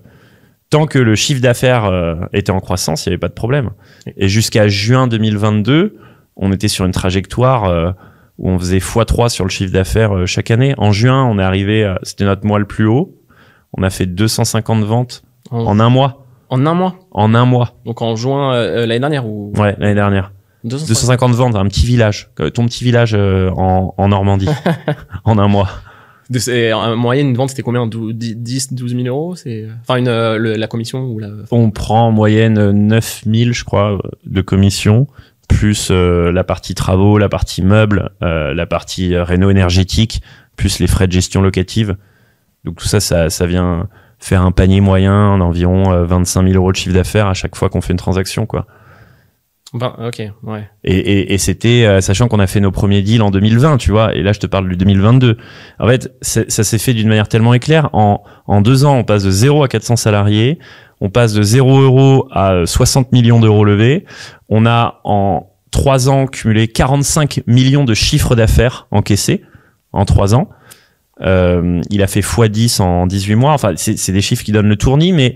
tant 0.71 0.87
que 0.87 0.97
le 0.97 1.13
chiffre 1.13 1.41
d'affaires 1.41 1.85
euh, 1.85 2.15
était 2.33 2.51
en 2.51 2.59
croissance, 2.59 3.05
il 3.05 3.09
n'y 3.09 3.13
avait 3.13 3.19
pas 3.19 3.27
de 3.27 3.33
problème. 3.33 3.69
Et 4.17 4.27
jusqu'à 4.27 4.67
juin 4.67 5.05
2022, 5.05 5.97
on 6.37 6.51
était 6.51 6.69
sur 6.69 6.85
une 6.85 6.91
trajectoire 6.91 7.65
euh, 7.65 7.91
où 8.39 8.49
on 8.49 8.57
faisait 8.57 8.79
x3 8.79 9.29
sur 9.29 9.43
le 9.45 9.51
chiffre 9.51 9.71
d'affaires 9.71 10.15
euh, 10.17 10.25
chaque 10.25 10.49
année. 10.49 10.73
En 10.79 10.91
juin, 10.91 11.23
on 11.25 11.37
est 11.37 11.43
arrivé, 11.43 11.93
c'était 12.01 12.23
notre 12.23 12.47
mois 12.47 12.57
le 12.57 12.65
plus 12.65 12.87
haut. 12.87 13.15
On 13.77 13.83
a 13.83 13.89
fait 13.89 14.07
250 14.07 14.83
ventes 14.83 15.23
En, 15.51 15.59
en 15.65 15.79
un 15.79 15.89
mois. 15.89 16.25
en 16.49 16.65
un 16.65 16.73
mois? 16.73 16.95
En 17.11 17.35
un 17.35 17.45
mois. 17.45 17.75
Donc 17.85 18.01
en 18.01 18.15
juin 18.15 18.53
l'année 18.85 18.99
dernière 18.99 19.27
ou? 19.27 19.53
Ouais, 19.57 19.75
l'année 19.77 19.95
dernière. 19.95 20.31
250. 20.63 20.87
250 20.89 21.31
ventes, 21.33 21.55
un 21.55 21.67
petit 21.67 21.85
village. 21.85 22.29
Ton 22.53 22.65
petit 22.65 22.83
village 22.83 23.13
en, 23.13 23.93
en 23.97 24.07
Normandie. 24.09 24.49
en 25.25 25.37
un 25.37 25.47
mois. 25.47 25.69
De, 26.31 26.73
en 26.73 26.95
moyenne 26.95 27.27
une 27.29 27.35
vente 27.35 27.49
c'était 27.49 27.61
combien? 27.61 27.85
Dou- 27.87 28.13
10 28.13 28.35
10 28.37 28.73
12 28.73 28.95
000 28.95 29.07
euros? 29.07 29.35
C'est 29.35 29.67
enfin 29.81 29.97
une 29.97 30.07
euh, 30.07 30.37
le- 30.37 30.55
la 30.55 30.67
commission 30.67 31.03
ou 31.05 31.19
la 31.19 31.29
On 31.51 31.69
prend 31.71 32.07
en 32.07 32.11
moyenne 32.11 32.57
euh, 32.57 32.71
9000, 32.71 33.53
je 33.53 33.63
crois, 33.65 33.93
euh, 33.93 33.99
de 34.25 34.41
commissions, 34.41 35.07
plus 35.49 35.89
euh, 35.91 36.31
la 36.31 36.43
partie 36.43 36.73
travaux, 36.73 37.17
la 37.17 37.29
partie 37.29 37.61
meubles, 37.61 38.09
euh, 38.23 38.53
la 38.53 38.65
partie 38.65 39.15
réno 39.17 39.49
énergétique, 39.49 40.21
plus 40.55 40.79
les 40.79 40.87
frais 40.87 41.07
de 41.07 41.11
gestion 41.11 41.41
locative. 41.41 41.97
Donc 42.63 42.77
tout 42.77 42.87
ça, 42.87 42.99
ça, 42.99 43.29
ça 43.29 43.45
vient 43.45 43.89
faire 44.19 44.43
un 44.43 44.51
panier 44.51 44.81
moyen 44.81 45.37
d'environ 45.37 45.91
euh, 45.91 46.05
25 46.05 46.43
000 46.43 46.53
euros 46.55 46.71
de 46.71 46.77
chiffre 46.77 46.93
d'affaires 46.95 47.27
à 47.27 47.33
chaque 47.33 47.55
fois 47.55 47.69
qu'on 47.69 47.81
fait 47.81 47.91
une 47.93 47.97
transaction, 47.99 48.45
quoi. 48.45 48.67
Ben, 49.73 49.95
ok 50.05 50.21
ouais 50.43 50.69
Et, 50.83 50.97
et, 50.97 51.33
et 51.33 51.37
c'était, 51.37 51.85
euh, 51.85 52.01
sachant 52.01 52.27
qu'on 52.27 52.39
a 52.39 52.47
fait 52.47 52.59
nos 52.59 52.71
premiers 52.71 53.01
deals 53.01 53.21
en 53.21 53.31
2020, 53.31 53.77
tu 53.77 53.91
vois, 53.91 54.13
et 54.13 54.21
là 54.21 54.33
je 54.33 54.39
te 54.39 54.47
parle 54.47 54.67
du 54.67 54.75
2022. 54.75 55.37
En 55.79 55.87
fait, 55.87 56.11
ça 56.21 56.45
s'est 56.63 56.77
fait 56.77 56.93
d'une 56.93 57.07
manière 57.07 57.29
tellement 57.29 57.53
éclair. 57.53 57.89
En, 57.93 58.21
en 58.47 58.61
deux 58.61 58.83
ans, 58.83 58.97
on 58.97 59.03
passe 59.05 59.23
de 59.23 59.31
0 59.31 59.63
à 59.63 59.67
400 59.69 59.95
salariés, 59.95 60.59
on 60.99 61.09
passe 61.09 61.33
de 61.33 61.41
0 61.41 61.79
euros 61.81 62.27
à 62.31 62.51
euh, 62.51 62.65
60 62.65 63.13
millions 63.13 63.39
d'euros 63.39 63.63
levés. 63.63 64.05
On 64.49 64.65
a 64.65 64.99
en 65.05 65.47
trois 65.71 66.09
ans 66.09 66.27
cumulé 66.27 66.67
45 66.67 67.43
millions 67.47 67.85
de 67.85 67.93
chiffres 67.93 68.35
d'affaires 68.35 68.87
encaissés 68.91 69.41
en 69.93 70.03
trois 70.03 70.35
ans. 70.35 70.49
Euh, 71.21 71.81
il 71.89 72.01
a 72.01 72.07
fait 72.07 72.19
x10 72.21 72.81
en 72.81 73.07
18 73.07 73.35
mois. 73.35 73.53
Enfin, 73.53 73.73
c'est 73.77 74.11
des 74.11 74.21
chiffres 74.21 74.43
qui 74.43 74.51
donnent 74.51 74.67
le 74.69 74.75
tournis, 74.75 75.13
mais 75.13 75.35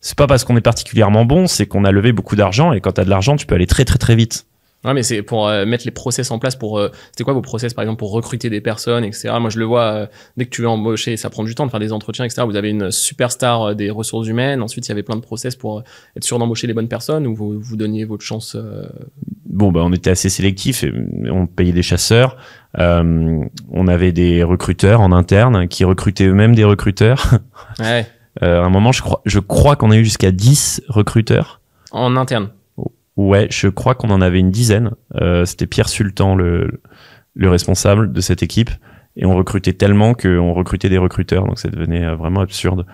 c'est 0.00 0.16
pas 0.16 0.26
parce 0.26 0.44
qu'on 0.44 0.56
est 0.56 0.60
particulièrement 0.60 1.24
bon, 1.24 1.46
c'est 1.46 1.66
qu'on 1.66 1.84
a 1.84 1.90
levé 1.92 2.12
beaucoup 2.12 2.36
d'argent 2.36 2.72
et 2.72 2.80
quand 2.80 2.92
tu 2.92 3.00
as 3.00 3.04
de 3.04 3.10
l'argent, 3.10 3.36
tu 3.36 3.46
peux 3.46 3.54
aller 3.54 3.66
très 3.66 3.84
très 3.84 3.98
très 3.98 4.14
vite. 4.16 4.46
Ouais, 4.84 4.94
mais 4.94 5.02
c'est 5.02 5.22
pour 5.22 5.48
euh, 5.48 5.66
mettre 5.66 5.84
les 5.86 5.90
process 5.90 6.30
en 6.30 6.38
place 6.38 6.54
pour. 6.54 6.78
euh, 6.78 6.92
C'était 7.10 7.24
quoi 7.24 7.32
vos 7.32 7.40
process, 7.42 7.74
par 7.74 7.82
exemple, 7.82 7.98
pour 7.98 8.12
recruter 8.12 8.48
des 8.48 8.60
personnes, 8.60 9.02
etc. 9.02 9.30
Moi, 9.40 9.50
je 9.50 9.58
le 9.58 9.64
vois 9.64 9.82
euh, 9.82 10.06
dès 10.36 10.44
que 10.44 10.50
tu 10.50 10.62
veux 10.62 10.68
embaucher, 10.68 11.16
ça 11.16 11.30
prend 11.30 11.42
du 11.42 11.56
temps 11.56 11.66
de 11.66 11.70
faire 11.72 11.80
des 11.80 11.92
entretiens, 11.92 12.24
etc. 12.24 12.42
Vous 12.46 12.54
avez 12.54 12.70
une 12.70 12.92
superstar 12.92 13.60
euh, 13.70 13.74
des 13.74 13.90
ressources 13.90 14.28
humaines. 14.28 14.62
Ensuite, 14.62 14.86
il 14.86 14.90
y 14.90 14.92
avait 14.92 15.02
plein 15.02 15.16
de 15.16 15.20
process 15.20 15.56
pour 15.56 15.82
être 16.16 16.22
sûr 16.22 16.38
d'embaucher 16.38 16.68
les 16.68 16.74
bonnes 16.74 16.86
personnes 16.86 17.26
ou 17.26 17.34
vous 17.34 17.58
vous 17.58 17.76
donniez 17.76 18.04
votre 18.04 18.22
chance. 18.22 18.54
euh, 18.54 18.86
bon 19.46 19.72
bah 19.72 19.80
on 19.82 19.92
était 19.92 20.10
assez 20.10 20.28
sélectif 20.28 20.84
et 20.84 20.92
on 21.28 21.48
payait 21.48 21.72
des 21.72 21.82
chasseurs 21.82 22.36
Euh, 22.78 23.40
on 23.72 23.88
avait 23.88 24.12
des 24.12 24.44
recruteurs 24.44 25.00
en 25.00 25.10
interne 25.10 25.66
qui 25.66 25.82
recrutaient 25.84 26.26
eux-mêmes 26.26 26.54
des 26.54 26.64
recruteurs 26.64 27.34
Ouais. 27.80 28.06
Euh, 28.42 28.62
à 28.62 28.64
un 28.64 28.68
moment 28.68 28.92
je 28.92 29.02
crois 29.02 29.20
je 29.24 29.40
crois 29.40 29.76
qu'on 29.76 29.90
a 29.90 29.96
eu 29.96 30.04
jusqu'à 30.04 30.30
10 30.30 30.82
recruteurs. 30.88 31.60
En 31.90 32.16
interne. 32.16 32.50
ouais 33.16 33.48
je 33.50 33.68
crois 33.68 33.94
qu'on 33.94 34.10
en 34.10 34.20
avait 34.20 34.40
une 34.40 34.50
dizaine. 34.50 34.92
Euh, 35.16 35.44
c'était 35.44 35.66
Pierre 35.66 35.88
Sultan 35.88 36.34
le 36.34 36.80
le 37.34 37.50
responsable 37.50 38.12
de 38.12 38.20
cette 38.20 38.42
équipe. 38.42 38.70
Et 39.16 39.26
on 39.26 39.34
recrutait 39.34 39.72
tellement 39.72 40.14
qu'on 40.14 40.52
recrutait 40.52 40.88
des 40.88 40.98
recruteurs. 40.98 41.44
Donc 41.46 41.58
ça 41.58 41.68
devenait 41.68 42.04
euh, 42.04 42.14
vraiment 42.14 42.40
absurde 42.40 42.86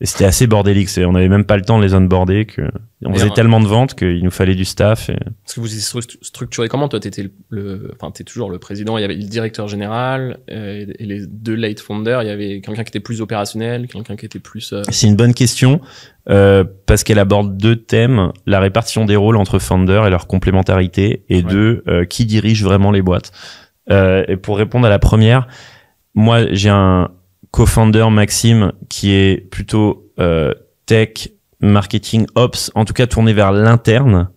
et 0.00 0.04
c'était 0.06 0.26
assez 0.26 0.46
bordélique 0.46 0.90
on 0.98 1.12
n'avait 1.12 1.28
même 1.28 1.44
pas 1.46 1.56
le 1.56 1.62
temps 1.62 1.78
de 1.78 1.82
les 1.84 1.94
onboarder 1.94 2.44
que 2.44 2.62
on 3.04 3.14
faisait 3.14 3.30
tellement 3.30 3.60
de 3.60 3.66
ventes 3.66 3.94
qu'il 3.94 4.22
nous 4.22 4.30
fallait 4.30 4.54
du 4.54 4.64
staff 4.66 5.08
et 5.10 5.16
Parce 5.44 5.54
que 5.54 5.60
vous 5.60 5.66
étiez 5.68 5.80
stru- 5.80 6.18
structuré 6.22 6.68
comment 6.68 6.88
Toi, 6.88 6.98
t'étais 7.00 7.22
le, 7.22 7.30
le, 7.50 7.90
enfin, 7.94 8.10
t'es 8.10 8.24
toujours 8.24 8.50
le 8.50 8.58
président. 8.58 8.98
Il 8.98 9.02
y 9.02 9.04
avait 9.04 9.14
le 9.14 9.22
directeur 9.22 9.68
général 9.68 10.38
euh, 10.50 10.86
et 10.98 11.04
les 11.06 11.26
deux 11.26 11.54
late 11.54 11.80
founders. 11.80 12.22
Il 12.22 12.26
y 12.26 12.30
avait 12.30 12.60
quelqu'un 12.62 12.82
qui 12.84 12.88
était 12.88 13.00
plus 13.00 13.20
opérationnel, 13.20 13.86
quelqu'un 13.86 14.16
qui 14.16 14.26
était 14.26 14.38
plus. 14.38 14.72
euh, 14.72 14.82
C'est 14.90 15.06
une 15.06 15.14
bonne 15.16 15.34
question 15.34 15.80
euh, 16.30 16.64
parce 16.86 17.04
qu'elle 17.04 17.18
aborde 17.18 17.56
deux 17.56 17.76
thèmes 17.76 18.32
la 18.46 18.60
répartition 18.60 19.04
des 19.04 19.16
rôles 19.16 19.36
entre 19.36 19.58
founders 19.58 20.06
et 20.06 20.10
leur 20.10 20.26
complémentarité, 20.26 21.22
et 21.28 21.36
Ouais. 21.36 21.42
deux 21.42 21.84
qui 22.10 22.24
dirige 22.26 22.64
vraiment 22.64 22.90
les 22.90 23.02
boîtes. 23.02 23.30
Et 23.90 24.36
pour 24.36 24.56
répondre 24.58 24.86
à 24.86 24.90
la 24.90 24.98
première, 24.98 25.46
moi 26.14 26.52
j'ai 26.52 26.70
un 26.70 27.10
co-founder 27.56 28.10
Maxime 28.10 28.72
qui 28.90 29.12
est 29.12 29.38
plutôt 29.50 30.12
euh, 30.20 30.52
tech, 30.84 31.30
marketing, 31.60 32.26
ops, 32.34 32.70
en 32.74 32.84
tout 32.84 32.92
cas 32.92 33.06
tourné 33.06 33.32
vers 33.32 33.50
l'interne. 33.50 34.28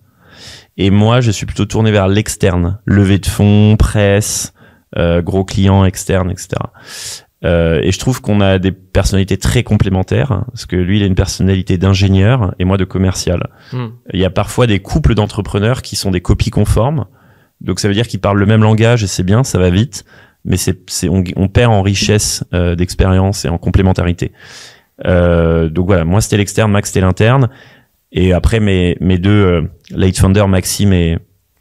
Et 0.78 0.90
moi, 0.90 1.20
je 1.20 1.30
suis 1.30 1.46
plutôt 1.46 1.66
tourné 1.66 1.92
vers 1.92 2.08
l'externe, 2.08 2.80
levée 2.86 3.18
de 3.18 3.26
fonds, 3.26 3.76
presse, 3.78 4.54
euh, 4.98 5.22
gros 5.22 5.44
clients 5.44 5.84
externes, 5.84 6.32
etc. 6.32 6.52
Euh, 7.44 7.82
et 7.84 7.92
je 7.92 8.00
trouve 8.00 8.22
qu'on 8.22 8.40
a 8.40 8.58
des 8.58 8.72
personnalités 8.72 9.36
très 9.38 9.64
complémentaires, 9.64 10.46
parce 10.54 10.66
que 10.66 10.78
lui, 10.78 11.00
il 11.00 11.04
a 11.04 11.06
une 11.06 11.16
personnalité 11.16 11.78
d'ingénieur 11.78 12.56
et 12.58 12.64
moi 12.64 12.78
de 12.78 12.86
commercial. 12.86 13.50
Hmm. 13.74 13.88
Il 14.14 14.20
y 14.22 14.26
a 14.26 14.30
parfois 14.30 14.66
des 14.66 14.80
couples 14.80 15.14
d'entrepreneurs 15.14 15.82
qui 15.82 15.98
sont 15.98 16.12
des 16.12 16.22
copies 16.22 16.52
conformes. 16.52 17.06
Donc 17.60 17.82
ça 17.82 17.90
veut 17.90 17.94
dire 17.94 18.08
qu'ils 18.08 18.22
parlent 18.22 18.40
le 18.40 18.46
même 18.46 18.64
langage 18.64 19.04
et 19.04 19.08
c'est 19.08 19.24
bien, 19.24 19.44
ça 19.44 19.60
va 19.60 19.70
vite, 19.70 20.06
mais 20.50 20.58
c'est, 20.58 21.08
on, 21.08 21.24
on 21.38 21.48
perd 21.48 21.72
en 21.72 21.82
richesse 21.82 22.44
euh, 22.54 22.76
d'expérience 22.76 23.46
et 23.46 23.50
en 23.50 23.58
complémentarité. 23.58 24.34
Euh, 25.06 25.70
donc 25.70 25.86
voilà, 25.86 26.04
moi 26.04 26.20
c'était 26.20 26.38
l'externe, 26.38 26.72
Max 26.72 26.90
c'était 26.90 27.02
l'interne, 27.02 27.50
et 28.12 28.34
après 28.34 28.60
mes 28.60 28.98
mes 29.00 29.18
deux 29.18 29.30
euh, 29.46 29.62
late 29.92 30.22
Maxime 30.48 30.92
et 30.92 31.18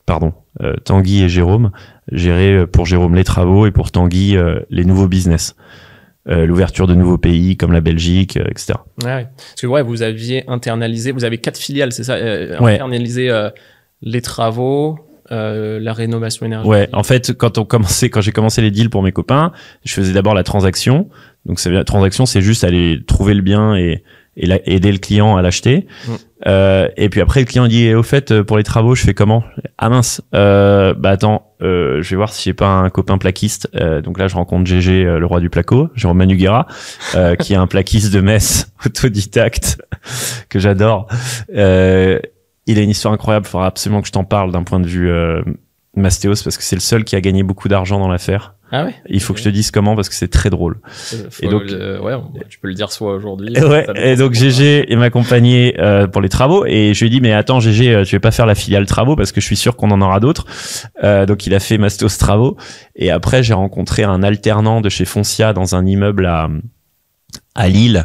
pardon, 0.07 0.33
euh, 0.63 0.75
Tanguy 0.85 1.23
et 1.23 1.29
Jérôme, 1.29 1.71
géraient 2.11 2.63
euh, 2.63 2.67
pour 2.67 2.87
Jérôme 2.87 3.15
les 3.15 3.25
travaux 3.25 3.67
et 3.67 3.71
pour 3.71 3.93
Tanguy 3.93 4.37
les 4.71 4.85
nouveaux 4.85 5.07
business. 5.09 5.55
Euh, 6.29 6.45
l'ouverture 6.45 6.87
de 6.87 6.95
nouveaux 6.95 7.17
pays 7.17 7.57
comme 7.57 7.73
la 7.73 7.81
Belgique, 7.81 8.37
euh, 8.37 8.45
etc. 8.51 8.75
Ouais, 9.03 9.07
ouais. 9.07 9.29
Parce 9.35 9.63
que 9.63 9.67
ouais, 9.67 9.81
vous 9.83 10.03
aviez 10.03 10.45
internalisé, 10.47 11.11
vous 11.11 11.25
avez 11.25 11.39
quatre 11.39 11.57
filiales, 11.57 11.91
c'est 11.91 12.05
ça 12.05 12.17
euh, 12.17 12.59
Ouais. 12.59 12.75
Internalisé 12.75 13.31
les 14.03 14.21
travaux, 14.21 14.99
euh, 15.33 15.79
la 15.81 15.93
rénovation 15.93 16.47
énergétique. 16.47 16.71
Ouais, 16.71 16.89
en 16.93 17.03
fait, 17.03 17.33
quand 17.37 17.59
on 17.59 17.65
commençait, 17.65 18.11
quand 18.11 18.21
j'ai 18.21 18.33
commencé 18.33 18.63
les 18.63 18.71
deals 18.71 18.91
pour 18.91 19.03
mes 19.03 19.13
copains, 19.13 19.53
je 19.85 19.93
faisais 19.95 20.13
d'abord 20.13 20.35
la 20.35 20.43
transaction. 20.45 21.09
Donc, 21.47 21.63
la 21.65 21.85
transaction, 21.85 22.27
c'est 22.27 22.43
juste 22.43 22.65
aller 22.65 23.01
trouver 23.07 23.35
le 23.35 23.43
bien 23.43 23.75
et, 23.77 24.03
et 24.37 24.47
la- 24.47 24.61
aider 24.69 24.93
le 24.93 24.99
client 24.99 25.37
à 25.37 25.43
l'acheter. 25.43 25.87
Mm. 26.07 26.13
Euh, 26.47 26.89
et 26.97 27.09
puis 27.09 27.21
après, 27.21 27.41
le 27.41 27.47
client 27.47 27.67
dit, 27.67 27.87
Eh, 27.87 27.95
au 27.95 28.03
fait, 28.03 28.31
euh, 28.31 28.45
pour 28.45 28.57
les 28.59 28.63
travaux, 28.63 28.95
je 28.95 29.03
fais 29.03 29.15
comment? 29.15 29.43
Ah 29.77 29.89
mince, 29.89 30.21
euh, 30.35 30.95
bah 30.95 31.11
attends, 31.11 31.53
euh, 31.63 32.01
je 32.03 32.11
vais 32.11 32.17
voir 32.17 32.33
si 32.33 32.45
j'ai 32.45 32.55
pas 32.55 32.69
un 32.69 32.91
copain 32.91 33.19
plaquiste. 33.19 33.69
Euh, 33.75 34.01
donc 34.01 34.19
là, 34.19 34.29
je 34.29 34.37
rencontre 34.37 34.65
GG, 34.67 35.05
euh, 35.05 35.19
le 35.19 35.27
roi 35.27 35.41
du 35.41 35.51
placo, 35.51 35.89
Jérôme 35.97 36.19
Manuguera, 36.19 36.67
euh, 37.17 37.35
qui 37.35 37.55
est 37.55 37.57
un 37.57 37.67
plaquiste 37.67 38.13
de 38.15 38.21
Metz, 38.21 38.71
autodidacte, 38.87 39.79
que 40.49 40.59
j'adore. 40.61 41.09
Euh, 42.69 42.73
il 42.73 42.79
a 42.79 42.83
une 42.83 42.91
histoire 42.91 43.15
incroyable, 43.15 43.47
il 43.47 43.51
faudra 43.51 43.67
absolument 43.67 44.01
que 44.03 44.09
je 44.09 44.13
t'en 44.13 44.25
parle 44.25 44.53
d'un 44.53 44.63
point 44.63 44.81
de 44.81 44.87
vue 44.87 45.11
euh, 45.11 45.43
Mastéos, 45.97 46.43
parce 46.45 46.57
que 46.57 46.63
c'est 46.63 46.77
le 46.77 46.81
seul 46.81 47.05
qui 47.05 47.17
a 47.17 47.21
gagné 47.21 47.43
beaucoup 47.43 47.69
d'argent 47.69 47.99
dans 47.99 48.09
l'affaire. 48.09 48.55
Ah 48.71 48.85
ouais? 48.85 48.95
Il 49.09 49.23
faut 49.23 49.33
que 49.33 49.39
je 49.39 49.45
te 49.45 49.49
dise 49.49 49.71
comment, 49.71 49.97
parce 49.97 50.11
que 50.11 50.15
c'est 50.15 50.29
très 50.29 50.51
drôle. 50.51 50.79
Faut 51.31 51.43
Et 51.43 51.49
donc- 51.49 51.63
le- 51.71 51.99
ouais, 52.03 52.13
on- 52.13 52.31
tu 52.51 52.59
peux 52.59 52.69
le 52.69 52.75
dire 52.75 52.93
soit 52.93 53.15
aujourd'hui. 53.15 53.55
Et 53.57 53.65
ouais, 53.65 53.87
et 53.97 54.15
donc 54.17 54.35
GG 54.35 54.95
m'accompagnait 54.95 55.75
euh, 55.81 56.07
pour 56.07 56.21
les 56.21 56.29
travaux 56.29 56.67
et 56.67 56.93
je 56.93 57.01
lui 57.01 57.07
ai 57.07 57.11
dit 57.11 57.21
mais 57.23 57.33
attends 57.33 57.61
GG 57.61 57.89
euh, 57.95 58.05
tu 58.05 58.15
veux 58.17 58.21
pas 58.21 58.31
faire 58.31 58.45
la 58.45 58.55
filiale 58.55 58.85
travaux 58.85 59.17
parce 59.17 59.33
que 59.33 59.41
je 59.41 59.47
suis 59.47 59.57
sûr 59.57 59.75
qu'on 59.75 59.91
en 59.91 60.03
aura 60.03 60.21
d'autres. 60.21 60.45
Euh, 61.03 61.25
donc 61.25 61.47
il 61.47 61.55
a 61.55 61.61
fait 61.61 61.79
Mastos 61.79 62.19
travaux 62.19 62.59
et 62.95 63.11
après 63.11 63.43
j'ai 63.43 63.55
rencontré 63.55 64.05
un 64.05 64.23
alternant 64.23 64.83
de 64.83 64.91
chez 64.91 65.07
Foncia 65.07 65.55
dans 65.55 65.75
un 65.75 65.87
immeuble 65.87 66.27
à 66.27 66.49
à 67.55 67.69
Lille. 67.69 68.05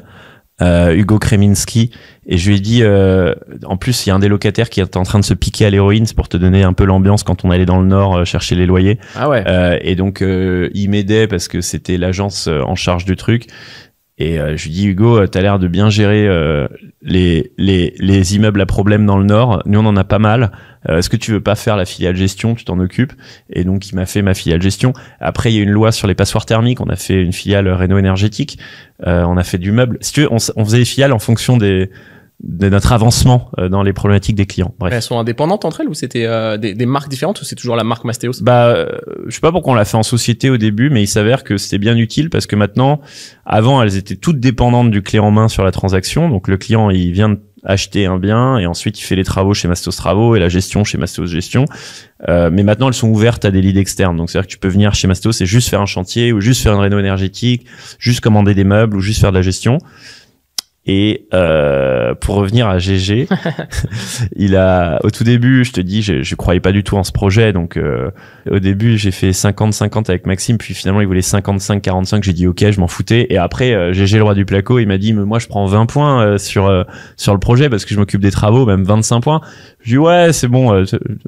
Euh, 0.62 0.94
Hugo 0.96 1.18
Kreminski 1.18 1.90
et 2.28 2.38
je 2.38 2.50
lui 2.50 2.58
ai 2.58 2.60
dit 2.60 2.84
euh, 2.84 3.34
en 3.66 3.76
plus 3.76 4.06
il 4.06 4.10
y 4.10 4.12
a 4.12 4.16
un 4.16 4.20
des 4.20 4.28
locataires 4.28 4.70
qui 4.70 4.80
est 4.82 4.96
en 4.96 5.04
train 5.04 5.20
de 5.20 5.26
se 5.26 5.34
piquer 5.34 5.66
à 5.66 5.70
l'héroïne 5.72 6.06
c'est 6.06 6.16
pour 6.16 6.30
te 6.30 6.38
donner 6.38 6.64
un 6.64 6.74
peu 6.74 6.86
l'ambiance 6.86 7.24
quand 7.24 7.44
on 7.44 7.50
allait 7.50 7.66
dans 7.66 7.80
le 7.82 7.88
nord 7.88 8.18
euh, 8.18 8.24
chercher 8.26 8.56
les 8.56 8.68
loyers 8.68 9.00
Ah 9.16 9.30
ouais. 9.30 9.44
euh, 9.48 9.80
et 9.82 9.96
donc 9.96 10.22
euh, 10.22 10.70
il 10.76 10.90
m'aidait 10.92 11.28
parce 11.28 11.48
que 11.48 11.60
c'était 11.62 11.98
l'agence 11.98 12.48
en 12.48 12.76
charge 12.76 13.04
du 13.06 13.16
truc. 13.16 13.48
Et 14.20 14.40
euh, 14.40 14.56
je 14.56 14.66
lui 14.66 14.72
dis 14.72 14.88
Hugo, 14.88 15.18
euh, 15.18 15.28
t'as 15.28 15.42
l'air 15.42 15.58
de 15.58 15.68
bien 15.68 15.90
gérer 15.90 16.28
euh, 16.28 16.68
les, 17.02 17.52
les, 17.58 17.96
les 17.98 18.36
immeubles 18.36 18.62
à 18.62 18.68
problème 18.68 19.08
dans 19.08 19.18
le 19.18 19.26
Nord. 19.26 19.64
Nous 19.66 19.80
on 19.80 19.86
en 19.86 19.98
a 19.98 20.04
pas 20.04 20.20
mal. 20.20 20.52
Euh, 20.88 21.00
Est-ce 21.00 21.10
que 21.10 21.18
tu 21.18 21.32
veux 21.32 21.42
pas 21.42 21.56
faire 21.56 21.76
la 21.78 21.86
filiale 21.86 22.16
gestion? 22.16 22.54
Tu 22.54 22.64
t'en 22.64 22.80
occupes. 22.80 23.14
Et 23.50 23.64
donc 23.64 23.90
il 23.90 23.96
m'a 23.96 24.06
fait 24.06 24.22
ma 24.22 24.36
filiale 24.36 24.62
gestion. 24.62 24.94
Après 25.20 25.52
il 25.52 25.56
y 25.56 25.60
a 25.60 25.64
une 25.64 25.72
loi 25.72 25.92
sur 25.92 26.08
les 26.08 26.14
passoires 26.14 26.46
thermiques. 26.46 26.80
On 26.80 26.90
a 26.90 26.96
fait 26.96 27.24
une 27.24 27.34
filiale 27.34 27.68
réno 27.70 27.98
énergétique. 27.98 28.60
Euh, 29.08 29.24
on 29.24 29.36
a 29.36 29.44
fait 29.44 29.58
du 29.58 29.72
meuble. 29.72 29.98
Si 30.02 30.14
tu 30.14 30.22
veux, 30.22 30.32
on, 30.32 30.38
on 30.56 30.64
faisait 30.64 30.78
les 30.78 30.86
filiales 30.86 31.12
en 31.12 31.20
fonction 31.20 31.58
des 31.58 31.90
de 32.42 32.68
notre 32.68 32.92
avancement 32.92 33.50
euh, 33.58 33.70
dans 33.70 33.84
les 33.84 33.94
problématiques 33.94 34.36
des 34.36 34.46
clients. 34.46 34.74
Bref. 34.80 34.94
Elles 34.94 35.02
sont 35.02 35.18
indépendantes 35.18 35.66
entre 35.66 35.82
elles 35.82 35.88
ou 35.88 35.94
c'était 35.94 36.26
euh, 36.26 36.58
des, 36.58 36.74
des 36.74 36.86
marques 36.86 37.10
différentes 37.10 37.40
ou 37.42 37.46
c'est 37.46 37.56
toujours 37.56 37.76
la 37.76 37.84
marque 37.84 38.04
Mastéos? 38.04 38.42
Bah, 38.42 38.68
euh, 38.68 38.88
je 39.28 39.36
sais 39.36 39.40
pas 39.40 39.52
pourquoi 39.52 39.74
on 39.74 39.76
l'a 39.76 39.86
fait 39.86 39.98
en 39.98 40.04
société 40.04 40.50
au 40.50 40.58
début, 40.58 40.90
mais 40.90 41.02
il 41.02 41.08
s'avère 41.08 41.44
que 41.44 41.58
c'était 41.58 41.78
bien 41.78 41.96
utile 41.96 42.30
parce 42.30 42.46
que 42.46 42.56
maintenant, 42.56 43.00
avant, 43.46 43.82
elles 43.82 43.96
étaient 43.96 44.18
toutes 44.18 44.40
dépendantes 44.40 44.92
du 44.92 45.02
clé 45.02 45.20
en 45.20 45.32
main 45.32 45.48
sur 45.48 45.64
la 45.64 45.72
transaction. 45.72 46.30
Donc 46.30 46.48
le 46.48 46.58
client, 46.58 46.90
il 46.90 47.12
vient 47.12 47.38
acheter 47.66 48.06
un 48.06 48.20
bien 48.20 48.58
et 48.58 48.66
ensuite 48.66 49.00
il 49.00 49.04
fait 49.04 49.16
les 49.16 49.24
travaux 49.24 49.54
chez 49.54 49.70
Mastos 49.70 49.96
Travaux 49.96 50.36
et 50.36 50.40
la 50.40 50.50
gestion 50.50 50.84
chez 50.84 50.98
Mastos 50.98 51.30
Gestion. 51.30 51.64
Euh, 52.28 52.50
mais 52.52 52.64
maintenant, 52.64 52.88
elles 52.90 52.94
sont 52.94 53.10
ouvertes 53.10 53.46
à 53.46 53.52
des 53.52 53.62
leads 53.62 53.80
externes. 53.80 54.18
Donc 54.18 54.30
c'est-à-dire 54.30 54.48
que 54.48 54.52
tu 54.52 54.58
peux 54.58 54.68
venir 54.68 54.94
chez 54.96 55.08
Mastos 55.08 55.40
et 55.40 55.46
juste 55.46 55.70
faire 55.70 55.82
un 55.82 55.86
chantier 55.86 56.34
ou 56.34 56.42
juste 56.42 56.62
faire 56.62 56.74
une 56.74 56.82
réno 56.82 57.00
énergétique, 57.00 57.66
juste 58.00 58.20
commander 58.20 58.54
des 58.54 58.66
meubles 58.66 58.98
ou 58.98 59.00
juste 59.00 59.22
faire 59.22 59.32
de 59.32 59.38
la 59.38 59.42
gestion. 59.42 59.78
Et 60.86 61.28
euh, 61.34 62.14
pour 62.14 62.36
revenir 62.36 62.68
à 62.68 62.78
GG, 62.78 63.30
il 64.36 64.58
a 64.58 65.00
au 65.04 65.12
tout 65.12 65.24
début, 65.24 65.64
je 65.64 65.72
te 65.72 65.80
dis, 65.80 66.02
je, 66.02 66.24
je 66.24 66.36
croyais 66.36 66.60
pas 66.60 66.74
du 66.74 66.84
tout 66.84 66.98
en 66.98 67.06
ce 67.06 67.14
projet, 67.14 67.54
donc 67.54 67.78
euh, 67.78 68.12
au 68.52 68.60
début 68.60 68.98
j'ai 68.98 69.12
fait 69.12 69.30
50-50 69.30 70.10
avec 70.10 70.26
Maxime, 70.26 70.58
puis 70.58 70.74
finalement 70.74 71.00
il 71.00 71.08
voulait 71.08 71.22
55-45, 71.22 72.24
j'ai 72.24 72.34
dit 72.34 72.48
ok, 72.48 72.70
je 72.70 72.82
m'en 72.82 72.88
foutais, 72.88 73.28
et 73.30 73.38
après 73.38 73.74
euh, 73.74 73.94
GG 73.94 74.18
le 74.18 74.24
roi 74.24 74.34
du 74.34 74.44
placo, 74.44 74.78
il 74.78 74.88
m'a 74.88 74.98
dit 74.98 75.14
mais 75.14 75.24
moi 75.24 75.40
je 75.40 75.48
prends 75.48 75.66
20 75.66 75.86
points 75.86 76.22
euh, 76.22 76.38
sur 76.38 76.66
euh, 76.66 76.84
sur 77.16 77.32
le 77.32 77.40
projet 77.40 77.70
parce 77.70 77.86
que 77.86 77.94
je 77.94 78.00
m'occupe 78.00 78.22
des 78.22 78.32
travaux, 78.32 78.66
même 78.66 78.84
25 78.84 79.22
points. 79.22 79.40
Je 79.84 79.92
dis 79.92 79.98
ouais 79.98 80.32
c'est 80.34 80.48
bon, 80.48 80.74
euh, 80.74 80.86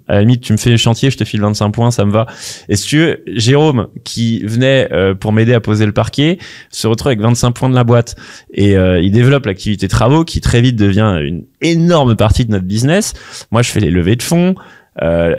à 0.08 0.16
la 0.16 0.20
limite 0.22 0.42
tu 0.42 0.54
me 0.54 0.58
fais 0.58 0.70
les 0.70 0.78
chantiers, 0.78 1.10
je 1.12 1.18
te 1.18 1.24
file 1.26 1.42
25 1.42 1.72
points, 1.72 1.92
ça 1.92 2.06
me 2.06 2.12
va. 2.12 2.26
Et 2.70 2.76
si 2.76 2.88
tu 2.88 2.98
veux, 3.00 3.24
Jérôme 3.28 3.88
qui 4.04 4.40
venait 4.46 4.88
euh, 4.92 5.14
pour 5.14 5.34
m'aider 5.34 5.54
à 5.54 5.60
poser 5.60 5.86
le 5.86 5.92
parquet 5.92 6.38
se 6.70 6.88
retrouve 6.88 7.08
avec 7.10 7.20
25 7.20 7.52
points 7.52 7.70
de 7.70 7.76
la 7.76 7.84
boîte 7.84 8.16
et 8.54 8.78
euh, 8.78 9.02
il 9.02 9.12
développe 9.12 9.46
l'activité 9.46 9.88
travaux 9.88 10.24
qui 10.24 10.40
très 10.42 10.62
vite 10.62 10.76
devient 10.78 11.20
une 11.22 11.44
énorme 11.62 12.16
partie 12.16 12.46
de 12.46 12.52
notre 12.52 12.66
business. 12.66 13.14
Moi, 13.52 13.62
je 13.62 13.72
fais 13.72 13.80
les 13.80 13.92
levées 13.92 14.16
de 14.16 14.24
fonds. 14.24 14.56
Euh, 15.02 15.36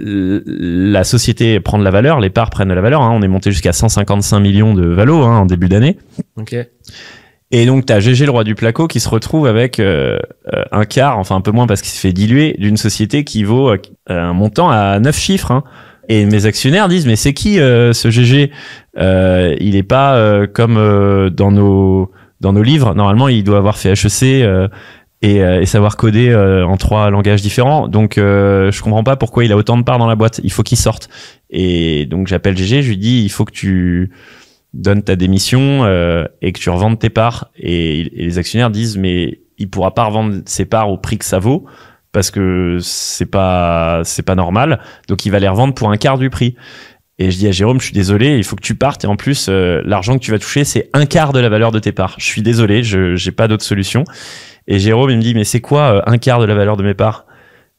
la 0.00 1.04
société 1.04 1.60
prend 1.60 1.78
de 1.78 1.84
la 1.84 1.90
valeur, 1.92 2.18
les 2.18 2.30
parts 2.30 2.50
prennent 2.50 2.68
de 2.68 2.74
la 2.74 2.80
valeur. 2.80 3.02
hein. 3.02 3.12
On 3.14 3.22
est 3.22 3.28
monté 3.28 3.52
jusqu'à 3.52 3.72
155 3.72 4.40
millions 4.40 4.74
de 4.74 4.84
valo 4.84 5.22
hein, 5.22 5.38
en 5.38 5.46
début 5.46 5.68
d'année. 5.68 5.96
Et 7.52 7.64
donc, 7.64 7.86
tu 7.86 7.92
as 7.92 8.00
GG 8.00 8.24
le 8.24 8.30
roi 8.32 8.42
du 8.44 8.54
placo 8.56 8.88
qui 8.88 8.98
se 8.98 9.08
retrouve 9.08 9.46
avec 9.46 9.78
euh, 9.78 10.18
euh, 10.52 10.62
un 10.72 10.84
quart, 10.84 11.18
enfin 11.18 11.36
un 11.36 11.40
peu 11.40 11.52
moins 11.52 11.66
parce 11.66 11.80
qu'il 11.80 11.90
s'est 11.90 12.08
fait 12.08 12.12
diluer, 12.12 12.56
d'une 12.58 12.76
société 12.76 13.22
qui 13.22 13.44
vaut 13.44 13.70
euh, 13.70 13.76
un 14.08 14.32
montant 14.32 14.68
à 14.68 14.98
9 14.98 15.16
chiffres. 15.16 15.52
hein. 15.52 15.62
Et 16.08 16.24
mes 16.24 16.46
actionnaires 16.46 16.88
disent, 16.88 17.06
mais 17.06 17.16
c'est 17.16 17.34
qui 17.34 17.60
euh, 17.60 17.92
ce 17.92 18.10
GG 18.10 18.50
Euh, 18.98 19.54
Il 19.60 19.76
est 19.76 19.82
pas 19.84 20.46
comme 20.48 20.74
dans 21.30 21.50
nos 21.52 22.10
dans 22.40 22.52
nos 22.52 22.62
livres. 22.62 22.94
Normalement, 22.94 23.28
il 23.28 23.44
doit 23.44 23.58
avoir 23.58 23.78
fait 23.78 23.92
HEC 23.92 24.22
et, 25.22 25.36
et 25.36 25.66
savoir 25.66 25.96
coder 25.96 26.34
en 26.34 26.76
trois 26.76 27.10
langages 27.10 27.42
différents. 27.42 27.88
Donc, 27.88 28.14
je 28.16 28.82
comprends 28.82 29.02
pas 29.04 29.16
pourquoi 29.16 29.44
il 29.44 29.52
a 29.52 29.56
autant 29.56 29.76
de 29.78 29.82
parts 29.82 29.98
dans 29.98 30.06
la 30.06 30.16
boîte. 30.16 30.40
Il 30.44 30.52
faut 30.52 30.62
qu'il 30.62 30.78
sorte. 30.78 31.08
Et 31.50 32.06
donc, 32.06 32.26
j'appelle 32.26 32.56
GG, 32.56 32.82
je 32.82 32.88
lui 32.90 32.98
dis, 32.98 33.22
il 33.24 33.30
faut 33.30 33.44
que 33.44 33.52
tu 33.52 34.10
donnes 34.76 35.02
ta 35.02 35.16
démission 35.16 35.84
euh, 35.84 36.24
et 36.42 36.52
que 36.52 36.58
tu 36.58 36.70
revendes 36.70 36.98
tes 36.98 37.10
parts. 37.10 37.50
Et, 37.56 38.10
les 38.14 38.38
actionnaires 38.38 38.70
disent, 38.70 38.96
mais 38.96 39.40
il 39.58 39.70
pourra 39.70 39.94
pas 39.94 40.04
revendre 40.04 40.42
ses 40.46 40.64
parts 40.64 40.90
au 40.90 40.98
prix 40.98 41.18
que 41.18 41.24
ça 41.24 41.38
vaut 41.38 41.64
parce 42.12 42.30
que 42.30 42.78
c'est 42.80 43.26
pas 43.26 44.02
c'est 44.04 44.22
pas 44.22 44.34
normal. 44.34 44.80
Donc, 45.08 45.26
il 45.26 45.30
va 45.30 45.38
les 45.38 45.48
revendre 45.48 45.74
pour 45.74 45.90
un 45.90 45.96
quart 45.96 46.18
du 46.18 46.30
prix. 46.30 46.56
Et 47.18 47.30
je 47.30 47.38
dis 47.38 47.48
à 47.48 47.52
Jérôme, 47.52 47.80
je 47.80 47.86
suis 47.86 47.94
désolé, 47.94 48.36
il 48.36 48.44
faut 48.44 48.56
que 48.56 48.62
tu 48.62 48.74
partes. 48.74 49.04
Et 49.04 49.06
en 49.06 49.16
plus, 49.16 49.46
euh, 49.48 49.82
l'argent 49.86 50.14
que 50.18 50.22
tu 50.22 50.30
vas 50.30 50.38
toucher, 50.38 50.64
c'est 50.64 50.90
un 50.92 51.06
quart 51.06 51.32
de 51.32 51.40
la 51.40 51.48
valeur 51.48 51.72
de 51.72 51.78
tes 51.78 51.92
parts. 51.92 52.14
Je 52.18 52.26
suis 52.26 52.42
désolé, 52.42 52.82
je 52.82 53.16
j'ai 53.16 53.32
pas 53.32 53.48
d'autre 53.48 53.64
solution. 53.64 54.04
Et 54.66 54.78
Jérôme, 54.78 55.10
il 55.10 55.16
me 55.16 55.22
dit, 55.22 55.34
mais 55.34 55.44
c'est 55.44 55.60
quoi 55.60 55.80
euh, 55.80 56.02
un 56.06 56.18
quart 56.18 56.40
de 56.40 56.44
la 56.44 56.54
valeur 56.54 56.76
de 56.76 56.82
mes 56.82 56.94
parts? 56.94 57.26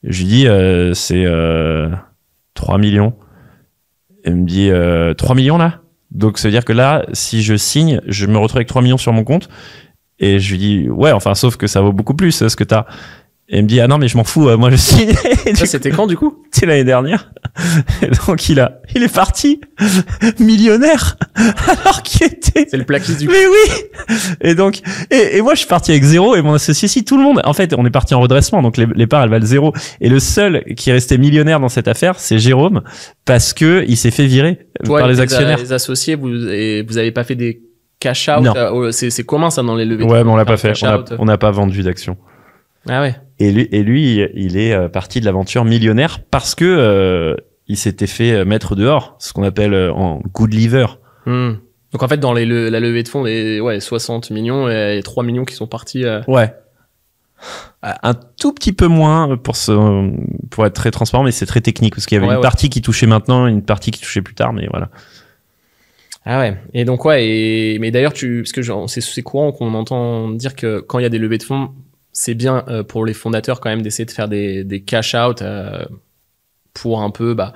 Je 0.03 0.19
lui 0.19 0.25
dis, 0.25 0.47
euh, 0.47 0.93
c'est 0.93 1.25
euh, 1.25 1.89
3 2.53 2.77
millions. 2.77 3.13
Il 4.25 4.35
me 4.35 4.45
dit, 4.45 4.69
euh, 4.69 5.13
3 5.13 5.35
millions 5.35 5.57
là? 5.57 5.81
Donc 6.11 6.37
ça 6.37 6.47
veut 6.47 6.51
dire 6.51 6.65
que 6.65 6.73
là, 6.73 7.05
si 7.13 7.43
je 7.43 7.55
signe, 7.55 8.01
je 8.07 8.25
me 8.25 8.37
retrouve 8.37 8.57
avec 8.57 8.67
3 8.67 8.81
millions 8.81 8.97
sur 8.97 9.13
mon 9.13 9.23
compte. 9.23 9.49
Et 10.19 10.39
je 10.39 10.51
lui 10.51 10.57
dis, 10.57 10.89
ouais, 10.89 11.11
enfin, 11.11 11.35
sauf 11.35 11.57
que 11.57 11.67
ça 11.67 11.81
vaut 11.81 11.93
beaucoup 11.93 12.15
plus 12.15 12.41
euh, 12.41 12.49
ce 12.49 12.55
que 12.55 12.63
t'as. 12.63 12.85
Et 13.49 13.59
il 13.59 13.63
me 13.63 13.67
dit, 13.69 13.79
ah 13.79 13.87
non, 13.87 13.97
mais 13.97 14.09
je 14.09 14.17
m'en 14.17 14.25
fous, 14.25 14.49
euh, 14.49 14.57
moi 14.57 14.69
je 14.71 14.75
signe. 14.75 15.13
Ça 15.55 15.65
c'était 15.65 15.89
quand 15.89 16.05
du 16.05 16.17
coup? 16.17 16.43
c'est 16.51 16.65
l'année 16.65 16.83
dernière. 16.83 17.31
Et 18.01 18.07
donc 18.27 18.49
il 18.49 18.59
a, 18.59 18.81
il 18.93 19.03
est 19.03 19.13
parti 19.13 19.61
millionnaire 20.39 21.17
alors 21.35 22.03
qu'il 22.03 22.27
était. 22.27 22.67
C'est 22.69 22.75
le 22.77 22.83
plaquiste 22.83 23.19
du 23.19 23.27
Mais 23.27 23.45
oui. 23.47 24.15
Et 24.41 24.53
donc, 24.53 24.81
et, 25.11 25.37
et 25.37 25.41
moi 25.41 25.53
je 25.53 25.59
suis 25.59 25.67
parti 25.67 25.91
avec 25.91 26.03
zéro 26.03 26.35
et 26.35 26.41
mon 26.41 26.55
associé 26.55 26.87
si 26.89 27.05
tout 27.05 27.17
le 27.17 27.23
monde. 27.23 27.41
En 27.45 27.53
fait, 27.53 27.73
on 27.77 27.85
est 27.85 27.89
parti 27.89 28.13
en 28.13 28.19
redressement, 28.19 28.61
donc 28.61 28.75
les, 28.77 28.85
les 28.95 29.07
parts 29.07 29.23
elles 29.23 29.29
valent 29.29 29.45
zéro. 29.45 29.73
Et 30.01 30.09
le 30.09 30.19
seul 30.19 30.63
qui 30.75 30.89
est 30.89 30.93
resté 30.93 31.17
millionnaire 31.17 31.59
dans 31.61 31.69
cette 31.69 31.87
affaire, 31.87 32.19
c'est 32.19 32.39
Jérôme 32.39 32.81
parce 33.25 33.53
que 33.53 33.85
il 33.87 33.95
s'est 33.95 34.11
fait 34.11 34.25
virer 34.25 34.67
Toi, 34.83 34.99
par 34.99 35.07
les 35.07 35.19
actionnaires. 35.21 35.57
Les 35.57 35.71
associés, 35.73 36.15
vous 36.15 36.49
et 36.49 36.83
vous 36.87 36.97
avez 36.97 37.11
pas 37.13 37.23
fait 37.23 37.35
des 37.35 37.61
cash 37.99 38.27
out 38.27 38.43
Non. 38.43 38.53
euh, 38.55 38.91
C'est 38.91 39.09
c'est 39.09 39.23
commun 39.23 39.49
ça 39.51 39.63
dans 39.63 39.75
les 39.75 39.85
levées. 39.85 40.03
Ouais, 40.03 40.23
mais 40.25 40.29
on 40.29 40.35
l'a 40.35 40.45
pas 40.45 40.57
fait. 40.57 40.73
On 41.17 41.25
n'a 41.25 41.37
pas 41.37 41.51
vendu 41.51 41.81
d'actions. 41.81 42.17
Ah 42.89 43.01
ouais. 43.01 43.15
Et 43.39 43.51
lui, 43.51 43.67
et 43.71 43.83
lui, 43.83 44.25
il 44.35 44.57
est 44.57 44.73
euh, 44.73 44.87
parti 44.89 45.19
de 45.19 45.25
l'aventure 45.25 45.65
millionnaire 45.65 46.19
parce 46.31 46.55
que 46.55 46.65
euh, 46.65 47.35
il 47.67 47.77
s'était 47.77 48.07
fait 48.07 48.31
euh, 48.31 48.45
mettre 48.45 48.75
dehors, 48.75 49.15
ce 49.19 49.33
qu'on 49.33 49.43
appelle 49.43 49.73
euh, 49.73 49.91
en 49.93 50.21
good 50.33 50.53
liver. 50.53 50.85
Hmm. 51.25 51.53
Donc 51.93 52.03
en 52.03 52.07
fait, 52.07 52.17
dans 52.17 52.33
les, 52.33 52.45
le- 52.45 52.69
la 52.69 52.79
levée 52.79 53.03
de 53.03 53.07
fonds, 53.07 53.23
les 53.23 53.59
ouais, 53.59 53.79
60 53.79 54.31
millions 54.31 54.67
et 54.69 55.01
3 55.03 55.23
millions 55.23 55.45
qui 55.45 55.55
sont 55.55 55.67
partis. 55.67 56.03
euh, 56.05 56.21
Ouais. 56.27 56.53
Un 57.83 58.15
tout 58.39 58.51
petit 58.53 58.73
peu 58.73 58.87
moins 58.87 59.37
pour 59.37 59.55
se, 59.55 59.71
pour 60.49 60.65
être 60.65 60.73
très 60.73 60.89
transparent, 60.91 61.23
mais 61.23 61.31
c'est 61.31 61.45
très 61.45 61.61
technique 61.61 61.93
parce 61.93 62.07
qu'il 62.07 62.15
y 62.15 62.17
avait 62.17 62.25
Ouais, 62.27 62.33
une 62.33 62.37
ouais. 62.39 62.41
partie 62.43 62.69
qui 62.69 62.81
touchait 62.81 63.05
maintenant, 63.05 63.45
une 63.45 63.61
partie 63.61 63.91
qui 63.91 64.01
touchait 64.01 64.23
plus 64.23 64.33
tard, 64.33 64.51
mais 64.53 64.67
voilà. 64.71 64.89
Ah 66.25 66.39
ouais. 66.39 66.57
Et 66.73 66.83
donc 66.83 67.05
ouais. 67.05 67.25
Et 67.27 67.79
mais 67.79 67.91
d'ailleurs, 67.91 68.11
tu 68.13 68.41
parce 68.43 68.51
que 68.51 68.87
c'est 68.99 69.21
courant 69.21 69.51
qu'on 69.51 69.73
entend 69.75 70.29
dire 70.29 70.55
que 70.55 70.79
quand 70.79 70.97
il 70.99 71.03
y 71.03 71.05
a 71.05 71.09
des 71.09 71.19
levées 71.19 71.37
de 71.37 71.43
fonds, 71.43 71.69
c'est 72.19 72.33
bien 72.33 72.63
euh, 72.67 72.81
pour 72.81 73.05
les 73.05 73.13
fondateurs 73.13 73.59
quand 73.59 73.69
même 73.69 73.83
d'essayer 73.83 74.05
de 74.05 74.11
faire 74.11 74.27
des, 74.27 74.63
des 74.63 74.81
cash 74.81 75.13
out 75.13 75.43
euh, 75.43 75.85
pour 76.73 77.01
un 77.03 77.11
peu 77.11 77.35
bah 77.35 77.53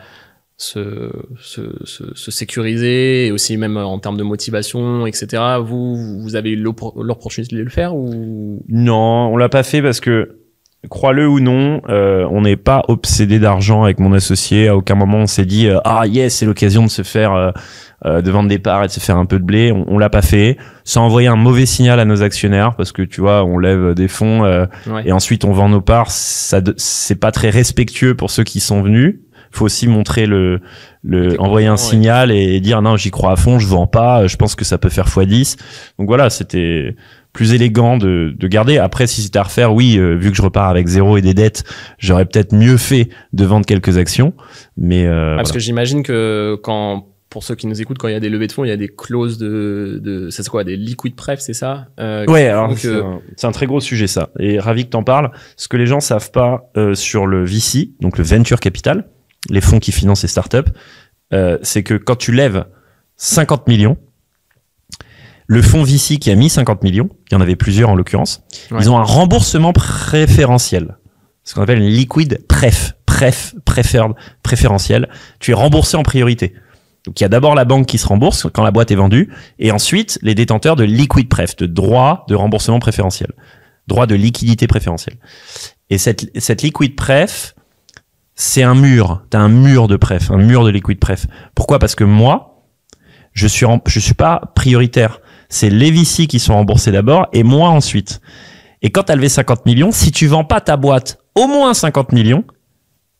se, 0.57 1.09
se, 1.39 1.61
se, 1.83 2.13
se 2.13 2.29
sécuriser 2.29 3.25
et 3.25 3.31
aussi 3.31 3.57
même 3.57 3.77
en 3.77 3.97
termes 3.97 4.17
de 4.17 4.23
motivation, 4.23 5.07
etc. 5.07 5.41
Vous 5.63 6.21
vous 6.21 6.35
avez 6.35 6.51
eu 6.51 6.55
l'oppor- 6.61 7.01
l'opportunité 7.03 7.55
de 7.55 7.63
le 7.63 7.69
faire 7.71 7.95
ou? 7.95 8.63
Non, 8.67 9.29
on 9.33 9.37
l'a 9.37 9.49
pas 9.49 9.63
fait 9.63 9.81
parce 9.81 9.99
que, 9.99 10.40
crois-le 10.89 11.27
ou 11.27 11.39
non, 11.39 11.81
euh, 11.89 12.27
on 12.31 12.41
n'est 12.41 12.57
pas 12.57 12.83
obsédé 12.87 13.39
d'argent 13.39 13.83
avec 13.83 13.99
mon 13.99 14.13
associé. 14.13 14.67
À 14.67 14.75
aucun 14.75 14.95
moment 14.95 15.19
on 15.19 15.27
s'est 15.27 15.45
dit 15.45 15.67
euh, 15.67 15.79
ah 15.85 16.07
yes 16.07 16.35
c'est 16.35 16.45
l'occasion 16.45 16.83
de 16.83 16.89
se 16.89 17.03
faire 17.03 17.33
euh, 17.33 17.51
euh, 18.05 18.21
de 18.21 18.31
vendre 18.31 18.49
des 18.49 18.57
parts 18.57 18.83
et 18.83 18.87
de 18.87 18.91
se 18.91 18.99
faire 18.99 19.17
un 19.17 19.27
peu 19.27 19.37
de 19.37 19.43
blé. 19.43 19.71
On, 19.71 19.85
on 19.87 19.99
l'a 19.99 20.09
pas 20.09 20.23
fait. 20.23 20.57
Ça 20.83 20.99
a 20.99 21.03
envoyé 21.03 21.27
un 21.27 21.35
mauvais 21.35 21.67
signal 21.67 21.99
à 21.99 22.05
nos 22.05 22.23
actionnaires 22.23 22.75
parce 22.75 22.91
que 22.91 23.03
tu 23.03 23.21
vois 23.21 23.43
on 23.43 23.59
lève 23.59 23.93
des 23.93 24.07
fonds 24.07 24.43
euh, 24.43 24.65
ouais. 24.87 25.03
et 25.05 25.11
ensuite 25.11 25.45
on 25.45 25.51
vend 25.51 25.69
nos 25.69 25.81
parts. 25.81 26.09
Ça 26.09 26.61
c'est 26.77 27.19
pas 27.19 27.31
très 27.31 27.51
respectueux 27.51 28.15
pour 28.15 28.31
ceux 28.31 28.43
qui 28.43 28.59
sont 28.59 28.81
venus. 28.81 29.19
Faut 29.53 29.65
aussi 29.65 29.87
montrer 29.89 30.27
le, 30.27 30.61
le 31.03 31.39
envoyer 31.39 31.67
un 31.67 31.71
ouais. 31.71 31.77
signal 31.77 32.31
et 32.31 32.59
dire 32.61 32.81
non 32.81 32.95
j'y 32.95 33.11
crois 33.11 33.33
à 33.33 33.35
fond, 33.35 33.59
je 33.59 33.67
vends 33.67 33.85
pas, 33.85 34.25
je 34.25 34.37
pense 34.37 34.55
que 34.55 34.63
ça 34.63 34.77
peut 34.77 34.89
faire 34.89 35.07
x10. 35.07 35.57
Donc 35.99 36.07
voilà, 36.07 36.29
c'était 36.29 36.95
plus 37.33 37.53
élégant 37.53 37.97
de, 37.97 38.33
de 38.37 38.47
garder. 38.47 38.77
Après, 38.77 39.07
si 39.07 39.21
c'était 39.21 39.39
à 39.39 39.43
refaire, 39.43 39.73
oui, 39.73 39.97
euh, 39.97 40.15
vu 40.15 40.31
que 40.31 40.37
je 40.37 40.41
repars 40.41 40.67
avec 40.67 40.87
zéro 40.87 41.17
et 41.17 41.21
des 41.21 41.33
dettes, 41.33 41.63
j'aurais 41.97 42.25
peut-être 42.25 42.53
mieux 42.53 42.77
fait 42.77 43.09
de 43.33 43.45
vendre 43.45 43.65
quelques 43.65 43.97
actions. 43.97 44.33
Mais 44.77 45.05
euh, 45.05 45.33
Ah, 45.33 45.35
parce 45.37 45.49
voilà. 45.49 45.53
que 45.53 45.59
j'imagine 45.59 46.03
que 46.03 46.57
quand 46.63 47.07
pour 47.29 47.45
ceux 47.45 47.55
qui 47.55 47.65
nous 47.65 47.81
écoutent, 47.81 47.97
quand 47.97 48.09
il 48.09 48.11
y 48.13 48.17
a 48.17 48.19
des 48.19 48.27
levées 48.29 48.47
de 48.47 48.51
fonds, 48.51 48.65
il 48.65 48.67
y 48.67 48.73
a 48.73 48.77
des 48.77 48.89
clauses 48.89 49.37
de, 49.37 50.01
de 50.03 50.29
ça 50.29 50.43
c'est 50.43 50.49
quoi, 50.49 50.65
des 50.65 50.75
liquid 50.75 51.15
pref, 51.15 51.39
c'est 51.39 51.53
ça 51.53 51.87
euh, 51.97 52.25
Ouais, 52.27 52.47
alors 52.47 52.71
un, 52.71 52.75
c'est 53.37 53.47
un 53.47 53.51
très 53.53 53.67
gros 53.67 53.79
sujet 53.79 54.07
ça. 54.07 54.31
Et 54.37 54.59
ravi 54.59 54.83
que 54.83 54.89
t'en 54.89 55.03
parles. 55.03 55.31
Ce 55.55 55.69
que 55.69 55.77
les 55.77 55.85
gens 55.85 56.01
savent 56.01 56.31
pas 56.31 56.69
euh, 56.75 56.93
sur 56.93 57.25
le 57.27 57.45
VC, 57.45 57.91
donc 58.01 58.17
le 58.17 58.25
venture 58.25 58.59
capital, 58.59 59.05
les 59.49 59.61
fonds 59.61 59.79
qui 59.79 59.93
financent 59.93 60.23
les 60.23 60.27
startups, 60.27 60.57
euh, 61.33 61.57
c'est 61.61 61.83
que 61.83 61.93
quand 61.93 62.17
tu 62.17 62.33
lèves 62.33 62.65
50 63.15 63.65
millions, 63.69 63.97
le 65.51 65.61
fonds 65.61 65.83
VC 65.83 66.17
qui 66.17 66.31
a 66.31 66.35
mis 66.35 66.49
50 66.49 66.81
millions, 66.81 67.09
il 67.29 67.33
y 67.33 67.37
en 67.37 67.41
avait 67.41 67.57
plusieurs 67.57 67.89
en 67.89 67.95
l'occurrence, 67.95 68.41
Ouais. 68.71 68.77
ils 68.81 68.89
ont 68.89 68.97
un 68.97 69.03
remboursement 69.03 69.73
préférentiel. 69.73 70.97
Ce 71.43 71.53
qu'on 71.53 71.61
appelle 71.61 71.79
une 71.79 71.89
liquid 71.89 72.39
pref, 72.47 72.93
pref, 73.05 73.53
preferred, 73.65 74.13
préférentiel. 74.43 75.09
Tu 75.39 75.51
es 75.51 75.53
remboursé 75.53 75.97
en 75.97 76.03
priorité. 76.03 76.53
Donc 77.05 77.19
il 77.19 77.23
y 77.23 77.25
a 77.25 77.29
d'abord 77.29 77.53
la 77.53 77.65
banque 77.65 77.85
qui 77.85 77.97
se 77.97 78.07
rembourse 78.07 78.47
quand 78.53 78.63
la 78.63 78.71
boîte 78.71 78.91
est 78.91 78.95
vendue, 78.95 79.29
et 79.59 79.71
ensuite 79.73 80.19
les 80.21 80.35
détenteurs 80.35 80.77
de 80.77 80.85
liquid 80.85 81.27
pref, 81.27 81.57
de 81.57 81.65
droit 81.65 82.23
de 82.29 82.35
remboursement 82.35 82.79
préférentiel, 82.79 83.33
droit 83.87 84.05
de 84.07 84.15
liquidité 84.15 84.67
préférentielle. 84.67 85.17
Et 85.89 85.97
cette, 85.97 86.31
cette 86.39 86.61
liquid 86.61 86.95
pref, 86.95 87.55
c'est 88.35 88.63
un 88.63 88.75
mur. 88.75 89.23
T'as 89.29 89.39
un 89.39 89.49
mur 89.49 89.89
de 89.89 89.97
pref, 89.97 90.31
un 90.31 90.37
mur 90.37 90.63
de 90.63 90.69
liquid 90.69 90.97
pref. 90.99 91.25
Pourquoi? 91.55 91.77
Parce 91.79 91.95
que 91.95 92.05
moi, 92.05 92.63
je 93.33 93.47
suis 93.47 93.65
je 93.87 93.99
suis 93.99 94.13
pas 94.13 94.39
prioritaire. 94.55 95.19
C'est 95.51 95.69
les 95.69 95.91
VC 95.91 96.27
qui 96.27 96.39
sont 96.39 96.53
remboursés 96.55 96.91
d'abord 96.91 97.27
et 97.33 97.43
moi 97.43 97.69
ensuite. 97.69 98.21
Et 98.81 98.89
quand 98.89 99.03
t'as 99.03 99.15
levé 99.15 99.29
50 99.29 99.65
millions, 99.65 99.91
si 99.91 100.11
tu 100.11 100.25
vends 100.25 100.45
pas 100.45 100.61
ta 100.61 100.77
boîte 100.77 101.19
au 101.35 101.47
moins 101.47 101.73
50 101.73 102.13
millions, 102.13 102.45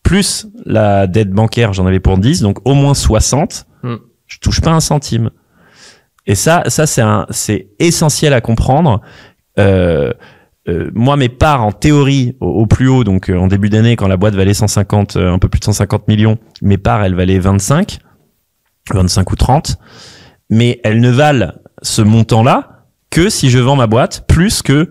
plus 0.02 0.48
la 0.66 1.08
dette 1.08 1.30
bancaire, 1.30 1.74
j'en 1.74 1.86
avais 1.86 2.00
pour 2.00 2.18
10, 2.18 2.42
donc 2.42 2.58
au 2.66 2.74
moins 2.74 2.94
60, 2.96 3.68
Hmm. 3.84 3.96
je 4.28 4.38
touche 4.38 4.62
pas 4.62 4.70
un 4.72 4.80
centime. 4.80 5.32
Et 6.28 6.36
ça, 6.36 6.64
ça 6.68 6.86
c'est 6.86 7.02
un, 7.02 7.26
c'est 7.32 7.70
essentiel 7.80 8.32
à 8.34 8.40
comprendre. 8.42 9.02
Euh, 9.58 10.14
euh, 10.70 10.92
moi, 10.94 11.18
mes 11.18 11.30
parts 11.30 11.64
en 11.64 11.72
théorie 11.72 12.38
au, 12.40 12.48
au 12.48 12.66
plus 12.68 12.88
haut, 12.88 13.04
donc 13.04 13.30
euh, 13.30 13.38
en 13.38 13.48
début 13.48 13.70
d'année, 13.70 13.96
quand 13.96 14.08
la 14.08 14.18
boîte 14.18 14.36
valait 14.36 14.54
150, 14.54 15.16
euh, 15.16 15.34
un 15.34 15.40
peu 15.40 15.50
plus 15.50 15.60
de 15.60 15.66
150 15.66 16.08
millions, 16.08 16.38
mes 16.62 16.78
parts, 16.78 17.04
elles 17.04 17.16
valaient 17.16 17.40
25, 17.40 17.98
25 18.94 19.32
ou 19.32 19.36
30, 19.36 19.78
mais 20.52 20.80
elles 20.84 21.00
ne 21.02 21.10
valent 21.10 21.54
ce 21.82 22.02
montant-là 22.02 22.86
que 23.10 23.30
si 23.30 23.50
je 23.50 23.60
vends 23.60 23.76
ma 23.76 23.88
boîte 23.88 24.26
plus 24.28 24.62
que 24.62 24.90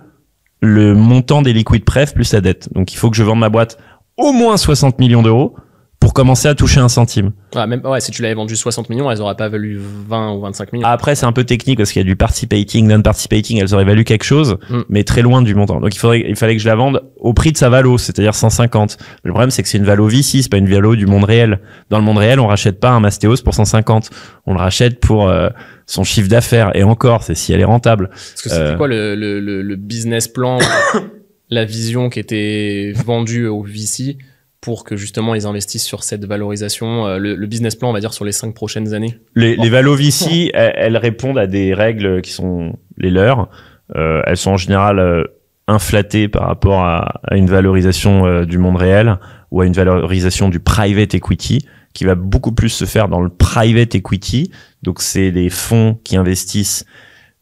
le 0.61 0.95
montant 0.95 1.43
des 1.43 1.53
liquid 1.53 1.85
pref 1.85 2.13
plus 2.15 2.33
la 2.33 2.41
dette. 2.41 2.69
Donc 2.75 2.93
il 2.93 2.97
faut 2.97 3.11
que 3.11 3.17
je 3.17 3.23
vende 3.23 3.39
ma 3.39 3.49
boîte 3.49 3.79
au 4.17 4.33
moins 4.33 4.57
60 4.57 4.99
millions 4.99 5.23
d'euros 5.23 5.55
pour 6.01 6.15
commencer 6.15 6.49
à 6.49 6.55
toucher 6.55 6.81
un 6.81 6.89
centime. 6.89 7.33
Ouais, 7.55 7.67
même, 7.67 7.85
ouais, 7.85 8.01
si 8.01 8.11
tu 8.11 8.23
l'avais 8.23 8.35
vendu 8.35 8.57
60 8.57 8.89
millions, 8.89 9.11
elles 9.11 9.21
auraient 9.21 9.37
pas 9.37 9.51
valu 9.51 9.79
20 10.09 10.33
ou 10.33 10.41
25 10.41 10.73
millions. 10.73 10.87
Après, 10.87 11.15
c'est 11.15 11.27
un 11.27 11.33
peu 11.33 11.45
technique 11.45 11.77
parce 11.77 11.93
qu'il 11.93 12.01
y 12.01 12.05
a 12.05 12.07
du 12.07 12.17
participating, 12.17 12.87
non-participating, 12.89 13.59
elles 13.61 13.75
auraient 13.75 13.85
valu 13.85 14.05
quelque 14.05 14.25
chose, 14.25 14.57
Mm. 14.71 14.81
mais 14.89 15.05
très 15.05 15.21
loin 15.21 15.43
du 15.43 15.55
montant. 15.55 15.79
Donc 15.79 15.95
il 15.95 15.99
faudrait, 15.99 16.25
il 16.27 16.37
fallait 16.37 16.57
que 16.57 16.63
je 16.63 16.69
la 16.69 16.75
vende 16.75 17.03
au 17.19 17.35
prix 17.35 17.53
de 17.53 17.59
sa 17.59 17.69
valo, 17.69 17.99
c'est-à-dire 17.99 18.35
150. 18.35 18.97
Le 19.25 19.31
problème, 19.33 19.51
c'est 19.51 19.63
que 19.63 19.69
c'est 19.69 19.77
une 19.77 19.85
valo 19.85 20.07
VC, 20.09 20.41
c'est 20.43 20.49
pas 20.51 20.57
une 20.57 20.71
valo 20.71 20.97
du 20.97 21.05
monde 21.07 21.25
réel. 21.25 21.61
Dans 21.91 21.99
le 21.99 22.05
monde 22.05 22.19
réel, 22.19 22.41
on 22.41 22.47
rachète 22.47 22.81
pas 22.81 22.91
un 22.91 23.01
Mastéos 23.01 23.37
pour 23.45 23.53
150. 23.55 24.09
On 24.47 24.55
le 24.55 24.59
rachète 24.59 25.01
pour 25.01 25.29
euh, 25.29 25.51
son 25.91 26.05
chiffre 26.05 26.29
d'affaires. 26.29 26.71
Et 26.77 26.85
encore, 26.85 27.25
c'est 27.25 27.35
si 27.35 27.53
elle 27.53 27.61
est 27.61 27.65
rentable. 27.65 28.09
Parce 28.11 28.43
que 28.43 28.49
c'était 28.49 28.61
euh, 28.63 28.77
quoi 28.77 28.87
le, 28.87 29.15
le, 29.17 29.41
le, 29.41 29.61
le 29.63 29.77
business 29.77 30.29
plan, 30.29 30.59
la 31.51 31.65
vision 31.65 32.09
qui 32.09 32.21
était 32.21 32.93
vendue 33.05 33.47
au 33.47 33.63
VC 33.63 34.17
pour 34.61 34.85
que 34.85 34.97
justement 34.97 35.35
ils 35.35 35.47
investissent 35.47 35.85
sur 35.85 36.05
cette 36.05 36.25
valorisation, 36.27 37.07
euh, 37.07 37.19
le, 37.19 37.35
le 37.35 37.47
business 37.47 37.75
plan, 37.75 37.91
on 37.91 37.93
va 37.93 38.01
dire, 38.01 38.13
sur 38.13 38.25
les 38.25 38.33
cinq 38.33 38.55
prochaines 38.55 38.95
années? 38.95 39.19
Les, 39.35 39.57
Bon. 39.57 39.63
les 39.65 39.71
VC, 39.71 40.51
elles, 40.55 40.73
elles 40.77 40.97
répondent 40.97 41.39
à 41.39 41.49
des 41.49 41.75
règles 41.75 42.23
qui 42.23 42.31
sont 42.31 42.77
les 42.97 43.11
leurs. 43.11 43.49
Euh, 43.97 44.23
elles 44.27 44.37
sont 44.37 44.53
en 44.53 44.57
général 44.57 45.01
euh, 45.01 45.25
inflatées 45.67 46.29
par 46.29 46.47
rapport 46.47 46.85
à, 46.85 47.21
à 47.25 47.37
une 47.37 47.47
valorisation 47.47 48.45
du 48.45 48.59
monde 48.59 48.77
réel 48.77 49.19
ou 49.51 49.61
à 49.61 49.67
une 49.67 49.73
valorisation 49.73 50.49
du 50.49 50.61
private 50.61 51.15
equity 51.15 51.65
qui 51.93 52.05
va 52.05 52.15
beaucoup 52.15 52.53
plus 52.53 52.69
se 52.69 52.85
faire 52.85 53.09
dans 53.09 53.21
le 53.21 53.29
private 53.29 53.95
equity. 53.95 54.51
Donc 54.83 55.01
c'est 55.01 55.33
des 55.33 55.51
fonds 55.51 55.99
qui 56.05 56.17
investissent 56.17 56.85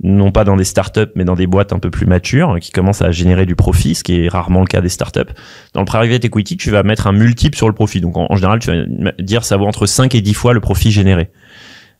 non 0.00 0.30
pas 0.30 0.44
dans 0.44 0.56
des 0.56 0.64
startups 0.64 1.10
mais 1.16 1.24
dans 1.24 1.34
des 1.34 1.48
boîtes 1.48 1.72
un 1.72 1.80
peu 1.80 1.90
plus 1.90 2.06
matures 2.06 2.58
qui 2.60 2.70
commencent 2.70 3.02
à 3.02 3.10
générer 3.10 3.46
du 3.46 3.56
profit, 3.56 3.96
ce 3.96 4.04
qui 4.04 4.24
est 4.24 4.28
rarement 4.28 4.60
le 4.60 4.66
cas 4.66 4.80
des 4.80 4.88
startups. 4.88 5.32
Dans 5.74 5.80
le 5.80 5.86
private 5.86 6.24
equity, 6.24 6.56
tu 6.56 6.70
vas 6.70 6.82
mettre 6.82 7.06
un 7.08 7.12
multiple 7.12 7.56
sur 7.56 7.68
le 7.68 7.74
profit. 7.74 8.00
Donc 8.00 8.16
en, 8.16 8.26
en 8.30 8.36
général, 8.36 8.60
tu 8.60 8.70
vas 8.70 9.12
dire 9.18 9.44
ça 9.44 9.56
vaut 9.56 9.66
entre 9.66 9.86
5 9.86 10.14
et 10.14 10.20
10 10.20 10.34
fois 10.34 10.54
le 10.54 10.60
profit 10.60 10.92
généré. 10.92 11.30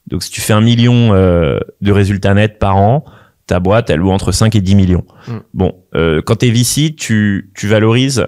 Donc 0.07 0.23
si 0.23 0.31
tu 0.31 0.41
fais 0.41 0.53
un 0.53 0.61
million 0.61 1.13
euh, 1.13 1.59
de 1.81 1.93
résultats 1.93 2.35
nets 2.35 2.59
par 2.59 2.77
an, 2.77 3.05
ta 3.47 3.61
boîte, 3.61 3.91
elle 3.91 4.01
vaut 4.01 4.13
entre 4.13 4.33
5 4.33 4.55
et 4.55 4.61
10 4.61 4.75
millions. 4.75 5.05
Mm. 5.27 5.37
Bon, 5.55 5.75
euh, 5.95 6.23
quand 6.25 6.37
t'es 6.37 6.51
VC, 6.51 6.95
tu, 6.97 7.51
tu 7.55 7.67
valorises 7.67 8.27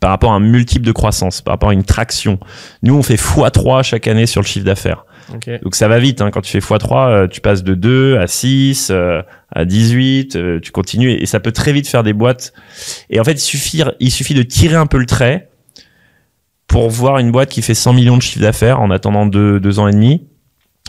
par 0.00 0.10
rapport 0.10 0.32
à 0.32 0.36
un 0.36 0.40
multiple 0.40 0.84
de 0.84 0.92
croissance, 0.92 1.40
par 1.40 1.54
rapport 1.54 1.70
à 1.70 1.72
une 1.72 1.84
traction. 1.84 2.38
Nous, 2.82 2.94
on 2.94 3.02
fait 3.02 3.16
x3 3.16 3.82
chaque 3.82 4.06
année 4.06 4.26
sur 4.26 4.40
le 4.40 4.46
chiffre 4.46 4.64
d'affaires. 4.64 5.04
Ok. 5.34 5.50
Donc 5.62 5.74
ça 5.74 5.88
va 5.88 5.98
vite, 5.98 6.20
hein. 6.20 6.30
quand 6.30 6.40
tu 6.40 6.50
fais 6.50 6.58
x3, 6.58 7.08
euh, 7.08 7.26
tu 7.26 7.40
passes 7.40 7.62
de 7.62 7.74
2 7.74 8.18
à 8.18 8.26
6, 8.26 8.88
euh, 8.90 9.22
à 9.52 9.64
18, 9.64 10.36
euh, 10.36 10.60
tu 10.60 10.72
continues, 10.72 11.10
et, 11.10 11.22
et 11.22 11.26
ça 11.26 11.40
peut 11.40 11.52
très 11.52 11.72
vite 11.72 11.88
faire 11.88 12.02
des 12.02 12.12
boîtes. 12.12 12.52
Et 13.10 13.20
en 13.20 13.24
fait, 13.24 13.32
il 13.32 13.40
suffit, 13.40 13.82
il 14.00 14.10
suffit 14.10 14.34
de 14.34 14.42
tirer 14.42 14.76
un 14.76 14.86
peu 14.86 14.98
le 14.98 15.06
trait 15.06 15.48
pour 16.66 16.90
voir 16.90 17.18
une 17.18 17.32
boîte 17.32 17.48
qui 17.48 17.62
fait 17.62 17.74
100 17.74 17.94
millions 17.94 18.16
de 18.16 18.22
chiffre 18.22 18.40
d'affaires 18.40 18.80
en 18.80 18.90
attendant 18.90 19.26
deux, 19.26 19.58
deux 19.58 19.78
ans 19.78 19.88
et 19.88 19.92
demi, 19.92 20.26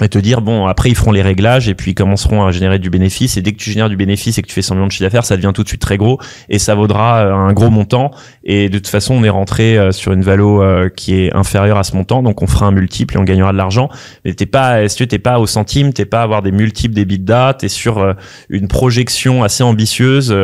et 0.02 0.10
te 0.10 0.20
dire, 0.20 0.42
bon, 0.42 0.66
après, 0.68 0.90
ils 0.90 0.96
feront 0.96 1.12
les 1.12 1.22
réglages, 1.22 1.70
et 1.70 1.76
puis 1.76 1.92
ils 1.92 1.96
commenceront 1.96 2.46
à 2.46 2.52
générer 2.52 2.80
du 2.80 2.90
bénéfice, 2.90 3.38
et 3.38 3.42
dès 3.42 3.52
que 3.52 3.58
tu 3.58 3.72
génères 3.72 3.90
du 3.90 3.98
bénéfice 3.98 4.38
et 4.38 4.42
que 4.42 4.48
tu 4.48 4.54
fais 4.54 4.62
100 4.62 4.76
millions 4.76 4.88
de 4.88 4.92
chiffre 4.92 5.04
d'affaires, 5.04 5.26
ça 5.26 5.36
devient 5.36 5.52
tout 5.54 5.64
de 5.64 5.68
suite 5.68 5.82
très 5.82 5.98
gros, 5.98 6.20
et 6.50 6.60
ça 6.60 6.76
vaudra 6.76 7.26
euh, 7.26 7.34
un 7.34 7.54
gros 7.54 7.70
montant, 7.70 8.12
et 8.44 8.70
de 8.70 8.78
toute 8.78 8.88
façon, 8.88 9.16
on 9.16 9.24
est 9.24 9.30
rentré 9.30 9.78
euh, 9.78 9.92
sur 9.92 10.12
une 10.12 10.22
valo 10.22 10.62
euh, 10.62 10.90
qui 10.90 11.16
est 11.16 11.36
inférieure 11.36 11.78
à 11.78 11.84
ce 11.84 11.96
montant, 11.96 12.24
donc 12.24 12.42
on 12.42 12.48
fera 12.48 12.68
un 12.68 12.72
multiple 12.72 13.16
et 13.16 13.20
on 13.20 13.24
gagnera 13.24 13.52
de 13.52 13.58
l'argent, 13.58 13.90
mais 14.26 14.34
t'es 14.34 14.46
pas, 14.46 14.84
est-ce 14.84 14.98
que 14.98 15.04
t'es 15.04 15.20
pas 15.20 15.40
au 15.40 15.48
centime, 15.48 15.94
t'es 15.94 16.06
pas 16.06 16.22
à 16.22 16.24
avoir 16.24 16.42
des 16.42 16.52
multiples 16.52 16.94
d'EBITDA, 16.94 17.56
t'es 17.60 17.70
sur 17.70 18.16
une 18.50 18.68
projection 18.68 19.44
assez 19.44 19.64
ambitieuse 19.64 20.36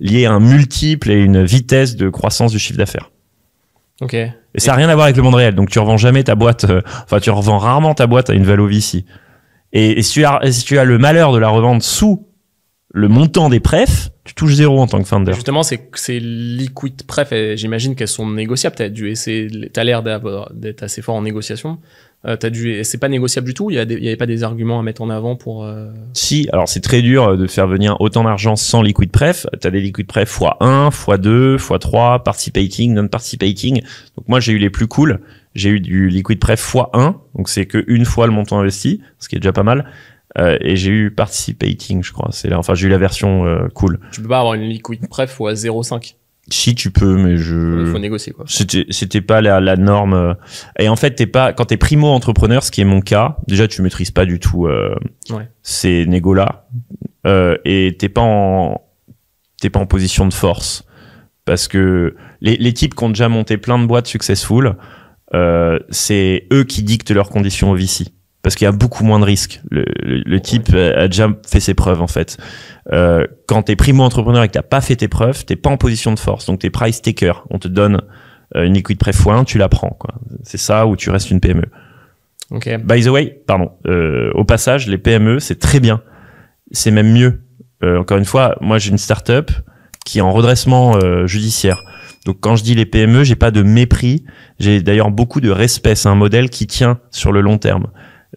liée 0.00 0.26
à 0.26 0.32
un 0.32 0.40
multiple 0.40 1.10
et 1.10 1.22
une 1.22 1.44
vitesse 1.44 1.96
de 1.96 2.08
croissance 2.08 2.52
du 2.52 2.58
chiffre 2.58 2.78
d'affaires. 2.78 3.10
Ok. 4.00 4.16
Et 4.54 4.60
ça 4.60 4.72
n'a 4.72 4.76
rien 4.78 4.88
à 4.88 4.94
voir 4.94 5.04
avec 5.04 5.16
le 5.16 5.22
monde 5.22 5.34
réel. 5.34 5.54
Donc 5.54 5.70
tu 5.70 5.78
revends 5.78 5.96
jamais 5.96 6.24
ta 6.24 6.34
boîte, 6.34 6.64
euh, 6.64 6.82
enfin 7.04 7.20
tu 7.20 7.30
revends 7.30 7.58
rarement 7.58 7.94
ta 7.94 8.06
boîte 8.06 8.30
à 8.30 8.34
une 8.34 8.44
valo 8.44 8.66
VC. 8.66 9.04
Et, 9.72 9.98
et 9.98 10.02
si, 10.02 10.14
tu 10.14 10.24
as, 10.24 10.40
tu 10.64 10.78
as 10.78 10.84
le 10.84 10.98
malheur 10.98 11.32
de 11.32 11.38
la 11.38 11.48
revendre 11.48 11.82
sous 11.82 12.26
le 12.94 13.08
montant 13.08 13.48
des 13.48 13.60
prefs, 13.60 14.10
tu 14.24 14.34
touches 14.34 14.54
zéro 14.54 14.78
en 14.80 14.86
tant 14.86 14.98
que 14.98 15.08
founder. 15.08 15.32
Justement, 15.32 15.62
c'est 15.62 15.90
c'est 15.94 16.18
liquid 16.20 17.02
pref. 17.06 17.32
J'imagine 17.56 17.94
qu'elles 17.94 18.08
sont 18.08 18.28
négociables. 18.28 18.76
Essayer, 19.06 19.70
t'as 19.72 19.84
l'air 19.84 20.02
d'être 20.02 20.82
assez 20.82 21.00
fort 21.00 21.14
en 21.14 21.22
négociation. 21.22 21.78
Euh, 22.24 22.36
t'as 22.36 22.50
dû, 22.50 22.84
c'est 22.84 22.98
pas 22.98 23.08
négociable 23.08 23.48
du 23.48 23.54
tout. 23.54 23.70
Il 23.70 23.74
y, 23.74 23.76
y 23.78 24.06
avait 24.08 24.16
pas 24.16 24.26
des 24.26 24.44
arguments 24.44 24.78
à 24.78 24.82
mettre 24.84 25.02
en 25.02 25.10
avant 25.10 25.34
pour. 25.34 25.64
euh, 25.64 25.90
Si, 26.12 26.48
alors 26.52 26.68
c'est 26.68 26.80
très 26.80 27.02
dur 27.02 27.24
euh, 27.30 27.36
de 27.36 27.48
faire 27.48 27.66
venir 27.66 27.96
autant 28.00 28.22
d'argent 28.22 28.54
sans 28.54 28.80
liquid 28.80 29.10
pref. 29.10 29.46
Tu 29.60 29.66
as 29.66 29.70
des 29.72 29.80
liquid 29.80 30.06
pref 30.06 30.38
x1, 30.40 30.90
x2, 30.90 31.56
x3, 31.56 32.22
participating, 32.22 32.94
non-participating. 32.94 33.80
Donc 34.16 34.28
moi 34.28 34.38
j'ai 34.38 34.52
eu 34.52 34.58
les 34.58 34.70
plus 34.70 34.86
cool. 34.86 35.18
J'ai 35.56 35.70
eu 35.70 35.80
du 35.80 36.08
liquid 36.08 36.38
pref 36.38 36.74
x1, 36.74 37.14
donc 37.34 37.48
c'est 37.48 37.66
que 37.66 37.82
une 37.88 38.04
fois 38.04 38.26
le 38.28 38.32
montant 38.32 38.60
investi, 38.60 39.00
ce 39.18 39.28
qui 39.28 39.34
est 39.36 39.40
déjà 39.40 39.52
pas 39.52 39.64
mal. 39.64 39.86
Euh, 40.38 40.56
et 40.62 40.76
j'ai 40.76 40.90
eu 40.92 41.10
participating, 41.10 42.02
je 42.02 42.12
crois. 42.12 42.28
C'est 42.32 42.48
là. 42.48 42.58
Enfin, 42.58 42.74
j'ai 42.74 42.86
eu 42.86 42.90
la 42.90 42.96
version 42.98 43.44
euh, 43.44 43.68
cool. 43.74 43.98
Tu 44.12 44.22
peux 44.22 44.28
pas 44.28 44.38
avoir 44.38 44.54
une 44.54 44.62
liquid 44.62 45.06
pref 45.08 45.40
à 45.40 45.52
0,5. 45.52 46.14
Si 46.50 46.74
tu 46.74 46.90
peux, 46.90 47.16
mais 47.16 47.32
Il 47.32 47.36
je. 47.38 47.86
faut 47.92 47.98
négocier 48.00 48.32
quoi. 48.32 48.44
C'était 48.48 48.84
c'était 48.90 49.20
pas 49.20 49.40
la, 49.40 49.60
la 49.60 49.76
norme. 49.76 50.34
Et 50.78 50.88
en 50.88 50.96
fait, 50.96 51.12
t'es 51.14 51.26
pas 51.26 51.52
quand 51.52 51.66
t'es 51.66 51.76
primo 51.76 52.08
entrepreneur, 52.08 52.62
ce 52.64 52.70
qui 52.70 52.80
est 52.80 52.84
mon 52.84 53.00
cas. 53.00 53.36
Déjà, 53.46 53.68
tu 53.68 53.80
maîtrises 53.80 54.10
pas 54.10 54.24
du 54.26 54.40
tout 54.40 54.66
euh, 54.66 54.94
Ouais. 55.30 55.48
ces 55.62 56.04
négos 56.06 56.34
là, 56.34 56.66
euh, 57.26 57.56
et 57.64 57.96
t'es 57.98 58.08
pas 58.08 58.22
en 58.22 58.80
t'es 59.60 59.70
pas 59.70 59.78
en 59.78 59.86
position 59.86 60.26
de 60.26 60.34
force 60.34 60.84
parce 61.44 61.68
que 61.68 62.16
les, 62.40 62.56
les 62.56 62.72
types 62.72 62.94
qui 62.96 63.04
ont 63.04 63.08
déjà 63.10 63.28
monté 63.28 63.56
plein 63.56 63.78
de 63.78 63.86
boîtes 63.86 64.08
successful, 64.08 64.74
euh, 65.34 65.78
c'est 65.90 66.48
eux 66.52 66.64
qui 66.64 66.82
dictent 66.82 67.12
leurs 67.12 67.30
conditions 67.30 67.70
au 67.70 67.76
VC 67.76 68.08
parce 68.42 68.54
qu'il 68.56 68.64
y 68.64 68.68
a 68.68 68.72
beaucoup 68.72 69.04
moins 69.04 69.18
de 69.20 69.24
risques. 69.24 69.60
Le, 69.70 69.84
le, 70.02 70.22
le 70.24 70.40
type 70.40 70.74
a 70.74 71.06
déjà 71.08 71.28
fait 71.48 71.60
ses 71.60 71.74
preuves 71.74 72.02
en 72.02 72.06
fait. 72.06 72.36
Euh, 72.92 73.26
quand 73.46 73.62
t'es 73.62 73.76
primo 73.76 74.02
entrepreneur 74.02 74.42
et 74.42 74.48
que 74.48 74.52
t'as 74.54 74.62
pas 74.62 74.80
fait 74.80 74.96
tes 74.96 75.08
preuves, 75.08 75.44
t'es 75.44 75.56
pas 75.56 75.70
en 75.70 75.76
position 75.76 76.12
de 76.12 76.18
force, 76.18 76.46
donc 76.46 76.60
t'es 76.60 76.70
price 76.70 77.00
taker. 77.02 77.44
On 77.50 77.58
te 77.58 77.68
donne 77.68 78.00
euh, 78.56 78.64
une 78.64 78.74
liquid 78.74 78.98
pref 78.98 79.18
x1, 79.24 79.44
tu 79.44 79.58
la 79.58 79.68
prends. 79.68 79.96
C'est 80.42 80.58
ça 80.58 80.86
ou 80.86 80.96
tu 80.96 81.10
restes 81.10 81.30
une 81.30 81.40
PME. 81.40 81.64
Ok. 82.50 82.68
By 82.84 83.02
the 83.04 83.08
way, 83.08 83.42
pardon. 83.46 83.70
euh, 83.86 84.30
au 84.34 84.44
passage, 84.44 84.86
les 84.88 84.98
PME, 84.98 85.38
c'est 85.40 85.58
très 85.58 85.80
bien. 85.80 86.02
C'est 86.70 86.90
même 86.90 87.12
mieux. 87.12 87.42
Euh, 87.82 87.98
encore 87.98 88.18
une 88.18 88.24
fois, 88.24 88.56
moi 88.60 88.78
j'ai 88.78 88.90
une 88.90 88.98
startup 88.98 89.50
qui 90.04 90.18
est 90.18 90.22
en 90.22 90.32
redressement 90.32 90.96
euh, 90.96 91.26
judiciaire. 91.26 91.82
Donc 92.26 92.38
quand 92.40 92.54
je 92.56 92.62
dis 92.62 92.74
les 92.74 92.86
PME, 92.86 93.24
j'ai 93.24 93.36
pas 93.36 93.50
de 93.50 93.62
mépris. 93.62 94.24
J'ai 94.58 94.82
d'ailleurs 94.82 95.10
beaucoup 95.10 95.40
de 95.40 95.50
respect. 95.50 95.94
C'est 95.94 96.08
un 96.08 96.14
modèle 96.14 96.50
qui 96.50 96.66
tient 96.66 96.98
sur 97.10 97.32
le 97.32 97.40
long 97.40 97.58
terme. 97.58 97.86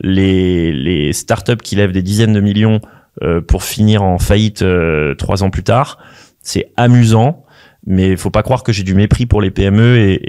Les, 0.02 0.72
les 0.72 1.14
startups 1.14 1.56
qui 1.58 1.76
lèvent 1.76 1.92
des 1.94 2.02
dizaines 2.02 2.34
de 2.34 2.42
millions 2.42 2.82
euh, 3.24 3.40
pour 3.42 3.64
finir 3.64 4.04
en 4.04 4.18
faillite 4.20 4.62
euh, 4.62 5.16
trois 5.16 5.42
ans 5.44 5.50
plus 5.50 5.64
tard, 5.64 6.00
c'est 6.42 6.72
amusant. 6.76 7.44
Mais 7.88 8.10
il 8.10 8.18
faut 8.18 8.32
pas 8.32 8.42
croire 8.44 8.64
que 8.64 8.72
j'ai 8.74 8.84
du 8.84 8.96
mépris 8.96 9.26
pour 9.26 9.42
les 9.42 9.52
PME 9.52 9.98
et, 9.98 10.20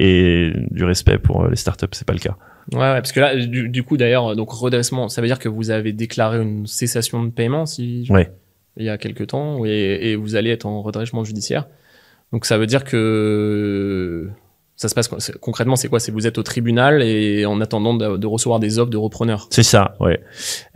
et 0.49 0.53
du 0.71 0.85
respect 0.85 1.19
pour 1.19 1.45
euh, 1.45 1.51
les 1.51 1.57
startups. 1.57 1.87
C'est 1.93 2.07
pas 2.07 2.13
le 2.13 2.19
cas. 2.19 2.37
Ouais, 2.73 2.79
ouais, 2.79 2.95
parce 2.97 3.13
que 3.13 3.21
là, 3.21 3.35
du, 3.37 3.69
du 3.69 3.83
coup, 3.83 3.97
d'ailleurs, 3.97 4.37
donc 4.37 4.51
redressement, 4.51 5.09
ça 5.09 5.21
veut 5.23 5.27
dire 5.27 5.39
que 5.39 5.49
vous 5.49 5.71
avez 5.71 5.93
déclaré 5.93 6.41
une 6.43 6.67
cessation 6.67 7.23
de 7.25 7.31
paiement 7.31 7.65
si 7.65 8.07
Ouais. 8.11 8.31
il 8.77 8.85
y 8.85 8.89
a 8.89 8.99
quelques 8.99 9.29
temps 9.29 9.65
et, 9.65 9.71
et 10.03 10.17
vous 10.17 10.35
allez 10.37 10.51
être 10.51 10.67
en 10.67 10.83
redressement 10.83 11.25
judiciaire. 11.25 11.67
Donc 12.33 12.45
ça 12.45 12.59
veut 12.59 12.67
dire 12.67 12.83
que 12.85 14.29
ça 14.77 14.89
se 14.89 14.95
passe 14.95 15.09
concrètement, 15.41 15.75
c'est 15.75 15.89
quoi? 15.89 16.01
C'est 16.01 16.13
vous 16.13 16.27
êtes 16.27 16.37
au 16.37 16.43
tribunal 16.43 17.03
et 17.03 17.47
en 17.47 17.61
attendant 17.63 17.95
de, 17.95 18.27
recevoir 18.27 18.61
des 18.61 18.79
offres 18.79 18.91
de 18.91 18.99
repreneurs. 18.99 19.49
C'est 19.51 19.63
ça, 19.63 19.97
ouais. 20.01 20.21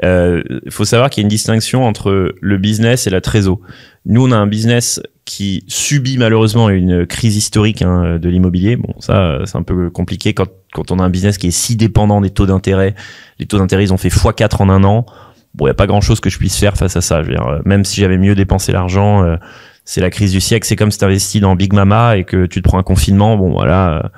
Euh, 0.04 0.42
Il 0.64 0.70
faut 0.70 0.86
savoir 0.86 1.10
qu'il 1.10 1.20
y 1.20 1.24
a 1.24 1.26
une 1.26 1.28
distinction 1.28 1.84
entre 1.84 2.34
le 2.40 2.58
business 2.58 3.06
et 3.06 3.10
la 3.10 3.20
trésor. 3.20 3.60
Nous, 4.06 4.26
on 4.26 4.32
a 4.32 4.36
un 4.36 4.46
business 4.46 5.02
qui 5.26 5.64
subit 5.68 6.16
malheureusement 6.16 6.70
une 6.70 7.06
crise 7.06 7.36
historique 7.36 7.82
hein, 7.82 8.18
de 8.18 8.28
l'immobilier. 8.30 8.76
Bon, 8.76 8.94
ça, 9.00 9.22
euh, 9.22 9.44
c'est 9.44 9.58
un 9.58 9.62
peu 9.62 9.90
compliqué 9.90 10.32
quand, 10.32 10.48
quand 10.72 10.90
on 10.90 10.98
a 10.98 11.04
un 11.04 11.10
business 11.10 11.36
qui 11.36 11.48
est 11.48 11.52
si 11.52 11.76
dépendant 11.76 12.22
des 12.22 12.30
taux 12.30 12.46
d'intérêt. 12.46 12.94
Les 13.38 13.46
taux 13.46 13.58
d'intérêt, 13.58 13.84
ils 13.84 13.92
ont 13.92 13.98
fait 13.98 14.08
x4 14.08 14.62
en 14.62 14.70
un 14.70 14.82
an. 14.82 15.04
Bon, 15.54 15.66
il 15.66 15.68
n'y 15.68 15.72
a 15.72 15.74
pas 15.74 15.86
grand-chose 15.86 16.20
que 16.20 16.30
je 16.30 16.38
puisse 16.38 16.58
faire 16.58 16.76
face 16.76 16.96
à 16.96 17.00
ça. 17.00 17.22
Je 17.22 17.28
veux 17.28 17.34
dire, 17.34 17.46
euh, 17.46 17.60
même 17.64 17.84
si 17.84 18.00
j'avais 18.00 18.18
mieux 18.18 18.34
dépensé 18.34 18.72
l'argent, 18.72 19.24
euh, 19.24 19.36
c'est 19.84 20.00
la 20.00 20.10
crise 20.10 20.32
du 20.32 20.40
siècle. 20.40 20.66
C'est 20.66 20.76
comme 20.76 20.90
si 20.90 20.98
tu 20.98 21.04
investis 21.04 21.40
dans 21.40 21.56
Big 21.56 21.72
Mama 21.72 22.16
et 22.16 22.24
que 22.24 22.46
tu 22.46 22.62
te 22.62 22.68
prends 22.68 22.78
un 22.78 22.82
confinement. 22.82 23.36
Bon, 23.36 23.50
voilà, 23.50 24.02
euh, 24.04 24.08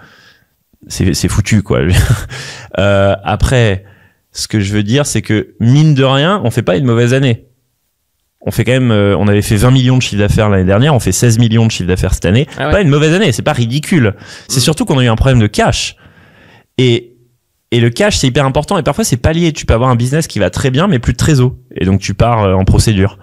c'est 0.89 1.29
foutu, 1.29 1.63
quoi. 1.63 1.81
Euh, 2.79 3.15
après, 3.23 3.85
ce 4.33 4.49
que 4.49 4.59
je 4.59 4.73
veux 4.73 4.83
dire, 4.83 5.05
c'est 5.05 5.21
que 5.21 5.55
mine 5.61 5.93
de 5.95 6.05
rien, 6.05 6.41
on 6.43 6.51
fait 6.51 6.63
pas 6.63 6.77
une 6.77 6.87
mauvaise 6.87 7.13
année. 7.13 7.45
On 8.41 8.51
fait 8.51 8.65
quand 8.65 8.73
même, 8.73 8.91
euh, 8.91 9.15
on 9.19 9.29
avait 9.29 9.43
fait 9.43 9.57
20 9.57 9.71
millions 9.71 9.99
de 9.99 10.03
chiffre 10.03 10.19
d'affaires 10.21 10.49
l'année 10.49 10.65
dernière, 10.65 10.95
on 10.95 10.99
fait 10.99 11.13
16 11.13 11.39
millions 11.39 11.67
de 11.67 11.71
chiffre 11.71 11.87
d'affaires 11.87 12.15
cette 12.15 12.25
année. 12.25 12.49
Ah 12.57 12.67
ouais. 12.69 12.73
Pas 12.73 12.81
une 12.81 12.89
mauvaise 12.89 13.13
année, 13.15 13.31
c'est 13.31 13.43
pas 13.43 13.53
ridicule. 13.53 14.15
C'est 14.49 14.57
Mm. 14.61 14.63
surtout 14.63 14.85
qu'on 14.87 14.99
a 14.99 15.05
eu 15.05 15.09
un 15.09 15.17
problème 15.17 15.39
de 15.39 15.47
cash. 15.47 15.97
Et, 16.79 17.13
et 17.73 17.79
le 17.81 17.91
cash, 17.91 18.17
c'est 18.17 18.27
hyper 18.27 18.47
important. 18.47 18.79
Et 18.79 18.83
parfois, 18.83 19.05
c'est 19.05 19.19
pas 19.19 19.35
lié. 19.35 19.53
Tu 19.53 19.67
peux 19.67 19.75
avoir 19.75 19.91
un 19.91 19.97
business 19.97 20.27
qui 20.27 20.39
va 20.39 20.49
très 20.49 20.71
bien, 20.71 20.89
mais 20.89 20.99
plus 20.99 21.13
de 21.13 21.19
trésor. 21.19 21.55
Et 21.77 21.85
donc, 21.85 22.01
tu 22.01 22.15
pars 22.15 22.59
en 22.59 22.65
procédure. 22.65 23.19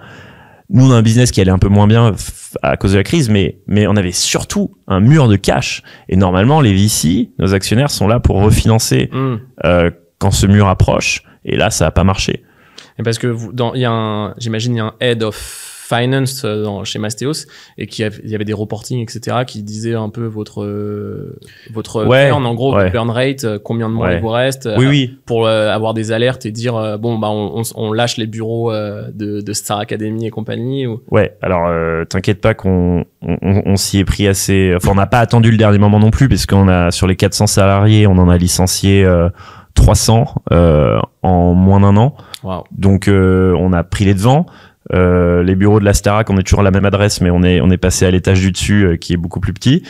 Nous, 0.71 0.87
on 0.87 0.91
a 0.91 0.95
un 0.95 1.01
business 1.01 1.31
qui 1.31 1.41
allait 1.41 1.51
un 1.51 1.57
peu 1.57 1.67
moins 1.69 1.87
bien 1.87 2.13
à 2.61 2.77
cause 2.77 2.91
de 2.93 2.97
la 2.97 3.03
crise, 3.03 3.29
mais, 3.29 3.57
mais 3.67 3.87
on 3.87 3.95
avait 3.95 4.11
surtout 4.11 4.75
un 4.87 4.99
mur 4.99 5.27
de 5.27 5.35
cash. 5.35 5.81
Et 6.09 6.15
normalement, 6.15 6.61
les 6.61 6.73
VC, 6.73 7.29
nos 7.39 7.53
actionnaires, 7.55 7.89
sont 7.89 8.07
là 8.07 8.19
pour 8.19 8.41
refinancer 8.41 9.09
Hmm. 9.11 9.37
euh, 9.65 9.89
quand 10.19 10.31
ce 10.31 10.45
mur 10.45 10.67
approche. 10.67 11.23
Et 11.45 11.55
là, 11.57 11.69
ça 11.71 11.87
a 11.87 11.91
pas 11.91 12.03
marché. 12.03 12.43
Et 12.99 13.03
parce 13.03 13.17
que 13.17 13.27
vous, 13.27 13.51
dans, 13.53 13.73
il 13.73 13.81
y 13.81 13.85
a 13.85 13.91
un, 13.91 14.35
j'imagine, 14.37 14.75
il 14.75 14.77
y 14.77 14.81
a 14.81 14.85
un 14.85 14.93
head 14.99 15.23
of 15.23 15.35
finance 15.89 16.43
euh, 16.45 16.63
dans, 16.63 16.83
chez 16.83 16.99
Mastéos 16.99 17.47
et 17.77 17.87
qui 17.87 18.03
il 18.23 18.29
y 18.29 18.35
avait 18.35 18.45
des 18.45 18.53
reportings, 18.53 19.01
etc., 19.01 19.37
qui 19.47 19.63
disaient 19.63 19.95
un 19.95 20.09
peu 20.09 20.25
votre, 20.25 20.63
euh, 20.63 21.39
votre 21.73 22.05
Ouais, 22.05 22.29
burn, 22.29 22.45
en 22.45 22.53
gros, 22.53 22.75
ouais. 22.75 22.91
burn 22.91 23.09
rate, 23.09 23.43
euh, 23.43 23.59
combien 23.61 23.89
de 23.89 23.93
mois 23.95 24.07
Ouais. 24.07 24.15
il 24.17 24.21
vous 24.21 24.29
reste, 24.29 24.67
euh, 24.67 24.75
Oui, 24.77 25.17
pour 25.25 25.47
euh, 25.47 25.69
avoir 25.69 25.93
des 25.93 26.11
alertes 26.11 26.45
et 26.45 26.51
dire, 26.51 26.75
euh, 26.75 26.97
bon, 26.97 27.17
bah, 27.17 27.29
on, 27.29 27.59
on, 27.59 27.63
on 27.75 27.91
lâche 27.93 28.17
les 28.17 28.27
bureaux 28.27 28.71
de, 28.71 29.41
de 29.41 29.53
Star 29.53 29.79
Academy 29.79 30.27
et 30.27 30.29
compagnie. 30.29 30.85
Ou... 30.85 31.01
Ouais, 31.09 31.35
alors 31.41 31.69
t'inquiète 32.07 32.41
pas 32.41 32.53
qu'on 32.53 33.05
on, 33.21 33.75
s'y 33.75 33.99
est 33.99 34.05
pris 34.05 34.27
assez. 34.27 34.73
Enfin, 34.75 34.91
on 34.91 34.95
n'a 34.95 35.07
pas 35.07 35.19
attendu 35.19 35.51
le 35.51 35.57
dernier 35.57 35.77
moment 35.79 35.99
non 35.99 36.11
plus, 36.11 36.29
parce 36.29 36.45
qu'on 36.45 36.67
a 36.67 36.91
sur 36.91 37.07
les 37.07 37.15
400 37.15 37.47
salariés, 37.47 38.07
on 38.07 38.17
en 38.17 38.29
a 38.29 38.37
licencié 38.37 39.03
euh, 39.03 39.29
300 39.75 40.25
euh, 40.51 40.99
en 41.23 41.53
moins 41.53 41.79
d'un 41.79 41.97
an. 41.97 42.15
Wow. 42.43 42.63
Donc 42.71 43.09
on 43.09 43.73
a 43.73 43.83
pris 43.83 44.05
les 44.05 44.13
devants. 44.13 44.45
Euh, 44.93 45.43
les 45.43 45.55
bureaux 45.55 45.79
de 45.79 45.85
la 45.85 45.93
Starac, 45.93 46.29
on 46.29 46.37
est 46.37 46.43
toujours 46.43 46.61
à 46.61 46.63
la 46.63 46.71
même 46.71 46.85
adresse, 46.85 47.21
mais 47.21 47.29
on 47.29 47.43
est 47.43 47.61
on 47.61 47.69
est 47.69 47.77
passé 47.77 48.05
à 48.05 48.11
l'étage 48.11 48.39
du 48.39 48.51
dessus, 48.51 48.85
euh, 48.85 48.95
qui 48.97 49.13
est 49.13 49.17
beaucoup 49.17 49.39
plus 49.39 49.53
petit. 49.53 49.83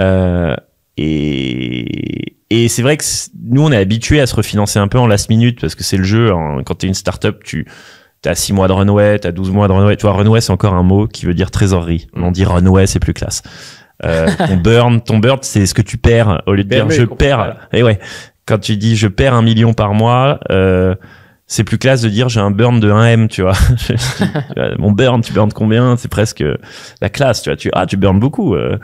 Euh, 0.00 0.54
et 0.96 2.36
et 2.50 2.68
c'est 2.68 2.82
vrai 2.82 2.96
que 2.96 3.04
nous 3.44 3.62
on 3.62 3.70
est 3.72 3.76
habitué 3.76 4.20
à 4.20 4.26
se 4.26 4.34
refinancer 4.34 4.78
un 4.78 4.88
peu 4.88 4.98
en 4.98 5.06
last 5.06 5.28
minute 5.28 5.60
parce 5.60 5.74
que 5.74 5.84
c'est 5.84 5.96
le 5.98 6.04
jeu. 6.04 6.32
hein. 6.32 6.62
Quand 6.64 6.76
t'es 6.76 6.86
une 6.86 6.94
startup, 6.94 7.42
tu 7.44 7.66
T'as 8.20 8.34
6 8.34 8.52
mois 8.52 8.66
de 8.66 8.72
runway, 8.72 9.16
t'as 9.20 9.30
12 9.30 9.52
mois 9.52 9.68
de 9.68 9.72
runway. 9.72 9.96
Tu 9.96 10.02
vois, 10.02 10.12
runway, 10.12 10.40
c'est 10.40 10.50
encore 10.50 10.74
un 10.74 10.82
mot 10.82 11.06
qui 11.06 11.24
veut 11.24 11.34
dire 11.34 11.52
trésorerie. 11.52 12.08
On 12.14 12.32
dit 12.32 12.44
runway, 12.44 12.88
c'est 12.88 12.98
plus 12.98 13.14
classe. 13.14 13.42
Ton 14.02 14.56
burn, 14.56 15.00
ton 15.00 15.18
burn, 15.18 15.38
c'est 15.42 15.66
ce 15.66 15.74
que 15.74 15.82
tu 15.82 15.98
perds 15.98 16.42
au 16.46 16.54
lieu 16.54 16.64
de 16.64 16.68
dire 16.68 16.86
PME, 16.86 16.94
je 17.00 17.04
perds. 17.04 17.68
Et 17.72 17.82
ouais, 17.84 17.98
quand 18.46 18.58
tu 18.58 18.76
dis 18.76 18.96
je 18.96 19.06
perds 19.08 19.34
un 19.34 19.42
million 19.42 19.72
par 19.72 19.94
mois, 19.94 20.40
euh, 20.50 20.94
c'est 21.48 21.64
plus 21.64 21.78
classe 21.78 22.02
de 22.02 22.08
dire 22.08 22.28
j'ai 22.28 22.38
un 22.40 22.50
burn 22.52 22.78
de 22.78 22.90
1M, 22.92 23.26
tu 23.34 23.42
vois. 23.42 23.54
Mon 24.78 24.92
burn, 24.92 25.20
tu 25.22 25.32
burns 25.32 25.52
combien? 25.52 25.96
C'est 25.96 26.08
presque 26.08 26.44
la 27.00 27.08
classe, 27.08 27.42
tu 27.42 27.50
vois. 27.50 27.56
Tu, 27.56 27.70
ah, 27.72 27.86
tu 27.86 27.96
burns 27.96 28.20
beaucoup. 28.20 28.54
euh. 28.54 28.78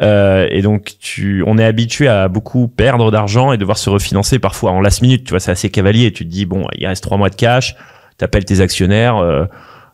Euh, 0.00 0.46
et 0.50 0.62
donc, 0.62 0.94
tu, 1.00 1.44
on 1.46 1.58
est 1.58 1.64
habitué 1.64 2.08
à 2.08 2.26
beaucoup 2.28 2.66
perdre 2.66 3.10
d'argent 3.10 3.52
et 3.52 3.58
devoir 3.58 3.76
se 3.78 3.88
refinancer 3.90 4.38
parfois 4.38 4.72
en 4.72 4.80
last 4.80 5.02
minute. 5.02 5.24
Tu 5.24 5.30
vois, 5.30 5.38
c'est 5.40 5.50
assez 5.52 5.70
cavalier. 5.70 6.12
Tu 6.12 6.24
te 6.24 6.30
dis 6.30 6.44
bon, 6.46 6.66
il 6.76 6.86
reste 6.86 7.02
trois 7.04 7.18
mois 7.18 7.30
de 7.30 7.36
cash. 7.36 7.76
T'appelles 8.18 8.44
tes 8.44 8.60
actionnaires. 8.60 9.16
euh, 9.18 9.44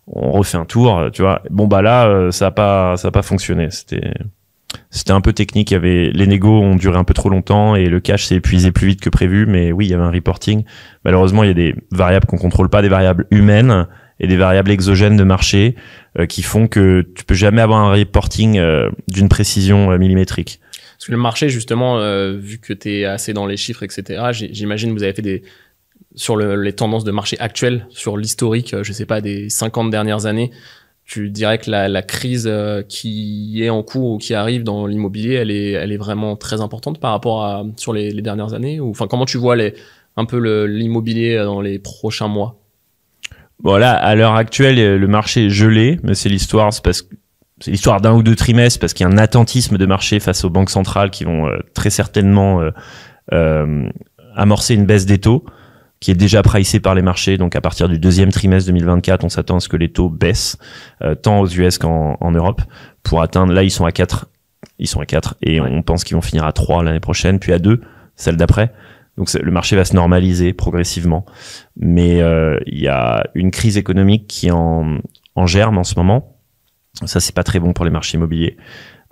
on 0.06 0.30
refait 0.32 0.56
un 0.56 0.64
tour. 0.64 0.98
euh, 0.98 1.10
Tu 1.10 1.22
vois. 1.22 1.42
Bon 1.50 1.66
bah 1.66 1.82
là, 1.82 2.06
euh, 2.06 2.30
ça 2.30 2.46
a 2.46 2.50
pas, 2.52 2.96
ça 2.96 3.08
a 3.08 3.10
pas 3.10 3.22
fonctionné. 3.22 3.68
C'était, 3.70 4.12
c'était 4.90 5.12
un 5.12 5.20
peu 5.20 5.32
technique. 5.32 5.70
Il 5.70 5.74
y 5.74 5.76
avait 5.76 6.10
les 6.12 6.26
négos 6.26 6.60
ont 6.60 6.76
duré 6.76 6.96
un 6.98 7.04
peu 7.04 7.14
trop 7.14 7.28
longtemps 7.28 7.74
et 7.74 7.86
le 7.86 8.00
cash 8.00 8.24
s'est 8.26 8.36
épuisé 8.36 8.70
plus 8.72 8.86
vite 8.88 9.00
que 9.00 9.10
prévu. 9.10 9.46
Mais 9.46 9.72
oui, 9.72 9.86
il 9.86 9.90
y 9.90 9.94
avait 9.94 10.02
un 10.02 10.10
reporting. 10.10 10.64
Malheureusement, 11.04 11.42
il 11.44 11.48
y 11.48 11.50
a 11.50 11.54
des 11.54 11.74
variables 11.90 12.26
qu'on 12.26 12.38
contrôle 12.38 12.68
pas, 12.68 12.82
des 12.82 12.88
variables 12.88 13.26
humaines 13.30 13.86
et 14.20 14.26
des 14.26 14.36
variables 14.36 14.70
exogènes 14.70 15.16
de 15.16 15.24
marché 15.24 15.76
euh, 16.18 16.26
qui 16.26 16.42
font 16.42 16.66
que 16.66 17.06
tu 17.14 17.24
peux 17.24 17.34
jamais 17.34 17.62
avoir 17.62 17.80
un 17.80 17.92
reporting 17.92 18.58
euh, 18.58 18.90
d'une 19.08 19.28
précision 19.28 19.90
euh, 19.92 19.98
millimétrique. 19.98 20.60
Parce 20.98 21.06
que 21.06 21.12
le 21.12 21.18
marché, 21.18 21.48
justement, 21.48 22.00
vu 22.36 22.58
que 22.58 22.72
tu 22.72 22.90
es 22.90 23.04
assez 23.04 23.32
dans 23.32 23.46
les 23.46 23.56
chiffres, 23.56 23.84
etc., 23.84 24.20
j'imagine 24.32 24.92
vous 24.92 25.04
avez 25.04 25.12
fait 25.12 25.22
des. 25.22 25.42
Sur 26.16 26.34
le- 26.34 26.60
les 26.60 26.72
tendances 26.72 27.04
de 27.04 27.12
marché 27.12 27.38
actuelles, 27.38 27.86
sur 27.90 28.16
l'historique, 28.16 28.74
je 28.82 28.92
sais 28.92 29.06
pas, 29.06 29.20
des 29.20 29.48
50 29.48 29.90
dernières 29.90 30.26
années, 30.26 30.50
tu 31.08 31.30
dirais 31.30 31.56
que 31.56 31.70
la, 31.70 31.88
la 31.88 32.02
crise 32.02 32.46
euh, 32.46 32.82
qui 32.82 33.62
est 33.62 33.70
en 33.70 33.82
cours 33.82 34.12
ou 34.12 34.18
qui 34.18 34.34
arrive 34.34 34.62
dans 34.62 34.86
l'immobilier, 34.86 35.34
elle 35.34 35.50
est, 35.50 35.72
elle 35.72 35.90
est 35.90 35.96
vraiment 35.96 36.36
très 36.36 36.60
importante 36.60 37.00
par 37.00 37.12
rapport 37.12 37.44
à 37.44 37.64
sur 37.78 37.94
les, 37.94 38.10
les 38.10 38.20
dernières 38.20 38.52
années 38.52 38.78
ou 38.78 38.90
enfin 38.90 39.06
comment 39.08 39.24
tu 39.24 39.38
vois 39.38 39.56
les, 39.56 39.74
un 40.16 40.26
peu 40.26 40.66
l'immobilier 40.66 41.36
euh, 41.36 41.46
dans 41.46 41.62
les 41.62 41.78
prochains 41.78 42.28
mois? 42.28 42.60
Voilà, 43.60 43.92
à 43.92 44.14
l'heure 44.14 44.34
actuelle, 44.34 44.78
euh, 44.78 44.98
le 44.98 45.08
marché 45.08 45.46
est 45.46 45.50
gelé, 45.50 45.98
mais 46.02 46.14
c'est 46.14 46.28
l'histoire, 46.28 46.72
c'est 46.74 46.84
parce 46.84 47.00
que 47.00 47.14
c'est 47.60 47.70
l'histoire 47.70 48.00
d'un 48.02 48.12
ou 48.12 48.22
deux 48.22 48.36
trimestres 48.36 48.78
parce 48.78 48.92
qu'il 48.92 49.04
y 49.04 49.08
a 49.08 49.12
un 49.12 49.18
attentisme 49.18 49.78
de 49.78 49.86
marché 49.86 50.20
face 50.20 50.44
aux 50.44 50.50
banques 50.50 50.70
centrales 50.70 51.10
qui 51.10 51.24
vont 51.24 51.48
euh, 51.48 51.56
très 51.74 51.90
certainement 51.90 52.60
euh, 53.32 53.88
amorcer 54.36 54.74
une 54.74 54.84
baisse 54.84 55.06
des 55.06 55.18
taux 55.18 55.44
qui 56.00 56.10
est 56.10 56.14
déjà 56.14 56.42
pricée 56.42 56.80
par 56.80 56.94
les 56.94 57.02
marchés. 57.02 57.38
Donc 57.38 57.56
à 57.56 57.60
partir 57.60 57.88
du 57.88 57.98
deuxième 57.98 58.30
trimestre 58.30 58.68
2024, 58.68 59.24
on 59.24 59.28
s'attend 59.28 59.56
à 59.56 59.60
ce 59.60 59.68
que 59.68 59.76
les 59.76 59.90
taux 59.90 60.08
baissent, 60.08 60.58
euh, 61.02 61.14
tant 61.14 61.40
aux 61.40 61.48
US 61.48 61.78
qu'en 61.78 62.16
en 62.20 62.30
Europe, 62.30 62.62
pour 63.02 63.22
atteindre, 63.22 63.52
là 63.52 63.62
ils 63.62 63.70
sont 63.70 63.84
à 63.84 63.92
4, 63.92 64.26
ils 64.78 64.86
sont 64.86 65.00
à 65.00 65.06
4, 65.06 65.36
et 65.42 65.60
on 65.60 65.82
pense 65.82 66.04
qu'ils 66.04 66.14
vont 66.16 66.22
finir 66.22 66.44
à 66.44 66.52
3 66.52 66.82
l'année 66.82 67.00
prochaine, 67.00 67.38
puis 67.38 67.52
à 67.52 67.58
2, 67.58 67.80
celle 68.14 68.36
d'après. 68.36 68.72
Donc 69.16 69.32
le 69.32 69.50
marché 69.50 69.74
va 69.74 69.84
se 69.84 69.96
normaliser 69.96 70.52
progressivement. 70.52 71.26
Mais 71.76 72.22
euh, 72.22 72.58
il 72.66 72.78
y 72.78 72.86
a 72.86 73.24
une 73.34 73.50
crise 73.50 73.76
économique 73.76 74.28
qui 74.28 74.52
en, 74.52 74.98
en 75.34 75.46
germe 75.46 75.76
en 75.76 75.84
ce 75.84 75.96
moment. 75.96 76.36
Ça, 77.04 77.20
c'est 77.20 77.34
pas 77.34 77.42
très 77.42 77.58
bon 77.58 77.72
pour 77.72 77.84
les 77.84 77.90
marchés 77.90 78.16
immobiliers. 78.16 78.56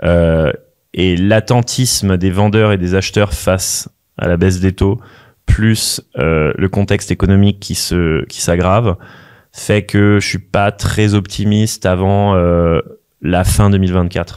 Euh, 0.05 0.53
et 0.95 1.16
l'attentisme 1.16 2.16
des 2.16 2.30
vendeurs 2.30 2.72
et 2.72 2.78
des 2.78 2.95
acheteurs 2.95 3.32
face 3.32 3.89
à 4.16 4.28
la 4.28 4.37
baisse 4.37 4.61
des 4.61 4.72
taux, 4.72 5.01
plus 5.47 6.01
euh, 6.19 6.53
le 6.57 6.69
contexte 6.69 7.11
économique 7.11 7.61
qui 7.61 7.75
se 7.75 8.25
qui 8.27 8.41
s'aggrave, 8.41 8.97
fait 9.53 9.85
que 9.85 10.19
je 10.21 10.27
suis 10.29 10.39
pas 10.39 10.73
très 10.73 11.15
optimiste 11.15 11.87
avant 11.87 12.35
euh, 12.35 12.81
la 13.23 13.45
fin 13.45 13.71
2024. 13.71 14.35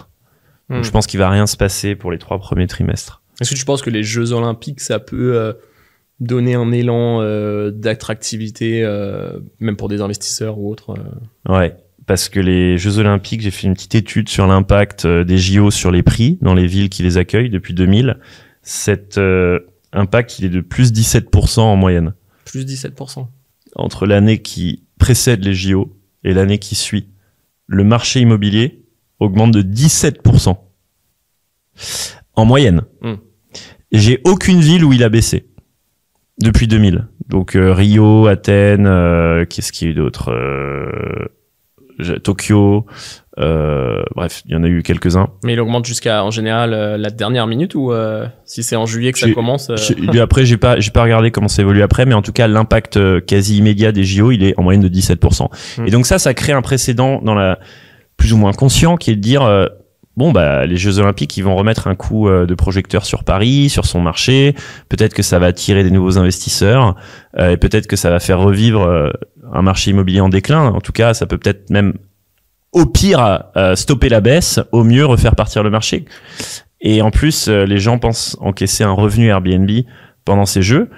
Donc, 0.69 0.79
Hmm. 0.79 0.83
je 0.83 0.91
pense 0.91 1.07
qu'il 1.07 1.19
va 1.19 1.31
rien 1.31 1.47
se 1.47 1.57
passer 1.57 1.95
pour 1.95 2.11
les 2.11 2.19
trois 2.19 2.37
premiers 2.37 2.67
trimestres. 2.67 3.23
Est-ce 3.41 3.49
que 3.49 3.55
tu 3.55 3.65
penses 3.65 3.81
que 3.81 3.89
les 3.89 4.03
Jeux 4.03 4.33
Olympiques, 4.33 4.81
ça 4.81 4.99
peut 4.99 5.35
euh, 5.35 5.53
donner 6.19 6.53
un 6.53 6.71
élan 6.71 7.23
d'attractivité, 7.71 8.83
même 9.59 9.77
pour 9.77 9.87
des 9.89 10.01
investisseurs 10.01 10.59
ou 10.59 10.69
autres 10.69 10.93
Ouais, 11.47 11.75
parce 12.05 12.29
que 12.29 12.39
les 12.39 12.77
Jeux 12.77 12.99
Olympiques, 12.99 13.41
j'ai 13.41 13.51
fait 13.51 13.65
une 13.65 13.73
petite 13.73 13.95
étude 13.95 14.29
sur 14.29 14.45
l'impact 14.45 15.07
des 15.07 15.37
JO 15.37 15.71
sur 15.71 15.91
les 15.91 16.03
prix 16.03 16.37
dans 16.41 16.53
les 16.53 16.67
villes 16.67 16.89
qui 16.89 17.01
les 17.01 17.17
accueillent 17.17 17.49
depuis 17.49 17.73
2000. 17.73 18.19
Cet 18.61 19.17
euh, 19.17 19.59
impact, 19.93 20.39
il 20.39 20.45
est 20.45 20.49
de 20.49 20.61
plus 20.61 20.91
17% 20.93 21.59
en 21.61 21.75
moyenne 21.75 22.13
Plus 22.45 22.65
17%. 22.65 23.27
entre 23.75 24.05
l'année 24.05 24.41
qui 24.41 24.83
précède 24.97 25.43
les 25.43 25.53
JO 25.53 25.95
et 26.23 26.33
l'année 26.33 26.59
qui 26.59 26.75
suit. 26.75 27.07
Le 27.67 27.83
marché 27.83 28.19
immobilier 28.21 28.83
augmente 29.19 29.51
de 29.51 29.61
17% 29.61 30.57
en 32.35 32.45
moyenne. 32.45 32.81
Hmm. 33.01 33.15
J'ai 33.91 34.21
aucune 34.25 34.59
ville 34.61 34.83
où 34.85 34.93
il 34.93 35.03
a 35.03 35.09
baissé 35.09 35.47
depuis 36.41 36.67
2000. 36.67 37.07
Donc 37.27 37.55
euh, 37.55 37.73
Rio, 37.73 38.27
Athènes, 38.27 38.87
euh, 38.87 39.45
qu'est-ce 39.45 39.71
qu'il 39.71 39.87
y 39.87 39.89
a 39.89 39.91
eu 39.91 39.95
d'autre 39.95 40.31
Euh, 40.31 41.27
Tokyo, 42.23 42.85
euh, 43.39 44.03
bref, 44.15 44.41
il 44.45 44.51
y 44.51 44.55
en 44.55 44.63
a 44.63 44.67
eu 44.67 44.83
quelques-uns. 44.83 45.29
Mais 45.43 45.53
il 45.53 45.59
augmente 45.59 45.85
jusqu'à, 45.85 46.23
en 46.23 46.31
général, 46.31 46.73
euh, 46.73 46.97
la 46.97 47.09
dernière 47.09 47.47
minute 47.47 47.73
ou 47.73 47.91
euh, 47.91 48.25
si 48.43 48.63
c'est 48.63 48.75
en 48.75 48.85
juillet 48.85 49.13
que 49.13 49.19
ça 49.19 49.31
commence 49.31 49.69
euh, 49.69 50.21
Après, 50.21 50.45
j'ai 50.45 50.57
pas, 50.57 50.79
j'ai 50.79 50.91
pas 50.91 51.03
regardé 51.03 51.31
comment 51.31 51.47
ça 51.47 51.61
évolue 51.61 51.81
après, 51.81 52.05
mais 52.05 52.13
en 52.13 52.21
tout 52.21 52.33
cas, 52.33 52.47
l'impact 52.47 52.97
euh, 52.97 53.21
quasi 53.21 53.57
immédiat 53.57 53.91
des 53.91 54.03
JO, 54.03 54.31
il 54.31 54.43
est 54.43 54.57
en 54.57 54.63
moyenne 54.63 54.81
de 54.81 54.89
17%. 54.89 55.47
Mm. 55.77 55.87
Et 55.87 55.91
donc 55.91 56.05
ça, 56.05 56.19
ça 56.19 56.33
crée 56.33 56.53
un 56.53 56.61
précédent 56.61 57.21
dans 57.21 57.35
la 57.35 57.59
plus 58.17 58.33
ou 58.33 58.37
moins 58.37 58.51
conscient, 58.51 58.97
qui 58.97 59.11
est 59.11 59.15
de 59.15 59.21
dire, 59.21 59.43
euh, 59.43 59.67
bon, 60.17 60.31
bah, 60.31 60.65
les 60.65 60.77
Jeux 60.77 60.99
Olympiques, 60.99 61.37
ils 61.37 61.43
vont 61.43 61.55
remettre 61.55 61.87
un 61.87 61.95
coup 61.95 62.27
euh, 62.27 62.45
de 62.45 62.53
projecteur 62.53 63.05
sur 63.05 63.23
Paris, 63.23 63.69
sur 63.69 63.85
son 63.85 64.01
marché. 64.01 64.55
Peut-être 64.89 65.13
que 65.13 65.23
ça 65.23 65.39
va 65.39 65.47
attirer 65.47 65.83
des 65.83 65.91
nouveaux 65.91 66.17
investisseurs, 66.17 66.95
euh, 67.37 67.51
et 67.51 67.57
peut-être 67.57 67.87
que 67.87 67.95
ça 67.95 68.09
va 68.09 68.19
faire 68.19 68.39
revivre 68.39 68.83
euh, 68.83 69.09
un 69.53 69.61
marché 69.61 69.91
immobilier 69.91 70.21
en 70.21 70.29
déclin. 70.29 70.67
En 70.67 70.81
tout 70.81 70.91
cas, 70.91 71.13
ça 71.13 71.25
peut 71.25 71.37
peut-être 71.37 71.69
même, 71.69 71.93
au 72.71 72.85
pire, 72.85 73.45
stopper 73.73 74.09
la 74.09 74.21
baisse, 74.21 74.59
au 74.71 74.83
mieux 74.83 75.05
refaire 75.05 75.35
partir 75.35 75.63
le 75.63 75.71
marché. 75.71 76.05
Et 76.81 77.01
en 77.01 77.09
plus, 77.09 77.47
les 77.47 77.79
gens 77.79 77.97
pensent 77.97 78.37
encaisser 78.39 78.83
un 78.83 78.91
revenu 78.91 79.27
Airbnb 79.27 79.71
pendant 80.23 80.45
ces 80.45 80.61
jeux. 80.61 80.89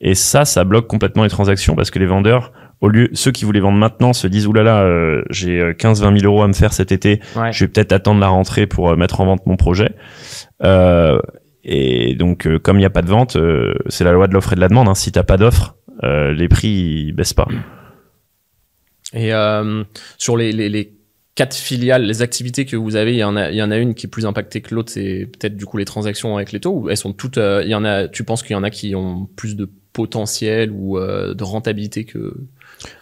Et 0.00 0.16
ça, 0.16 0.44
ça 0.44 0.64
bloque 0.64 0.88
complètement 0.88 1.22
les 1.22 1.30
transactions 1.30 1.76
parce 1.76 1.92
que 1.92 2.00
les 2.00 2.06
vendeurs, 2.06 2.52
au 2.80 2.88
lieu, 2.88 3.10
ceux 3.12 3.30
qui 3.30 3.44
voulaient 3.44 3.60
vendre 3.60 3.78
maintenant 3.78 4.12
se 4.12 4.26
disent, 4.26 4.46
oulala, 4.46 4.82
euh, 4.82 5.22
j'ai 5.30 5.60
15-20 5.72 6.20
000 6.20 6.32
euros 6.32 6.42
à 6.42 6.48
me 6.48 6.52
faire 6.52 6.72
cet 6.72 6.92
été. 6.92 7.20
Ouais. 7.36 7.52
Je 7.52 7.64
vais 7.64 7.68
peut-être 7.68 7.92
attendre 7.92 8.20
la 8.20 8.28
rentrée 8.28 8.66
pour 8.66 8.90
euh, 8.90 8.96
mettre 8.96 9.20
en 9.20 9.26
vente 9.26 9.44
mon 9.46 9.56
projet. 9.56 9.94
Euh, 10.62 11.20
et 11.62 12.14
donc, 12.14 12.46
euh, 12.46 12.58
comme 12.58 12.76
il 12.76 12.80
n'y 12.80 12.86
a 12.86 12.90
pas 12.90 13.02
de 13.02 13.08
vente, 13.08 13.36
euh, 13.36 13.74
c'est 13.88 14.04
la 14.04 14.12
loi 14.12 14.28
de 14.28 14.32
l'offre 14.32 14.52
et 14.52 14.56
de 14.56 14.60
la 14.60 14.68
demande. 14.68 14.88
Hein. 14.88 14.94
Si 14.94 15.12
t'as 15.12 15.22
pas 15.22 15.36
d'offre, 15.36 15.76
euh, 16.02 16.32
les 16.32 16.48
prix 16.48 16.68
ils 16.68 17.12
baissent 17.12 17.34
pas. 17.34 17.48
Et 19.12 19.34
euh, 19.34 19.84
sur 20.16 20.36
les, 20.36 20.52
les, 20.52 20.68
les 20.68 20.94
quatre 21.34 21.56
filiales, 21.56 22.04
les 22.04 22.22
activités 22.22 22.64
que 22.64 22.76
vous 22.76 22.96
avez, 22.96 23.12
il 23.12 23.18
y 23.18 23.24
en 23.24 23.36
a, 23.36 23.50
il 23.50 23.56
y 23.56 23.62
en 23.62 23.70
a 23.70 23.76
une 23.76 23.94
qui 23.94 24.06
est 24.06 24.10
plus 24.10 24.24
impactée 24.24 24.60
que 24.62 24.74
l'autre, 24.74 24.90
c'est 24.90 25.28
peut-être 25.32 25.56
du 25.56 25.66
coup 25.66 25.76
les 25.76 25.84
transactions 25.84 26.36
avec 26.36 26.52
les 26.52 26.60
taux. 26.60 26.72
Ou 26.72 26.90
elles 26.90 26.96
sont 26.96 27.12
toutes, 27.12 27.38
euh, 27.38 27.62
il 27.64 27.70
y 27.70 27.74
en 27.74 27.84
a. 27.84 28.08
Tu 28.08 28.24
penses 28.24 28.42
qu'il 28.42 28.52
y 28.52 28.58
en 28.58 28.62
a 28.62 28.70
qui 28.70 28.94
ont 28.94 29.28
plus 29.36 29.56
de 29.56 29.70
potentiel 29.92 30.70
ou 30.70 30.98
euh, 30.98 31.34
de 31.34 31.44
rentabilité 31.44 32.04
que 32.04 32.36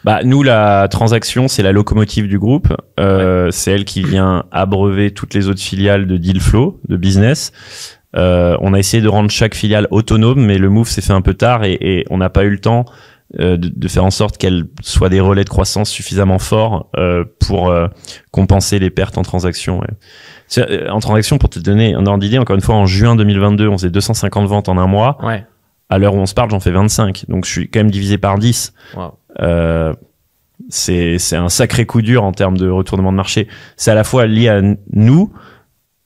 Bah, 0.04 0.20
nous, 0.24 0.42
la 0.42 0.88
transaction, 0.88 1.48
c'est 1.48 1.62
la 1.62 1.72
locomotive 1.72 2.28
du 2.28 2.38
groupe. 2.38 2.68
Euh, 2.98 3.50
C'est 3.50 3.72
elle 3.72 3.84
qui 3.84 4.02
vient 4.02 4.44
abreuver 4.50 5.10
toutes 5.12 5.34
les 5.34 5.48
autres 5.48 5.60
filiales 5.60 6.06
de 6.06 6.16
deal 6.16 6.40
flow, 6.40 6.80
de 6.88 6.96
business. 6.96 7.52
Euh, 8.16 8.56
on 8.60 8.72
a 8.74 8.78
essayé 8.78 9.02
de 9.02 9.08
rendre 9.08 9.30
chaque 9.30 9.54
filiale 9.54 9.86
autonome, 9.90 10.40
mais 10.44 10.58
le 10.58 10.70
move 10.70 10.88
s'est 10.88 11.02
fait 11.02 11.12
un 11.12 11.20
peu 11.20 11.34
tard 11.34 11.64
et, 11.64 11.76
et 11.80 12.04
on 12.10 12.16
n'a 12.18 12.30
pas 12.30 12.44
eu 12.44 12.50
le 12.50 12.58
temps 12.58 12.86
euh, 13.38 13.58
de, 13.58 13.68
de 13.68 13.88
faire 13.88 14.04
en 14.06 14.10
sorte 14.10 14.38
qu'elles 14.38 14.64
soient 14.80 15.10
des 15.10 15.20
relais 15.20 15.44
de 15.44 15.48
croissance 15.50 15.90
suffisamment 15.90 16.38
forts 16.38 16.88
euh, 16.96 17.24
pour 17.46 17.68
euh, 17.68 17.86
compenser 18.30 18.78
les 18.78 18.88
pertes 18.88 19.18
en 19.18 19.22
transaction. 19.22 19.80
ouais. 19.80 19.88
Euh, 20.58 20.88
En 20.88 21.00
transaction, 21.00 21.36
pour 21.36 21.50
te 21.50 21.58
donner 21.58 21.92
un 21.94 22.06
ordre 22.06 22.20
d'idée, 22.20 22.38
encore 22.38 22.56
une 22.56 22.62
fois, 22.62 22.76
en 22.76 22.86
juin 22.86 23.14
2022, 23.16 23.68
on 23.68 23.76
faisait 23.76 23.90
250 23.90 24.46
ventes 24.48 24.70
en 24.70 24.78
un 24.78 24.86
mois. 24.86 25.18
ouais. 25.22 25.44
À 25.90 25.98
l'heure 25.98 26.14
où 26.14 26.18
on 26.18 26.26
se 26.26 26.34
parle, 26.34 26.50
j'en 26.50 26.60
fais 26.60 26.70
25. 26.70 27.24
Donc 27.28 27.44
je 27.46 27.50
suis 27.50 27.68
quand 27.70 27.80
même 27.80 27.90
divisé 27.90 28.18
par 28.18 28.38
10. 28.38 28.72
Wow. 28.96 29.18
Euh, 29.40 29.94
c'est 30.68 31.18
c'est 31.18 31.36
un 31.36 31.48
sacré 31.48 31.86
coup 31.86 32.02
dur 32.02 32.24
en 32.24 32.32
termes 32.32 32.56
de 32.58 32.68
retournement 32.68 33.12
de 33.12 33.16
marché. 33.16 33.48
C'est 33.76 33.90
à 33.90 33.94
la 33.94 34.04
fois 34.04 34.26
lié 34.26 34.48
à 34.48 34.60
nous, 34.92 35.32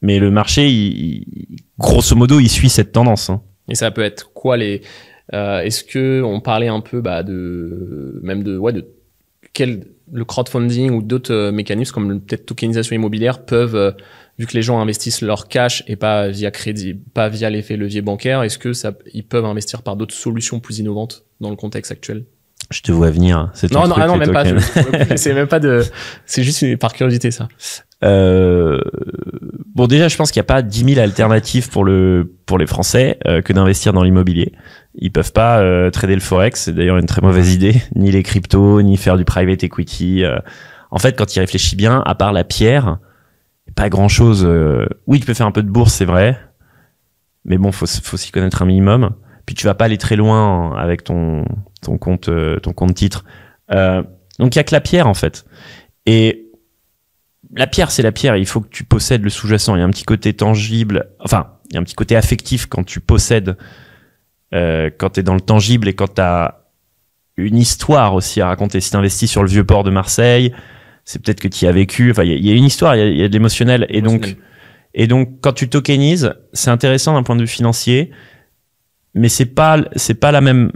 mais 0.02 0.18
le 0.18 0.30
marché, 0.30 0.68
il, 0.68 0.92
il- 0.96 1.56
grosso 1.78 2.14
modo, 2.14 2.38
il 2.38 2.48
suit 2.48 2.68
cette 2.68 2.92
tendance. 2.92 3.30
hein. 3.30 3.42
Et 3.68 3.74
ça 3.74 3.90
peut 3.90 4.02
être 4.02 4.32
quoi 4.32 4.56
les 4.56 4.82
euh, 5.32 5.60
Est-ce 5.60 5.82
que 5.84 6.22
on 6.22 6.40
parlait 6.40 6.68
un 6.68 6.80
peu 6.80 7.00
bah, 7.00 7.22
de 7.22 8.20
même 8.22 8.42
de 8.44 8.56
ouais 8.58 8.72
de 8.72 8.86
quel 9.52 9.84
le 10.12 10.24
crowdfunding 10.24 10.90
ou 10.90 11.02
d'autres 11.02 11.32
euh, 11.32 11.52
mécanismes 11.52 11.92
comme 11.92 12.20
peut-être 12.20 12.46
tokenisation 12.46 12.94
immobilière 12.94 13.44
peuvent 13.44 13.74
euh, 13.74 13.92
vu 14.38 14.46
que 14.46 14.54
les 14.54 14.62
gens 14.62 14.80
investissent 14.80 15.22
leur 15.22 15.48
cash 15.48 15.82
et 15.86 15.96
pas 15.96 16.28
via 16.28 16.50
crédit, 16.50 16.94
pas 16.94 17.28
via 17.28 17.50
l'effet 17.50 17.76
levier 17.76 18.02
bancaire, 18.02 18.42
est-ce 18.42 18.58
que 18.58 18.72
ça 18.72 18.92
ils 19.12 19.24
peuvent 19.24 19.44
investir 19.44 19.82
par 19.82 19.96
d'autres 19.96 20.14
solutions 20.14 20.60
plus 20.60 20.78
innovantes 20.78 21.24
dans 21.40 21.50
le 21.50 21.56
contexte 21.56 21.92
actuel? 21.92 22.24
Je 22.70 22.80
te 22.80 22.92
vois 22.92 23.10
venir. 23.10 23.50
C'est 23.54 23.68
ton 23.68 23.80
Non 23.82 23.88
non 23.88 23.94
ah 23.98 24.06
non 24.06 24.16
même 24.16 24.32
pas. 24.32 24.44
tokens. 24.44 24.62
C'est 25.16 25.34
même 25.34 25.48
pas 25.48 25.60
de 25.60 25.82
c'est 26.24 26.42
juste 26.42 26.76
par 26.78 26.92
curiosité 26.92 27.30
ça. 27.30 27.48
Euh, 28.04 28.80
bon, 29.74 29.86
déjà, 29.86 30.08
je 30.08 30.16
pense 30.16 30.32
qu'il 30.32 30.40
n'y 30.40 30.46
a 30.46 30.52
pas 30.54 30.62
10 30.62 30.94
000 30.94 31.00
alternatives 31.00 31.68
pour 31.68 31.84
le 31.84 32.34
pour 32.46 32.58
les 32.58 32.66
Français 32.66 33.18
euh, 33.26 33.42
que 33.42 33.52
d'investir 33.52 33.92
dans 33.92 34.02
l'immobilier. 34.02 34.52
Ils 34.94 35.10
peuvent 35.10 35.32
pas 35.32 35.60
euh, 35.60 35.90
trader 35.90 36.14
le 36.14 36.20
forex, 36.20 36.62
c'est 36.62 36.72
d'ailleurs 36.72 36.98
une 36.98 37.06
très 37.06 37.22
mauvaise 37.22 37.54
idée, 37.54 37.82
ni 37.94 38.10
les 38.10 38.22
cryptos, 38.22 38.82
ni 38.82 38.96
faire 38.96 39.16
du 39.16 39.24
private 39.24 39.64
equity. 39.64 40.24
euh. 40.24 40.38
En 40.90 40.98
fait, 40.98 41.16
quand 41.16 41.34
il 41.34 41.40
réfléchit 41.40 41.76
bien, 41.76 42.02
à 42.04 42.14
part 42.14 42.32
la 42.32 42.44
pierre, 42.44 42.98
pas 43.74 43.88
grand 43.88 44.08
chose. 44.08 44.46
Oui, 45.06 45.20
tu 45.20 45.26
peux 45.26 45.32
faire 45.32 45.46
un 45.46 45.52
peu 45.52 45.62
de 45.62 45.70
bourse, 45.70 45.94
c'est 45.94 46.04
vrai, 46.04 46.38
mais 47.44 47.58
bon, 47.58 47.72
faut 47.72 47.86
faut 47.86 48.16
s'y 48.16 48.30
connaître 48.30 48.62
un 48.62 48.66
minimum. 48.66 49.14
Puis 49.46 49.54
tu 49.54 49.66
vas 49.66 49.74
pas 49.74 49.86
aller 49.86 49.98
très 49.98 50.16
loin 50.16 50.76
avec 50.76 51.04
ton 51.04 51.44
ton 51.80 51.98
compte 51.98 52.28
euh, 52.28 52.58
ton 52.60 52.72
compte 52.72 52.94
titre. 52.94 53.24
Euh, 53.72 54.02
donc 54.38 54.54
il 54.54 54.58
y 54.58 54.60
a 54.60 54.64
que 54.64 54.74
la 54.74 54.80
pierre 54.80 55.06
en 55.06 55.14
fait. 55.14 55.44
Et 56.06 56.46
la 57.54 57.66
pierre, 57.66 57.90
c'est 57.90 58.02
la 58.02 58.12
pierre. 58.12 58.36
Il 58.36 58.46
faut 58.46 58.60
que 58.60 58.68
tu 58.68 58.84
possèdes 58.84 59.22
le 59.22 59.30
sous-jacent. 59.30 59.74
Il 59.76 59.80
y 59.80 59.82
a 59.82 59.84
un 59.84 59.90
petit 59.90 60.04
côté 60.04 60.32
tangible. 60.32 61.10
Enfin, 61.20 61.58
il 61.70 61.74
y 61.74 61.76
a 61.76 61.80
un 61.80 61.84
petit 61.84 61.94
côté 61.94 62.16
affectif 62.16 62.66
quand 62.66 62.84
tu 62.84 63.00
possèdes, 63.00 63.56
euh, 64.54 64.90
quand 64.96 65.10
tu 65.10 65.20
es 65.20 65.22
dans 65.22 65.34
le 65.34 65.40
tangible 65.40 65.88
et 65.88 65.94
quand 65.94 66.14
tu 66.14 66.20
as 66.20 66.58
une 67.36 67.56
histoire 67.56 68.14
aussi 68.14 68.40
à 68.40 68.46
raconter. 68.48 68.80
Si 68.80 68.90
tu 68.90 68.96
investis 68.96 69.30
sur 69.30 69.42
le 69.42 69.48
vieux 69.48 69.64
port 69.64 69.84
de 69.84 69.90
Marseille, 69.90 70.52
c'est 71.04 71.20
peut-être 71.22 71.40
que 71.40 71.48
tu 71.48 71.64
y 71.64 71.68
as 71.68 71.72
vécu. 71.72 72.10
Enfin, 72.10 72.24
il 72.24 72.30
y 72.30 72.34
a- 72.34 72.36
il 72.36 72.46
y, 72.46 72.50
a 72.50 72.54
une 72.54 72.64
histoire, 72.64 72.94
il 72.94 72.98
y 72.98 73.02
a, 73.02 73.06
il 73.06 73.16
y 73.16 73.22
a 73.24 73.28
de 73.28 73.32
l'émotionnel. 73.32 73.86
Et 73.88 74.02
donc, 74.02 74.26
et 74.94 75.06
donc, 75.06 75.40
quand 75.40 75.52
tu 75.54 75.68
tokenises, 75.68 76.34
c'est 76.52 76.70
intéressant 76.70 77.14
d'un 77.14 77.22
point 77.22 77.34
de 77.36 77.40
vue 77.40 77.46
financier, 77.48 78.10
mais 79.14 79.28
c'est 79.30 79.46
pas, 79.46 79.78
c'est 79.96 80.14
pas 80.20 80.30
la 80.32 80.40
même, 80.42 80.70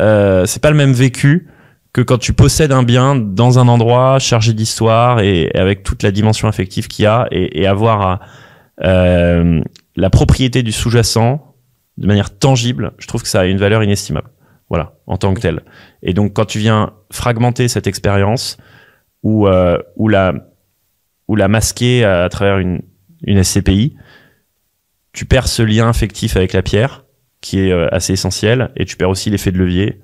euh, 0.00 0.46
c'est 0.46 0.62
pas 0.62 0.70
le 0.70 0.76
même 0.76 0.92
vécu 0.92 1.48
que 1.92 2.00
quand 2.00 2.18
tu 2.18 2.32
possèdes 2.32 2.72
un 2.72 2.82
bien 2.82 3.14
dans 3.14 3.58
un 3.58 3.68
endroit 3.68 4.18
chargé 4.18 4.52
d'histoire 4.52 5.20
et, 5.20 5.42
et 5.52 5.56
avec 5.58 5.82
toute 5.84 6.02
la 6.02 6.10
dimension 6.10 6.48
affective 6.48 6.88
qu'il 6.88 7.04
y 7.04 7.06
a 7.06 7.26
et, 7.30 7.60
et 7.62 7.66
avoir 7.66 8.20
euh, 8.82 9.60
la 9.96 10.10
propriété 10.10 10.62
du 10.64 10.72
sous-jacent 10.72 11.53
de 11.96 12.06
manière 12.06 12.36
tangible, 12.36 12.92
je 12.98 13.06
trouve 13.06 13.22
que 13.22 13.28
ça 13.28 13.40
a 13.40 13.44
une 13.46 13.58
valeur 13.58 13.82
inestimable. 13.82 14.30
Voilà, 14.68 14.94
en 15.06 15.18
tant 15.18 15.34
que 15.34 15.40
tel. 15.40 15.62
Et 16.02 16.14
donc, 16.14 16.32
quand 16.32 16.46
tu 16.46 16.58
viens 16.58 16.94
fragmenter 17.12 17.68
cette 17.68 17.86
expérience 17.86 18.56
ou 19.22 19.46
euh, 19.46 19.78
ou 19.96 20.08
la 20.08 20.32
ou 21.28 21.36
la 21.36 21.48
masquer 21.48 22.04
à, 22.04 22.28
travers 22.28 22.58
une 22.58 22.82
une 23.22 23.42
SCPI, 23.42 23.96
tu 25.12 25.26
perds 25.26 25.48
ce 25.48 25.62
lien 25.62 25.88
affectif 25.88 26.36
avec 26.36 26.52
la 26.52 26.62
pierre 26.62 27.04
qui 27.40 27.60
est 27.60 27.72
euh, 27.72 27.88
assez 27.92 28.14
essentiel, 28.14 28.70
et 28.74 28.86
tu 28.86 28.96
perds 28.96 29.10
aussi 29.10 29.28
l'effet 29.28 29.52
de 29.52 29.58
levier, 29.58 30.00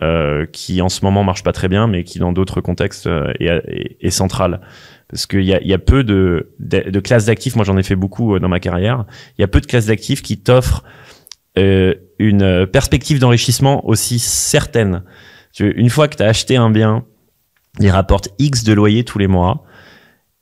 euh, 0.00 0.46
qui 0.50 0.80
en 0.80 0.88
ce 0.88 1.04
moment 1.04 1.22
marche 1.22 1.42
pas 1.42 1.52
très 1.52 1.68
bien, 1.68 1.86
mais 1.86 2.02
qui 2.02 2.18
dans 2.18 2.32
d'autres 2.32 2.62
contextes 2.62 3.06
euh, 3.06 3.30
est, 3.38 3.46
est, 3.46 3.96
est 4.00 4.10
central. 4.10 4.62
Parce 5.08 5.26
qu'il 5.26 5.42
y 5.42 5.52
a, 5.52 5.62
y 5.62 5.74
a 5.74 5.78
peu 5.78 6.02
de, 6.02 6.54
de, 6.60 6.88
de 6.88 7.00
classes 7.00 7.26
d'actifs, 7.26 7.56
moi 7.56 7.64
j'en 7.66 7.76
ai 7.76 7.82
fait 7.82 7.94
beaucoup 7.94 8.34
euh, 8.34 8.40
dans 8.40 8.48
ma 8.48 8.58
carrière, 8.58 9.04
il 9.36 9.42
y 9.42 9.44
a 9.44 9.48
peu 9.48 9.60
de 9.60 9.66
classes 9.66 9.86
d'actifs 9.86 10.22
qui 10.22 10.38
t'offrent 10.38 10.82
une 11.56 12.66
perspective 12.72 13.18
d'enrichissement 13.18 13.86
aussi 13.86 14.18
certaine. 14.18 15.02
Une 15.58 15.90
fois 15.90 16.08
que 16.08 16.16
tu 16.16 16.22
as 16.22 16.28
acheté 16.28 16.56
un 16.56 16.70
bien, 16.70 17.04
il 17.80 17.90
rapporte 17.90 18.28
X 18.38 18.64
de 18.64 18.72
loyer 18.72 19.04
tous 19.04 19.18
les 19.18 19.26
mois, 19.26 19.64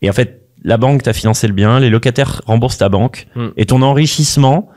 et 0.02 0.10
en 0.10 0.12
fait, 0.12 0.42
la 0.62 0.76
banque 0.76 1.02
t'a 1.02 1.12
financé 1.12 1.46
le 1.46 1.52
bien, 1.54 1.80
les 1.80 1.90
locataires 1.90 2.42
remboursent 2.46 2.78
ta 2.78 2.88
banque, 2.88 3.26
Hmm. 3.34 3.48
et 3.56 3.66
ton 3.66 3.82
enrichissement, 3.82 4.68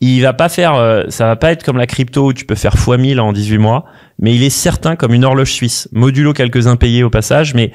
il 0.00 0.20
va 0.22 0.32
pas 0.32 0.48
faire, 0.48 0.74
euh, 0.74 1.04
ça 1.08 1.26
va 1.26 1.36
pas 1.36 1.50
être 1.52 1.64
comme 1.64 1.76
la 1.76 1.86
crypto 1.86 2.26
où 2.28 2.32
tu 2.32 2.44
peux 2.44 2.54
faire 2.54 2.74
x 2.74 2.88
1000 2.88 3.20
en 3.20 3.32
18 3.32 3.58
mois, 3.58 3.84
mais 4.18 4.34
il 4.34 4.42
est 4.42 4.50
certain 4.50 4.96
comme 4.96 5.12
une 5.14 5.24
horloge 5.24 5.52
suisse, 5.52 5.88
modulo 5.92 6.32
quelques 6.32 6.66
impayés 6.68 7.02
au 7.02 7.10
passage, 7.10 7.54
mais 7.54 7.72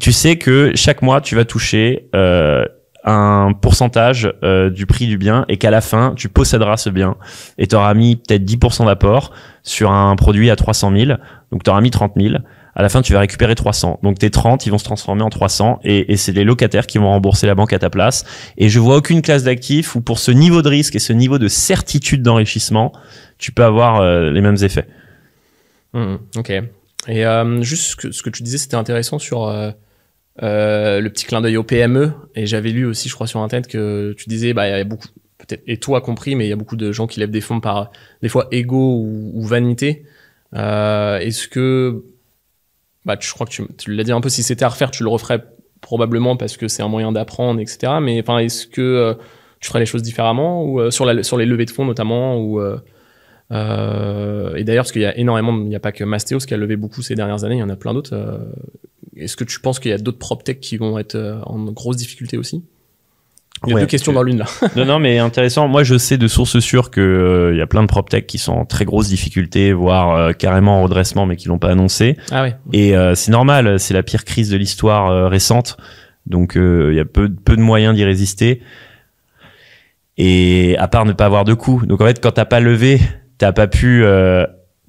tu 0.00 0.12
sais 0.12 0.36
que 0.36 0.72
chaque 0.74 1.02
mois 1.02 1.20
tu 1.20 1.34
vas 1.34 1.44
toucher 1.44 2.08
euh, 2.14 2.64
un 3.04 3.52
pourcentage 3.60 4.32
euh, 4.42 4.70
du 4.70 4.86
prix 4.86 5.06
du 5.06 5.18
bien 5.18 5.44
et 5.48 5.56
qu'à 5.56 5.70
la 5.70 5.80
fin 5.80 6.14
tu 6.16 6.28
posséderas 6.28 6.76
ce 6.76 6.90
bien 6.90 7.16
et 7.58 7.66
tu 7.66 7.74
auras 7.74 7.94
mis 7.94 8.16
peut-être 8.16 8.44
10% 8.44 8.86
d'apport 8.86 9.32
sur 9.62 9.90
un 9.90 10.14
produit 10.16 10.50
à 10.50 10.56
300 10.56 10.92
000, 10.96 11.18
donc 11.50 11.64
tu 11.64 11.70
auras 11.70 11.80
mis 11.80 11.90
30 11.90 12.12
000. 12.16 12.36
À 12.74 12.80
la 12.80 12.88
fin, 12.88 13.02
tu 13.02 13.12
vas 13.12 13.20
récupérer 13.20 13.54
300. 13.54 14.00
Donc 14.02 14.18
tes 14.18 14.30
30, 14.30 14.64
ils 14.64 14.70
vont 14.70 14.78
se 14.78 14.84
transformer 14.84 15.22
en 15.22 15.28
300 15.28 15.80
et, 15.84 16.10
et 16.10 16.16
c'est 16.16 16.32
les 16.32 16.42
locataires 16.42 16.86
qui 16.86 16.96
vont 16.96 17.10
rembourser 17.10 17.46
la 17.46 17.54
banque 17.54 17.74
à 17.74 17.78
ta 17.78 17.90
place. 17.90 18.24
Et 18.56 18.70
je 18.70 18.80
vois 18.80 18.96
aucune 18.96 19.20
classe 19.20 19.44
d'actifs 19.44 19.94
où 19.94 20.00
pour 20.00 20.18
ce 20.18 20.30
niveau 20.30 20.62
de 20.62 20.70
risque 20.70 20.96
et 20.96 20.98
ce 20.98 21.12
niveau 21.12 21.38
de 21.38 21.48
certitude 21.48 22.22
d'enrichissement, 22.22 22.92
tu 23.36 23.52
peux 23.52 23.64
avoir 23.64 24.00
euh, 24.00 24.30
les 24.30 24.40
mêmes 24.40 24.56
effets. 24.62 24.86
Mhm, 25.92 26.18
ok. 26.36 26.50
Et 27.08 27.26
euh, 27.26 27.62
juste 27.62 27.82
ce 27.82 27.96
que, 27.96 28.10
ce 28.10 28.22
que 28.22 28.30
tu 28.30 28.42
disais, 28.42 28.58
c'était 28.58 28.76
intéressant 28.76 29.18
sur 29.18 29.74
euh, 30.40 31.00
le 31.00 31.10
petit 31.10 31.26
clin 31.26 31.40
d'œil 31.40 31.56
au 31.56 31.62
PME. 31.62 32.12
Et 32.34 32.46
j'avais 32.46 32.70
lu 32.70 32.86
aussi, 32.86 33.08
je 33.08 33.14
crois, 33.14 33.26
sur 33.26 33.40
Internet 33.40 33.68
que 33.68 34.14
tu 34.16 34.28
disais, 34.28 34.54
bah, 34.54 34.68
il 34.68 34.70
y 34.70 34.80
a 34.80 34.84
beaucoup, 34.84 35.08
peut-être, 35.38 35.62
et 35.66 35.76
toi 35.76 36.00
compris, 36.00 36.34
mais 36.34 36.46
il 36.46 36.48
y 36.48 36.52
a 36.52 36.56
beaucoup 36.56 36.76
de 36.76 36.92
gens 36.92 37.06
qui 37.06 37.20
lèvent 37.20 37.30
des 37.30 37.40
fonds 37.40 37.60
par 37.60 37.90
des 38.22 38.28
fois 38.28 38.48
ego 38.50 39.02
ou, 39.02 39.42
vanité. 39.42 40.04
Euh, 40.54 41.18
Est-ce 41.18 41.48
que, 41.48 42.04
bah, 43.04 43.16
je 43.20 43.32
crois 43.32 43.46
que 43.46 43.52
tu, 43.52 43.94
l'as 43.94 44.04
dit 44.04 44.12
un 44.12 44.20
peu, 44.20 44.28
si 44.28 44.42
c'était 44.42 44.64
à 44.64 44.68
refaire, 44.68 44.90
tu 44.90 45.02
le 45.02 45.10
referais 45.10 45.42
probablement 45.80 46.36
parce 46.36 46.56
que 46.56 46.68
c'est 46.68 46.82
un 46.82 46.88
moyen 46.88 47.12
d'apprendre, 47.12 47.60
etc. 47.60 47.94
Mais 48.00 48.18
est-ce 48.18 48.66
que 48.66 48.80
euh, 48.80 49.14
tu 49.60 49.68
ferais 49.68 49.80
les 49.80 49.86
choses 49.86 50.02
différemment 50.02 50.64
ou 50.64 50.90
sur, 50.90 51.06
les 51.06 51.46
levées 51.46 51.66
de 51.66 51.70
fonds 51.70 51.84
notamment 51.84 52.38
ou 52.38 52.60
et 53.50 54.64
d'ailleurs, 54.64 54.84
parce 54.84 54.92
qu'il 54.92 55.02
y 55.02 55.06
a 55.06 55.16
énormément, 55.18 55.52
il 55.52 55.68
n'y 55.68 55.76
a 55.76 55.80
pas 55.80 55.92
que 55.92 56.04
Mastéos 56.04 56.38
qui 56.38 56.54
a 56.54 56.56
levé 56.56 56.76
beaucoup 56.76 57.02
ces 57.02 57.14
dernières 57.14 57.44
années, 57.44 57.56
il 57.56 57.60
y 57.60 57.62
en 57.62 57.68
a 57.68 57.76
plein 57.76 57.92
d'autres. 57.92 58.14
Est-ce 59.16 59.36
que 59.36 59.44
tu 59.44 59.60
penses 59.60 59.78
qu'il 59.78 59.90
y 59.90 59.94
a 59.94 59.98
d'autres 59.98 60.18
PropTech 60.18 60.60
qui 60.60 60.76
vont 60.76 60.98
être 60.98 61.14
euh, 61.14 61.40
en 61.44 61.58
grosse 61.72 61.96
difficulté 61.96 62.38
aussi? 62.38 62.62
Il 63.66 63.70
y 63.70 63.72
a 63.72 63.74
Ouais, 63.76 63.80
deux 63.82 63.86
questions 63.86 64.12
dans 64.12 64.22
l'une 64.22 64.38
là. 64.38 64.46
non, 64.76 64.84
non, 64.84 64.98
mais 64.98 65.18
intéressant. 65.18 65.68
Moi, 65.68 65.84
je 65.84 65.96
sais 65.96 66.18
de 66.18 66.26
sources 66.26 66.58
sûres 66.58 66.90
que 66.90 67.00
euh, 67.00 67.56
y 67.56 67.60
a 67.60 67.66
plein 67.66 67.82
de 67.82 67.86
proptech 67.86 68.26
qui 68.26 68.38
sont 68.38 68.52
en 68.52 68.64
très 68.64 68.84
grosses 68.84 69.08
difficultés, 69.08 69.72
voire 69.72 70.16
euh, 70.16 70.32
carrément 70.32 70.80
en 70.80 70.82
redressement, 70.82 71.26
mais 71.26 71.36
qui 71.36 71.48
l'ont 71.48 71.58
pas 71.58 71.70
annoncé. 71.70 72.16
Ah 72.32 72.42
ouais. 72.42 72.56
Et 72.72 72.96
euh, 72.96 73.14
c'est 73.14 73.30
normal, 73.30 73.78
c'est 73.78 73.94
la 73.94 74.02
pire 74.02 74.24
crise 74.24 74.50
de 74.50 74.56
l'histoire 74.56 75.30
récente, 75.30 75.76
donc 76.26 76.54
il 76.56 76.94
y 76.94 77.00
a 77.00 77.04
peu, 77.04 77.28
peu 77.28 77.56
de 77.56 77.62
moyens 77.62 77.94
d'y 77.94 78.04
résister. 78.04 78.62
Et 80.18 80.76
à 80.78 80.88
part 80.88 81.04
ne 81.04 81.12
pas 81.12 81.24
avoir 81.24 81.44
de 81.44 81.54
coûts. 81.54 81.86
Donc 81.86 82.00
en 82.00 82.06
fait, 82.06 82.20
quand 82.20 82.32
t'as 82.32 82.44
pas 82.44 82.60
levé, 82.60 83.00
t'as 83.38 83.52
pas 83.52 83.66
pu 83.66 84.04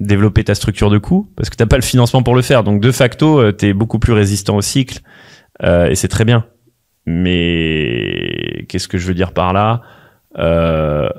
développer 0.04 0.44
ta 0.44 0.56
structure 0.56 0.90
de 0.90 0.98
coûts 0.98 1.30
parce 1.36 1.50
que 1.50 1.56
t'as 1.56 1.66
pas 1.66 1.76
le 1.78 1.82
financement 1.84 2.24
pour 2.24 2.36
le 2.36 2.42
faire. 2.42 2.64
Donc 2.64 2.82
de 2.82 2.92
facto, 2.92 3.40
euh, 3.40 3.52
t'es 3.52 3.74
beaucoup 3.74 4.00
plus 4.00 4.14
résistant 4.14 4.56
au 4.58 4.62
cycle 4.62 5.00
euh, 5.64 5.88
et 5.90 5.96
c'est 5.96 6.08
très 6.08 6.26
bien. 6.26 6.46
Mais 7.06 8.66
qu'est-ce 8.70 8.88
que 8.88 8.98
je 8.98 9.08
veux 9.08 9.14
dire 9.14 9.34
par 9.34 9.54
là? 9.54 9.82
Euh, 10.38 11.10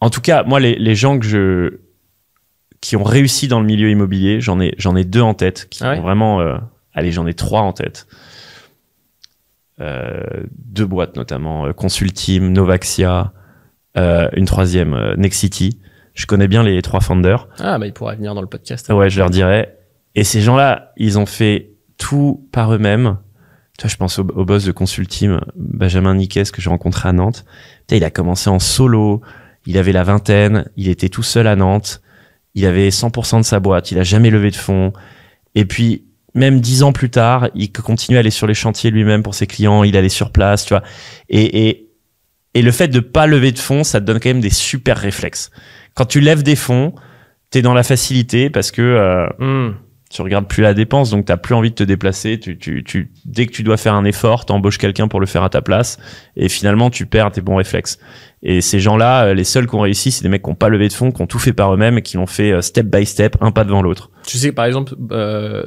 En 0.00 0.10
tout 0.10 0.20
cas, 0.20 0.42
moi, 0.44 0.60
les, 0.60 0.74
les 0.76 0.94
gens 0.94 1.18
que 1.18 1.26
je 1.26 1.78
qui 2.80 2.96
ont 2.96 3.04
réussi 3.04 3.46
dans 3.48 3.60
le 3.60 3.66
milieu 3.66 3.90
immobilier, 3.90 4.40
j'en 4.40 4.58
ai 4.60 4.74
j'en 4.78 4.96
ai 4.96 5.04
deux 5.04 5.20
en 5.20 5.34
tête 5.34 5.68
qui 5.70 5.84
Ah 5.84 5.90
ouais? 5.92 5.98
ont 5.98 6.02
vraiment. 6.02 6.40
euh, 6.40 6.56
allez, 6.94 7.12
j'en 7.12 7.26
ai 7.26 7.34
trois 7.34 7.60
en 7.60 7.72
tête. 7.72 8.06
Deux 9.78 10.84
boîtes 10.84 11.16
notamment, 11.16 11.72
Consultim, 11.72 12.52
Novaxia, 12.52 13.32
une 13.96 14.44
troisième, 14.44 15.14
Nexity. 15.16 15.78
Je 16.20 16.26
connais 16.26 16.48
bien 16.48 16.62
les 16.62 16.82
trois 16.82 17.00
founders. 17.00 17.48
Ah 17.60 17.78
bah 17.78 17.86
il 17.86 17.94
pourrait 17.94 18.14
venir 18.14 18.34
dans 18.34 18.42
le 18.42 18.46
podcast. 18.46 18.90
Ouais, 18.90 19.08
je 19.08 19.18
leur 19.18 19.30
dirais. 19.30 19.78
Et 20.14 20.22
ces 20.22 20.42
gens-là, 20.42 20.92
ils 20.98 21.18
ont 21.18 21.24
fait 21.24 21.70
tout 21.96 22.46
par 22.52 22.74
eux-mêmes. 22.74 23.16
Tu 23.78 23.84
vois, 23.84 23.90
je 23.90 23.96
pense 23.96 24.18
au, 24.18 24.22
au 24.34 24.44
boss 24.44 24.66
de 24.66 24.72
Consultim, 24.72 25.40
Benjamin 25.56 26.14
Niquez, 26.14 26.42
que 26.52 26.60
j'ai 26.60 26.68
rencontré 26.68 27.08
à 27.08 27.12
Nantes. 27.12 27.46
Putain, 27.80 27.96
il 27.96 28.04
a 28.04 28.10
commencé 28.10 28.50
en 28.50 28.58
solo. 28.58 29.22
Il 29.64 29.78
avait 29.78 29.92
la 29.92 30.02
vingtaine. 30.04 30.68
Il 30.76 30.88
était 30.88 31.08
tout 31.08 31.22
seul 31.22 31.46
à 31.46 31.56
Nantes. 31.56 32.02
Il 32.54 32.66
avait 32.66 32.90
100% 32.90 33.38
de 33.38 33.42
sa 33.42 33.58
boîte. 33.58 33.90
Il 33.90 33.98
a 33.98 34.02
jamais 34.02 34.28
levé 34.28 34.50
de 34.50 34.56
fonds. 34.56 34.92
Et 35.54 35.64
puis, 35.64 36.04
même 36.34 36.60
dix 36.60 36.82
ans 36.82 36.92
plus 36.92 37.08
tard, 37.08 37.48
il 37.54 37.72
continuait 37.72 38.18
à 38.18 38.20
aller 38.20 38.28
sur 38.28 38.46
les 38.46 38.52
chantiers 38.52 38.90
lui-même 38.90 39.22
pour 39.22 39.34
ses 39.34 39.46
clients. 39.46 39.84
Il 39.84 39.96
allait 39.96 40.10
sur 40.10 40.32
place, 40.32 40.66
tu 40.66 40.74
vois. 40.74 40.82
Et, 41.30 41.68
et, 41.68 41.88
et 42.52 42.60
le 42.60 42.72
fait 42.72 42.88
de 42.88 43.00
pas 43.00 43.26
lever 43.26 43.52
de 43.52 43.58
fonds, 43.58 43.84
ça 43.84 44.02
te 44.02 44.04
donne 44.04 44.20
quand 44.20 44.28
même 44.28 44.42
des 44.42 44.50
super 44.50 44.98
réflexes. 44.98 45.50
Quand 45.94 46.06
tu 46.06 46.20
lèves 46.20 46.42
des 46.42 46.56
fonds, 46.56 46.94
t'es 47.50 47.62
dans 47.62 47.74
la 47.74 47.82
facilité 47.82 48.50
parce 48.50 48.70
que 48.70 48.82
euh, 48.82 49.26
Hmm. 49.38 49.74
tu 50.10 50.22
regardes 50.22 50.48
plus 50.48 50.62
la 50.62 50.74
dépense, 50.74 51.10
donc 51.10 51.24
t'as 51.26 51.36
plus 51.36 51.54
envie 51.54 51.70
de 51.70 51.74
te 51.74 51.84
déplacer. 51.84 52.38
Tu, 52.40 52.58
tu, 52.58 52.82
tu, 52.84 53.12
dès 53.24 53.46
que 53.46 53.52
tu 53.52 53.62
dois 53.62 53.76
faire 53.76 53.94
un 53.94 54.04
effort, 54.04 54.44
t'embauches 54.44 54.78
quelqu'un 54.78 55.08
pour 55.08 55.20
le 55.20 55.26
faire 55.26 55.42
à 55.44 55.50
ta 55.50 55.62
place, 55.62 55.98
et 56.36 56.48
finalement 56.48 56.90
tu 56.90 57.06
perds 57.06 57.30
tes 57.32 57.40
bons 57.40 57.56
réflexes. 57.56 57.98
Et 58.42 58.60
ces 58.60 58.80
gens-là, 58.80 59.26
euh, 59.26 59.34
les 59.34 59.44
seuls 59.44 59.66
qui 59.66 59.74
ont 59.74 59.80
réussi, 59.80 60.10
c'est 60.10 60.22
des 60.22 60.28
mecs 60.28 60.42
qui 60.42 60.48
ont 60.50 60.54
pas 60.54 60.68
levé 60.68 60.88
de 60.88 60.92
fonds, 60.94 61.12
qui 61.12 61.20
ont 61.22 61.26
tout 61.26 61.38
fait 61.38 61.52
par 61.52 61.74
eux-mêmes 61.74 61.98
et 61.98 62.02
qui 62.02 62.16
l'ont 62.16 62.26
fait 62.26 62.52
euh, 62.52 62.62
step 62.62 62.86
by 62.86 63.04
step, 63.04 63.36
un 63.40 63.50
pas 63.50 63.64
devant 63.64 63.82
l'autre. 63.82 64.10
Tu 64.26 64.38
sais 64.38 64.52
par 64.52 64.64
exemple, 64.64 64.94
euh, 65.12 65.64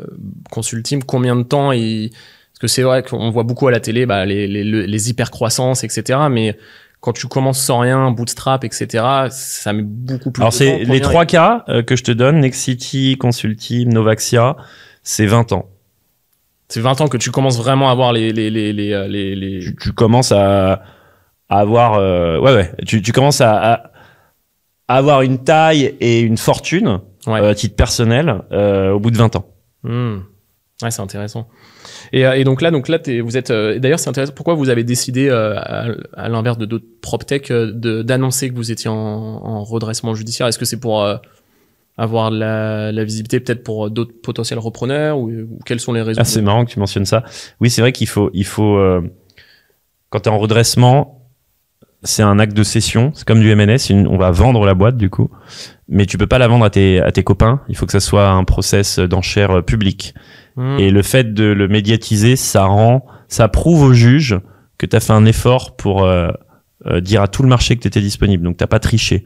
Consultim, 0.49 0.99
combien 1.05 1.35
de 1.35 1.43
temps 1.43 1.71
il... 1.71 2.09
Parce 2.09 2.59
que 2.61 2.67
c'est 2.67 2.83
vrai 2.83 3.03
qu'on 3.03 3.29
voit 3.29 3.43
beaucoup 3.43 3.67
à 3.67 3.71
la 3.71 3.79
télé 3.79 4.05
bah, 4.05 4.25
les, 4.25 4.47
les, 4.47 4.63
les 4.63 5.09
hyper 5.09 5.31
croissances, 5.31 5.83
etc. 5.83 6.19
Mais 6.31 6.57
quand 7.03 7.11
tu 7.11 7.27
commences 7.27 7.59
sans 7.59 7.79
rien, 7.79 8.11
bootstrap, 8.11 8.63
etc., 8.63 9.03
ça 9.29 9.73
met 9.73 9.81
beaucoup 9.83 10.31
plus 10.31 10.41
Alors 10.41 10.53
de 10.53 10.57
temps. 10.57 10.63
c'est 10.63 10.85
les 10.85 11.01
trois 11.01 11.25
cas 11.25 11.65
euh, 11.67 11.83
que 11.83 11.97
je 11.97 12.03
te 12.03 12.13
donne, 12.13 12.39
Nexity, 12.39 13.17
Consultim, 13.17 13.89
Novaxia, 13.89 14.55
c'est 15.03 15.25
20 15.25 15.51
ans. 15.51 15.67
C'est 16.69 16.79
20 16.79 17.01
ans 17.01 17.07
que 17.09 17.17
tu 17.17 17.29
commences 17.29 17.57
vraiment 17.57 17.89
à 17.89 17.91
avoir 17.91 18.13
les 18.13 18.31
les 18.31 18.49
les 18.49 18.71
les 18.71 18.93
euh, 18.93 19.09
les, 19.09 19.35
les... 19.35 19.59
Tu, 19.59 19.75
tu 19.75 19.91
commences 19.91 20.31
à, 20.31 20.81
à 21.49 21.59
avoir, 21.59 21.95
euh, 21.95 22.39
ouais 22.39 22.53
ouais, 22.55 22.71
tu, 22.87 23.01
tu 23.01 23.11
commences 23.11 23.41
à, 23.41 23.91
avoir 24.87 25.23
une 25.23 25.43
taille 25.43 25.95
et 25.99 26.21
une 26.21 26.37
fortune 26.37 27.01
Ouais. 27.27 27.41
euh, 27.41 27.49
à 27.51 27.55
titre 27.55 27.75
personnel 27.75 28.29
au 28.49 28.99
bout 29.01 29.11
de 29.11 29.17
20 29.17 29.35
ans. 29.35 29.45
Hmm. 29.83 30.19
Ouais, 30.81 30.89
c'est 30.91 31.01
intéressant. 31.01 31.49
Et, 32.13 32.25
euh, 32.25 32.33
et 32.37 32.43
donc 32.45 32.61
là, 32.61 32.71
donc 32.71 32.87
là, 32.87 32.99
vous 33.23 33.37
êtes. 33.37 33.49
euh, 33.51 33.79
D'ailleurs, 33.79 33.99
c'est 33.99 34.09
intéressant. 34.09 34.33
Pourquoi 34.33 34.53
vous 34.53 34.69
avez 34.69 34.83
décidé, 34.83 35.27
euh, 35.29 35.55
à, 35.57 35.87
à 36.15 36.29
l'inverse 36.29 36.57
de 36.57 36.65
d'autres 36.65 36.85
proptech, 37.01 37.51
d'annoncer 37.51 38.49
que 38.49 38.55
vous 38.55 38.71
étiez 38.71 38.89
en, 38.89 38.95
en 38.95 39.63
redressement 39.63 40.13
judiciaire? 40.15 40.47
Est-ce 40.47 40.59
que 40.59 40.65
c'est 40.65 40.79
pour 40.79 41.05
avoir 41.97 42.31
la, 42.31 42.91
la 42.91 43.03
visibilité, 43.03 43.39
peut-être 43.39 43.63
pour 43.63 43.89
d'autres 43.91 44.13
potentiels 44.21 44.59
repreneurs, 44.59 45.17
ou, 45.19 45.29
ou 45.31 45.59
quelles 45.65 45.79
sont 45.79 45.93
les 45.93 46.01
raisons 46.01 46.21
Ah, 46.21 46.23
c'est 46.23 46.41
marrant 46.41 46.65
que 46.65 46.71
tu 46.71 46.79
mentionnes 46.79 47.05
ça. 47.05 47.23
Oui, 47.59 47.69
c'est 47.69 47.81
vrai 47.81 47.91
qu'il 47.91 48.07
faut, 48.07 48.29
il 48.33 48.45
faut, 48.45 48.77
euh, 48.77 49.01
quand 50.09 50.21
tu 50.21 50.29
es 50.29 50.31
en 50.31 50.37
redressement, 50.39 51.19
c'est 52.03 52.23
un 52.23 52.37
acte 52.39 52.55
de 52.55 52.63
cession. 52.63 53.11
C'est 53.15 53.25
comme 53.25 53.39
du 53.39 53.51
une- 53.51 54.07
on 54.07 54.17
va 54.17 54.31
vendre 54.31 54.65
la 54.65 54.73
boîte, 54.73 54.97
du 54.97 55.09
coup. 55.09 55.29
Mais 55.87 56.05
tu 56.05 56.17
peux 56.17 56.27
pas 56.27 56.37
la 56.37 56.47
vendre 56.47 56.65
à 56.65 56.69
tes, 56.69 56.99
à 56.99 57.11
tes 57.11 57.23
copains. 57.23 57.61
Il 57.69 57.75
faut 57.77 57.85
que 57.85 57.91
ça 57.91 57.99
soit 57.99 58.29
un 58.29 58.43
process 58.43 58.99
d'enchère 58.99 59.63
public. 59.63 60.13
Hmm. 60.55 60.77
Et 60.79 60.91
le 60.91 61.01
fait 61.01 61.33
de 61.33 61.45
le 61.45 61.67
médiatiser, 61.67 62.35
ça 62.35 62.65
rend, 62.65 63.05
ça 63.27 63.47
prouve 63.47 63.83
au 63.83 63.93
juge 63.93 64.39
que 64.77 64.85
tu 64.85 64.95
as 64.95 64.99
fait 64.99 65.13
un 65.13 65.25
effort 65.25 65.75
pour 65.75 66.03
euh, 66.03 66.29
euh, 66.85 67.01
dire 67.01 67.21
à 67.21 67.27
tout 67.27 67.43
le 67.43 67.49
marché 67.49 67.75
que 67.75 67.81
tu 67.81 67.87
étais 67.87 68.01
disponible. 68.01 68.43
Donc 68.43 68.57
t'as 68.57 68.67
pas 68.67 68.79
triché. 68.79 69.23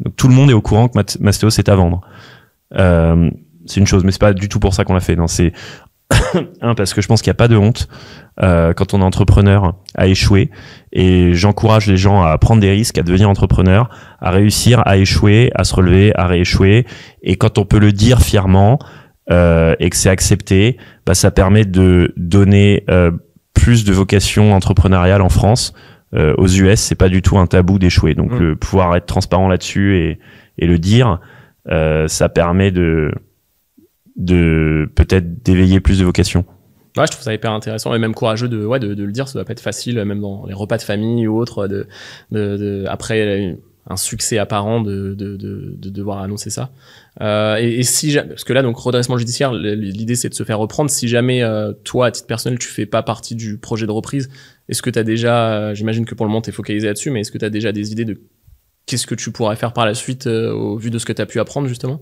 Donc 0.00 0.16
tout 0.16 0.28
le 0.28 0.34
monde 0.34 0.50
est 0.50 0.54
au 0.54 0.62
courant 0.62 0.88
que 0.88 0.98
Mastéos 1.20 1.50
est 1.58 1.68
à 1.68 1.74
vendre. 1.76 2.00
Euh, 2.74 3.30
c'est 3.66 3.80
une 3.80 3.86
chose, 3.86 4.04
mais 4.04 4.12
c'est 4.12 4.20
pas 4.20 4.32
du 4.32 4.48
tout 4.48 4.60
pour 4.60 4.74
ça 4.74 4.84
qu'on 4.84 4.94
l'a 4.94 5.00
fait. 5.00 5.16
Non, 5.16 5.26
c'est 5.26 5.52
un 6.60 6.74
parce 6.74 6.94
que 6.94 7.00
je 7.00 7.08
pense 7.08 7.22
qu'il 7.22 7.30
n'y 7.30 7.36
a 7.36 7.38
pas 7.38 7.48
de 7.48 7.56
honte 7.56 7.88
quand 8.38 8.92
on 8.92 9.00
est 9.00 9.04
entrepreneur 9.04 9.74
à 9.94 10.06
échouer. 10.06 10.50
Et 10.92 11.34
j'encourage 11.34 11.86
les 11.86 11.96
gens 11.96 12.22
à 12.22 12.36
prendre 12.38 12.60
des 12.60 12.70
risques, 12.70 12.98
à 12.98 13.02
devenir 13.02 13.30
entrepreneur, 13.30 13.88
à 14.20 14.30
réussir, 14.30 14.82
à 14.86 14.98
échouer, 14.98 15.50
à 15.54 15.64
se 15.64 15.74
relever, 15.74 16.14
à 16.16 16.26
rééchouer. 16.26 16.86
Et 17.22 17.36
quand 17.36 17.58
on 17.58 17.64
peut 17.64 17.78
le 17.78 17.92
dire 17.92 18.20
fièrement 18.20 18.78
et 19.30 19.90
que 19.90 19.96
c'est 19.96 20.08
accepté, 20.10 20.76
bah, 21.04 21.14
ça 21.14 21.30
permet 21.30 21.64
de 21.64 22.12
donner 22.16 22.84
euh, 22.90 23.10
plus 23.54 23.84
de 23.84 23.92
vocation 23.92 24.52
entrepreneuriale 24.54 25.22
en 25.22 25.28
France. 25.28 25.72
euh, 26.14 26.34
aux 26.38 26.46
US, 26.46 26.78
c'est 26.78 26.94
pas 26.94 27.08
du 27.08 27.20
tout 27.20 27.36
un 27.36 27.46
tabou 27.48 27.78
d'échouer. 27.80 28.14
Donc 28.14 28.30
Mm. 28.32 28.38
le 28.38 28.56
pouvoir 28.56 28.94
être 28.96 29.06
transparent 29.06 29.48
là-dessus 29.48 29.96
et, 29.98 30.18
et 30.56 30.66
le 30.66 30.78
dire, 30.78 31.20
euh, 31.68 32.06
ça 32.08 32.28
permet 32.28 32.70
de 32.70 33.10
de 34.16 34.88
peut-être 34.94 35.42
d'éveiller 35.42 35.80
plus 35.80 35.98
de 35.98 36.04
vocations. 36.04 36.44
Ouais, 36.96 37.04
je 37.06 37.10
trouve 37.12 37.24
ça 37.24 37.34
hyper 37.34 37.52
intéressant 37.52 37.94
et 37.94 37.98
même 37.98 38.14
courageux 38.14 38.48
de, 38.48 38.64
ouais, 38.64 38.78
de, 38.78 38.94
de 38.94 39.04
le 39.04 39.12
dire. 39.12 39.28
Ça 39.28 39.34
doit 39.38 39.44
pas 39.44 39.52
être 39.52 39.60
facile, 39.60 40.02
même 40.04 40.20
dans 40.20 40.46
les 40.46 40.54
repas 40.54 40.78
de 40.78 40.82
famille 40.82 41.26
ou 41.26 41.36
autres, 41.38 41.66
de, 41.68 41.86
de, 42.30 42.56
de 42.56 42.84
après 42.88 43.56
un 43.88 43.96
succès 43.96 44.38
apparent 44.38 44.80
de, 44.80 45.14
de, 45.14 45.36
de, 45.36 45.74
de 45.76 45.90
devoir 45.90 46.18
annoncer 46.18 46.50
ça. 46.50 46.70
Euh, 47.20 47.56
et, 47.56 47.82
si 47.82 48.16
parce 48.16 48.44
que 48.44 48.52
là, 48.52 48.62
donc 48.62 48.76
redressement 48.76 49.16
judiciaire, 49.16 49.52
l'idée 49.52 50.16
c'est 50.16 50.28
de 50.28 50.34
se 50.34 50.42
faire 50.42 50.58
reprendre. 50.58 50.90
Si 50.90 51.08
jamais 51.08 51.42
euh, 51.42 51.72
toi, 51.84 52.06
à 52.06 52.10
titre 52.10 52.26
personnel, 52.26 52.58
tu 52.58 52.68
fais 52.68 52.86
pas 52.86 53.02
partie 53.02 53.34
du 53.34 53.58
projet 53.58 53.86
de 53.86 53.92
reprise, 53.92 54.28
est-ce 54.68 54.82
que 54.82 54.90
tu 54.90 54.98
as 54.98 55.04
déjà, 55.04 55.52
euh, 55.52 55.74
j'imagine 55.74 56.04
que 56.04 56.14
pour 56.14 56.26
le 56.26 56.30
moment 56.30 56.42
tu 56.42 56.50
es 56.50 56.52
focalisé 56.52 56.86
là-dessus, 56.86 57.10
mais 57.10 57.20
est-ce 57.20 57.30
que 57.30 57.38
tu 57.38 57.44
as 57.44 57.50
déjà 57.50 57.72
des 57.72 57.92
idées 57.92 58.04
de 58.04 58.20
qu'est-ce 58.86 59.06
que 59.06 59.14
tu 59.14 59.30
pourrais 59.30 59.56
faire 59.56 59.72
par 59.72 59.86
la 59.86 59.94
suite 59.94 60.26
euh, 60.26 60.52
au 60.52 60.78
vu 60.78 60.90
de 60.90 60.98
ce 60.98 61.06
que 61.06 61.12
tu 61.12 61.22
as 61.22 61.26
pu 61.26 61.38
apprendre 61.38 61.68
justement? 61.68 62.00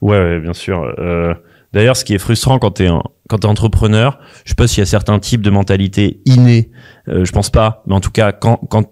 Ouais, 0.00 0.18
ouais, 0.18 0.40
bien 0.40 0.54
sûr. 0.54 0.82
Euh, 0.98 1.34
D'ailleurs, 1.72 1.96
ce 1.96 2.04
qui 2.04 2.14
est 2.14 2.18
frustrant 2.18 2.58
quand 2.58 2.72
t'es 2.72 2.88
quand 3.28 3.38
t'es 3.38 3.46
entrepreneur, 3.46 4.18
je 4.44 4.50
sais 4.50 4.54
pas 4.56 4.66
s'il 4.66 4.80
y 4.80 4.82
a 4.82 4.86
certains 4.86 5.20
types 5.20 5.42
de 5.42 5.50
mentalités 5.50 6.20
innées, 6.24 6.70
euh, 7.08 7.24
je 7.24 7.30
pense 7.30 7.50
pas, 7.50 7.84
mais 7.86 7.94
en 7.94 8.00
tout 8.00 8.10
cas, 8.10 8.32
quand 8.32 8.56
quand 8.68 8.90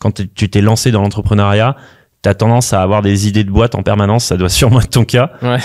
quand 0.00 0.22
tu 0.34 0.50
t'es 0.50 0.60
lancé 0.60 0.90
dans 0.90 1.02
l'entrepreneuriat, 1.02 1.76
t'as 2.22 2.34
tendance 2.34 2.72
à 2.72 2.82
avoir 2.82 3.02
des 3.02 3.28
idées 3.28 3.44
de 3.44 3.50
boîte 3.50 3.74
en 3.76 3.82
permanence. 3.82 4.24
Ça 4.24 4.36
doit 4.36 4.48
sûrement 4.48 4.80
être 4.80 4.90
ton 4.90 5.04
cas. 5.04 5.32
Ouais. 5.42 5.58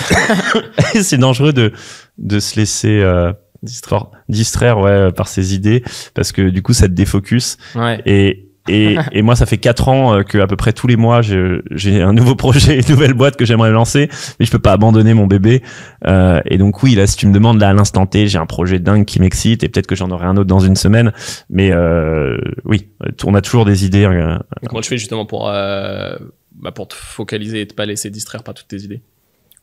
c'est 1.02 1.18
dangereux 1.18 1.54
de 1.54 1.74
de 2.18 2.40
se 2.40 2.58
laisser 2.58 3.02
euh, 3.02 3.34
distraire, 3.64 4.08
distraire 4.30 4.78
ouais 4.80 5.12
par 5.12 5.28
ces 5.28 5.56
idées 5.56 5.84
parce 6.14 6.32
que 6.32 6.50
du 6.50 6.62
coup 6.62 6.74
ça 6.74 6.88
te 6.88 6.94
défocus. 6.94 7.58
Ouais. 7.76 8.02
Et 8.06 8.45
et, 8.68 8.98
et, 9.12 9.22
moi, 9.22 9.36
ça 9.36 9.46
fait 9.46 9.58
quatre 9.58 9.88
ans 9.90 10.24
que 10.24 10.38
à 10.38 10.48
peu 10.48 10.56
près 10.56 10.74
tous 10.74 10.88
les 10.88 10.96
mois, 10.96 11.22
j'ai 11.22 12.02
un 12.02 12.14
nouveau 12.14 12.36
projet, 12.36 12.80
une 12.80 12.90
nouvelle 12.90 13.14
boîte 13.14 13.36
que 13.36 13.46
j'aimerais 13.46 13.72
lancer, 13.72 14.10
mais 14.40 14.46
je 14.46 14.52
peux 14.52 14.60
pas 14.60 14.74
abandonner 14.74 15.14
mon 15.14 15.28
bébé. 15.28 15.62
Euh, 16.08 16.42
et 16.46 16.58
donc 16.58 16.84
oui, 16.84 16.96
là, 16.96 17.08
si 17.08 17.18
tu 17.18 17.28
me 17.28 17.34
demandes 17.34 17.60
là 17.60 17.70
à 17.70 17.74
l'instant 17.74 18.06
T, 18.06 18.28
j'ai 18.28 18.38
un 18.38 18.46
projet 18.46 18.80
dingue 18.80 19.06
qui 19.06 19.20
m'excite 19.20 19.64
et 19.64 19.70
peut-être 19.70 19.88
que 19.88 19.96
j'en 19.96 20.12
aurai 20.12 20.26
un 20.26 20.38
autre 20.38 20.48
dans 20.48 20.60
une 20.60 20.76
semaine. 20.76 21.14
Mais 21.50 21.72
euh, 21.72 22.38
oui, 22.64 22.90
on 23.24 23.36
a 23.36 23.42
toujours 23.42 23.66
des 23.66 23.86
idées. 23.86 24.06
Euh, 24.06 24.38
Comment 24.68 24.82
tu 24.82 24.90
fais 24.90 24.98
justement 24.98 25.26
pour 25.26 25.50
euh, 25.50 26.16
bah 26.54 26.72
pour 26.72 26.88
te 26.88 26.96
focaliser 26.96 27.62
et 27.62 27.68
te 27.68 27.74
pas 27.74 27.86
laisser 27.86 28.10
distraire 28.10 28.44
par 28.44 28.54
toutes 28.54 28.68
tes 28.68 28.82
idées? 28.82 29.02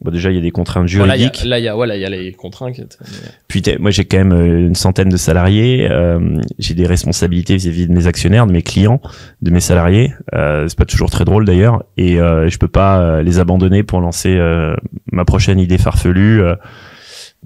Bon, 0.03 0.11
déjà, 0.11 0.30
il 0.30 0.34
y 0.34 0.38
a 0.38 0.42
des 0.42 0.50
contraintes 0.50 0.88
juridiques. 0.88 1.42
Voilà, 1.42 1.48
là, 1.48 1.59
il 1.61 1.64
y 1.64 1.68
a, 1.68 1.74
voilà, 1.74 1.96
il 1.96 2.00
y 2.00 2.05
a 2.05 2.11
les 2.11 2.32
contraintes. 2.32 2.98
Puis, 3.46 3.62
moi, 3.78 3.92
j'ai 3.92 4.05
quand 4.05 4.16
même 4.18 4.32
euh, 4.32 4.66
une 4.66 4.74
centaine 4.74 5.09
de 5.09 5.16
salariés. 5.16 5.88
Euh, 5.88 6.40
j'ai 6.59 6.74
des 6.74 6.86
responsabilités 6.86 7.55
vis-à-vis 7.55 7.86
de 7.86 7.92
mes 7.92 8.09
actionnaires, 8.09 8.48
de 8.48 8.53
mes 8.53 8.62
clients, 8.62 9.00
de 9.42 9.50
mes 9.53 9.61
salariés. 9.61 10.12
Euh, 10.34 10.66
c'est 10.66 10.76
pas 10.76 10.86
toujours 10.86 11.11
très 11.11 11.24
drôle 11.24 11.44
d'ailleurs, 11.44 11.84
et 11.96 12.20
euh, 12.20 12.48
je 12.48 12.59
peux 12.59 12.68
pas 12.68 13.22
les 13.22 13.38
abandonner 13.38 13.84
pour 13.84 14.00
lancer 14.00 14.38
ma 15.12 15.24
prochaine 15.24 15.61
idée 15.61 15.78
farfelue. 15.78 16.42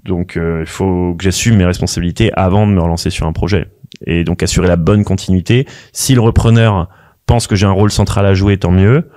donc, 0.03 0.37
il 0.37 0.65
faut 0.65 1.13
que 1.15 1.23
j'assume 1.23 1.57
mes 1.57 1.65
responsabilités 1.65 2.31
avant 2.33 2.65
de 2.65 2.71
me 2.71 2.81
relancer 2.81 3.09
sur 3.09 3.27
un 3.27 3.33
projet, 3.33 3.67
et 4.05 4.23
donc 4.23 4.41
assurer 4.41 4.67
la 4.67 4.75
bonne 4.77 5.03
continuité. 5.03 5.67
Si 5.93 6.15
le 6.15 6.21
repreneur 6.21 6.89
pense 7.25 7.45
que 7.45 7.55
j'ai 7.55 7.65
un 7.65 7.71
rôle 7.71 7.91
central 7.91 8.25
à 8.25 8.33
jouer, 8.33 8.57
tant 8.57 8.71
mieux. 8.71 9.09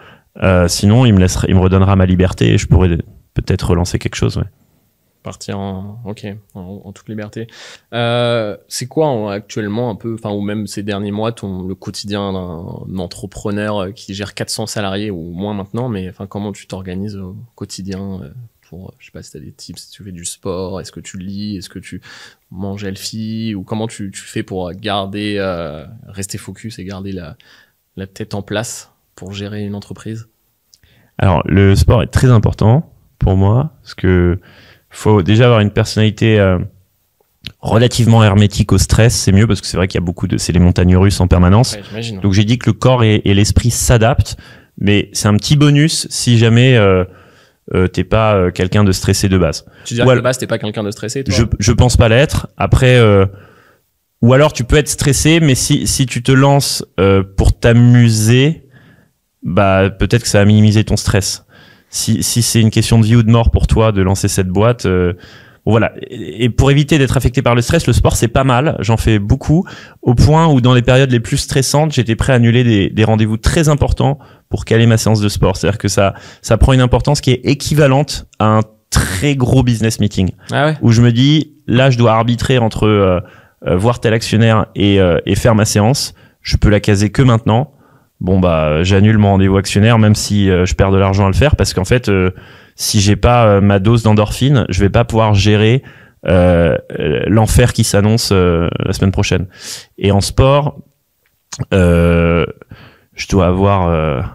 sinon, 0.67 1.07
il 1.07 1.15
me 1.15 1.21
laissera, 1.21 1.47
il 1.49 1.55
me 1.55 1.61
redonnera 1.61 1.97
ma 1.97 2.07
liberté 2.07 2.53
et 2.53 2.59
je 2.59 2.67
pourrais 2.67 2.99
peut-être 3.35 3.71
relancer 3.71 3.99
quelque 3.99 4.17
chose. 4.17 4.37
Ouais. 4.37 4.45
Partir 5.23 5.59
en, 5.59 6.01
ok, 6.07 6.27
en, 6.55 6.81
en 6.83 6.93
toute 6.93 7.09
liberté. 7.11 7.47
Euh, 7.93 8.57
c'est 8.69 8.87
quoi 8.87 9.09
en, 9.09 9.29
actuellement 9.29 9.91
un 9.91 9.95
peu, 9.95 10.15
enfin 10.15 10.31
ou 10.31 10.41
même 10.41 10.67
ces 10.67 10.83
derniers 10.83 11.11
mois, 11.11 11.33
ton 11.33 11.63
le 11.63 11.75
quotidien 11.75 12.33
d'un 12.33 12.99
entrepreneur 12.99 13.93
qui 13.93 14.15
gère 14.15 14.33
400 14.33 14.67
salariés 14.67 15.11
ou 15.11 15.33
moins 15.33 15.53
maintenant, 15.53 15.91
mais 15.91 16.09
enfin 16.09 16.27
comment 16.27 16.53
tu 16.53 16.67
t'organises 16.67 17.17
au 17.17 17.37
quotidien 17.55 18.23
euh, 18.23 18.31
pour, 18.63 18.95
je 18.99 19.07
sais 19.07 19.13
pas 19.13 19.23
si 19.23 19.33
t'as 19.33 19.41
des 19.41 19.53
tips, 19.53 19.83
si 19.83 19.91
tu 19.91 20.05
fais 20.05 20.13
du 20.13 20.25
sport, 20.25 20.81
est-ce 20.81 20.93
que 20.93 21.01
tu 21.01 21.19
lis, 21.19 21.59
est-ce 21.59 21.69
que 21.69 21.79
tu 21.79 22.01
manges 22.51 22.85
healthy 22.85 23.55
ou 23.55 23.63
comment 23.63 23.89
tu, 23.89 24.11
tu 24.11 24.23
fais 24.23 24.43
pour 24.43 24.73
garder, 24.73 25.37
euh, 25.39 25.85
rester 26.07 26.39
focus 26.39 26.79
et 26.79 26.85
garder 26.85 27.13
la, 27.13 27.37
la 27.97 28.07
tête 28.07 28.33
en 28.33 28.41
place 28.41 28.91
pour 29.17 29.33
gérer 29.33 29.65
une 29.67 29.75
entreprise? 29.75 30.29
Alors 31.19 31.43
le 31.45 31.77
sport 31.77 32.03
est 32.03 32.07
très 32.07 32.31
important 32.31 32.90
pour 33.21 33.37
moi 33.37 33.75
parce 33.83 33.95
que 33.95 34.41
faut 34.89 35.23
déjà 35.23 35.45
avoir 35.45 35.61
une 35.61 35.71
personnalité 35.71 36.41
euh, 36.41 36.59
relativement 37.61 38.25
hermétique 38.25 38.73
au 38.73 38.79
stress 38.79 39.15
c'est 39.15 39.31
mieux 39.31 39.47
parce 39.47 39.61
que 39.61 39.67
c'est 39.69 39.77
vrai 39.77 39.87
qu'il 39.87 40.01
y 40.01 40.03
a 40.03 40.05
beaucoup 40.05 40.27
de 40.27 40.37
c'est 40.39 40.53
les 40.53 40.59
montagnes 40.59 40.97
russes 40.97 41.21
en 41.21 41.29
permanence. 41.29 41.77
Ouais, 41.95 42.03
donc 42.21 42.33
j'ai 42.33 42.45
dit 42.45 42.59
que 42.59 42.69
le 42.71 42.73
corps 42.73 43.05
et, 43.05 43.23
et 43.25 43.35
l'esprit 43.35 43.71
s'adaptent 43.71 44.37
mais 44.79 45.11
c'est 45.13 45.29
un 45.29 45.37
petit 45.37 45.57
bonus 45.57 46.09
si 46.11 46.39
jamais 46.39 46.77
euh, 46.77 47.05
euh, 47.75 47.87
t'es 47.87 48.03
pas 48.03 48.35
euh, 48.35 48.51
quelqu'un 48.51 48.83
de 48.83 48.91
stressé 48.93 49.29
de 49.29 49.39
base. 49.39 49.65
Tu 49.85 49.95
dirais 49.95 50.09
que 50.09 50.17
de 50.17 50.21
base 50.21 50.39
t'es 50.39 50.47
pas 50.49 50.59
quelqu'un 50.59 50.83
de 50.83 50.91
stressé 50.91 51.23
toi? 51.23 51.33
Je, 51.33 51.45
je 51.59 51.73
pense 51.73 51.97
pas 51.97 52.09
l'être. 52.09 52.49
Après 52.57 52.97
euh, 52.97 53.27
ou 54.23 54.33
alors 54.33 54.53
tu 54.53 54.65
peux 54.65 54.77
être 54.77 54.89
stressé 54.89 55.39
mais 55.41 55.55
si 55.55 55.87
si 55.87 56.07
tu 56.07 56.23
te 56.23 56.33
lances 56.33 56.85
pour 57.37 57.59
t'amuser 57.59 58.67
bah 59.43 59.89
peut-être 59.91 60.23
que 60.23 60.29
ça 60.29 60.39
va 60.39 60.45
minimiser 60.45 60.85
ton 60.85 60.97
stress 60.97 61.47
si, 61.91 62.23
si 62.23 62.41
c'est 62.43 62.61
une 62.61 62.71
question 62.71 62.99
de 62.99 63.05
vie 63.05 63.17
ou 63.17 63.23
de 63.23 63.31
mort 63.31 63.51
pour 63.51 63.67
toi 63.67 63.93
de 63.93 64.01
lancer 64.01 64.29
cette 64.29 64.49
boîte, 64.49 64.87
euh, 64.87 65.13
voilà. 65.67 65.93
Et 66.09 66.49
pour 66.49 66.71
éviter 66.71 66.99
d'être 66.99 67.17
affecté 67.17 67.43
par 67.43 67.55
le 67.55 67.61
stress, 67.61 67.87
le 67.87 67.93
sport 67.93 68.17
c'est 68.17 68.29
pas 68.29 68.45
mal. 68.45 68.77
J'en 68.81 68.97
fais 68.97 69.19
beaucoup, 69.19 69.67
au 70.01 70.15
point 70.15 70.47
où 70.47 70.61
dans 70.61 70.73
les 70.73 70.83
périodes 70.83 71.11
les 71.11 71.21
plus 71.21 71.37
stressantes, 71.37 71.93
j'étais 71.93 72.17
prêt 72.17 72.33
à 72.33 72.37
annuler 72.37 72.65
des, 72.65 72.89
des 72.89 73.05
rendez-vous 73.05 73.37
très 73.37 73.69
importants 73.69 74.19
pour 74.49 74.65
caler 74.65 74.87
ma 74.87 74.97
séance 74.97 75.21
de 75.21 75.29
sport. 75.29 75.57
C'est-à-dire 75.57 75.79
que 75.79 75.89
ça, 75.89 76.15
ça 76.41 76.57
prend 76.57 76.73
une 76.73 76.81
importance 76.81 77.21
qui 77.21 77.31
est 77.33 77.41
équivalente 77.45 78.27
à 78.39 78.47
un 78.47 78.61
très 78.91 79.37
gros 79.37 79.63
business 79.63 80.01
meeting, 80.01 80.31
ah 80.51 80.67
ouais. 80.67 80.79
où 80.83 80.93
je 80.93 81.03
me 81.03 81.13
dis 81.13 81.53
là, 81.67 81.91
je 81.91 81.99
dois 81.99 82.15
arbitrer 82.15 82.59
entre 82.59 82.87
euh, 82.87 83.21
euh, 83.67 83.77
voir 83.77 84.01
tel 84.01 84.15
actionnaire 84.15 84.67
et, 84.75 85.01
euh, 85.01 85.19
et 85.27 85.37
faire 85.37 85.55
ma 85.55 85.65
séance. 85.65 86.15
Je 86.43 86.57
peux 86.57 86.71
la 86.71 86.81
caser 86.81 87.11
que 87.11 87.23
maintenant 87.23 87.73
bon 88.21 88.39
bah 88.39 88.83
j'annule 88.83 89.19
mon 89.19 89.31
rendez-vous 89.31 89.57
actionnaire 89.57 89.99
même 89.99 90.15
si 90.15 90.51
euh, 90.51 90.67
je 90.67 90.75
perds 90.75 90.91
de 90.91 90.99
l'argent 90.99 91.25
à 91.25 91.29
le 91.29 91.35
faire 91.35 91.57
parce 91.57 91.73
qu'en 91.75 91.85
fait 91.85 92.09
euh, 92.09 92.31
si 92.77 93.01
j'ai 93.01 93.17
pas 93.17 93.47
euh, 93.47 93.61
ma 93.61 93.79
dose 93.79 94.03
d'endorphine 94.03 94.67
je 94.69 94.81
vais 94.81 94.91
pas 94.91 95.05
pouvoir 95.05 95.35
gérer 95.35 95.83
l'enfer 96.23 97.73
qui 97.73 97.83
s'annonce 97.83 98.31
la 98.31 98.93
semaine 98.93 99.11
prochaine. 99.11 99.47
Et 99.97 100.13
en 100.13 100.21
sport 100.21 100.77
je 101.73 102.47
dois 103.31 103.47
avoir 103.47 104.31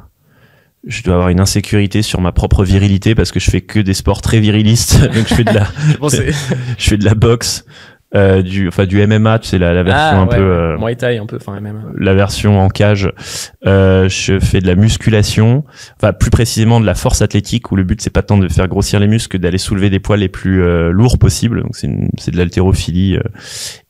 je 0.85 1.03
dois 1.03 1.15
avoir 1.15 1.29
une 1.29 1.39
insécurité 1.39 2.01
sur 2.01 2.21
ma 2.21 2.31
propre 2.31 2.63
virilité 2.63 3.15
parce 3.15 3.31
que 3.31 3.39
je 3.39 3.49
fais 3.49 3.61
que 3.61 3.79
des 3.79 3.93
sports 3.93 4.21
très 4.21 4.39
virilistes. 4.39 5.01
Donc 5.13 5.27
je 5.27 5.35
fais 5.35 5.43
de 5.43 5.53
la 5.53 5.67
je 6.77 6.89
fais 6.89 6.97
de 6.97 7.05
la 7.05 7.15
boxe 7.15 7.65
euh, 8.15 8.41
du 8.41 8.67
enfin 8.67 8.85
du 8.85 9.05
MMA 9.05 9.39
tu 9.39 9.49
sais 9.49 9.57
la, 9.57 9.73
la 9.73 9.83
version 9.83 10.17
ah, 10.17 10.21
un 10.21 10.27
ouais, 10.27 10.37
peu 10.37 10.41
euh, 10.41 10.77
Muay 10.77 10.95
Thai 10.95 11.17
un 11.17 11.25
peu 11.25 11.35
enfin 11.35 11.59
MMA 11.59 11.81
la 11.97 12.13
version 12.13 12.59
en 12.59 12.69
cage. 12.69 13.11
Euh, 13.65 14.07
je 14.09 14.39
fais 14.39 14.61
de 14.61 14.67
la 14.67 14.75
musculation 14.75 15.63
enfin 15.97 16.13
plus 16.13 16.29
précisément 16.29 16.79
de 16.79 16.85
la 16.85 16.95
force 16.95 17.21
athlétique 17.21 17.71
où 17.71 17.75
le 17.75 17.83
but 17.83 18.01
c'est 18.01 18.09
pas 18.09 18.21
tant 18.21 18.37
de 18.37 18.47
faire 18.47 18.67
grossir 18.67 18.99
les 18.99 19.07
muscles 19.07 19.37
que 19.37 19.41
d'aller 19.41 19.57
soulever 19.57 19.89
des 19.89 19.99
poids 19.99 20.17
les 20.17 20.29
plus 20.29 20.63
euh, 20.63 20.91
lourds 20.91 21.17
possibles. 21.17 21.61
Donc 21.63 21.75
c'est 21.75 21.89
c'est 22.17 22.31
de 22.31 22.37
l'haltérophilie 22.37 23.17
euh. 23.17 23.23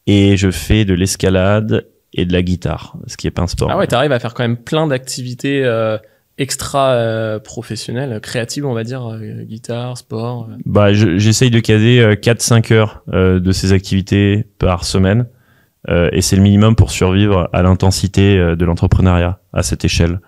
et 0.07 0.37
je 0.37 0.49
fais 0.49 0.85
de 0.85 0.93
l'escalade 0.93 1.85
et 2.13 2.25
de 2.25 2.33
la 2.33 2.41
guitare 2.41 2.97
ce 3.07 3.17
qui 3.17 3.27
est 3.27 3.31
pas 3.31 3.43
un 3.43 3.47
sport. 3.47 3.69
Ah 3.71 3.77
ouais 3.77 3.87
t'arrives 3.87 4.11
à 4.11 4.19
faire 4.19 4.33
quand 4.33 4.43
même 4.43 4.57
plein 4.57 4.87
d'activités 4.87 5.63
euh, 5.63 5.97
extra 6.37 6.91
euh, 6.91 7.39
professionnel, 7.39 8.19
créative, 8.19 8.65
on 8.65 8.73
va 8.73 8.83
dire, 8.83 9.05
euh, 9.07 9.43
guitare, 9.43 9.97
sport 9.97 10.49
euh. 10.49 10.55
Bah, 10.65 10.93
j'essaye 10.93 11.49
de 11.49 11.59
caser 11.59 12.15
4-5 12.21 12.73
heures 12.73 13.03
de 13.07 13.51
ces 13.51 13.71
activités 13.71 14.45
par 14.59 14.83
semaine. 14.83 15.27
et 15.87 16.21
c'est 16.21 16.35
le 16.35 16.41
minimum 16.41 16.75
pour 16.75 16.91
survivre 16.91 17.49
à 17.53 17.61
l'intensité 17.61 18.37
de 18.37 18.65
l'entrepreneuriat 18.65 19.39
à 19.53 19.63
cette 19.63 19.85
échelle, 19.85 20.19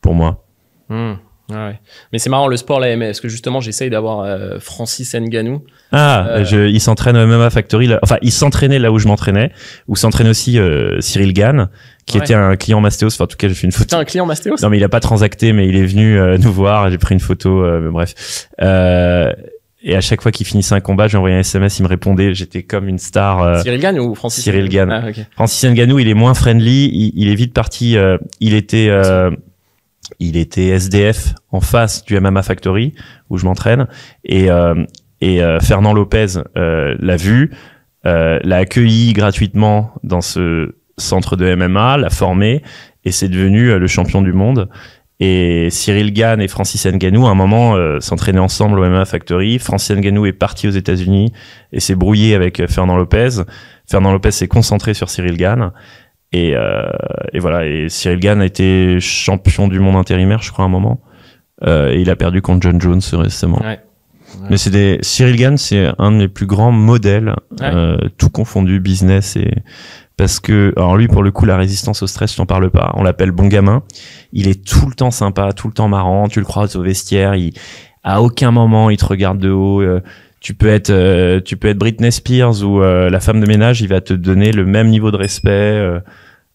pour 0.00 0.14
moi. 0.14 0.44
Mmh. 0.88 1.14
Ouais. 1.50 1.80
Mais 2.12 2.18
c'est 2.18 2.28
marrant 2.28 2.46
le 2.46 2.56
sport 2.58 2.78
là, 2.78 2.94
parce 2.98 3.20
que 3.20 3.28
justement 3.28 3.60
j'essaye 3.60 3.88
d'avoir 3.88 4.20
euh, 4.20 4.58
Francis 4.60 5.14
Nganou? 5.14 5.64
Ah, 5.92 6.26
euh... 6.28 6.44
je, 6.44 6.68
il 6.68 6.80
s'entraîne 6.80 7.16
au 7.16 7.26
MMA 7.26 7.48
Factory. 7.48 7.86
Là, 7.86 7.98
enfin, 8.02 8.18
il 8.20 8.32
s'entraînait 8.32 8.78
là 8.78 8.92
où 8.92 8.98
je 8.98 9.08
m'entraînais, 9.08 9.50
où 9.86 9.96
s'entraîne 9.96 10.28
aussi 10.28 10.58
euh, 10.58 11.00
Cyril 11.00 11.32
Gann, 11.32 11.70
qui 12.04 12.18
ouais. 12.18 12.24
était 12.24 12.34
un 12.34 12.56
client 12.56 12.80
Mastéos. 12.80 13.08
Enfin, 13.14 13.24
en 13.24 13.28
tout 13.28 13.38
cas, 13.38 13.48
j'ai 13.48 13.54
fait 13.54 13.66
une 13.66 13.72
photo. 13.72 13.84
C'était 13.84 13.96
un 13.96 14.04
client 14.04 14.26
Mastéos? 14.26 14.56
Non, 14.62 14.68
mais 14.68 14.76
il 14.76 14.84
a 14.84 14.90
pas 14.90 15.00
transacté, 15.00 15.54
mais 15.54 15.66
il 15.66 15.76
est 15.76 15.86
venu 15.86 16.18
euh, 16.18 16.36
nous 16.36 16.52
voir. 16.52 16.90
J'ai 16.90 16.98
pris 16.98 17.14
une 17.14 17.20
photo. 17.20 17.64
mais 17.80 17.90
bref. 17.90 18.46
et 18.60 19.96
à 19.96 20.00
chaque 20.02 20.20
fois 20.20 20.30
qu'il 20.30 20.46
finissait 20.46 20.74
un 20.74 20.80
combat, 20.80 21.08
j'envoyais 21.08 21.36
un 21.36 21.40
SMS, 21.40 21.78
il 21.78 21.84
me 21.84 21.88
répondait. 21.88 22.34
J'étais 22.34 22.62
comme 22.62 22.88
une 22.88 22.98
star. 22.98 23.62
Cyril 23.62 23.80
Gann 23.80 23.98
ou 23.98 24.14
Francis 24.14 24.44
Cyril 24.44 24.68
Gann. 24.68 24.90
Ah, 24.92 25.08
okay. 25.08 25.24
Francis 25.34 25.64
Nganou, 25.64 25.98
il 25.98 26.08
est 26.08 26.14
moins 26.14 26.34
friendly. 26.34 26.90
Il, 26.92 27.12
il 27.16 27.28
est 27.30 27.36
vite 27.36 27.54
parti. 27.54 27.96
il 28.40 28.52
était 28.52 28.90
il 30.18 30.36
était 30.36 30.68
SDF 30.68 31.34
en 31.50 31.60
face 31.60 32.04
du 32.04 32.18
MMA 32.18 32.42
Factory 32.42 32.94
où 33.30 33.38
je 33.38 33.44
m'entraîne 33.44 33.86
et 34.24 34.50
euh, 34.50 34.74
et 35.20 35.42
euh, 35.42 35.58
Fernand 35.58 35.92
Lopez 35.92 36.38
euh, 36.56 36.94
l'a 37.00 37.16
vu, 37.16 37.50
l'a 38.04 38.56
accueilli 38.56 39.12
gratuitement 39.12 39.92
dans 40.02 40.20
ce 40.20 40.76
centre 40.96 41.36
de 41.36 41.54
MMA, 41.54 41.98
l'a 41.98 42.08
formé 42.08 42.62
et 43.04 43.12
c'est 43.12 43.28
devenu 43.28 43.78
le 43.78 43.86
champion 43.86 44.22
du 44.22 44.32
monde. 44.32 44.68
Et 45.20 45.68
Cyril 45.70 46.12
Gann 46.12 46.40
et 46.40 46.48
Francis 46.48 46.86
Ngannou, 46.86 47.26
à 47.26 47.30
un 47.30 47.34
moment, 47.34 47.76
s'entraînaient 48.00 48.38
ensemble 48.38 48.78
au 48.78 48.88
MMA 48.88 49.04
Factory. 49.04 49.58
Francis 49.58 49.96
Ngannou 49.96 50.24
est 50.24 50.32
parti 50.32 50.68
aux 50.68 50.70
États-Unis 50.70 51.32
et 51.72 51.80
s'est 51.80 51.96
brouillé 51.96 52.34
avec 52.34 52.66
Fernand 52.66 52.96
Lopez. 52.96 53.42
Fernand 53.90 54.12
Lopez 54.12 54.30
s'est 54.30 54.48
concentré 54.48 54.94
sur 54.94 55.10
Cyril 55.10 55.36
Gann. 55.36 55.72
Et, 56.32 56.54
euh, 56.54 56.82
et 57.32 57.38
voilà. 57.38 57.66
Et 57.66 57.88
Cyril 57.88 58.20
Gann 58.20 58.40
a 58.40 58.46
été 58.46 59.00
champion 59.00 59.68
du 59.68 59.80
monde 59.80 59.96
intérimaire, 59.96 60.42
je 60.42 60.52
crois, 60.52 60.64
à 60.64 60.68
un 60.68 60.70
moment. 60.70 61.00
Euh, 61.66 61.90
et 61.92 62.00
il 62.00 62.10
a 62.10 62.16
perdu 62.16 62.42
contre 62.42 62.62
John 62.62 62.80
Jones 62.80 63.00
récemment. 63.12 63.60
Ouais. 63.62 63.80
Mais 64.50 64.58
c'est 64.58 64.70
des 64.70 64.98
Cyril 65.00 65.36
Gann, 65.36 65.56
c'est 65.56 65.88
un 65.98 66.12
de 66.12 66.16
mes 66.18 66.28
plus 66.28 66.44
grands 66.46 66.70
modèles, 66.70 67.34
Ouais. 67.60 67.70
euh, 67.72 67.96
tout 68.18 68.28
confondu, 68.28 68.78
business 68.78 69.36
et 69.36 69.50
parce 70.18 70.38
que 70.40 70.72
alors 70.76 70.96
lui 70.96 71.08
pour 71.08 71.22
le 71.22 71.30
coup 71.30 71.46
la 71.46 71.56
résistance 71.56 72.02
au 72.02 72.06
stress, 72.06 72.32
je 72.32 72.36
t'en 72.36 72.44
parle 72.46 72.70
pas. 72.70 72.92
On 72.96 73.02
l'appelle 73.02 73.30
bon 73.30 73.46
gamin. 73.46 73.82
Il 74.32 74.46
est 74.48 74.62
tout 74.68 74.86
le 74.86 74.94
temps 74.94 75.10
sympa, 75.10 75.52
tout 75.54 75.66
le 75.68 75.72
temps 75.72 75.88
marrant. 75.88 76.28
Tu 76.28 76.40
le 76.40 76.44
croises 76.44 76.76
au 76.76 76.82
vestiaire, 76.82 77.34
il 77.36 77.54
à 78.04 78.20
aucun 78.20 78.50
moment 78.50 78.90
il 78.90 78.96
te 78.98 79.06
regarde 79.06 79.38
de 79.38 79.50
haut. 79.50 79.80
euh, 79.80 80.02
tu 80.40 80.54
peux 80.54 80.68
être 80.68 80.90
euh, 80.90 81.40
tu 81.40 81.56
peux 81.56 81.68
être 81.68 81.78
Britney 81.78 82.12
Spears 82.12 82.62
ou 82.64 82.82
euh, 82.82 83.10
la 83.10 83.20
femme 83.20 83.40
de 83.40 83.46
ménage, 83.46 83.80
il 83.80 83.88
va 83.88 84.00
te 84.00 84.14
donner 84.14 84.52
le 84.52 84.64
même 84.64 84.88
niveau 84.88 85.10
de 85.10 85.16
respect. 85.16 85.50
euh, 85.50 86.00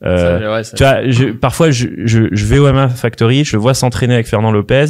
euh, 0.06 0.40
Ça, 0.40 0.52
ouais, 0.54 0.64
ça- 0.64 0.76
tu 0.78 0.84
vois, 0.84 1.10
je, 1.10 1.32
parfois, 1.32 1.72
je, 1.72 1.88
je, 2.06 2.24
je 2.32 2.46
vais 2.46 2.60
au 2.60 2.68
MMA 2.72 2.90
Factory, 2.90 3.46
je 3.46 3.56
le 3.56 3.62
vois 3.62 3.74
s'entraîner 3.74 4.14
avec 4.16 4.28
Fernand 4.28 4.52
Lopez. 4.52 4.86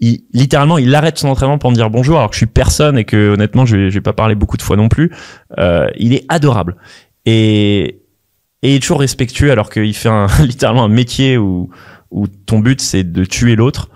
Il, 0.00 0.20
littéralement, 0.34 0.76
il 0.78 0.94
arrête 0.94 1.16
son 1.18 1.28
entraînement 1.28 1.56
pour 1.58 1.70
me 1.70 1.74
dire 1.76 1.88
bonjour, 1.90 2.18
alors 2.18 2.28
que 2.30 2.34
je 2.34 2.40
suis 2.40 2.46
personne 2.46 2.98
et 2.98 3.04
que 3.04 3.30
honnêtement, 3.32 3.64
je 3.66 3.76
vais, 3.76 3.90
je 3.90 3.94
vais 3.94 4.00
pas 4.02 4.12
parler 4.12 4.34
beaucoup 4.34 4.56
de 4.58 4.62
fois 4.62 4.76
non 4.76 4.88
plus. 4.88 5.10
Euh, 5.58 5.86
il 5.96 6.12
est 6.14 6.24
adorable 6.28 6.76
et, 7.26 8.00
et 8.62 8.70
il 8.70 8.74
est 8.76 8.80
toujours 8.80 9.00
respectueux, 9.00 9.50
alors 9.50 9.70
qu'il 9.70 9.94
fait 9.94 10.08
un, 10.10 10.26
littéralement 10.40 10.84
un 10.84 10.88
métier 10.88 11.38
où, 11.38 11.70
où 12.10 12.26
ton 12.28 12.58
but 12.60 12.80
c'est 12.80 13.04
de 13.10 13.24
tuer 13.24 13.56
l'autre. 13.56 13.88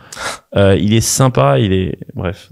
Euh, 0.57 0.77
il 0.81 0.93
est 0.95 1.01
sympa, 1.03 1.59
il 1.59 1.73
est 1.73 1.99
bref. 2.15 2.49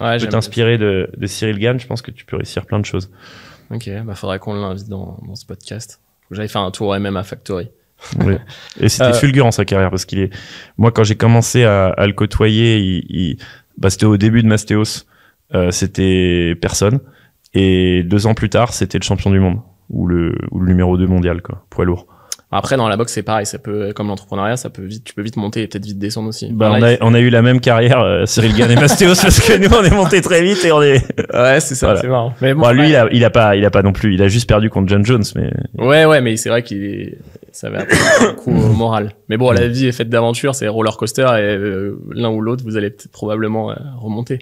Ouais, 0.00 0.18
tu 0.18 0.26
peux 0.26 0.32
t'inspirer 0.32 0.78
de, 0.78 1.10
de 1.16 1.26
Cyril 1.26 1.58
Gann. 1.58 1.78
Je 1.78 1.86
pense 1.86 2.02
que 2.02 2.10
tu 2.10 2.24
peux 2.24 2.36
réussir 2.36 2.66
plein 2.66 2.80
de 2.80 2.84
choses. 2.86 3.10
Ok, 3.70 3.88
bah 4.04 4.14
faudrait 4.14 4.38
qu'on 4.38 4.54
l'invite 4.54 4.88
dans, 4.88 5.18
dans 5.26 5.34
ce 5.34 5.46
podcast. 5.46 6.00
Faut 6.22 6.30
que 6.30 6.34
j'aille 6.36 6.48
faire 6.48 6.60
un 6.62 6.70
tour 6.70 6.98
MMA 6.98 7.22
Factory. 7.22 7.70
Oui. 8.20 8.34
Et 8.80 8.88
c'était 8.88 9.04
Euh, 9.10 9.12
fulgurant 9.12 9.50
sa 9.50 9.64
carrière 9.64 9.90
parce 9.90 10.04
qu'il 10.04 10.18
est. 10.18 10.30
Moi, 10.78 10.90
quand 10.92 11.04
j'ai 11.04 11.16
commencé 11.16 11.64
à, 11.64 11.88
à 11.88 12.06
le 12.06 12.12
côtoyer, 12.12 12.78
il, 12.78 13.04
il- 13.08 13.36
bah, 13.78 13.90
c'était 13.90 14.06
au 14.06 14.16
début 14.16 14.42
de 14.42 14.48
Mastéos. 14.48 15.04
Euh, 15.54 15.70
c'était 15.70 16.54
personne. 16.60 17.00
Et 17.54 18.02
deux 18.02 18.26
ans 18.26 18.34
plus 18.34 18.48
tard, 18.48 18.72
c'était 18.72 18.98
le 18.98 19.04
champion 19.04 19.30
du 19.30 19.38
monde 19.40 19.58
ou 19.90 20.06
le, 20.06 20.34
ou 20.50 20.58
le 20.60 20.66
numéro 20.68 20.96
2 20.96 21.06
mondial, 21.06 21.42
quoi, 21.42 21.66
poids 21.70 21.84
lourd. 21.84 22.06
Après, 22.54 22.76
dans 22.76 22.86
la 22.88 22.96
boxe, 22.98 23.12
c'est 23.14 23.22
pareil. 23.22 23.46
Ça 23.46 23.58
peut, 23.58 23.92
comme 23.94 24.08
l'entrepreneuriat, 24.08 24.56
ça 24.58 24.68
peut 24.70 24.82
vite, 24.82 25.04
tu 25.04 25.14
peux 25.14 25.22
vite 25.22 25.36
monter 25.36 25.62
et 25.62 25.66
peut-être 25.68 25.84
vite 25.86 25.98
descendre 25.98 26.28
aussi. 26.28 26.50
Bah, 26.52 26.70
on, 26.76 26.82
a, 26.82 26.96
on 27.00 27.14
a 27.14 27.18
eu 27.18 27.30
la 27.30 27.40
même 27.42 27.60
carrière, 27.60 28.00
euh, 28.00 28.26
Cyril 28.26 28.54
Gann 28.54 28.70
et 28.70 28.74
Mastéos, 28.76 29.14
parce 29.22 29.40
que 29.40 29.56
nous, 29.56 29.74
on 29.74 29.82
est 29.82 29.90
monté 29.94 30.20
très 30.20 30.42
vite 30.42 30.64
et 30.64 30.70
on 30.72 30.82
est. 30.82 31.02
Ouais, 31.34 31.60
c'est 31.60 31.74
ça, 31.74 31.86
Voilà. 31.86 32.00
c'est 32.02 32.08
marrant. 32.08 32.34
Mais 32.42 32.52
bon, 32.54 32.60
Bon, 32.60 32.70
lui, 32.72 32.90
il 32.90 32.96
a, 32.96 33.08
il 33.10 33.24
a 33.24 33.30
pas, 33.30 33.56
il 33.56 33.64
a 33.64 33.70
pas 33.70 33.82
non 33.82 33.92
plus. 33.92 34.14
Il 34.14 34.22
a 34.22 34.28
juste 34.28 34.46
perdu 34.48 34.68
contre 34.70 34.88
John 34.88 35.04
Jones, 35.04 35.24
mais 35.34 35.50
Ouais, 35.78 36.04
ouais, 36.04 36.20
mais 36.20 36.36
c'est 36.36 36.50
vrai 36.50 36.62
qu'il 36.62 36.84
est... 36.84 37.18
ça 37.52 37.70
va 37.70 37.78
apporter 37.80 38.26
un 38.28 38.34
coup 38.34 38.50
au 38.50 38.72
moral. 38.74 39.12
Mais 39.28 39.36
bon, 39.38 39.50
la 39.50 39.66
vie 39.68 39.86
est 39.86 39.92
faite 39.92 40.10
d'aventures, 40.10 40.54
c'est 40.54 40.68
roller 40.68 40.96
coaster 40.98 41.22
et 41.22 41.40
euh, 41.56 41.98
l'un 42.12 42.28
ou 42.30 42.40
l'autre, 42.42 42.62
vous 42.64 42.76
allez 42.76 42.90
peut-être 42.90 43.10
probablement 43.12 43.70
euh, 43.70 43.74
remonter. 43.98 44.38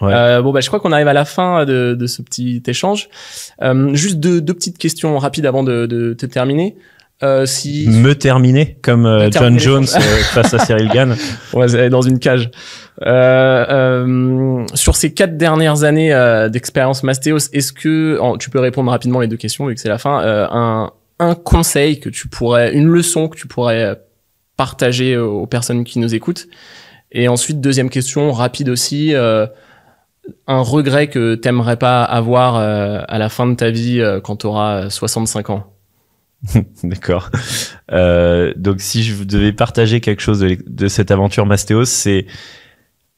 Ouais. 0.00 0.12
Euh, 0.14 0.42
bon, 0.42 0.52
bah, 0.52 0.60
je 0.60 0.66
crois 0.68 0.80
qu'on 0.80 0.90
arrive 0.90 1.06
à 1.08 1.12
la 1.12 1.24
fin 1.24 1.64
de, 1.64 1.94
de 1.94 2.06
ce 2.06 2.22
petit 2.22 2.62
échange. 2.66 3.08
Euh, 3.60 3.94
juste 3.94 4.18
deux, 4.18 4.40
deux 4.40 4.54
petites 4.54 4.78
questions 4.78 5.16
rapides 5.18 5.46
avant 5.46 5.62
de, 5.62 5.86
de 5.86 6.12
te 6.14 6.26
terminer. 6.26 6.74
Euh, 7.22 7.46
si 7.46 7.86
me 7.88 8.14
terminer 8.14 8.78
comme 8.82 9.06
euh, 9.06 9.18
Me 9.26 9.30
John 9.30 9.30
terminer. 9.32 9.58
Jones 9.60 9.86
euh, 9.94 10.00
face 10.32 10.54
à 10.54 10.58
Cyril 10.58 10.88
Gann. 10.88 11.14
aller 11.54 11.88
dans 11.90 12.02
une 12.02 12.18
cage. 12.18 12.50
Euh, 13.02 13.64
euh, 13.70 14.66
sur 14.74 14.96
ces 14.96 15.12
quatre 15.14 15.36
dernières 15.36 15.84
années 15.84 16.12
euh, 16.12 16.48
d'expérience 16.48 17.02
Mastéos, 17.02 17.48
est-ce 17.52 17.72
que 17.72 18.18
tu 18.38 18.50
peux 18.50 18.60
répondre 18.60 18.90
rapidement 18.90 19.20
les 19.20 19.28
deux 19.28 19.36
questions 19.36 19.66
vu 19.66 19.74
que 19.74 19.80
c'est 19.80 19.88
la 19.88 19.98
fin 19.98 20.22
euh, 20.22 20.46
un, 20.50 20.90
un 21.18 21.34
conseil 21.34 22.00
que 22.00 22.08
tu 22.08 22.28
pourrais, 22.28 22.74
une 22.74 22.88
leçon 22.88 23.28
que 23.28 23.36
tu 23.36 23.46
pourrais 23.46 24.00
partager 24.56 25.16
aux 25.16 25.46
personnes 25.46 25.84
qui 25.84 25.98
nous 25.98 26.14
écoutent? 26.14 26.46
Et 27.12 27.28
ensuite 27.28 27.60
deuxième 27.60 27.90
question 27.90 28.32
rapide 28.32 28.68
aussi. 28.68 29.14
euh, 29.14 29.46
un 30.46 30.60
regret 30.60 31.08
que 31.08 31.34
t'aimerais 31.34 31.76
pas 31.76 32.04
avoir 32.04 32.56
euh, 32.56 33.00
à 33.08 33.18
la 33.18 33.28
fin 33.28 33.46
de 33.46 33.54
ta 33.54 33.70
vie 33.70 34.00
euh, 34.00 34.20
quand 34.20 34.36
tu 34.36 34.46
auras 34.46 34.88
65 34.88 35.50
ans? 35.50 35.71
D'accord. 36.82 37.30
Euh, 37.92 38.52
donc, 38.56 38.80
si 38.80 39.02
je 39.02 39.22
devais 39.24 39.52
partager 39.52 40.00
quelque 40.00 40.20
chose 40.20 40.40
de, 40.40 40.88
cette 40.88 41.10
aventure 41.10 41.46
Mastéos, 41.46 41.84
c'est 41.84 42.26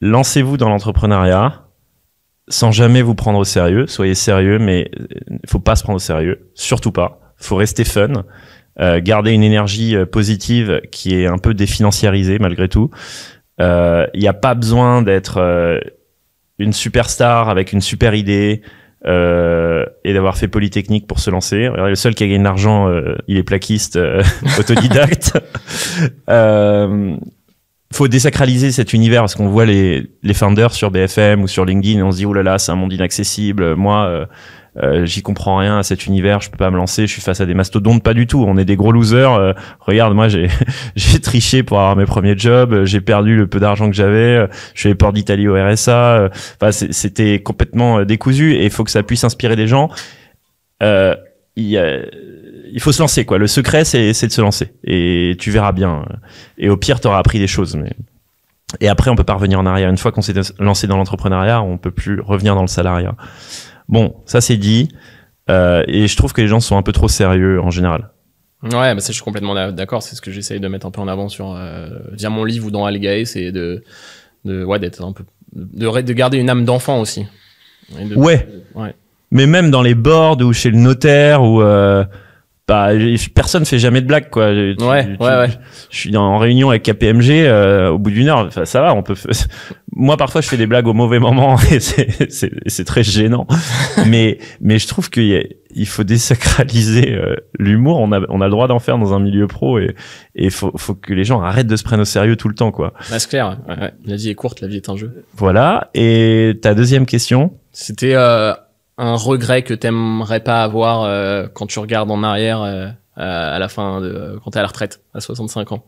lancez-vous 0.01 0.57
dans 0.57 0.69
l'entrepreneuriat 0.69 1.61
sans 2.47 2.71
jamais 2.71 3.01
vous 3.01 3.15
prendre 3.15 3.39
au 3.39 3.43
sérieux. 3.43 3.87
Soyez 3.87 4.13
sérieux, 4.13 4.59
mais 4.59 4.91
il 5.29 5.49
faut 5.49 5.59
pas 5.59 5.75
se 5.75 5.83
prendre 5.83 5.97
au 5.97 5.99
sérieux. 5.99 6.51
Surtout 6.53 6.91
pas. 6.91 7.33
faut 7.37 7.55
rester 7.55 7.83
fun. 7.83 8.23
Euh, 8.79 8.99
garder 9.01 9.31
une 9.31 9.43
énergie 9.43 9.95
euh, 9.95 10.05
positive 10.05 10.81
qui 10.91 11.15
est 11.15 11.27
un 11.27 11.37
peu 11.37 11.53
définanciarisée 11.53 12.39
malgré 12.39 12.67
tout. 12.67 12.91
Il 13.59 14.19
n'y 14.19 14.27
a 14.27 14.33
pas 14.33 14.53
besoin 14.53 15.01
d'être 15.01 15.37
euh, 15.37 15.79
une 16.59 16.73
superstar 16.73 17.47
avec 17.47 17.71
une 17.71 17.79
super 17.79 18.13
idée 18.15 18.61
euh, 19.07 19.85
et 20.03 20.13
d'avoir 20.13 20.37
fait 20.37 20.47
Polytechnique 20.47 21.07
pour 21.07 21.19
se 21.19 21.29
lancer. 21.29 21.69
Le 21.75 21.95
seul 21.95 22.15
qui 22.15 22.23
a 22.23 22.27
gagné 22.27 22.39
de 22.39 22.43
l'argent, 22.43 22.89
euh, 22.89 23.15
il 23.27 23.37
est 23.37 23.43
plaquiste, 23.43 23.97
euh, 23.97 24.23
autodidacte. 24.59 25.37
euh, 26.29 27.15
faut 27.93 28.07
désacraliser 28.07 28.71
cet 28.71 28.93
univers 28.93 29.21
parce 29.21 29.35
qu'on 29.35 29.49
voit 29.49 29.65
les, 29.65 30.07
les 30.23 30.33
founders 30.33 30.73
sur 30.73 30.91
BFM 30.91 31.43
ou 31.43 31.47
sur 31.47 31.65
LinkedIn 31.65 31.99
et 31.99 32.03
on 32.03 32.11
se 32.11 32.17
dit 32.17 32.25
oh 32.25 32.33
là 32.33 32.43
là 32.43 32.57
c'est 32.57 32.71
un 32.71 32.75
monde 32.75 32.91
inaccessible. 32.91 33.75
Moi 33.75 34.27
euh, 34.77 34.85
euh, 34.85 35.05
j'y 35.05 35.21
comprends 35.21 35.57
rien 35.57 35.77
à 35.79 35.83
cet 35.83 36.05
univers, 36.05 36.41
je 36.41 36.49
peux 36.49 36.57
pas 36.57 36.69
me 36.69 36.77
lancer, 36.77 37.07
je 37.07 37.11
suis 37.11 37.21
face 37.21 37.41
à 37.41 37.45
des 37.45 37.53
mastodontes, 37.53 38.03
pas 38.03 38.13
du 38.13 38.27
tout. 38.27 38.43
On 38.47 38.57
est 38.57 38.65
des 38.65 38.75
gros 38.75 38.91
losers. 38.91 39.33
Euh, 39.33 39.53
regarde, 39.79 40.13
moi 40.13 40.27
j'ai 40.27 40.49
j'ai 40.95 41.19
triché 41.19 41.63
pour 41.63 41.79
avoir 41.79 41.95
mes 41.95 42.05
premiers 42.05 42.37
jobs, 42.37 42.73
euh, 42.73 42.85
j'ai 42.85 43.01
perdu 43.01 43.35
le 43.37 43.47
peu 43.47 43.59
d'argent 43.59 43.89
que 43.89 43.95
j'avais, 43.95 44.35
euh, 44.35 44.47
je 44.73 44.81
suis 44.81 44.87
allé 44.89 44.95
port 44.95 45.13
d'Italie 45.13 45.47
au 45.47 45.55
RSA. 45.55 46.15
euh, 46.17 46.29
Enfin 46.61 46.71
c'était 46.71 47.41
complètement 47.41 47.99
euh, 47.99 48.05
décousu 48.05 48.53
et 48.55 48.65
il 48.65 48.69
faut 48.69 48.83
que 48.83 48.91
ça 48.91 49.03
puisse 49.03 49.23
inspirer 49.23 49.55
des 49.55 49.67
gens. 49.67 49.89
Euh, 50.83 51.15
il, 51.55 51.79
il 52.73 52.81
faut 52.81 52.91
se 52.91 53.01
lancer 53.01 53.23
quoi. 53.23 53.37
Le 53.37 53.47
secret 53.47 53.85
c'est 53.85 54.13
c'est 54.13 54.27
de 54.27 54.31
se 54.33 54.41
lancer 54.41 54.73
et 54.83 55.35
tu 55.39 55.51
verras 55.51 55.71
bien. 55.71 56.03
Et 56.57 56.69
au 56.69 56.75
pire 56.77 56.99
t'auras 56.99 57.19
appris 57.19 57.39
des 57.39 57.47
choses. 57.47 57.75
Mais 57.77 57.91
et 58.81 58.89
après 58.89 59.09
on 59.09 59.15
peut 59.15 59.23
pas 59.23 59.35
revenir 59.35 59.57
en 59.59 59.65
arrière. 59.65 59.89
Une 59.89 59.97
fois 59.97 60.11
qu'on 60.11 60.21
s'est 60.21 60.33
lancé 60.59 60.85
dans 60.87 60.97
l'entrepreneuriat, 60.97 61.61
on 61.61 61.77
peut 61.77 61.91
plus 61.91 62.19
revenir 62.19 62.55
dans 62.55 62.61
le 62.61 62.67
salariat. 62.67 63.15
Bon, 63.89 64.15
ça 64.25 64.41
c'est 64.41 64.57
dit. 64.57 64.89
Euh, 65.49 65.83
et 65.87 66.07
je 66.07 66.15
trouve 66.17 66.33
que 66.33 66.41
les 66.41 66.47
gens 66.47 66.59
sont 66.59 66.75
un 66.77 66.81
peu 66.81 66.91
trop 66.91 67.07
sérieux 67.07 67.61
en 67.61 67.69
général. 67.69 68.09
Ouais, 68.63 68.95
bah 68.95 68.99
ça, 68.99 69.09
je 69.09 69.13
suis 69.13 69.23
complètement 69.23 69.53
d'a- 69.53 69.71
d'accord. 69.71 70.01
C'est 70.01 70.15
ce 70.15 70.21
que 70.21 70.31
j'essaye 70.31 70.59
de 70.59 70.67
mettre 70.67 70.87
un 70.87 70.91
peu 70.91 71.01
en 71.01 71.07
avant 71.07 71.29
sur 71.29 71.53
euh, 71.55 71.89
via 72.13 72.29
mon 72.31 72.43
livre 72.43 72.65
ou 72.67 72.71
dans 72.71 72.85
Algae, 72.85 73.25
c'est 73.25 73.51
de, 73.51 73.83
de 74.43 74.63
ouais 74.63 74.79
d'être 74.79 75.03
un 75.03 75.11
peu 75.13 75.23
de, 75.53 76.01
de 76.01 76.13
garder 76.13 76.39
une 76.39 76.49
âme 76.49 76.65
d'enfant 76.65 76.99
aussi. 76.99 77.25
De- 77.91 78.15
Ouais. 78.15 78.47
Ouais. 78.73 78.95
Mais 79.29 79.45
même 79.45 79.69
dans 79.69 79.83
les 79.83 79.93
boards 79.93 80.41
ou 80.41 80.51
chez 80.51 80.71
le 80.71 80.77
notaire 80.77 81.43
ou 81.43 81.61
euh, 81.61 82.03
bah, 82.67 82.89
personne 83.35 83.63
fait 83.65 83.77
jamais 83.79 84.01
de 84.01 84.07
blagues 84.07 84.29
quoi. 84.29 84.51
Tu- 84.51 84.75
Ouais, 84.83 85.05
tu- 85.05 85.23
ouais, 85.23 85.35
ouais. 85.37 85.49
Je 85.91 85.97
suis 85.97 86.17
en 86.17 86.37
réunion 86.39 86.69
avec 86.71 86.83
KPMG 86.83 87.29
euh, 87.45 87.89
au 87.89 87.99
bout 87.99 88.09
d'une 88.09 88.27
heure, 88.27 88.39
enfin, 88.39 88.65
ça 88.65 88.81
va, 88.81 88.93
on 88.95 89.03
peut. 89.03 89.13
Moi 89.97 90.17
parfois 90.17 90.41
je 90.41 90.47
fais 90.49 90.57
des 90.57 90.65
blagues 90.67 90.87
au 90.87 90.93
mauvais 90.93 91.19
moment 91.19 91.57
et 91.71 91.79
c'est 91.79 92.85
très 92.85 93.03
gênant. 93.03 93.47
mais 94.07 94.39
mais 94.61 94.77
je 94.79 94.87
trouve 94.87 95.09
qu'il 95.09 95.47
il 95.77 95.85
faut 95.87 96.03
désacraliser 96.03 97.13
euh, 97.13 97.35
l'humour. 97.59 97.99
On 97.99 98.11
a 98.11 98.19
on 98.29 98.41
a 98.41 98.45
le 98.45 98.51
droit 98.51 98.67
d'en 98.67 98.79
faire 98.79 98.97
dans 98.97 99.13
un 99.13 99.19
milieu 99.19 99.47
pro 99.47 99.79
et 99.79 99.95
et 100.35 100.49
faut 100.49 100.71
faut 100.75 100.95
que 100.95 101.13
les 101.13 101.23
gens 101.23 101.41
arrêtent 101.41 101.67
de 101.67 101.75
se 101.75 101.83
prendre 101.83 102.01
au 102.01 102.05
sérieux 102.05 102.35
tout 102.35 102.49
le 102.49 102.55
temps 102.55 102.71
quoi. 102.71 102.93
Bah, 103.09 103.19
c'est 103.19 103.29
clair. 103.29 103.57
ouais, 103.69 103.79
ouais. 103.79 103.93
La 104.05 104.15
vie 104.15 104.29
est 104.31 104.35
courte, 104.35 104.61
la 104.61 104.67
vie 104.67 104.77
est 104.77 104.89
un 104.89 104.97
jeu. 104.97 105.23
Voilà. 105.35 105.89
Et 105.93 106.57
ta 106.61 106.73
deuxième 106.73 107.05
question? 107.05 107.53
C'était 107.71 108.15
euh, 108.15 108.53
un 108.97 109.15
regret 109.15 109.63
que 109.63 109.73
t'aimerais 109.73 110.39
pas 110.39 110.63
avoir 110.63 111.03
euh, 111.03 111.47
quand 111.53 111.67
tu 111.67 111.79
regardes 111.79 112.09
en 112.11 112.23
arrière 112.23 112.61
euh, 112.61 112.87
à 113.17 113.59
la 113.59 113.67
fin 113.69 114.01
de 114.01 114.39
quand 114.43 114.51
t'es 114.51 114.59
à 114.59 114.61
la 114.61 114.67
retraite 114.67 115.01
à 115.13 115.19
65 115.21 115.71
ans. 115.73 115.83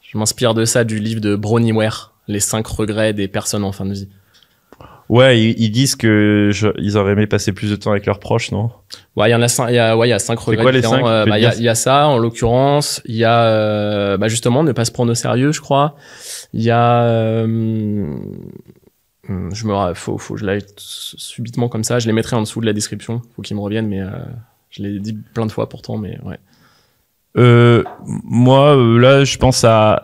Je 0.00 0.18
m'inspire 0.18 0.54
de 0.54 0.64
ça 0.64 0.84
du 0.84 0.98
livre 0.98 1.20
de 1.20 1.36
Bronnie 1.36 1.72
Ware, 1.72 2.14
Les 2.28 2.40
cinq 2.40 2.66
regrets 2.66 3.12
des 3.12 3.28
personnes 3.28 3.64
en 3.64 3.72
fin 3.72 3.84
de 3.86 3.92
vie. 3.92 4.08
Ouais, 5.08 5.40
ils, 5.40 5.60
ils 5.60 5.70
disent 5.70 5.96
que 5.96 6.50
je- 6.52 6.68
ils 6.78 6.96
auraient 6.96 7.12
aimé 7.12 7.26
passer 7.26 7.52
plus 7.52 7.70
de 7.70 7.76
temps 7.76 7.90
avec 7.90 8.06
leurs 8.06 8.20
proches, 8.20 8.52
non? 8.52 8.70
Ouais, 9.16 9.28
il 9.28 9.32
y 9.32 9.34
en 9.34 9.42
a 9.42 9.48
cinq, 9.48 9.68
il 9.70 9.74
y 9.74 9.78
a, 9.78 9.96
ouais, 9.96 10.06
il 10.06 10.10
y 10.10 10.14
a 10.14 10.20
cinq 10.20 10.38
regrets 10.38 10.62
quoi 10.62 10.70
les 10.72 10.82
cinq? 10.82 11.04
Euh, 11.04 11.26
bah, 11.26 11.38
il 11.38 11.42
y, 11.42 11.46
a- 11.46 11.54
il 11.56 11.62
y 11.62 11.68
a 11.68 11.74
ça, 11.74 12.06
en 12.06 12.16
l'occurrence. 12.18 13.02
Il 13.06 13.16
y 13.16 13.24
a, 13.24 13.42
euh, 13.44 14.16
bah, 14.18 14.28
justement, 14.28 14.62
ne 14.62 14.70
pas 14.72 14.84
se 14.84 14.92
prendre 14.92 15.10
au 15.10 15.16
sérieux, 15.16 15.50
je 15.50 15.60
crois. 15.60 15.96
Il 16.52 16.62
y 16.62 16.70
a, 16.70 17.02
euh, 17.02 18.14
je 19.52 19.66
me, 19.66 19.94
faut, 19.94 20.18
faut, 20.18 20.34
que 20.34 20.40
je 20.40 20.46
l'aille 20.46 20.64
subitement 20.76 21.68
comme 21.68 21.84
ça. 21.84 21.98
Je 21.98 22.06
les 22.06 22.12
mettrai 22.12 22.36
en 22.36 22.42
dessous 22.42 22.60
de 22.60 22.66
la 22.66 22.72
description. 22.72 23.22
Faut 23.36 23.42
qu'ils 23.42 23.56
me 23.56 23.62
reviennent, 23.62 23.88
mais, 23.88 24.00
euh, 24.00 24.10
Je 24.70 24.82
l'ai 24.82 24.98
dit 24.98 25.16
plein 25.34 25.46
de 25.46 25.52
fois 25.52 25.68
pourtant, 25.68 25.96
mais 25.96 26.18
ouais. 26.24 26.38
Euh, 27.36 27.84
moi, 28.24 28.76
euh, 28.76 28.98
là, 28.98 29.24
je 29.24 29.36
pense 29.38 29.64
à 29.64 30.00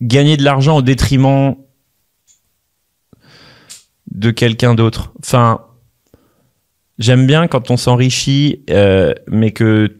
gagner 0.00 0.36
de 0.36 0.44
l'argent 0.44 0.76
au 0.76 0.82
détriment 0.82 1.56
de 4.12 4.30
quelqu'un 4.30 4.74
d'autre. 4.74 5.12
Enfin, 5.20 5.60
j'aime 6.98 7.26
bien 7.26 7.46
quand 7.48 7.70
on 7.70 7.76
s'enrichit, 7.76 8.64
euh, 8.70 9.12
mais 9.26 9.50
que 9.50 9.96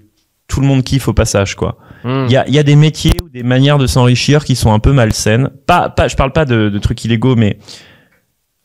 tout 0.47 0.61
le 0.61 0.67
monde 0.67 0.85
kiffe 0.85 1.09
au 1.09 1.15
passage, 1.15 1.57
quoi. 1.57 1.79
Hmm. 2.05 2.27
Il 2.27 2.33
y 2.33 2.37
a, 2.37 2.49
y 2.49 2.59
a 2.59 2.63
des 2.63 2.77
métiers 2.77 3.15
ou 3.23 3.29
des 3.29 3.43
manières 3.43 3.79
de 3.79 3.87
s'enrichir 3.87 4.45
qui 4.45 4.55
sont 4.55 4.73
un 4.73 4.79
peu 4.79 4.93
malsaines. 4.93 5.51
Pas, 5.67 5.89
pas, 5.89 6.09
je 6.09 6.17
parle 6.17 6.33
pas 6.33 6.45
de, 6.45 6.69
de 6.69 6.79
trucs 6.79 7.05
illégaux, 7.05 7.37
mais 7.37 7.59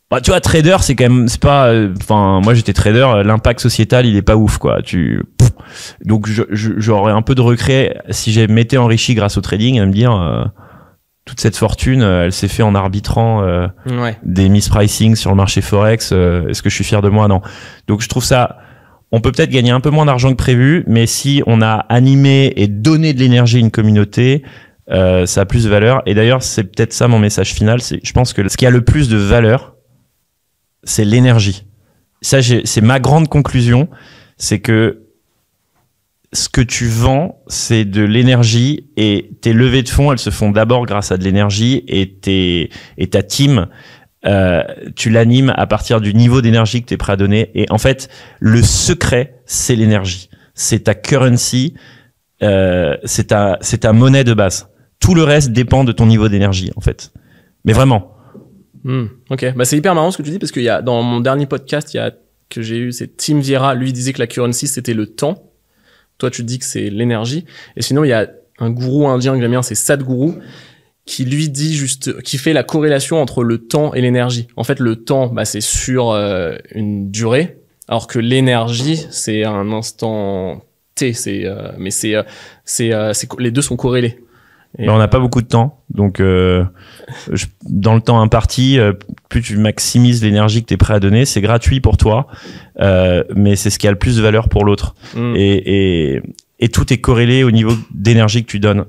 bah, 0.09 0.21
tu 0.21 0.31
vois, 0.31 0.39
trader, 0.41 0.77
c'est 0.81 0.95
quand 0.95 1.05
même, 1.09 1.27
c'est 1.27 1.41
pas, 1.41 1.67
euh, 1.67 1.93
enfin, 2.01 2.39
moi 2.43 2.53
j'étais 2.53 2.73
trader, 2.73 3.07
euh, 3.15 3.23
l'impact 3.23 3.59
sociétal, 3.59 4.05
il 4.05 4.15
est 4.15 4.21
pas 4.21 4.35
ouf, 4.37 4.57
quoi. 4.57 4.81
Tu, 4.81 5.21
Pff. 5.37 5.51
donc 6.05 6.27
j'aurais 6.51 7.11
un 7.11 7.21
peu 7.21 7.35
de 7.35 7.41
regret 7.41 7.97
si 8.09 8.31
j'ai 8.31 8.47
m'étais 8.47 8.77
enrichi 8.77 9.15
grâce 9.15 9.37
au 9.37 9.41
trading 9.41 9.79
à 9.79 9.85
me 9.85 9.91
dire, 9.91 10.13
euh, 10.13 10.43
toute 11.25 11.41
cette 11.41 11.57
fortune, 11.57 12.01
euh, 12.03 12.23
elle 12.25 12.31
s'est 12.31 12.47
fait 12.47 12.63
en 12.63 12.73
arbitrant 12.73 13.43
euh, 13.43 13.67
Ouais. 13.85 14.17
des 14.23 14.47
mispricing 14.47 15.15
sur 15.15 15.29
le 15.29 15.35
marché 15.35 15.59
forex. 15.61 16.11
euh, 16.13 16.47
Est-ce 16.47 16.61
que 16.61 16.69
je 16.69 16.75
suis 16.75 16.85
fier 16.85 17.01
de 17.01 17.09
moi? 17.09 17.27
Non. 17.27 17.41
Donc 17.87 18.01
je 18.01 18.07
trouve 18.07 18.23
ça. 18.23 18.59
On 19.11 19.19
peut 19.21 19.31
peut-être 19.33 19.49
gagner 19.49 19.71
un 19.71 19.79
peu 19.81 19.89
moins 19.89 20.05
d'argent 20.05 20.29
que 20.31 20.35
prévu, 20.37 20.83
mais 20.87 21.05
si 21.05 21.41
on 21.47 21.61
a 21.61 21.85
animé 21.89 22.51
et 22.57 22.67
donné 22.67 23.13
de 23.13 23.19
l'énergie 23.19 23.57
à 23.57 23.59
une 23.59 23.71
communauté, 23.71 24.43
euh, 24.89 25.25
ça 25.25 25.41
a 25.41 25.45
plus 25.45 25.63
de 25.65 25.69
valeur. 25.69 26.01
Et 26.05 26.13
d'ailleurs, 26.13 26.43
c'est 26.43 26.63
peut-être 26.63 26.91
ça 26.93 27.07
mon 27.09 27.19
message 27.19 27.53
final. 27.53 27.81
C'est, 27.81 27.99
je 28.03 28.11
pense 28.13 28.31
que 28.33 28.47
ce 28.49 28.55
qui 28.57 28.65
a 28.65 28.69
le 28.69 28.81
plus 28.81 29.07
de 29.09 29.15
valeur, 29.17 29.75
c'est 30.87 31.05
l'énergie. 31.05 31.65
Ça, 32.21 32.39
c'est 32.41 32.81
ma 32.81 32.99
grande 32.99 33.27
conclusion, 33.27 33.89
c'est 34.37 34.59
que 34.59 35.03
ce 36.33 36.49
que 36.49 36.61
tu 36.61 36.87
vends, 36.87 37.41
c'est 37.47 37.85
de 37.85 38.01
l'énergie 38.01 38.89
et 38.97 39.31
tes 39.41 39.53
levées 39.53 39.83
de 39.83 39.89
fonds, 39.89 40.11
elles 40.11 40.19
se 40.19 40.29
font 40.29 40.51
d'abord 40.51 40.85
grâce 40.85 41.11
à 41.11 41.17
de 41.17 41.23
l'énergie 41.23 41.83
et 41.87 42.69
et 42.97 43.07
ta 43.07 43.21
team, 43.21 43.67
euh, 44.25 44.63
tu 44.95 45.09
l'animes 45.09 45.53
à 45.55 45.67
partir 45.67 46.01
du 46.01 46.13
niveau 46.13 46.41
d'énergie 46.41 46.81
que 46.81 46.87
tu 46.87 46.93
es 46.95 46.97
prêt 46.97 47.13
à 47.13 47.17
donner. 47.17 47.51
Et 47.53 47.65
en 47.69 47.77
fait, 47.77 48.09
le 48.39 48.61
secret, 48.61 49.41
c'est 49.45 49.75
l'énergie. 49.75 50.29
C'est 50.53 50.85
ta 50.85 50.95
currency, 50.95 51.75
euh, 52.43 52.97
c'est 53.03 53.27
ta 53.27 53.57
c'est 53.61 53.79
ta 53.79 53.93
monnaie 53.93 54.23
de 54.23 54.33
base. 54.33 54.69
Tout 54.99 55.13
le 55.15 55.23
reste 55.23 55.51
dépend 55.51 55.83
de 55.83 55.91
ton 55.91 56.07
niveau 56.07 56.29
d'énergie, 56.29 56.71
en 56.75 56.81
fait. 56.81 57.11
Mais 57.63 57.73
vraiment. 57.73 58.16
Hmm, 58.87 59.07
ok, 59.29 59.53
bah 59.53 59.65
c'est 59.65 59.75
hyper 59.75 59.93
marrant 59.95 60.11
ce 60.11 60.17
que 60.17 60.23
tu 60.23 60.29
dis 60.29 60.39
parce 60.39 60.53
qu'il 60.53 60.63
y 60.63 60.69
a 60.69 60.81
dans 60.81 61.03
mon 61.03 61.19
dernier 61.19 61.45
podcast, 61.45 61.93
il 61.93 61.97
y 61.97 61.99
a 61.99 62.13
que 62.49 62.61
j'ai 62.61 62.77
eu, 62.77 62.93
c'est 62.93 63.17
Tim 63.17 63.39
Vieira. 63.39 63.75
Lui 63.75 63.91
disait 63.91 64.13
que 64.13 64.19
la 64.19 64.27
currency 64.27 64.65
c'était 64.65 64.93
le 64.93 65.07
temps. 65.07 65.51
Toi 66.19 66.31
tu 66.31 66.41
dis 66.41 66.57
que 66.57 66.63
c'est 66.63 66.89
l'énergie. 66.89 67.43
Et 67.75 67.81
sinon 67.81 68.05
il 68.05 68.07
y 68.07 68.13
a 68.13 68.29
un 68.59 68.69
gourou 68.69 69.05
indien 69.09 69.35
que 69.35 69.41
j'aime 69.41 69.51
bien, 69.51 69.61
c'est 69.61 69.75
Sadhguru, 69.75 70.35
qui 71.05 71.25
lui 71.25 71.49
dit 71.49 71.75
juste, 71.75 72.21
qui 72.21 72.37
fait 72.37 72.53
la 72.53 72.63
corrélation 72.63 73.21
entre 73.21 73.43
le 73.43 73.57
temps 73.57 73.93
et 73.93 73.99
l'énergie. 73.99 74.47
En 74.55 74.63
fait 74.63 74.79
le 74.79 74.95
temps, 74.95 75.27
bah 75.27 75.43
c'est 75.43 75.59
sur 75.59 76.11
euh, 76.11 76.55
une 76.73 77.11
durée, 77.11 77.57
alors 77.89 78.07
que 78.07 78.19
l'énergie 78.19 79.05
c'est 79.09 79.43
un 79.43 79.73
instant 79.73 80.63
T. 80.95 81.11
C'est 81.11 81.45
euh, 81.45 81.73
mais 81.77 81.91
c'est 81.91 82.15
euh, 82.15 82.23
euh, 82.79 83.11
c'est 83.13 83.27
les 83.37 83.51
deux 83.51 83.61
sont 83.61 83.75
corrélés. 83.75 84.17
Et- 84.79 84.85
Ben, 84.85 84.93
on 84.93 84.97
n'a 84.97 85.07
pas 85.07 85.19
beaucoup 85.19 85.41
de 85.41 85.47
temps, 85.47 85.83
donc 85.89 86.19
euh, 86.19 86.63
je- 87.31 87.45
dans 87.67 87.95
le 87.95 88.01
temps 88.01 88.21
imparti, 88.21 88.79
euh, 88.79 88.93
plus 89.29 89.41
tu 89.41 89.57
maximises 89.57 90.23
l'énergie 90.23 90.61
que 90.61 90.67
tu 90.67 90.73
es 90.75 90.77
prêt 90.77 90.93
à 90.93 90.99
donner, 90.99 91.25
c'est 91.25 91.41
gratuit 91.41 91.79
pour 91.81 91.97
toi, 91.97 92.27
euh, 92.79 93.23
mais 93.35 93.55
c'est 93.55 93.69
ce 93.71 93.79
qui 93.79 93.87
a 93.87 93.91
le 93.91 93.97
plus 93.97 94.17
de 94.17 94.21
valeur 94.21 94.49
pour 94.49 94.65
l'autre. 94.65 94.93
Hmm. 95.15 95.33
Et, 95.35 95.55
et, 96.15 96.21
et 96.59 96.69
tout 96.69 96.91
est 96.93 96.99
corrélé 96.99 97.43
au 97.43 97.51
niveau 97.51 97.73
d'énergie 97.93 98.43
que 98.43 98.51
tu 98.51 98.59
donnes 98.59 98.85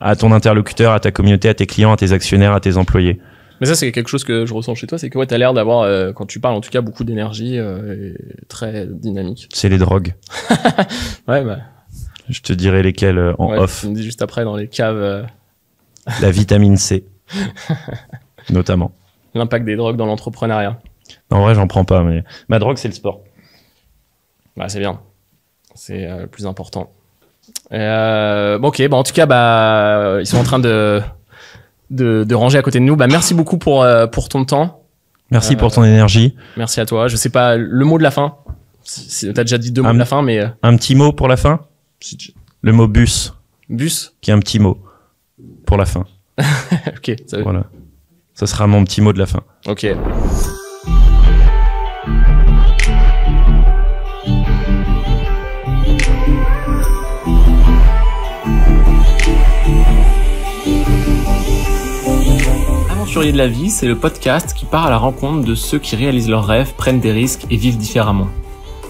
à 0.00 0.16
ton 0.16 0.32
interlocuteur, 0.32 0.92
à 0.92 1.00
ta 1.00 1.10
communauté, 1.12 1.48
à 1.48 1.54
tes 1.54 1.66
clients, 1.66 1.92
à 1.92 1.96
tes 1.96 2.12
actionnaires, 2.12 2.52
à 2.52 2.60
tes 2.60 2.76
employés. 2.76 3.18
Mais 3.60 3.66
ça, 3.66 3.74
c'est 3.74 3.90
quelque 3.92 4.08
chose 4.10 4.24
que 4.24 4.44
je 4.44 4.52
ressens 4.52 4.74
chez 4.74 4.86
toi, 4.86 4.98
c'est 4.98 5.08
que 5.08 5.16
ouais, 5.16 5.24
t'as 5.26 5.38
l'air 5.38 5.54
d'avoir, 5.54 5.80
euh, 5.82 6.12
quand 6.12 6.26
tu 6.26 6.40
parles 6.40 6.54
en 6.56 6.60
tout 6.60 6.68
cas, 6.68 6.82
beaucoup 6.82 7.04
d'énergie 7.04 7.58
euh, 7.58 8.12
et 8.12 8.46
très 8.48 8.86
dynamique. 8.86 9.48
C'est 9.54 9.68
les 9.70 9.78
drogues. 9.78 10.12
Ouais, 11.28 11.42
bah, 11.42 11.58
Je 12.28 12.40
te 12.40 12.52
dirai 12.52 12.82
lesquelles 12.82 13.18
euh, 13.18 13.34
en 13.38 13.50
ouais, 13.50 13.58
off. 13.58 13.84
me 13.84 13.94
dis 13.94 14.02
juste 14.02 14.22
après 14.22 14.44
dans 14.44 14.56
les 14.56 14.68
caves 14.68 14.96
euh, 14.96 15.22
La 16.20 16.30
vitamine 16.30 16.76
C, 16.76 17.04
notamment. 18.50 18.92
l'impact 19.34 19.64
des 19.64 19.76
drogues 19.76 19.96
dans 19.96 20.06
l'entrepreneuriat. 20.06 20.78
En 21.30 21.42
vrai, 21.42 21.54
j'en 21.54 21.66
prends 21.66 21.84
pas, 21.84 22.02
mais 22.02 22.24
ma 22.48 22.58
drogue, 22.58 22.76
c'est 22.78 22.88
le 22.88 22.94
sport. 22.94 23.20
Bah, 24.56 24.68
c'est 24.68 24.78
bien. 24.80 25.00
C'est 25.74 26.06
euh, 26.06 26.22
le 26.22 26.26
plus 26.26 26.46
important. 26.46 26.90
Euh, 27.72 28.58
bon, 28.58 28.68
ok, 28.68 28.88
bah, 28.88 28.96
en 28.96 29.02
tout 29.02 29.12
cas, 29.12 29.26
bah, 29.26 30.16
ils 30.20 30.26
sont 30.26 30.38
en 30.38 30.42
train 30.44 30.58
de, 30.58 31.00
de, 31.90 32.24
de 32.24 32.34
ranger 32.34 32.58
à 32.58 32.62
côté 32.62 32.78
de 32.78 32.84
nous. 32.84 32.96
Bah, 32.96 33.06
merci 33.08 33.34
beaucoup 33.34 33.58
pour, 33.58 33.82
euh, 33.82 34.06
pour 34.06 34.28
ton 34.28 34.44
temps. 34.44 34.82
Merci 35.30 35.56
pour 35.56 35.72
ton 35.72 35.82
énergie. 35.84 36.36
Merci 36.56 36.80
à 36.80 36.86
toi. 36.86 37.08
Je 37.08 37.16
sais 37.16 37.30
pas, 37.30 37.56
le 37.56 37.84
mot 37.84 37.98
de 37.98 38.02
la 38.04 38.12
fin. 38.12 38.36
T'as 39.34 39.42
déjà 39.42 39.58
dit 39.58 39.72
deux 39.72 39.82
mots 39.82 39.88
Un- 39.88 39.94
de 39.94 39.98
la 39.98 40.04
fin, 40.04 40.22
mais 40.22 40.40
Un 40.62 40.76
petit 40.76 40.94
mot 40.94 41.12
pour 41.12 41.26
la 41.26 41.36
fin? 41.36 41.60
Le 42.62 42.72
mot 42.72 42.86
bus, 42.88 43.32
bus. 43.68 44.14
qui 44.20 44.30
est 44.30 44.34
un 44.34 44.40
petit 44.40 44.58
mot 44.58 44.78
pour 45.66 45.76
la 45.76 45.86
fin. 45.86 46.04
ok, 46.38 47.12
ça- 47.26 47.42
Voilà. 47.42 47.64
Ça 48.34 48.46
sera 48.46 48.66
mon 48.66 48.84
petit 48.84 49.00
mot 49.00 49.12
de 49.12 49.18
la 49.18 49.26
fin. 49.26 49.42
ok. 49.66 49.86
Aventurier 62.90 63.32
de 63.32 63.38
la 63.38 63.46
vie, 63.48 63.70
c'est 63.70 63.86
le 63.86 63.96
podcast 63.96 64.52
qui 64.54 64.64
part 64.66 64.86
à 64.86 64.90
la 64.90 64.98
rencontre 64.98 65.44
de 65.46 65.54
ceux 65.54 65.78
qui 65.78 65.96
réalisent 65.96 66.28
leurs 66.28 66.46
rêves, 66.46 66.74
prennent 66.76 67.00
des 67.00 67.12
risques 67.12 67.46
et 67.50 67.56
vivent 67.56 67.78
différemment. 67.78 68.28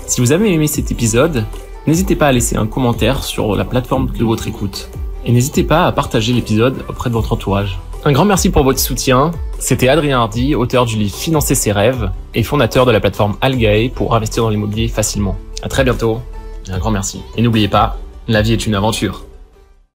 Si 0.07 0.21
vous 0.21 0.33
avez 0.33 0.53
aimé 0.53 0.67
cet 0.67 0.91
épisode, 0.91 1.45
n'hésitez 1.87 2.17
pas 2.17 2.29
à 2.29 2.33
laisser 2.33 2.57
un 2.57 2.67
commentaire 2.67 3.25
sur 3.25 3.57
la 3.57 3.65
plateforme 3.65 4.11
de 4.11 4.25
votre 4.25 4.47
écoute. 4.49 4.89
Et 5.25 5.33
n'hésitez 5.33 5.65
pas 5.65 5.87
à 5.87 5.93
partager 5.93 6.33
l'épisode 6.33 6.85
auprès 6.89 7.11
de 7.11 7.15
votre 7.15 7.33
entourage. 7.33 7.79
Un 8.05 8.13
grand 8.13 8.25
merci 8.25 8.51
pour 8.51 8.63
votre 8.63 8.79
soutien. 8.79 9.33
C'était 9.59 9.89
Adrien 9.89 10.19
Hardy, 10.19 10.55
auteur 10.55 10.87
du 10.87 10.97
livre 10.97 11.17
Financer 11.17 11.55
ses 11.55 11.73
rêves 11.73 12.11
et 12.35 12.43
fondateur 12.43 12.87
de 12.87 12.93
la 12.93 13.01
plateforme 13.01 13.37
Algae 13.41 13.91
pour 13.93 14.15
investir 14.15 14.45
dans 14.45 14.51
l'immobilier 14.51 14.87
facilement. 14.89 15.37
À 15.63 15.69
très 15.69 15.83
bientôt. 15.83 16.21
Un 16.71 16.79
grand 16.79 16.91
merci. 16.91 17.23
Et 17.37 17.43
n'oubliez 17.43 17.69
pas, 17.69 17.99
la 18.29 18.43
vie 18.43 18.53
est 18.53 18.67
une 18.67 18.75
aventure. 18.75 19.25